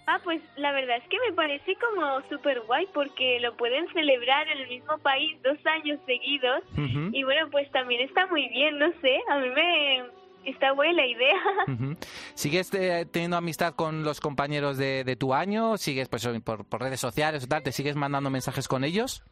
Ah, 0.06 0.20
pues 0.22 0.42
la 0.56 0.72
verdad 0.72 0.98
es 0.98 1.08
que 1.08 1.16
me 1.28 1.34
parece 1.34 1.76
como 1.76 2.20
súper 2.28 2.60
guay 2.62 2.86
porque 2.92 3.40
lo 3.40 3.56
pueden 3.56 3.90
celebrar 3.94 4.46
en 4.48 4.58
el 4.58 4.68
mismo 4.68 4.98
país 4.98 5.40
dos 5.42 5.56
años 5.64 5.98
seguidos 6.04 6.62
y 6.76 7.22
bueno, 7.24 7.48
pues 7.50 7.70
también 7.70 8.02
está 8.02 8.26
muy 8.26 8.46
bien, 8.48 8.78
no 8.78 8.92
sé, 9.00 9.18
a 9.30 9.38
mí 9.38 9.48
me 9.48 10.04
está 10.44 10.72
buena 10.72 10.94
la 10.94 11.06
idea. 11.06 11.40
¿Sigues 12.34 12.72
eh, 12.74 13.06
teniendo 13.10 13.38
amistad 13.38 13.74
con 13.74 14.04
los 14.04 14.20
compañeros 14.20 14.76
de, 14.76 15.04
de 15.04 15.16
tu 15.16 15.32
año? 15.32 15.78
¿Sigues 15.78 16.08
pues, 16.08 16.28
por, 16.44 16.66
por 16.66 16.82
redes 16.82 17.00
sociales 17.00 17.44
o 17.44 17.46
tal? 17.46 17.62
¿Te 17.62 17.72
sigues 17.72 17.96
mandando 17.96 18.28
mensajes 18.28 18.68
con 18.68 18.84
ellos? 18.84 19.24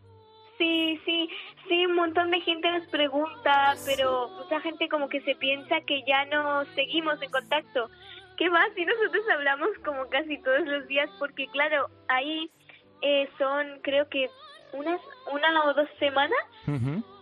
Sí, 0.58 0.98
sí, 1.04 1.28
sí, 1.68 1.86
un 1.86 1.96
montón 1.96 2.30
de 2.30 2.40
gente 2.40 2.70
nos 2.70 2.86
pregunta, 2.88 3.74
pero 3.84 4.28
mucha 4.28 4.60
gente 4.60 4.88
como 4.88 5.08
que 5.08 5.20
se 5.22 5.34
piensa 5.34 5.80
que 5.86 6.02
ya 6.06 6.24
no 6.26 6.64
seguimos 6.74 7.20
en 7.20 7.30
contacto. 7.30 7.90
¿Qué 8.36 8.48
va? 8.48 8.64
Si 8.74 8.84
nosotros 8.84 9.24
hablamos 9.32 9.70
como 9.84 10.08
casi 10.08 10.38
todos 10.42 10.66
los 10.66 10.86
días, 10.88 11.08
porque 11.18 11.46
claro, 11.48 11.88
ahí 12.08 12.50
eh, 13.02 13.28
son 13.38 13.80
creo 13.82 14.08
que 14.08 14.28
unas 14.72 15.00
una 15.30 15.64
o 15.64 15.74
dos 15.74 15.88
semanas 15.98 16.38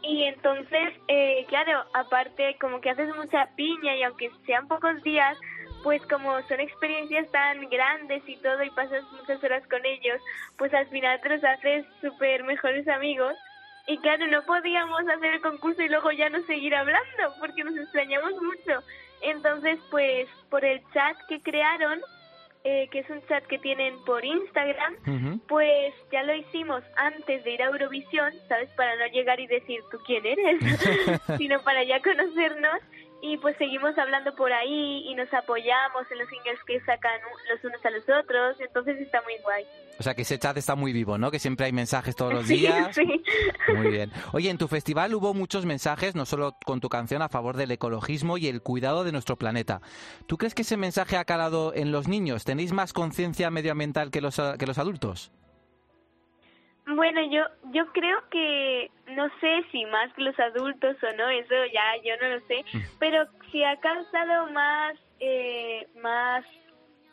y 0.03 0.25
entonces, 0.25 0.95
eh, 1.09 1.45
claro, 1.49 1.85
aparte 1.95 2.57
como 2.61 2.81
que 2.81 2.91
haces 2.91 3.15
mucha 3.17 3.49
piña 3.57 3.97
y 3.97 4.03
aunque 4.03 4.31
sean 4.47 4.69
pocos 4.69 5.03
días, 5.03 5.37
pues 5.83 6.03
como 6.07 6.41
son 6.43 6.61
experiencias 6.61 7.31
tan 7.31 7.69
grandes 7.69 8.23
y 8.27 8.37
todo 8.37 8.63
y 8.63 8.71
pasas 8.71 9.03
muchas 9.13 9.43
horas 9.43 9.67
con 9.69 9.85
ellos, 9.85 10.21
pues 10.59 10.73
al 10.75 10.87
final 10.89 11.21
te 11.21 11.29
los 11.31 11.45
haces 11.45 11.87
súper 12.01 12.45
mejores 12.45 12.87
amigos. 12.89 13.35
Y 13.87 13.99
claro, 13.99 14.27
no 14.27 14.43
podíamos 14.43 15.01
hacer 15.09 15.35
el 15.35 15.41
concurso 15.41 15.83
y 15.83 15.89
luego 15.89 16.13
ya 16.13 16.29
no 16.29 16.41
seguir 16.43 16.75
hablando 16.75 17.35
porque 17.41 17.65
nos 17.65 17.77
extrañamos 17.77 18.33
mucho. 18.35 18.85
Entonces, 19.23 19.79
pues 19.91 20.29
por 20.49 20.65
el 20.65 20.81
chat 20.93 21.17
que 21.29 21.41
crearon, 21.43 22.01
eh, 22.65 22.89
que 22.91 23.01
es 23.01 23.11
un 23.11 23.25
chat 23.27 23.45
que 23.47 23.59
tienen 23.59 23.95
por 24.05 24.25
Instagram, 24.25 24.97
pues 25.49 25.95
ya 26.13 26.23
lo 26.23 26.35
hicimos 26.35 26.83
antes 26.97 27.43
de 27.45 27.53
ir 27.53 27.63
a 27.63 27.67
Eurovisión, 27.67 28.33
¿sabes? 28.49 28.69
Para 28.77 28.97
no 28.97 29.07
llegar 29.13 29.41
y 29.41 29.47
decir 29.47 29.81
tú 29.91 29.99
quién 30.05 30.27
eres, 30.27 30.61
sino 31.39 31.63
para 31.63 31.85
ya 31.85 32.01
conocernos. 32.01 32.81
Y 33.23 33.37
pues 33.39 33.55
seguimos 33.59 33.97
hablando 33.99 34.35
por 34.35 34.51
ahí 34.53 35.03
y 35.07 35.15
nos 35.15 35.33
apoyamos 35.35 36.11
en 36.11 36.19
los 36.19 36.29
singles 36.29 36.59
que 36.67 36.81
sacan 36.81 37.21
los 37.53 37.63
unos 37.65 37.85
a 37.85 37.91
los 37.91 38.03
otros. 38.09 38.57
Entonces 38.61 38.99
está 39.01 39.21
muy 39.23 39.35
guay. 39.43 39.65
O 39.99 40.03
sea 40.03 40.15
que 40.15 40.23
ese 40.23 40.39
chat 40.39 40.57
está 40.57 40.75
muy 40.75 40.93
vivo, 40.95 41.19
¿no? 41.19 41.31
Que 41.31 41.39
siempre 41.39 41.67
hay 41.67 41.73
mensajes 41.73 42.17
todos 42.17 42.33
los 42.33 42.47
Sí, 42.49 42.57
días. 42.61 42.95
sí. 42.95 43.23
Muy 43.75 43.89
bien. 43.89 44.11
Oye, 44.33 44.49
en 44.49 44.57
tu 44.57 44.69
festival 44.69 45.15
hubo 45.15 45.35
muchos 45.35 45.67
mensajes, 45.67 46.15
no 46.15 46.25
solo 46.25 46.57
con 46.65 46.81
tu 46.81 46.89
canción, 46.89 47.21
a 47.21 47.29
favor 47.29 47.57
del 47.57 47.71
ecologismo 47.73 48.39
y 48.39 48.47
el 48.49 48.63
cuidado 48.63 49.05
de 49.05 49.13
nuestro 49.13 49.37
planeta. 49.37 49.83
¿Tú 50.27 50.39
crees 50.39 50.55
que 50.55 50.63
ese 50.63 50.79
mensaje 50.79 51.17
ha 51.19 51.25
calado 51.27 51.75
en 51.75 51.93
los 51.93 52.09
niños? 52.09 52.45
¿Tenéis 52.45 52.73
más 52.73 52.93
conciencia 52.95 53.51
medioambiental 53.51 54.11
que 54.11 54.23
los, 54.23 54.41
que 54.59 54.67
los 54.67 54.79
adultos? 54.79 55.31
Bueno, 56.95 57.21
yo 57.31 57.45
yo 57.73 57.87
creo 57.93 58.19
que 58.31 58.91
no 59.09 59.29
sé 59.41 59.65
si 59.71 59.85
más 59.87 60.13
que 60.15 60.23
los 60.23 60.39
adultos 60.39 60.97
o 61.03 61.17
no, 61.17 61.29
eso 61.29 61.55
ya 61.73 61.97
yo 62.05 62.17
no 62.21 62.35
lo 62.35 62.41
sé, 62.47 62.65
pero 62.99 63.27
si 63.51 63.63
ha 63.63 63.77
causado 63.77 64.51
más 64.51 64.97
eh, 65.21 65.87
más 65.97 66.45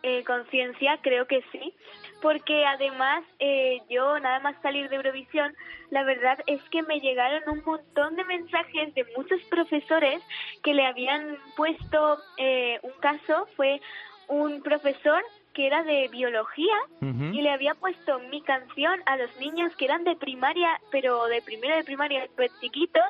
eh, 0.03 0.23
conciencia, 0.23 0.97
creo 1.01 1.27
que 1.27 1.43
sí, 1.51 1.73
porque 2.21 2.65
además 2.65 3.23
eh, 3.39 3.81
yo 3.89 4.17
nada 4.19 4.39
más 4.39 4.55
salir 4.61 4.89
de 4.89 4.95
Eurovisión, 4.95 5.53
la 5.89 6.03
verdad 6.03 6.39
es 6.47 6.61
que 6.69 6.81
me 6.83 6.99
llegaron 6.99 7.43
un 7.47 7.63
montón 7.65 8.15
de 8.15 8.23
mensajes 8.23 8.93
de 8.95 9.05
muchos 9.15 9.41
profesores 9.49 10.23
que 10.63 10.73
le 10.73 10.85
habían 10.85 11.37
puesto 11.55 12.17
eh, 12.37 12.79
un 12.83 12.93
caso, 12.99 13.47
fue 13.55 13.81
un 14.27 14.61
profesor 14.61 15.23
que 15.57 15.65
era 15.65 15.81
de 15.81 16.07
biología 16.09 16.75
y 17.01 17.41
le 17.41 17.49
había 17.49 17.73
puesto 17.73 18.19
mi 18.29 18.43
canción 18.43 19.01
a 19.07 19.17
los 19.17 19.35
niños 19.37 19.75
que 19.75 19.85
eran 19.85 20.03
de 20.03 20.15
primaria, 20.15 20.79
pero 20.91 21.25
de 21.25 21.41
primero 21.41 21.75
de 21.75 21.83
primaria, 21.83 22.27
pues 22.35 22.51
chiquitos, 22.61 23.03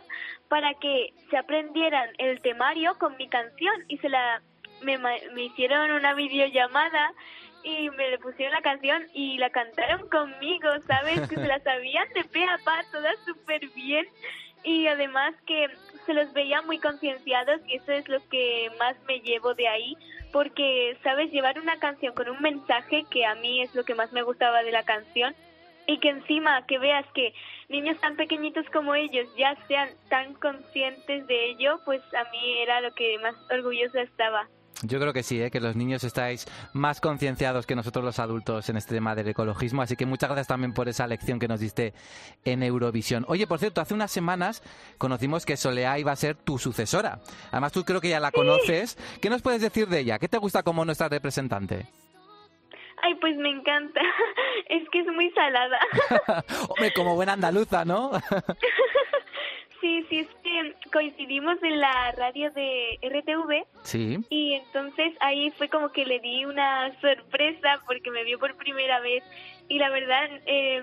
para 0.47 0.73
que 0.75 1.13
se 1.29 1.35
aprendieran 1.35 2.09
el 2.19 2.39
temario 2.39 2.97
con 2.99 3.17
mi 3.17 3.27
canción 3.27 3.75
y 3.89 3.97
se 3.97 4.07
la 4.07 4.41
me, 4.81 4.97
me 4.97 5.43
hicieron 5.43 5.91
una 5.91 6.13
videollamada 6.13 7.11
y 7.63 7.89
me 7.89 8.11
le 8.11 8.17
pusieron 8.17 8.53
la 8.53 8.61
canción 8.61 9.03
y 9.13 9.37
la 9.39 9.49
cantaron 9.49 10.07
conmigo, 10.07 10.69
¿sabes? 10.87 11.27
Que 11.27 11.35
se 11.35 11.47
la 11.47 11.59
sabían 11.65 12.07
de 12.13 12.23
pe 12.23 12.45
a 12.45 12.59
pa, 12.63 12.81
todas 12.93 13.17
súper 13.25 13.67
bien 13.75 14.07
y 14.63 14.87
además 14.87 15.35
que 15.45 15.67
se 16.05 16.13
los 16.13 16.31
veía 16.31 16.61
muy 16.61 16.79
concienciados 16.79 17.59
y 17.67 17.75
eso 17.75 17.91
es 17.91 18.07
lo 18.07 18.25
que 18.29 18.71
más 18.79 18.95
me 19.05 19.19
llevo 19.19 19.53
de 19.53 19.67
ahí 19.67 19.97
porque 20.31 20.97
sabes 21.03 21.31
llevar 21.31 21.59
una 21.59 21.79
canción 21.79 22.13
con 22.13 22.29
un 22.29 22.41
mensaje 22.41 23.05
que 23.09 23.25
a 23.25 23.35
mí 23.35 23.61
es 23.61 23.73
lo 23.75 23.83
que 23.83 23.95
más 23.95 24.11
me 24.11 24.23
gustaba 24.23 24.63
de 24.63 24.71
la 24.71 24.83
canción 24.83 25.35
y 25.87 25.99
que 25.99 26.09
encima 26.09 26.65
que 26.67 26.79
veas 26.79 27.05
que 27.13 27.33
niños 27.69 27.99
tan 28.01 28.15
pequeñitos 28.17 28.65
como 28.71 28.93
ellos 28.93 29.27
ya 29.37 29.55
sean 29.67 29.89
tan 30.09 30.33
conscientes 30.35 31.25
de 31.27 31.49
ello 31.51 31.79
pues 31.85 32.01
a 32.13 32.29
mí 32.31 32.59
era 32.59 32.81
lo 32.81 32.93
que 32.93 33.17
más 33.19 33.35
orgullosa 33.49 34.01
estaba 34.01 34.47
Yo 34.83 34.99
creo 34.99 35.11
que 35.11 35.23
sí, 35.23 35.41
¿eh? 35.41 35.49
que 35.49 35.59
los 35.59 35.75
niños 35.75 36.03
estáis 36.03 36.45
más 36.73 37.01
concienciados 37.01 37.65
que 37.65 37.75
nosotros 37.75 38.05
los 38.05 38.19
adultos 38.19 38.69
en 38.69 38.77
este 38.77 38.93
tema 38.93 39.15
del 39.15 39.27
ecologismo, 39.29 39.81
así 39.81 39.95
que 39.95 40.05
muchas 40.05 40.29
gracias 40.29 40.47
también 40.47 40.73
por 40.73 40.87
esa 40.87 41.07
lección 41.07 41.39
que 41.39 41.47
nos 41.47 41.59
diste 41.59 41.93
en 42.45 42.61
Eurovisión. 42.61 43.25
Oye, 43.27 43.47
por 43.47 43.57
cierto, 43.57 43.81
hace 43.81 43.95
unas 43.95 44.11
semanas 44.11 44.61
conocimos 44.99 45.45
que 45.45 45.57
Soleá 45.57 45.97
iba 45.97 46.11
a 46.11 46.15
ser 46.15 46.35
tu 46.35 46.59
sucesora. 46.59 47.19
Además, 47.51 47.71
tú 47.71 47.83
creo 47.85 48.01
que 48.01 48.09
ya 48.09 48.19
la 48.19 48.31
conoces. 48.31 48.97
¿Qué 49.19 49.31
nos 49.31 49.41
puedes 49.41 49.61
decir 49.61 49.87
de 49.87 49.99
ella? 49.99 50.19
¿Qué 50.19 50.27
te 50.27 50.37
gusta 50.37 50.61
como 50.61 50.85
nuestra 50.85 51.09
representante? 51.09 51.87
ay 53.03 53.15
pues 53.15 53.37
me 53.37 53.49
encanta 53.49 54.01
es 54.69 54.89
que 54.89 54.99
es 54.99 55.07
muy 55.07 55.29
salada 55.31 55.79
Hombre, 56.69 56.93
como 56.93 57.15
buena 57.15 57.33
andaluza, 57.33 57.85
¿no? 57.85 58.11
sí 59.87 60.05
sí 60.09 60.19
es 60.19 60.27
que 60.43 60.89
coincidimos 60.91 61.61
en 61.63 61.79
la 61.79 62.11
radio 62.13 62.51
de 62.51 62.99
RTV 63.01 63.65
sí. 63.83 64.19
Y 64.29 64.53
entonces 64.53 65.13
ahí 65.19 65.51
fue 65.51 65.69
como 65.69 65.91
que 65.91 66.05
le 66.05 66.19
di 66.19 66.45
una 66.45 66.91
sorpresa 66.99 67.81
porque 67.85 68.11
me 68.11 68.23
vio 68.23 68.39
por 68.39 68.55
primera 68.57 68.99
vez 68.99 69.23
y 69.69 69.79
la 69.79 69.89
verdad 69.89 70.29
eh, 70.45 70.81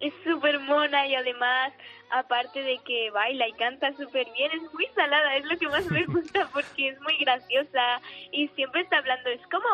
es 0.00 0.14
súper 0.24 0.58
mona 0.60 1.06
y 1.06 1.14
además 1.14 1.72
aparte 2.10 2.62
de 2.62 2.78
que 2.86 3.10
baila 3.10 3.48
y 3.48 3.52
canta 3.52 3.92
súper 3.94 4.26
bien 4.32 4.50
es 4.52 4.62
muy 4.72 4.86
salada, 4.94 5.36
es 5.36 5.44
lo 5.44 5.58
que 5.58 5.68
más 5.68 5.84
me 5.90 6.04
gusta 6.06 6.48
porque 6.52 6.88
es 6.88 7.00
muy 7.00 7.16
graciosa 7.18 8.00
y 8.32 8.48
siempre 8.48 8.82
está 8.82 8.98
hablando, 8.98 9.30
es 9.30 9.42
como... 9.48 9.68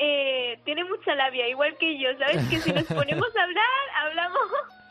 Eh, 0.00 0.58
tiene 0.64 0.82
mucha 0.82 1.14
labia, 1.14 1.46
igual 1.46 1.78
que 1.78 1.96
yo, 1.96 2.08
¿sabes? 2.18 2.48
Que 2.48 2.58
si 2.58 2.72
nos 2.72 2.82
ponemos 2.82 3.28
a 3.36 3.42
hablar, 3.44 3.64
hablamos 4.02 4.40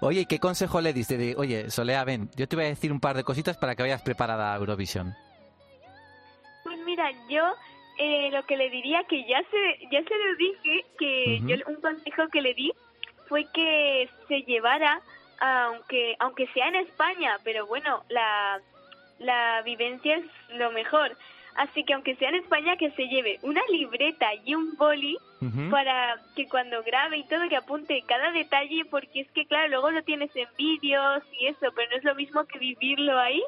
Oye, 0.00 0.20
¿y 0.20 0.26
qué 0.26 0.38
consejo 0.38 0.80
le 0.80 0.92
diste? 0.92 1.16
De, 1.16 1.34
Oye, 1.36 1.70
Solea, 1.70 2.04
ven, 2.04 2.30
yo 2.36 2.48
te 2.48 2.56
voy 2.56 2.66
a 2.66 2.68
decir 2.68 2.92
un 2.92 3.00
par 3.00 3.16
de 3.16 3.24
cositas 3.24 3.56
para 3.56 3.74
que 3.74 3.82
vayas 3.82 4.02
preparada 4.02 4.52
a 4.52 4.56
Eurovisión. 4.56 5.14
Pues 6.62 6.78
mira, 6.84 7.10
yo 7.28 7.54
eh, 7.98 8.30
lo 8.32 8.44
que 8.46 8.56
le 8.56 8.70
diría 8.70 9.04
que 9.08 9.24
ya 9.26 9.40
se 9.50 9.88
ya 9.90 10.02
se 10.02 10.18
lo 10.18 10.36
dije 10.36 10.84
que 10.98 11.40
yo 11.46 11.56
un 11.68 11.80
consejo 11.80 12.28
que 12.32 12.40
le 12.40 12.54
di 12.54 12.72
fue 13.28 13.46
que 13.52 14.08
se 14.28 14.42
llevara 14.42 15.00
aunque 15.40 16.16
aunque 16.18 16.46
sea 16.48 16.68
en 16.68 16.76
España, 16.76 17.38
pero 17.44 17.66
bueno, 17.66 18.02
la 18.08 18.60
la 19.18 19.62
vivencia 19.62 20.16
es 20.16 20.24
lo 20.56 20.72
mejor. 20.72 21.16
Así 21.56 21.84
que 21.84 21.94
aunque 21.94 22.16
sea 22.16 22.30
en 22.30 22.36
España 22.36 22.76
que 22.76 22.90
se 22.92 23.06
lleve 23.06 23.38
una 23.42 23.60
libreta 23.70 24.26
y 24.44 24.54
un 24.54 24.76
boli 24.76 25.16
Ujú. 25.40 25.70
para 25.70 26.16
que 26.34 26.48
cuando 26.48 26.82
grabe 26.82 27.18
y 27.18 27.24
todo 27.28 27.48
que 27.48 27.56
apunte 27.56 28.02
cada 28.08 28.32
detalle 28.32 28.84
porque 28.90 29.20
es 29.20 29.30
que 29.32 29.46
claro, 29.46 29.68
luego 29.68 29.90
lo 29.92 30.02
tienes 30.02 30.34
en 30.34 30.48
vídeos 30.58 31.22
y 31.40 31.46
eso, 31.46 31.66
pero 31.76 31.90
no 31.90 31.96
es 31.98 32.04
lo 32.04 32.14
mismo 32.14 32.44
que 32.46 32.58
vivirlo 32.58 33.18
ahí. 33.18 33.42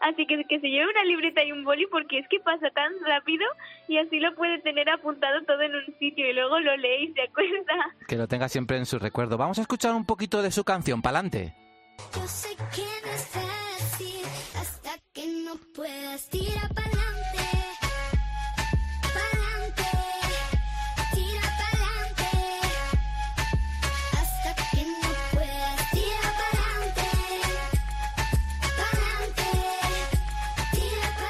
Así 0.00 0.24
que 0.26 0.42
que 0.44 0.60
se 0.60 0.68
lleve 0.70 0.88
una 0.90 1.04
libreta 1.04 1.44
y 1.44 1.52
un 1.52 1.62
boli 1.62 1.86
porque 1.86 2.18
es 2.20 2.28
que 2.28 2.40
pasa 2.40 2.70
tan 2.70 2.90
rápido 3.04 3.44
y 3.86 3.98
así 3.98 4.18
lo 4.18 4.34
puede 4.34 4.58
tener 4.60 4.88
apuntado 4.88 5.42
todo 5.42 5.60
en 5.60 5.74
un 5.74 5.84
sitio 5.98 6.26
y 6.26 6.32
luego 6.32 6.58
lo 6.60 6.74
lee 6.78 7.10
y 7.10 7.12
se 7.12 7.20
acuerda. 7.20 7.94
Que 8.08 8.16
lo 8.16 8.26
tenga 8.26 8.48
siempre 8.48 8.78
en 8.78 8.86
su 8.86 8.98
recuerdo. 8.98 9.36
Vamos 9.36 9.58
a 9.58 9.62
escuchar 9.62 9.94
un 9.94 10.06
poquito 10.06 10.40
de 10.40 10.50
su 10.52 10.64
canción, 10.64 11.02
pa'lante. 11.02 11.52
Yo 12.14 12.26
sé 12.26 12.48
que 12.74 12.86
no 13.06 13.12
es 13.12 13.26
fácil 13.28 14.24
hasta 14.58 14.90
que 15.12 15.26
no 15.26 15.52
puedas 15.74 16.30
tirar 16.30 16.72
pa'lante. 16.74 16.99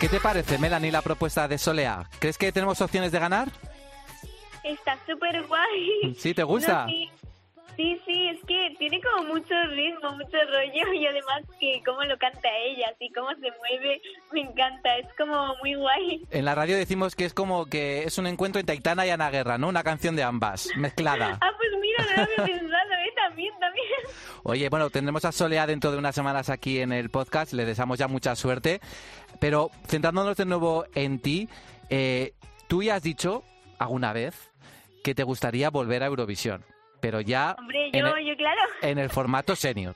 ¿Qué 0.01 0.09
te 0.09 0.18
parece, 0.18 0.56
Melanie, 0.56 0.90
la 0.90 1.02
propuesta 1.02 1.47
de 1.47 1.59
Soleá? 1.59 2.09
¿Crees 2.20 2.39
que 2.39 2.51
tenemos 2.52 2.81
opciones 2.81 3.12
de 3.12 3.18
ganar? 3.18 3.48
Está 4.64 4.97
súper 5.06 5.43
guay. 5.47 6.14
¿Sí, 6.18 6.32
te 6.32 6.43
gusta? 6.43 6.86
No, 6.86 6.89
sí. 6.89 7.10
Sí, 7.77 8.01
sí, 8.06 8.28
es 8.28 8.39
que 8.47 8.74
tiene 8.78 9.01
como 9.01 9.35
mucho 9.35 9.55
ritmo, 9.68 10.12
mucho 10.12 10.36
rollo 10.51 10.93
y 10.93 11.06
además 11.06 11.43
que 11.59 11.82
cómo 11.85 12.02
lo 12.05 12.18
canta 12.18 12.48
ella, 12.64 12.90
así 12.94 13.10
cómo 13.14 13.31
se 13.31 13.51
mueve, 13.59 14.02
me 14.32 14.40
encanta, 14.40 14.98
es 14.98 15.06
como 15.16 15.55
muy 15.62 15.74
guay. 15.74 16.27
En 16.31 16.44
la 16.44 16.55
radio 16.55 16.77
decimos 16.77 17.14
que 17.16 17.24
es 17.24 17.32
como 17.32 17.66
que 17.66 18.02
es 18.05 18.18
un 18.18 18.27
encuentro 18.27 18.60
entre 18.60 18.74
Aitana 18.74 19.06
y 19.06 19.10
Ana 19.10 19.31
Guerra, 19.31 19.56
¿no? 19.56 19.68
Una 19.68 19.82
canción 19.82 20.16
de 20.16 20.22
ambas, 20.22 20.68
mezclada. 20.77 21.39
Ah, 21.40 21.52
pues 21.56 21.70
mira, 21.81 22.05
no 22.05 22.16
lo 22.16 22.22
había 22.22 22.59
pensado, 22.59 22.93
¿eh? 22.93 23.12
También, 23.16 23.55
también. 23.60 23.86
Oye, 24.43 24.68
bueno, 24.68 24.90
tendremos 24.90 25.24
a 25.24 25.32
Soleá 25.32 25.66
dentro 25.66 25.90
de 25.90 25.98
unas 25.98 26.14
semanas 26.14 26.51
aquí 26.51 26.81
en 26.81 26.93
el 26.93 27.09
podcast, 27.09 27.52
le 27.55 27.64
deseamos 27.64 27.98
ya 27.98 28.09
mucha 28.09 28.36
suerte, 28.36 28.81
pero 29.41 29.71
centrándonos 29.87 30.37
de 30.37 30.45
nuevo 30.45 30.85
en 30.95 31.19
ti, 31.19 31.49
eh, 31.89 32.35
tú 32.69 32.83
ya 32.83 32.95
has 32.97 33.03
dicho 33.03 33.43
alguna 33.79 34.12
vez 34.12 34.53
que 35.03 35.15
te 35.15 35.23
gustaría 35.25 35.71
volver 35.71 36.03
a 36.03 36.07
Eurovisión, 36.07 36.62
pero 37.01 37.21
ya 37.21 37.57
Hombre, 37.59 37.89
en, 37.93 38.01
yo, 38.01 38.15
el, 38.17 38.27
yo 38.27 38.37
claro. 38.37 38.61
en 38.83 38.99
el 38.99 39.11
formato 39.11 39.57
senior. 39.57 39.95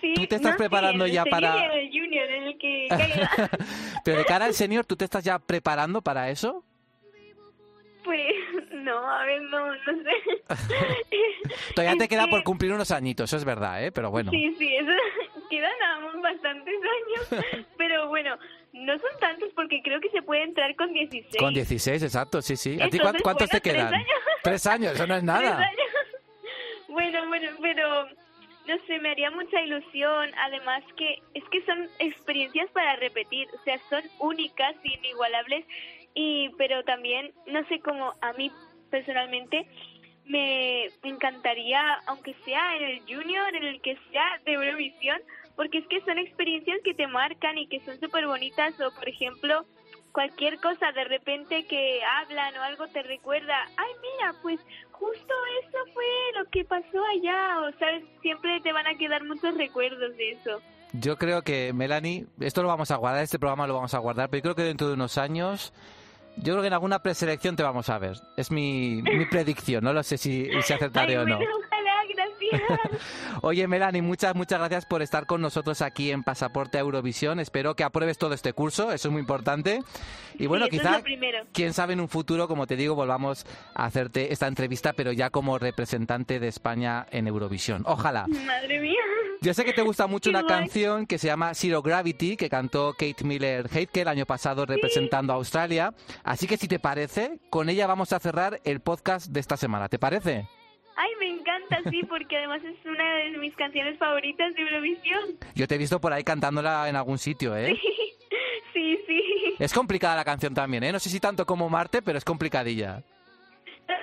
Sí, 0.00 0.14
¿Tú 0.14 0.26
te 0.26 0.36
estás 0.36 0.52
no, 0.52 0.56
preparando 0.58 1.04
sí, 1.06 1.12
ya 1.12 1.22
el 1.24 1.30
para- 1.30 1.52
senior 1.54 1.72
el 1.78 1.88
junior, 1.90 2.30
en 2.30 2.42
el 2.44 2.58
que 2.58 2.86
caiga. 2.88 3.30
pero 4.04 4.18
de 4.18 4.24
cara 4.24 4.44
al 4.46 4.54
senior, 4.54 4.84
¿tú 4.86 4.96
te 4.96 5.04
estás 5.04 5.24
ya 5.24 5.38
preparando 5.38 6.00
para 6.02 6.30
eso? 6.30 6.64
Pues 8.02 8.18
no, 8.72 8.98
a 9.10 9.24
ver, 9.26 9.42
no, 9.42 9.66
no 9.66 9.74
sé. 10.56 10.64
Todavía 11.74 11.98
te 11.98 12.08
queda 12.08 12.24
que- 12.24 12.30
por 12.30 12.42
cumplir 12.44 12.72
unos 12.72 12.90
añitos, 12.90 13.28
eso 13.30 13.36
es 13.36 13.44
verdad, 13.44 13.84
¿eh? 13.84 13.92
Pero 13.92 14.10
bueno. 14.10 14.30
Sí, 14.30 14.54
sí, 14.58 14.74
eso 14.74 14.90
quedan 15.50 15.82
aún 15.82 16.22
bastantes 16.22 16.74
años, 16.74 17.44
pero 17.76 18.08
bueno, 18.08 18.38
no 18.72 18.98
son 18.98 19.10
tantos 19.20 19.50
porque 19.54 19.82
creo 19.82 20.00
que 20.00 20.08
se 20.10 20.22
puede 20.22 20.44
entrar 20.44 20.74
con 20.76 20.92
16. 20.92 21.36
Con 21.38 21.52
16, 21.52 22.02
exacto, 22.02 22.40
sí, 22.40 22.56
sí. 22.56 22.80
¿A 22.80 22.88
ti 22.88 22.98
cuántos 22.98 23.22
bueno, 23.22 23.46
te 23.46 23.60
quedan? 23.60 23.90
tres 23.90 23.96
años. 24.00 24.20
Tres 24.42 24.66
años, 24.66 24.92
eso 24.94 25.06
no 25.06 25.14
es 25.14 25.20
Tres 25.20 25.24
nada. 25.24 25.58
años. 25.58 25.80
Bueno, 26.88 27.24
bueno, 27.28 27.48
pero 27.62 28.08
no 28.66 28.76
sé, 28.88 28.98
me 28.98 29.10
haría 29.10 29.30
mucha 29.30 29.62
ilusión. 29.62 30.30
Además 30.38 30.82
que 30.96 31.22
es 31.34 31.44
que 31.50 31.64
son 31.64 31.88
experiencias 32.00 32.68
para 32.72 32.96
repetir, 32.96 33.46
o 33.54 33.62
sea, 33.62 33.78
son 33.88 34.02
únicas, 34.18 34.74
inigualables. 34.82 35.64
Y 36.14 36.48
pero 36.58 36.82
también 36.82 37.32
no 37.46 37.64
sé 37.68 37.78
cómo 37.78 38.14
a 38.20 38.32
mí 38.32 38.50
personalmente 38.90 39.68
me 40.24 40.86
encantaría, 41.02 41.80
aunque 42.06 42.34
sea 42.44 42.76
en 42.76 42.82
el 42.84 43.00
junior, 43.02 43.54
en 43.54 43.64
el 43.64 43.80
que 43.80 43.96
sea 44.10 44.40
de 44.44 44.52
Eurovisión, 44.52 45.20
porque 45.60 45.76
es 45.76 45.86
que 45.88 46.00
son 46.06 46.16
experiencias 46.16 46.78
que 46.82 46.94
te 46.94 47.06
marcan 47.06 47.58
y 47.58 47.66
que 47.66 47.80
son 47.80 48.00
súper 48.00 48.26
bonitas. 48.26 48.72
O 48.80 48.90
por 48.94 49.06
ejemplo, 49.06 49.66
cualquier 50.10 50.58
cosa 50.58 50.90
de 50.92 51.04
repente 51.04 51.66
que 51.66 52.00
hablan 52.02 52.56
o 52.56 52.62
algo 52.62 52.86
te 52.88 53.02
recuerda, 53.02 53.54
ay 53.76 53.92
mira, 54.00 54.34
pues 54.40 54.58
justo 54.90 55.34
eso 55.62 55.78
fue 55.92 56.04
lo 56.38 56.48
que 56.48 56.64
pasó 56.64 57.04
allá, 57.04 57.60
o 57.60 57.78
sabes, 57.78 58.04
siempre 58.22 58.58
te 58.62 58.72
van 58.72 58.86
a 58.86 58.94
quedar 58.94 59.22
muchos 59.26 59.54
recuerdos 59.54 60.16
de 60.16 60.30
eso. 60.30 60.62
Yo 60.94 61.18
creo 61.18 61.42
que, 61.42 61.74
Melanie, 61.74 62.24
esto 62.40 62.62
lo 62.62 62.68
vamos 62.68 62.90
a 62.90 62.96
guardar, 62.96 63.22
este 63.22 63.38
programa 63.38 63.66
lo 63.66 63.74
vamos 63.74 63.92
a 63.92 63.98
guardar, 63.98 64.30
pero 64.30 64.38
yo 64.38 64.42
creo 64.44 64.54
que 64.54 64.62
dentro 64.62 64.88
de 64.88 64.94
unos 64.94 65.18
años, 65.18 65.74
yo 66.38 66.54
creo 66.54 66.62
que 66.62 66.68
en 66.68 66.72
alguna 66.72 67.02
preselección 67.02 67.56
te 67.56 67.62
vamos 67.62 67.90
a 67.90 67.98
ver. 67.98 68.16
Es 68.38 68.50
mi, 68.50 69.02
mi 69.02 69.26
predicción, 69.30 69.84
no 69.84 69.92
lo 69.92 70.02
sé 70.04 70.16
si, 70.16 70.48
si 70.62 70.72
acertaré 70.72 71.18
Ay, 71.18 71.18
o 71.18 71.26
no. 71.26 71.36
bueno. 71.36 71.69
Oye, 73.42 73.66
Melanie, 73.68 74.02
muchas, 74.02 74.34
muchas 74.34 74.58
gracias 74.58 74.86
por 74.86 75.02
estar 75.02 75.26
con 75.26 75.40
nosotros 75.40 75.82
aquí 75.82 76.10
en 76.10 76.22
Pasaporte 76.22 76.78
a 76.78 76.80
Eurovisión. 76.80 77.40
Espero 77.40 77.74
que 77.74 77.84
apruebes 77.84 78.18
todo 78.18 78.34
este 78.34 78.52
curso, 78.52 78.92
eso 78.92 79.08
es 79.08 79.12
muy 79.12 79.20
importante. 79.20 79.82
Y 80.38 80.46
bueno, 80.46 80.66
Sí, 80.66 80.76
eso 80.76 80.82
es 80.82 80.88
quizá, 80.88 80.98
lo 80.98 81.04
primero. 81.04 81.38
quién 81.52 81.72
sabe, 81.74 81.92
en 81.94 82.00
un 82.00 82.08
futuro, 82.08 82.48
como 82.48 82.66
te 82.66 82.76
digo, 82.76 82.94
volvamos 82.94 83.44
a 83.74 83.84
hacerte 83.84 84.32
esta 84.32 84.46
entrevista, 84.46 84.92
pero 84.92 85.12
ya 85.12 85.30
como 85.30 85.58
representante 85.58 86.38
de 86.40 86.48
España 86.48 87.06
en 87.10 87.26
Eurovisión. 87.26 87.82
Ojalá. 87.86 88.26
Madre 88.28 88.80
mía. 88.80 88.98
Yo 89.42 89.54
sé 89.54 89.64
que 89.64 89.72
te 89.72 89.82
gusta 89.82 90.06
mucho 90.06 90.30
Qué 90.30 90.36
una 90.36 90.42
guay. 90.42 90.60
canción 90.60 91.06
que 91.06 91.18
se 91.18 91.26
llama 91.26 91.54
Zero 91.54 91.80
Gravity, 91.82 92.36
que 92.36 92.50
cantó 92.50 92.92
Kate 92.92 93.24
Miller 93.24 93.68
Heidke 93.72 94.02
el 94.02 94.08
año 94.08 94.26
pasado 94.26 94.66
representando 94.66 95.32
a 95.32 95.36
Australia. 95.36 95.94
Así 96.24 96.46
que 96.46 96.58
si 96.58 96.68
te 96.68 96.78
parece, 96.78 97.38
con 97.48 97.68
ella 97.70 97.86
vamos 97.86 98.12
a 98.12 98.20
cerrar 98.20 98.60
el 98.64 98.80
podcast 98.80 99.28
de 99.28 99.40
esta 99.40 99.56
semana. 99.56 99.88
¿Te 99.88 99.98
parece? 99.98 100.46
Ay, 101.02 101.10
me 101.18 101.28
encanta, 101.28 101.78
sí, 101.90 102.02
porque 102.04 102.36
además 102.36 102.60
es 102.62 102.76
una 102.84 103.14
de 103.16 103.30
mis 103.38 103.56
canciones 103.56 103.96
favoritas 103.98 104.54
de 104.54 104.60
Eurovisión. 104.60 105.38
Yo 105.54 105.66
te 105.66 105.76
he 105.76 105.78
visto 105.78 105.98
por 105.98 106.12
ahí 106.12 106.22
cantándola 106.22 106.90
en 106.90 106.96
algún 106.96 107.16
sitio, 107.16 107.56
¿eh? 107.56 107.74
Sí, 108.74 108.98
sí. 109.06 109.22
Es 109.58 109.72
complicada 109.72 110.16
la 110.16 110.24
canción 110.26 110.52
también, 110.52 110.84
¿eh? 110.84 110.92
No 110.92 110.98
sé 110.98 111.08
si 111.08 111.18
tanto 111.18 111.46
como 111.46 111.70
Marte, 111.70 112.02
pero 112.02 112.18
es 112.18 112.24
complicadilla. 112.24 113.02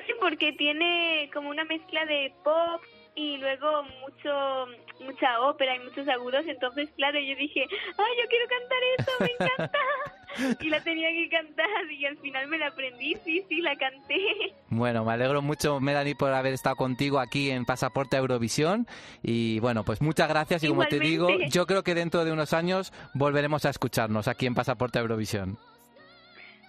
Sí, 0.08 0.14
porque 0.20 0.54
tiene 0.54 1.30
como 1.34 1.50
una 1.50 1.66
mezcla 1.66 2.04
de 2.06 2.34
pop 2.44 2.82
y 3.14 3.38
luego 3.38 3.84
mucho 3.84 4.66
mucha 5.00 5.42
ópera 5.42 5.76
y 5.76 5.80
muchos 5.80 6.08
agudos, 6.08 6.46
entonces 6.48 6.90
claro, 6.96 7.20
yo 7.20 7.36
dije, 7.36 7.62
ay, 7.70 8.14
yo 8.22 8.28
quiero 8.28 8.46
cantar 8.48 8.80
eso, 8.98 9.12
me 9.20 9.32
encanta. 9.46 9.80
y 10.60 10.70
la 10.70 10.82
tenía 10.84 11.10
que 11.10 11.30
cantar 11.30 11.92
y 11.92 12.06
al 12.06 12.18
final 12.18 12.48
me 12.48 12.58
la 12.58 12.68
aprendí, 12.68 13.16
sí, 13.24 13.44
sí, 13.48 13.62
la 13.62 13.76
canté. 13.76 14.18
Bueno, 14.70 15.06
me 15.06 15.14
alegro 15.14 15.42
mucho, 15.42 15.80
Melanie, 15.80 16.16
por 16.16 16.34
haber 16.34 16.54
estado 16.54 16.76
contigo 16.76 17.20
aquí 17.20 17.50
en 17.52 17.66
Pasaporte 17.66 18.18
Eurovisión. 18.18 18.88
Y 19.24 19.60
bueno, 19.60 19.84
pues 19.84 20.02
muchas 20.02 20.28
gracias. 20.28 20.64
Y 20.64 20.68
como 20.68 20.86
te 20.86 21.00
digo, 21.00 21.30
yo 21.50 21.66
creo 21.66 21.84
que 21.84 21.96
dentro 21.96 22.26
de 22.26 22.32
unos 22.32 22.54
años 22.54 22.94
volveremos 23.14 23.66
a 23.66 23.70
escucharnos 23.70 24.28
aquí 24.28 24.46
en 24.46 24.56
Pasaporte 24.56 25.00
Eurovisión. 25.00 25.58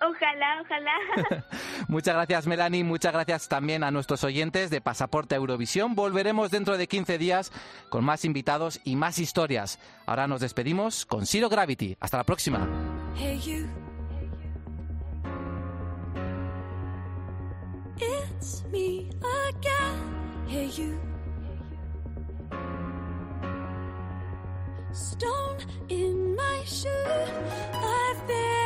Ojalá, 0.01 0.63
ojalá. 0.63 1.45
Muchas 1.89 2.15
gracias, 2.15 2.47
Melanie. 2.47 2.85
Muchas 2.85 3.13
gracias 3.13 3.49
también 3.49 3.83
a 3.83 3.91
nuestros 3.91 4.23
oyentes 4.23 4.71
de 4.71 4.81
Pasaporte 4.81 5.35
Eurovisión. 5.35 5.95
Volveremos 5.95 6.51
dentro 6.51 6.79
de 6.79 6.87
15 6.87 7.19
días 7.19 7.53
con 7.89 8.05
más 8.05 8.25
invitados 8.25 8.81
y 8.85 8.97
más 8.97 9.19
historias. 9.19 9.81
Ahora 10.07 10.29
nos 10.29 10.41
despedimos 10.41 11.05
con 11.05 11.27
Zero 11.27 11.49
Gravity. 11.49 11.97
Hasta 12.01 12.19
la 12.19 12.25
próxima. 12.25 12.98
Hey 13.19 13.35
you. 13.43 13.69
It's 18.01 18.63
me 18.67 19.11
again. 19.49 20.45
Hey 20.47 20.67
you. 20.67 21.01
Stone 24.93 25.59
in 25.89 26.37
my 26.37 26.63
shoe. 26.65 26.89
I've 27.75 28.25
been 28.29 28.58